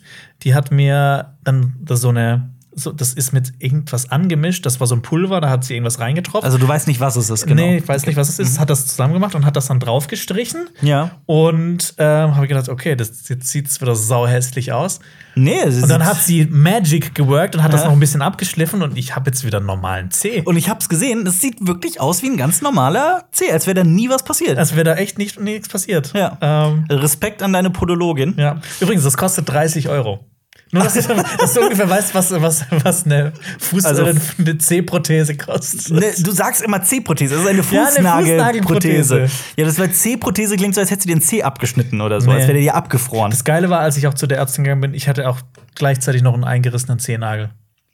die 0.44 0.56
hat 0.56 0.72
mir 0.72 1.34
dann 1.44 1.74
so 1.90 2.10
eine, 2.10 2.50
so, 2.74 2.92
das 2.92 3.14
ist 3.14 3.34
mit 3.34 3.52
irgendwas 3.60 4.10
angemischt. 4.12 4.66
Das 4.66 4.80
war 4.80 4.88
so 4.88 4.96
ein 4.96 5.02
Pulver, 5.02 5.42
da 5.42 5.50
hat 5.50 5.64
sie 5.66 5.74
irgendwas 5.74 6.00
reingetropft. 6.00 6.46
Also 6.46 6.58
du 6.58 6.68
weißt 6.68 6.88
nicht, 6.88 7.00
was 7.00 7.16
es 7.18 7.30
ist, 7.30 7.46
genau. 7.46 7.62
Nee, 7.64 7.78
ich 7.78 7.88
weiß 7.88 8.06
nicht, 8.06 8.16
was 8.16 8.30
es 8.30 8.40
ist. 8.40 8.60
Hat 8.60 8.70
das 8.70 8.88
zusammen 8.88 9.14
gemacht 9.14 9.36
und 9.36 9.46
hat 9.46 9.56
das 9.56 9.68
dann 9.68 9.80
drauf 9.80 10.08
gestrichen. 10.08 10.70
Ja. 10.82 11.12
Und 11.26 11.94
ähm, 11.98 12.36
habe 12.36 12.48
gedacht, 12.48 12.70
okay, 12.70 12.96
das 12.96 13.28
jetzt 13.30 13.48
sieht 13.50 13.68
es 13.68 13.82
wieder 13.82 13.96
sau 13.96 14.26
hässlich 14.28 14.72
aus. 14.72 15.00
Nee, 15.36 15.60
es 15.66 15.82
Und 15.84 15.90
dann 15.90 16.02
ist- 16.02 16.08
hat 16.08 16.18
sie 16.22 16.46
Magic 16.46 17.14
geworkt 17.16 17.56
und 17.56 17.64
hat 17.64 17.74
das 17.74 17.82
Ja. 17.82 17.88
noch 17.88 17.94
ein 17.94 18.00
bisschen 18.00 18.22
abgeschliffen 18.22 18.82
und 18.82 18.98
ich 18.98 19.16
habe 19.16 19.30
jetzt 19.30 19.46
wieder 19.46 19.58
einen 19.58 19.68
normalen 19.68 20.12
C. 20.12 20.42
Und 20.46 20.56
ich 20.58 20.70
hab's 20.70 20.88
gesehen, 20.90 21.26
es 21.28 21.42
sieht 21.42 21.66
wirklich 21.68 22.00
aus 22.02 22.22
wie 22.22 22.28
ein 22.28 22.38
ganz 22.38 22.62
normaler 22.62 23.26
C, 23.32 23.52
als 23.52 23.66
wäre 23.68 23.76
da 23.76 23.84
nie 23.84 24.10
was 24.10 24.24
passiert. 24.24 24.58
Als 24.58 24.74
wäre 24.76 24.84
da 24.84 24.96
echt 24.96 25.18
nicht, 25.18 25.40
nichts 25.40 25.68
passiert. 25.70 26.14
ja. 26.14 26.38
Ähm, 26.42 26.86
Respekt 26.90 27.44
an 27.44 27.54
deine 27.54 27.70
Podologin. 27.70 28.36
ja. 28.38 28.60
Übrigens, 28.80 29.04
das 29.04 29.18
kostet 29.18 29.50
30 29.50 29.90
Euro. 29.90 30.26
Nur, 30.74 30.84
dass, 30.86 30.94
du- 30.94 31.02
dass 31.38 31.54
du 31.54 31.62
ungefähr 31.62 31.90
weißt, 31.90 32.16
was, 32.16 32.32
was, 32.32 32.66
was 32.84 33.06
eine 33.06 33.34
Fuß- 33.60 33.86
Also- 33.86 34.04
oder 34.04 34.14
eine 34.38 34.58
C-Prothese 34.58 35.36
kostet. 35.36 35.90
Ne, 35.92 36.12
du 36.20 36.32
sagst 36.32 36.62
immer 36.62 36.82
C-Prothese, 36.82 37.36
das 37.36 37.44
ist 37.44 37.50
eine 37.50 37.62
Ja, 37.62 37.84
eine 37.88 37.94
Fußnagelprothese. 38.24 39.28
Fußnagelprothese. 39.28 39.54
Ja, 39.58 39.66
das 39.66 40.02
C-Prothese 40.02 40.56
klingt 40.56 40.76
so, 40.76 40.82
als 40.82 40.90
hättest 40.92 41.06
du 41.06 41.10
dir 41.14 41.16
den 41.20 41.22
C 41.22 41.44
abgeschnitten 41.44 42.00
oder 42.02 42.22
so, 42.22 42.28
Nee. 42.30 42.36
als 42.38 42.44
wäre 42.44 42.54
der 42.54 42.62
dir 42.62 42.76
abgefroren. 42.76 43.32
Das 43.32 43.44
Geile 43.44 43.70
war, 43.70 43.80
als 43.80 43.98
ich 43.98 44.08
auch 44.08 44.14
zu 44.14 44.28
der 44.28 44.38
Ärztin 44.38 44.64
gegangen 44.64 44.82
bin, 44.82 44.94
ich 44.94 45.08
hatte 45.08 45.28
auch 45.30 45.40
gleichzeitig 45.76 46.22
noch 46.22 46.34
einen 46.34 46.44
eingerissenen 46.46 47.00
Zehennagel. 47.00 47.50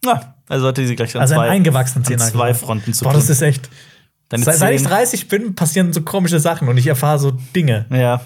Ja, 0.05 0.35
also 0.47 0.67
hatte 0.67 0.85
sie 0.85 0.95
gleich 0.95 1.15
an 1.15 1.21
Also 1.21 1.33
zwei, 1.33 1.43
einen 1.45 1.51
eingewachsenen 1.53 2.05
Zehennagel. 2.05 2.33
zwei 2.33 2.53
Fronten 2.53 2.93
zu 2.93 3.03
Boah, 3.03 3.11
tun. 3.13 3.19
das 3.21 3.29
ist 3.29 3.41
echt. 3.41 3.69
Seit, 4.29 4.43
seit 4.57 4.73
ich 4.73 4.81
Zehen- 4.81 4.89
30 4.89 5.27
bin, 5.29 5.55
passieren 5.55 5.93
so 5.93 6.01
komische 6.01 6.39
Sachen 6.39 6.67
und 6.67 6.77
ich 6.77 6.85
erfahre 6.87 7.17
so 7.17 7.31
Dinge. 7.55 7.85
Ja. 7.89 8.21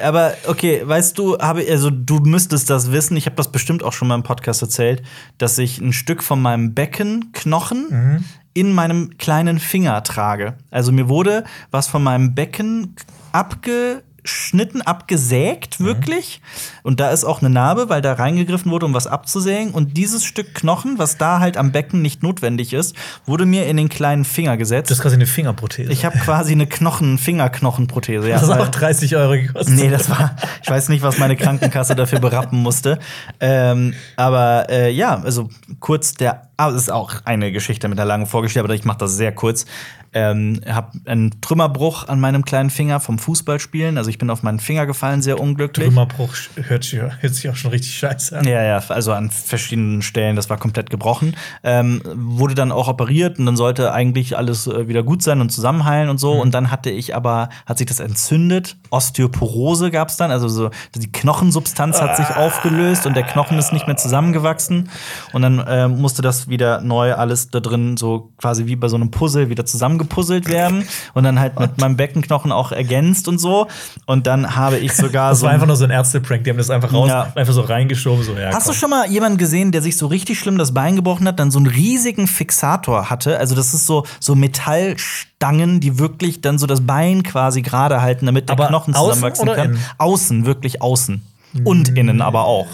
Aber 0.00 0.34
okay, 0.46 0.82
weißt 0.84 1.16
du, 1.18 1.38
habe 1.38 1.64
also 1.70 1.90
du 1.90 2.16
müsstest 2.20 2.70
das 2.70 2.92
wissen. 2.92 3.16
Ich 3.16 3.26
habe 3.26 3.36
das 3.36 3.50
bestimmt 3.52 3.82
auch 3.82 3.92
schon 3.92 4.08
mal 4.08 4.14
im 4.14 4.22
Podcast 4.22 4.62
erzählt, 4.62 5.02
dass 5.38 5.58
ich 5.58 5.78
ein 5.80 5.92
Stück 5.92 6.22
von 6.22 6.40
meinem 6.42 6.74
Beckenknochen 6.74 7.86
Mhm. 7.90 8.24
in 8.54 8.72
meinem 8.72 9.18
kleinen 9.18 9.58
Finger 9.58 10.02
trage. 10.02 10.54
Also 10.70 10.92
mir 10.92 11.08
wurde 11.08 11.44
was 11.70 11.88
von 11.88 12.02
meinem 12.02 12.34
Becken 12.34 12.94
abgeschnitten, 14.24 14.80
abgesägt, 14.80 15.80
wirklich. 15.80 16.40
Und 16.82 16.98
da 16.98 17.10
ist 17.10 17.24
auch 17.24 17.40
eine 17.40 17.50
Narbe, 17.50 17.90
weil 17.90 18.00
da 18.00 18.14
reingegriffen 18.14 18.70
wurde, 18.72 18.86
um 18.86 18.94
was 18.94 19.06
abzusägen. 19.06 19.72
Und 19.72 19.98
dieses 19.98 20.24
Stück 20.24 20.54
Knochen, 20.54 20.98
was 20.98 21.18
da 21.18 21.40
halt 21.40 21.58
am 21.58 21.72
Becken 21.72 22.00
nicht 22.00 22.22
notwendig 22.22 22.72
ist, 22.72 22.96
wurde 23.26 23.44
mir 23.44 23.66
in 23.66 23.76
den 23.76 23.90
kleinen 23.90 24.24
Finger 24.24 24.56
gesetzt. 24.56 24.90
Das 24.90 24.98
ist 24.98 25.02
quasi 25.02 25.16
eine 25.16 25.26
Fingerprothese. 25.26 25.92
ich 25.92 26.06
habe 26.06 26.18
quasi 26.18 26.52
eine 26.52 26.66
Knochen, 26.66 27.18
Fingerknochenprothese. 27.18 28.30
Ja, 28.30 28.40
das 28.40 28.48
hat 28.48 28.60
auch 28.60 28.68
30 28.68 29.14
Euro 29.16 29.32
gekostet. 29.32 29.74
Nee, 29.74 29.90
das 29.90 30.08
war, 30.08 30.36
ich 30.62 30.70
weiß 30.70 30.88
nicht, 30.88 31.02
was 31.02 31.18
meine 31.18 31.36
Krankenkasse 31.36 31.94
dafür 31.94 32.20
berappen 32.20 32.62
musste. 32.62 32.98
Ähm, 33.40 33.92
aber 34.16 34.70
äh, 34.70 34.90
ja, 34.90 35.20
also 35.22 35.50
kurz 35.80 36.14
der, 36.14 36.48
ah, 36.56 36.70
das 36.70 36.82
ist 36.82 36.90
auch 36.90 37.12
eine 37.26 37.52
Geschichte 37.52 37.88
mit 37.88 38.00
einer 38.00 38.08
langen 38.08 38.26
Vorgeschichte, 38.26 38.60
aber 38.60 38.74
ich 38.74 38.84
mache 38.84 38.98
das 38.98 39.16
sehr 39.16 39.32
kurz. 39.32 39.66
Ähm, 40.14 40.60
habe 40.66 40.92
einen 41.04 41.40
Trümmerbruch 41.40 42.08
an 42.08 42.20
meinem 42.20 42.44
kleinen 42.44 42.70
Finger 42.70 43.00
vom 43.00 43.18
Fußballspielen. 43.18 43.98
Also 43.98 44.10
ich 44.10 44.18
bin 44.18 44.30
auf 44.30 44.42
meinen 44.42 44.60
Finger 44.60 44.86
gefallen, 44.86 45.22
sehr 45.22 45.40
unglücklich. 45.40 45.88
Trümmerbruch 45.88 46.34
hört 46.54 46.84
sich, 46.84 47.00
hört 47.00 47.34
sich 47.34 47.50
auch 47.50 47.56
schon 47.56 47.72
richtig 47.72 47.94
scheiße 47.96 48.38
an. 48.38 48.46
Ja, 48.46 48.62
ja, 48.62 48.78
also 48.88 49.12
an 49.12 49.30
verschiedenen 49.30 50.02
Stellen, 50.02 50.36
das 50.36 50.48
war 50.48 50.56
komplett 50.56 50.90
gebrochen. 50.90 51.34
Ähm, 51.62 52.00
wurde 52.14 52.54
dann 52.54 52.72
auch 52.72 52.88
operiert 52.88 53.38
und 53.38 53.46
dann 53.46 53.56
sollte 53.56 53.92
eigentlich 53.92 54.36
alles 54.36 54.66
äh, 54.66 54.88
wieder 54.88 55.02
gut 55.02 55.22
sein 55.22 55.40
und 55.40 55.50
zusammenheilen 55.50 56.08
und 56.08 56.18
so. 56.18 56.32
Und 56.32 56.54
dann 56.54 56.70
hatte 56.70 56.90
ich 56.90 57.14
aber, 57.16 57.48
hat 57.66 57.78
sich 57.78 57.86
das 57.86 58.00
entzündet. 58.00 58.76
Osteoporose 58.90 59.90
gab 59.90 60.08
es 60.08 60.16
dann, 60.16 60.30
also 60.30 60.48
so 60.48 60.70
die 60.94 61.10
Knochensubstanz 61.10 62.00
hat 62.00 62.16
sich 62.16 62.36
aufgelöst 62.36 63.06
und 63.06 63.16
der 63.16 63.24
Knochen 63.24 63.58
ist 63.58 63.72
nicht 63.72 63.86
mehr 63.86 63.96
zusammengewachsen. 63.96 64.88
Und 65.32 65.42
dann 65.42 65.58
äh, 65.58 65.88
musste 65.88 66.22
das 66.22 66.48
wieder 66.48 66.80
neu 66.80 67.14
alles 67.14 67.50
da 67.50 67.60
drin, 67.60 67.96
so 67.96 68.32
quasi 68.38 68.66
wie 68.66 68.76
bei 68.76 68.88
so 68.88 68.96
einem 68.96 69.10
Puzzle, 69.10 69.48
wieder 69.48 69.64
zusammengepuzzelt 70.08 70.48
werden. 70.48 70.86
Und 71.14 71.24
dann 71.24 71.38
halt 71.40 71.58
mit 71.58 71.78
meinem 71.80 71.96
Beckenknochen 71.96 72.52
auch 72.52 72.72
ergänzt 72.72 73.28
und 73.28 73.38
so. 73.38 73.66
Und 74.06 74.26
dann 74.26 74.56
habe 74.56 74.78
ich 74.78 74.92
sogar 74.92 75.30
Das 75.30 75.40
so. 75.40 75.44
war 75.44 75.50
ein- 75.50 75.54
einfach 75.54 75.66
nur 75.66 75.76
so 75.76 75.84
ein 75.84 75.90
Ärzte-Prank. 75.90 76.44
Die 76.44 76.50
haben 76.50 76.58
das 76.58 76.70
einfach 76.70 76.92
raus, 76.92 77.08
Ja. 77.08 77.32
einfach 77.34 77.52
so 77.52 77.62
reingeschoben. 77.62 78.24
So, 78.24 78.34
ja, 78.34 78.50
Hast 78.52 78.68
du 78.68 78.72
schon 78.72 78.90
mal 78.90 79.08
jemanden 79.10 79.38
gesehen, 79.38 79.72
der 79.72 79.82
sich 79.82 79.96
so 79.96 80.06
richtig 80.06 80.38
schlimm 80.38 80.58
das 80.58 80.72
Bein 80.74 80.96
gebrochen 80.96 81.26
hat, 81.26 81.38
dann 81.40 81.50
so 81.50 81.58
einen 81.58 81.66
riesigen 81.66 82.26
Fixator 82.26 83.10
hatte? 83.10 83.38
Also 83.38 83.54
das 83.54 83.74
ist 83.74 83.86
so 83.86 84.04
so 84.20 84.34
Metallstangen, 84.34 85.80
die 85.80 85.98
wirklich 85.98 86.40
dann 86.40 86.58
so 86.58 86.66
das 86.66 86.80
Bein 86.86 87.22
quasi 87.22 87.62
gerade 87.62 88.02
halten, 88.02 88.26
damit 88.26 88.48
der 88.48 88.54
Aber 88.54 88.68
Knochen 88.68 88.94
zusammenwachsen 88.94 89.46
kann. 89.46 89.70
innen? 89.72 89.78
Außen, 89.98 90.46
wirklich 90.46 90.82
außen. 90.82 91.22
Und 91.64 91.96
innen 91.96 92.20
aber 92.20 92.44
auch. 92.46 92.66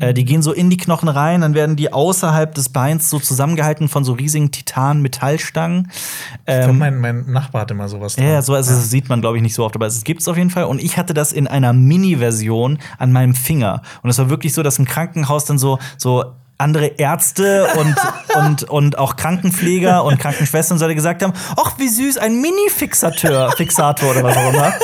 Äh, 0.00 0.14
die 0.14 0.24
gehen 0.24 0.42
so 0.42 0.52
in 0.52 0.70
die 0.70 0.76
Knochen 0.76 1.08
rein, 1.08 1.40
dann 1.40 1.54
werden 1.54 1.76
die 1.76 1.92
außerhalb 1.92 2.54
des 2.54 2.68
Beins 2.68 3.10
so 3.10 3.18
zusammengehalten 3.18 3.88
von 3.88 4.04
so 4.04 4.12
riesigen 4.12 4.50
Titan-Metallstangen. 4.50 5.90
Ich 5.90 6.44
glaub, 6.44 6.70
Ähm, 6.70 6.78
mein, 6.78 6.98
mein 7.00 7.30
Nachbar 7.30 7.62
hatte 7.62 7.74
mal 7.74 7.88
sowas. 7.88 8.16
ja, 8.16 8.24
ja, 8.24 8.32
dran. 8.34 8.42
so, 8.42 8.54
also 8.54 8.72
das 8.74 8.90
sieht 8.90 9.08
man, 9.08 9.20
glaube 9.20 9.36
ich, 9.36 9.42
nicht 9.42 9.54
so 9.54 9.64
oft, 9.64 9.74
aber 9.74 9.86
es 9.86 10.04
gibt 10.04 10.20
es 10.20 10.28
auf 10.28 10.36
jeden 10.36 10.50
Fall. 10.50 10.64
Und 10.64 10.82
ich 10.82 10.96
hatte 10.96 11.14
das 11.14 11.32
in 11.32 11.46
einer 11.46 11.72
Mini-Version 11.72 12.78
an 12.98 13.12
meinem 13.12 13.34
Finger. 13.34 13.82
Und 14.02 14.10
es 14.10 14.18
war 14.18 14.30
wirklich 14.30 14.54
so, 14.54 14.62
dass 14.62 14.78
im 14.78 14.84
Krankenhaus 14.84 15.44
dann 15.44 15.58
so, 15.58 15.78
so 15.96 16.24
andere 16.58 16.86
Ärzte 16.86 17.68
und, 17.78 17.94
und, 18.36 18.64
und 18.64 18.98
auch 18.98 19.16
Krankenpfleger 19.16 20.04
und 20.04 20.18
Krankenschwestern 20.18 20.76
und 20.76 20.80
so 20.80 20.94
gesagt 20.94 21.22
haben, 21.22 21.32
ach, 21.56 21.78
wie 21.78 21.88
süß, 21.88 22.18
ein 22.18 22.40
Mini-Fixateur, 22.40 23.52
Fixator 23.56 24.10
oder 24.10 24.24
was 24.24 24.36
auch 24.36 24.52
immer. 24.52 24.72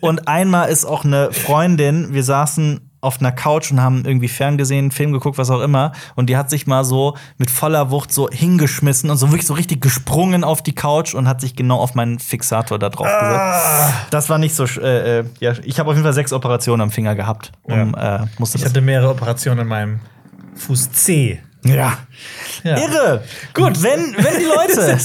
Und 0.00 0.28
einmal 0.28 0.70
ist 0.70 0.86
auch 0.86 1.04
eine 1.04 1.30
Freundin, 1.30 2.14
wir 2.14 2.24
saßen 2.24 2.87
auf 3.00 3.20
einer 3.20 3.32
Couch 3.32 3.70
und 3.70 3.80
haben 3.80 4.04
irgendwie 4.04 4.28
ferngesehen, 4.28 4.86
einen 4.86 4.90
Film 4.90 5.12
geguckt, 5.12 5.38
was 5.38 5.50
auch 5.50 5.60
immer. 5.60 5.92
Und 6.16 6.28
die 6.28 6.36
hat 6.36 6.50
sich 6.50 6.66
mal 6.66 6.84
so 6.84 7.16
mit 7.36 7.50
voller 7.50 7.90
Wucht 7.90 8.12
so 8.12 8.28
hingeschmissen 8.28 9.10
und 9.10 9.16
so 9.16 9.28
wirklich 9.28 9.46
so 9.46 9.54
richtig 9.54 9.80
gesprungen 9.80 10.44
auf 10.44 10.62
die 10.62 10.74
Couch 10.74 11.14
und 11.14 11.28
hat 11.28 11.40
sich 11.40 11.54
genau 11.54 11.78
auf 11.78 11.94
meinen 11.94 12.18
Fixator 12.18 12.78
da 12.78 12.88
drauf 12.88 13.06
gesetzt. 13.06 13.94
Das 14.10 14.28
war 14.28 14.38
nicht 14.38 14.54
so. 14.54 14.64
Äh, 14.64 15.20
äh, 15.20 15.24
ja, 15.40 15.52
ich 15.62 15.78
habe 15.78 15.90
auf 15.90 15.96
jeden 15.96 16.04
Fall 16.04 16.14
sechs 16.14 16.32
Operationen 16.32 16.80
am 16.80 16.90
Finger 16.90 17.14
gehabt. 17.14 17.52
Um, 17.62 17.94
äh, 17.94 18.20
musste 18.38 18.58
Ich 18.58 18.64
hatte 18.64 18.80
mehrere 18.80 19.10
Operationen 19.10 19.60
in 19.60 19.68
meinem 19.68 20.00
Fuß 20.54 20.92
C. 20.92 21.40
ja. 21.76 21.98
Ja. 22.64 22.76
Irre. 22.76 23.22
Gut, 23.54 23.82
wenn, 23.82 24.16
wenn 24.16 24.38
die 24.38 24.44
Leute. 24.44 24.98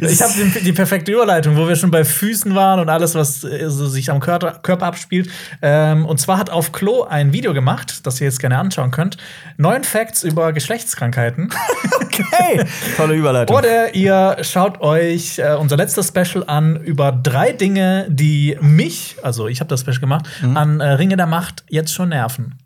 ich 0.00 0.22
habe 0.22 0.32
die, 0.64 0.72
perfekte 0.72 1.12
Überleitung, 1.12 1.56
wo 1.56 1.68
wir 1.68 1.76
schon 1.76 1.90
bei 1.90 2.02
Füßen 2.04 2.54
waren 2.54 2.80
und 2.80 2.88
alles, 2.88 3.14
was 3.14 3.44
äh, 3.44 3.68
so 3.68 3.86
sich 3.86 4.10
am 4.10 4.20
Körper, 4.20 4.52
Körper 4.62 4.86
abspielt. 4.86 5.28
Ähm, 5.60 6.06
und 6.06 6.18
zwar 6.18 6.38
hat 6.38 6.48
auf 6.48 6.72
Klo 6.72 7.02
ein 7.02 7.32
Video 7.32 7.52
gemacht, 7.52 8.06
das 8.06 8.20
ihr 8.20 8.26
jetzt 8.26 8.40
gerne 8.40 8.56
anschauen 8.58 8.90
könnt. 8.90 9.18
Neun 9.58 9.84
Facts 9.84 10.22
über 10.22 10.52
Geschlechtskrankheiten. 10.54 11.50
hey, 12.30 12.64
tolle 12.96 13.14
Überleitung. 13.14 13.54
Oder 13.54 13.94
ihr 13.94 14.38
schaut 14.40 14.80
euch 14.80 15.38
äh, 15.38 15.54
unser 15.54 15.76
letztes 15.76 16.08
Special 16.08 16.44
an 16.46 16.76
über 16.76 17.12
drei 17.12 17.52
Dinge, 17.52 18.06
die 18.08 18.56
mich, 18.62 19.16
also 19.22 19.46
ich 19.46 19.60
habe 19.60 19.68
das 19.68 19.80
Special 19.80 20.00
gemacht, 20.00 20.24
Mhm. 20.40 20.56
an 20.56 20.80
äh, 20.80 20.86
Ringe 20.92 21.16
der 21.16 21.26
Macht 21.26 21.64
jetzt 21.68 21.92
schon 21.92 22.08
nerven. 22.08 22.58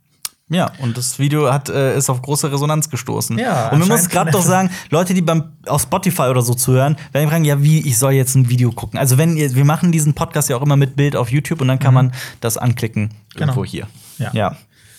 Ja, 0.51 0.70
und 0.78 0.96
das 0.96 1.18
Video 1.18 1.53
hat, 1.53 1.68
äh, 1.68 1.96
ist 1.96 2.09
auf 2.09 2.22
große 2.22 2.51
Resonanz 2.51 2.88
gestoßen. 2.88 3.38
Ja, 3.38 3.68
und 3.68 3.80
man 3.80 3.88
muss 3.88 4.09
gerade 4.09 4.30
doch 4.30 4.42
sagen, 4.42 4.70
Leute, 4.90 5.12
die 5.12 5.20
beim 5.20 5.53
auf 5.66 5.82
Spotify 5.82 6.22
oder 6.22 6.40
so 6.40 6.55
zuhören, 6.55 6.96
werden 7.12 7.28
fragen, 7.28 7.44
ja, 7.44 7.62
wie, 7.62 7.80
ich 7.86 7.99
soll 7.99 8.12
jetzt 8.12 8.34
ein 8.34 8.49
Video 8.49 8.72
gucken. 8.72 8.99
Also 8.99 9.18
wenn 9.18 9.36
ihr, 9.36 9.55
wir 9.55 9.64
machen 9.66 9.92
diesen 9.92 10.14
Podcast 10.14 10.49
ja 10.49 10.57
auch 10.57 10.62
immer 10.62 10.76
mit 10.76 10.96
Bild 10.96 11.16
auf 11.16 11.30
YouTube 11.30 11.61
und 11.61 11.68
dann 11.68 11.78
kann 11.78 11.92
man 11.92 12.12
das 12.40 12.57
anklicken 12.57 13.11
irgendwo 13.34 13.61
Genau. 13.61 13.64
hier. 13.70 13.86
Ja. 14.18 14.30
ja. 14.32 14.57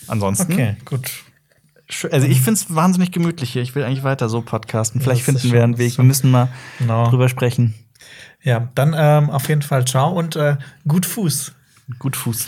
Ansonsten, 0.07 0.53
Okay, 0.53 0.75
gut. 0.85 1.09
also 2.11 2.27
ich 2.27 2.41
finde 2.41 2.59
es 2.59 2.73
wahnsinnig 2.75 3.11
gemütlich 3.11 3.51
hier. 3.53 3.61
Ich 3.63 3.73
will 3.73 3.83
eigentlich 3.83 4.03
weiter 4.03 4.29
so 4.29 4.41
podcasten. 4.41 5.01
Vielleicht 5.01 5.23
finden 5.23 5.51
wir 5.51 5.63
einen 5.63 5.77
Weg. 5.79 5.97
Wir 5.97 6.03
müssen 6.05 6.29
mal 6.29 6.49
Genau. 6.77 7.09
drüber 7.09 7.27
sprechen. 7.27 7.73
Ja, 8.43 8.69
dann 8.75 8.95
ähm, 8.97 9.29
auf 9.31 9.49
jeden 9.49 9.61
Fall 9.63 9.85
ciao 9.85 10.11
und 10.11 10.35
äh, 10.35 10.57
gut 10.87 11.05
Fuß. 11.07 11.53
Gut 11.97 12.15
Fuß. 12.15 12.47